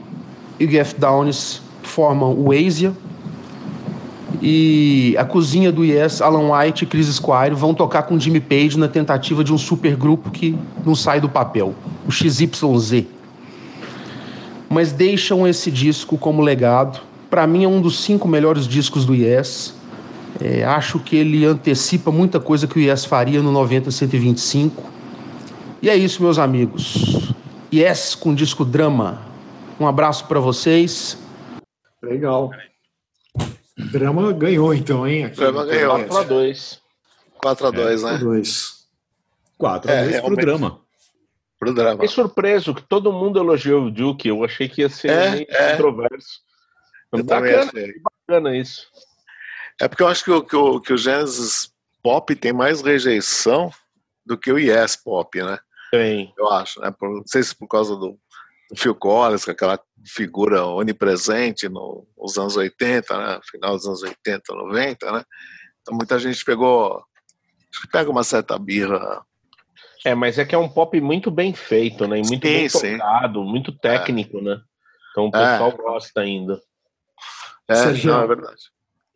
e 0.58 0.66
Geoff 0.66 0.98
Downes 0.98 1.60
formam 1.82 2.32
o 2.32 2.50
Asia. 2.50 2.92
E 4.40 5.14
a 5.18 5.24
cozinha 5.24 5.70
do 5.70 5.84
Yes, 5.84 6.20
Alan 6.20 6.50
White 6.50 6.82
e 6.82 6.86
Chris 6.86 7.06
Squire 7.06 7.54
vão 7.54 7.74
tocar 7.74 8.02
com 8.04 8.18
Jimmy 8.18 8.40
Page 8.40 8.76
na 8.76 8.88
tentativa 8.88 9.44
de 9.44 9.52
um 9.52 9.58
supergrupo 9.58 10.30
que 10.30 10.56
não 10.84 10.96
sai 10.96 11.20
do 11.20 11.28
papel, 11.28 11.74
o 12.06 12.10
XYZ. 12.10 13.04
Mas 14.72 14.90
deixam 14.90 15.46
esse 15.46 15.70
disco 15.70 16.16
como 16.16 16.40
legado. 16.40 17.00
Para 17.28 17.46
mim 17.46 17.64
é 17.64 17.68
um 17.68 17.80
dos 17.80 18.02
cinco 18.02 18.26
melhores 18.26 18.66
discos 18.66 19.04
do 19.04 19.14
Yes. 19.14 19.74
É, 20.40 20.64
acho 20.64 20.98
que 20.98 21.14
ele 21.14 21.44
antecipa 21.44 22.10
muita 22.10 22.40
coisa 22.40 22.66
que 22.66 22.78
o 22.78 22.82
Yes 22.82 23.04
faria 23.04 23.42
no 23.42 23.52
90-125. 23.52 24.72
E 25.82 25.90
é 25.90 25.94
isso, 25.94 26.22
meus 26.22 26.38
amigos. 26.38 27.34
Yes 27.70 28.14
com 28.14 28.34
disco 28.34 28.64
drama, 28.64 29.20
um 29.78 29.86
abraço 29.86 30.26
para 30.26 30.40
vocês. 30.40 31.18
Legal. 32.02 32.50
Drama 33.76 34.32
ganhou 34.32 34.72
então, 34.72 35.06
hein? 35.06 35.24
Aqui 35.24 35.36
Drama 35.36 35.66
ganhou. 35.66 35.98
4x2. 35.98 36.78
4x2, 37.44 38.02
né? 38.02 38.18
4x2. 38.18 38.72
4x2 39.60 40.22
pro 40.22 40.36
Drama. 40.36 40.81
Pro 41.62 41.72
Drama. 41.72 41.92
Fiquei 41.92 42.08
surpreso 42.08 42.74
que 42.74 42.82
todo 42.82 43.12
mundo 43.12 43.38
elogiou 43.38 43.84
o 43.84 43.90
Duke. 43.90 44.26
Eu 44.26 44.44
achei 44.44 44.68
que 44.68 44.80
ia 44.80 44.88
ser 44.88 45.10
é, 45.10 45.46
é. 45.48 45.70
controverso. 45.70 46.40
Eu 47.12 47.22
bacana, 47.22 47.70
bacana 48.26 48.56
isso. 48.56 48.88
É 49.80 49.86
porque 49.86 50.02
eu 50.02 50.08
acho 50.08 50.24
que 50.24 50.30
o, 50.32 50.42
que 50.42 50.56
o, 50.56 50.80
que 50.80 50.92
o 50.92 50.98
Genesis 50.98 51.72
Pop 52.02 52.34
tem 52.34 52.52
mais 52.52 52.82
rejeição 52.82 53.70
do 54.26 54.36
que 54.36 54.50
o 54.50 54.58
Yes 54.58 54.96
Pop, 54.96 55.40
né? 55.40 55.56
Tem. 55.92 56.34
Eu 56.36 56.50
acho, 56.50 56.80
né? 56.80 56.92
Por, 56.98 57.08
não 57.08 57.22
sei 57.26 57.44
se 57.44 57.54
por 57.54 57.68
causa 57.68 57.94
do 57.94 58.18
Phil 58.76 58.96
Collins, 58.96 59.44
com 59.44 59.52
aquela 59.52 59.78
figura 60.04 60.66
onipresente 60.66 61.68
no, 61.68 62.04
nos 62.18 62.36
anos 62.38 62.56
80, 62.56 63.16
né? 63.16 63.40
final 63.48 63.76
dos 63.76 63.86
anos 63.86 64.02
80, 64.02 64.52
90, 64.52 65.12
né? 65.12 65.24
Então 65.80 65.96
muita 65.96 66.18
gente 66.18 66.44
pegou, 66.44 67.04
pega 67.92 68.10
uma 68.10 68.24
certa 68.24 68.58
birra. 68.58 69.24
É, 70.04 70.14
mas 70.14 70.38
é 70.38 70.44
que 70.44 70.54
é 70.54 70.58
um 70.58 70.68
pop 70.68 71.00
muito 71.00 71.30
bem 71.30 71.52
feito, 71.54 72.06
né? 72.06 72.18
E 72.18 72.22
muito 72.22 72.46
sim, 72.46 72.52
bem 72.52 72.68
tocado, 72.68 73.44
muito 73.44 73.72
técnico, 73.72 74.38
é. 74.38 74.42
né? 74.42 74.60
Então 75.10 75.26
o 75.26 75.30
pessoal 75.30 75.70
é. 75.70 75.76
gosta 75.76 76.20
ainda. 76.20 76.60
É, 77.68 77.74
Sergio, 77.74 78.12
não, 78.12 78.22
é 78.22 78.26
verdade. 78.26 78.62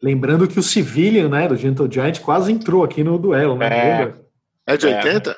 Lembrando 0.03 0.47
que 0.47 0.59
o 0.59 0.63
Civilian, 0.63 1.29
né, 1.29 1.49
do 1.49 1.57
Gentle 1.57 1.91
Giant, 1.91 2.21
quase 2.21 2.53
entrou 2.53 2.85
aqui 2.85 3.03
no 3.03 3.19
duelo, 3.19 3.57
né? 3.57 4.05
É, 4.05 4.15
é 4.67 4.77
de 4.77 4.87
80? 4.87 5.31
É. 5.31 5.37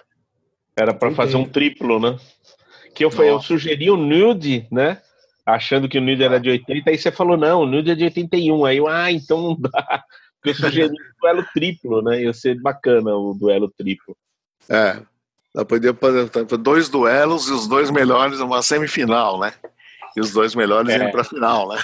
Era 0.83 0.93
para 0.93 1.13
fazer 1.13 1.37
um 1.37 1.49
triplo, 1.49 1.99
né? 1.99 2.19
que 2.99 3.05
eu, 3.05 3.11
eu 3.23 3.41
sugeri 3.41 3.89
o 3.93 3.97
nude, 3.97 4.67
né? 4.73 5.01
Achando 5.47 5.89
que 5.89 5.99
o 5.99 6.01
nude 6.01 6.25
era 6.25 6.41
de 6.41 6.51
80, 6.51 6.91
aí 6.91 6.99
você 6.99 7.13
falou, 7.13 7.37
não, 7.37 7.63
o 7.63 7.67
nude 7.67 7.93
é 7.93 7.95
de 7.95 8.03
81. 8.03 8.65
Aí 8.65 8.79
eu, 8.79 8.89
ah, 8.89 9.13
então 9.13 9.41
não 9.41 9.57
dá. 9.57 10.03
Porque 10.35 10.51
eu 10.51 10.55
sugeri 10.55 10.93
o 10.93 10.93
duelo 11.23 11.47
triplo, 11.55 12.03
né? 12.03 12.23
Ia 12.23 12.33
ser 12.33 12.61
bacana 12.61 13.15
o 13.15 13.35
duelo 13.35 13.71
triplo. 13.71 14.17
É. 14.69 15.01
Ela 15.59 15.65
podia 15.65 15.93
fazer 15.93 16.31
dois 16.57 16.89
duelos 16.89 17.49
e 17.49 17.53
os 17.53 17.67
dois 17.67 17.91
melhores 17.91 18.39
numa 18.39 18.63
semifinal, 18.63 19.41
né? 19.41 19.53
E 20.17 20.21
os 20.21 20.33
dois 20.33 20.55
melhores 20.55 20.89
é. 20.89 21.03
indo 21.03 21.11
pra 21.11 21.25
final, 21.25 21.69
né? 21.71 21.79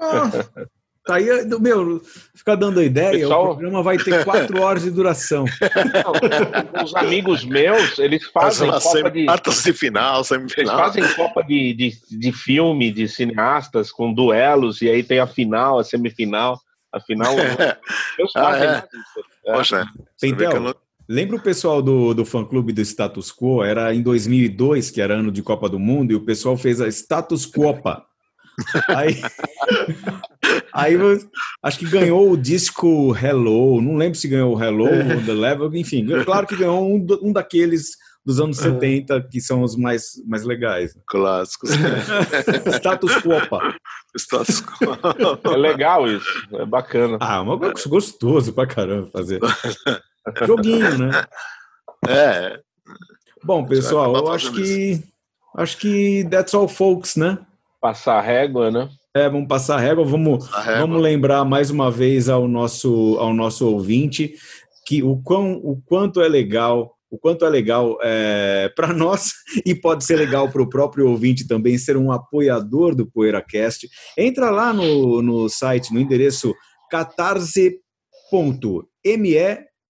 Ah, 0.00 0.68
Tá 1.06 1.14
aí, 1.14 1.24
meu, 1.60 2.02
ficar 2.34 2.56
dando 2.56 2.82
ideia, 2.82 3.12
Pessoal... 3.12 3.44
o 3.44 3.46
programa 3.50 3.80
vai 3.80 3.96
ter 3.96 4.24
quatro 4.24 4.60
horas 4.60 4.82
de 4.82 4.90
duração. 4.90 5.44
Não, 5.44 6.82
os 6.82 6.96
amigos 6.96 7.44
meus, 7.44 7.96
eles 8.00 8.26
fazem 8.26 8.68
Copa 8.68 9.10
de... 9.12 9.24
Quartas 9.24 9.62
de 9.62 9.72
final, 9.72 10.24
semifinal. 10.24 10.74
Eles 10.74 10.84
fazem 10.84 11.14
Copa 11.14 11.44
de, 11.44 11.74
de, 11.74 11.92
de 12.10 12.32
filme, 12.32 12.90
de 12.90 13.06
cineastas, 13.06 13.92
com 13.92 14.12
duelos, 14.12 14.82
e 14.82 14.90
aí 14.90 15.04
tem 15.04 15.20
a 15.20 15.28
final, 15.28 15.78
a 15.78 15.84
semifinal, 15.84 16.58
a 16.92 16.98
final... 16.98 17.36
Meus 18.18 18.34
ah, 18.34 18.58
é? 18.58 18.78
isso. 18.78 19.26
É. 19.46 19.52
Poxa, 19.52 19.86
então, 20.24 20.58
não... 20.58 20.74
lembra 21.08 21.36
o 21.36 21.42
pessoal 21.42 21.82
do, 21.82 22.14
do 22.14 22.24
fã-clube 22.24 22.72
do 22.72 22.80
Status 22.80 23.32
Quo? 23.32 23.62
Era 23.62 23.94
em 23.94 24.02
2002, 24.02 24.90
que 24.90 25.00
era 25.00 25.14
ano 25.14 25.30
de 25.30 25.42
Copa 25.42 25.68
do 25.68 25.78
Mundo, 25.78 26.12
e 26.12 26.14
o 26.16 26.24
pessoal 26.24 26.56
fez 26.56 26.80
a 26.80 26.88
Status 26.88 27.46
Copa. 27.46 28.04
Aí, 28.88 29.20
aí 30.72 30.96
acho 31.62 31.78
que 31.78 31.88
ganhou 31.88 32.30
o 32.30 32.36
disco 32.36 33.14
Hello, 33.14 33.80
não 33.82 33.96
lembro 33.96 34.18
se 34.18 34.28
ganhou 34.28 34.56
o 34.56 34.62
Hello 34.62 34.88
é. 34.88 35.14
ou 35.14 35.22
The 35.22 35.32
Level, 35.32 35.74
enfim, 35.74 36.06
claro 36.24 36.46
que 36.46 36.56
ganhou 36.56 36.88
um, 36.88 37.06
um 37.22 37.32
daqueles 37.32 37.96
dos 38.26 38.40
anos 38.40 38.56
70 38.56 39.28
que 39.30 39.40
são 39.40 39.62
os 39.62 39.76
mais, 39.76 40.20
mais 40.26 40.42
legais. 40.44 40.98
Clássicos. 41.06 41.70
Status 42.74 43.12
Quo. 43.22 43.60
Status 44.16 44.60
Quo. 44.60 44.98
É 45.52 45.56
legal 45.56 46.08
isso, 46.08 46.26
é 46.54 46.66
bacana. 46.66 47.18
Ah, 47.20 47.40
uma 47.40 47.56
coisa 47.56 47.88
gostoso 47.88 48.52
pra 48.52 48.66
caramba 48.66 49.08
fazer. 49.12 49.38
Joguinho, 50.46 50.98
né? 50.98 51.24
É. 52.08 52.60
Bom, 53.44 53.64
pessoal, 53.64 54.14
eu 54.16 54.28
acho 54.28 54.52
que 54.52 55.02
acho 55.56 55.78
que 55.78 56.26
that's 56.30 56.54
all 56.54 56.68
folks, 56.68 57.16
né? 57.16 57.38
Passar 57.80 58.18
a 58.18 58.22
régua, 58.22 58.70
né? 58.70 58.88
É, 59.14 59.28
vamos 59.28 59.48
passar 59.48 59.76
a 59.76 59.80
régua. 59.80 60.04
Vamos, 60.04 60.52
a 60.52 60.60
régua. 60.60 60.80
vamos 60.80 61.02
lembrar 61.02 61.44
mais 61.44 61.70
uma 61.70 61.90
vez 61.90 62.28
ao 62.28 62.46
nosso, 62.48 63.16
ao 63.18 63.32
nosso 63.32 63.66
ouvinte 63.66 64.34
que 64.86 65.02
o, 65.02 65.16
quão, 65.22 65.54
o 65.54 65.80
quanto 65.86 66.20
é 66.20 66.28
legal 66.28 66.96
o 67.10 67.18
quanto 67.18 67.44
é 67.44 67.48
legal 67.48 67.98
é, 68.02 68.70
para 68.74 68.88
nós 68.94 69.32
e 69.64 69.74
pode 69.74 70.04
ser 70.04 70.16
legal 70.16 70.50
para 70.50 70.62
o 70.62 70.68
próprio 70.68 71.08
ouvinte 71.08 71.46
também 71.46 71.78
ser 71.78 71.96
um 71.96 72.10
apoiador 72.10 72.94
do 72.94 73.06
PoeiraCast. 73.06 73.88
Entra 74.18 74.50
lá 74.50 74.72
no, 74.72 75.22
no 75.22 75.48
site, 75.48 75.94
no 75.94 76.00
endereço 76.00 76.54
catarse.me 76.90 77.80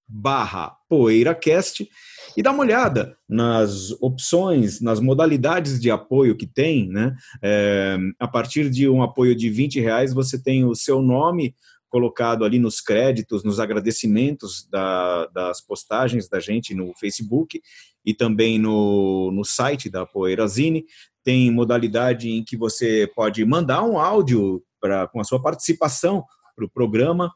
barra 0.08 0.76
PoeiraCast 0.88 1.88
e 2.36 2.42
dá 2.42 2.52
uma 2.52 2.62
olhada 2.62 3.16
nas 3.28 3.90
opções, 4.00 4.80
nas 4.80 5.00
modalidades 5.00 5.80
de 5.80 5.90
apoio 5.90 6.36
que 6.36 6.46
tem, 6.46 6.88
né? 6.88 7.16
É, 7.42 7.96
a 8.18 8.28
partir 8.28 8.70
de 8.70 8.88
um 8.88 9.02
apoio 9.02 9.34
de 9.34 9.48
20 9.48 9.80
reais, 9.80 10.12
você 10.12 10.40
tem 10.40 10.64
o 10.64 10.74
seu 10.74 11.00
nome 11.00 11.54
colocado 11.88 12.44
ali 12.44 12.58
nos 12.58 12.80
créditos, 12.80 13.42
nos 13.42 13.58
agradecimentos 13.58 14.68
da, 14.70 15.26
das 15.26 15.60
postagens 15.60 16.28
da 16.28 16.38
gente 16.40 16.74
no 16.74 16.92
Facebook 16.94 17.60
e 18.04 18.12
também 18.12 18.58
no, 18.58 19.30
no 19.32 19.44
site 19.44 19.88
da 19.88 20.04
Poeirazine. 20.04 20.84
Tem 21.24 21.50
modalidade 21.50 22.28
em 22.28 22.44
que 22.44 22.56
você 22.56 23.10
pode 23.14 23.44
mandar 23.44 23.82
um 23.82 23.98
áudio 23.98 24.62
pra, 24.78 25.08
com 25.08 25.20
a 25.20 25.24
sua 25.24 25.40
participação 25.40 26.22
para 26.54 26.64
o 26.64 26.70
programa. 26.70 27.32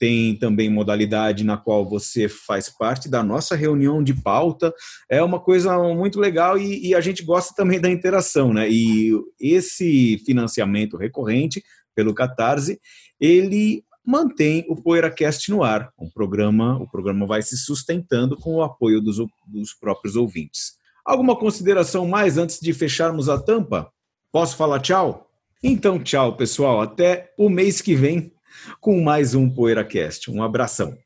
Tem 0.00 0.34
também 0.34 0.70
modalidade 0.70 1.44
na 1.44 1.58
qual 1.58 1.86
você 1.86 2.26
faz 2.26 2.70
parte 2.70 3.06
da 3.06 3.22
nossa 3.22 3.54
reunião 3.54 4.02
de 4.02 4.14
pauta. 4.14 4.72
É 5.10 5.22
uma 5.22 5.38
coisa 5.38 5.78
muito 5.94 6.18
legal 6.18 6.56
e, 6.56 6.88
e 6.88 6.94
a 6.94 7.02
gente 7.02 7.22
gosta 7.22 7.54
também 7.54 7.78
da 7.78 7.90
interação, 7.90 8.54
né? 8.54 8.66
E 8.70 9.12
esse 9.38 10.16
financiamento 10.24 10.96
recorrente 10.96 11.62
pelo 11.94 12.14
Catarse, 12.14 12.80
ele 13.20 13.84
mantém 14.06 14.64
o 14.68 14.74
PoeiraCast 14.74 15.50
no 15.50 15.62
ar. 15.62 15.92
O 15.98 16.10
programa, 16.10 16.80
o 16.80 16.90
programa 16.90 17.26
vai 17.26 17.42
se 17.42 17.58
sustentando 17.58 18.38
com 18.38 18.54
o 18.54 18.62
apoio 18.62 19.02
dos, 19.02 19.18
dos 19.46 19.74
próprios 19.74 20.16
ouvintes. 20.16 20.78
Alguma 21.04 21.36
consideração 21.36 22.08
mais 22.08 22.38
antes 22.38 22.58
de 22.58 22.72
fecharmos 22.72 23.28
a 23.28 23.38
tampa? 23.38 23.92
Posso 24.32 24.56
falar 24.56 24.80
tchau? 24.80 25.28
Então, 25.62 26.02
tchau, 26.02 26.36
pessoal. 26.36 26.80
Até 26.80 27.34
o 27.36 27.50
mês 27.50 27.82
que 27.82 27.94
vem 27.94 28.32
com 28.80 29.00
mais 29.02 29.34
um 29.34 29.48
PoeiraCast. 29.48 30.30
Um 30.30 30.42
abração. 30.42 30.96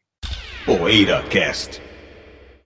PoeiraCast. 0.64 1.93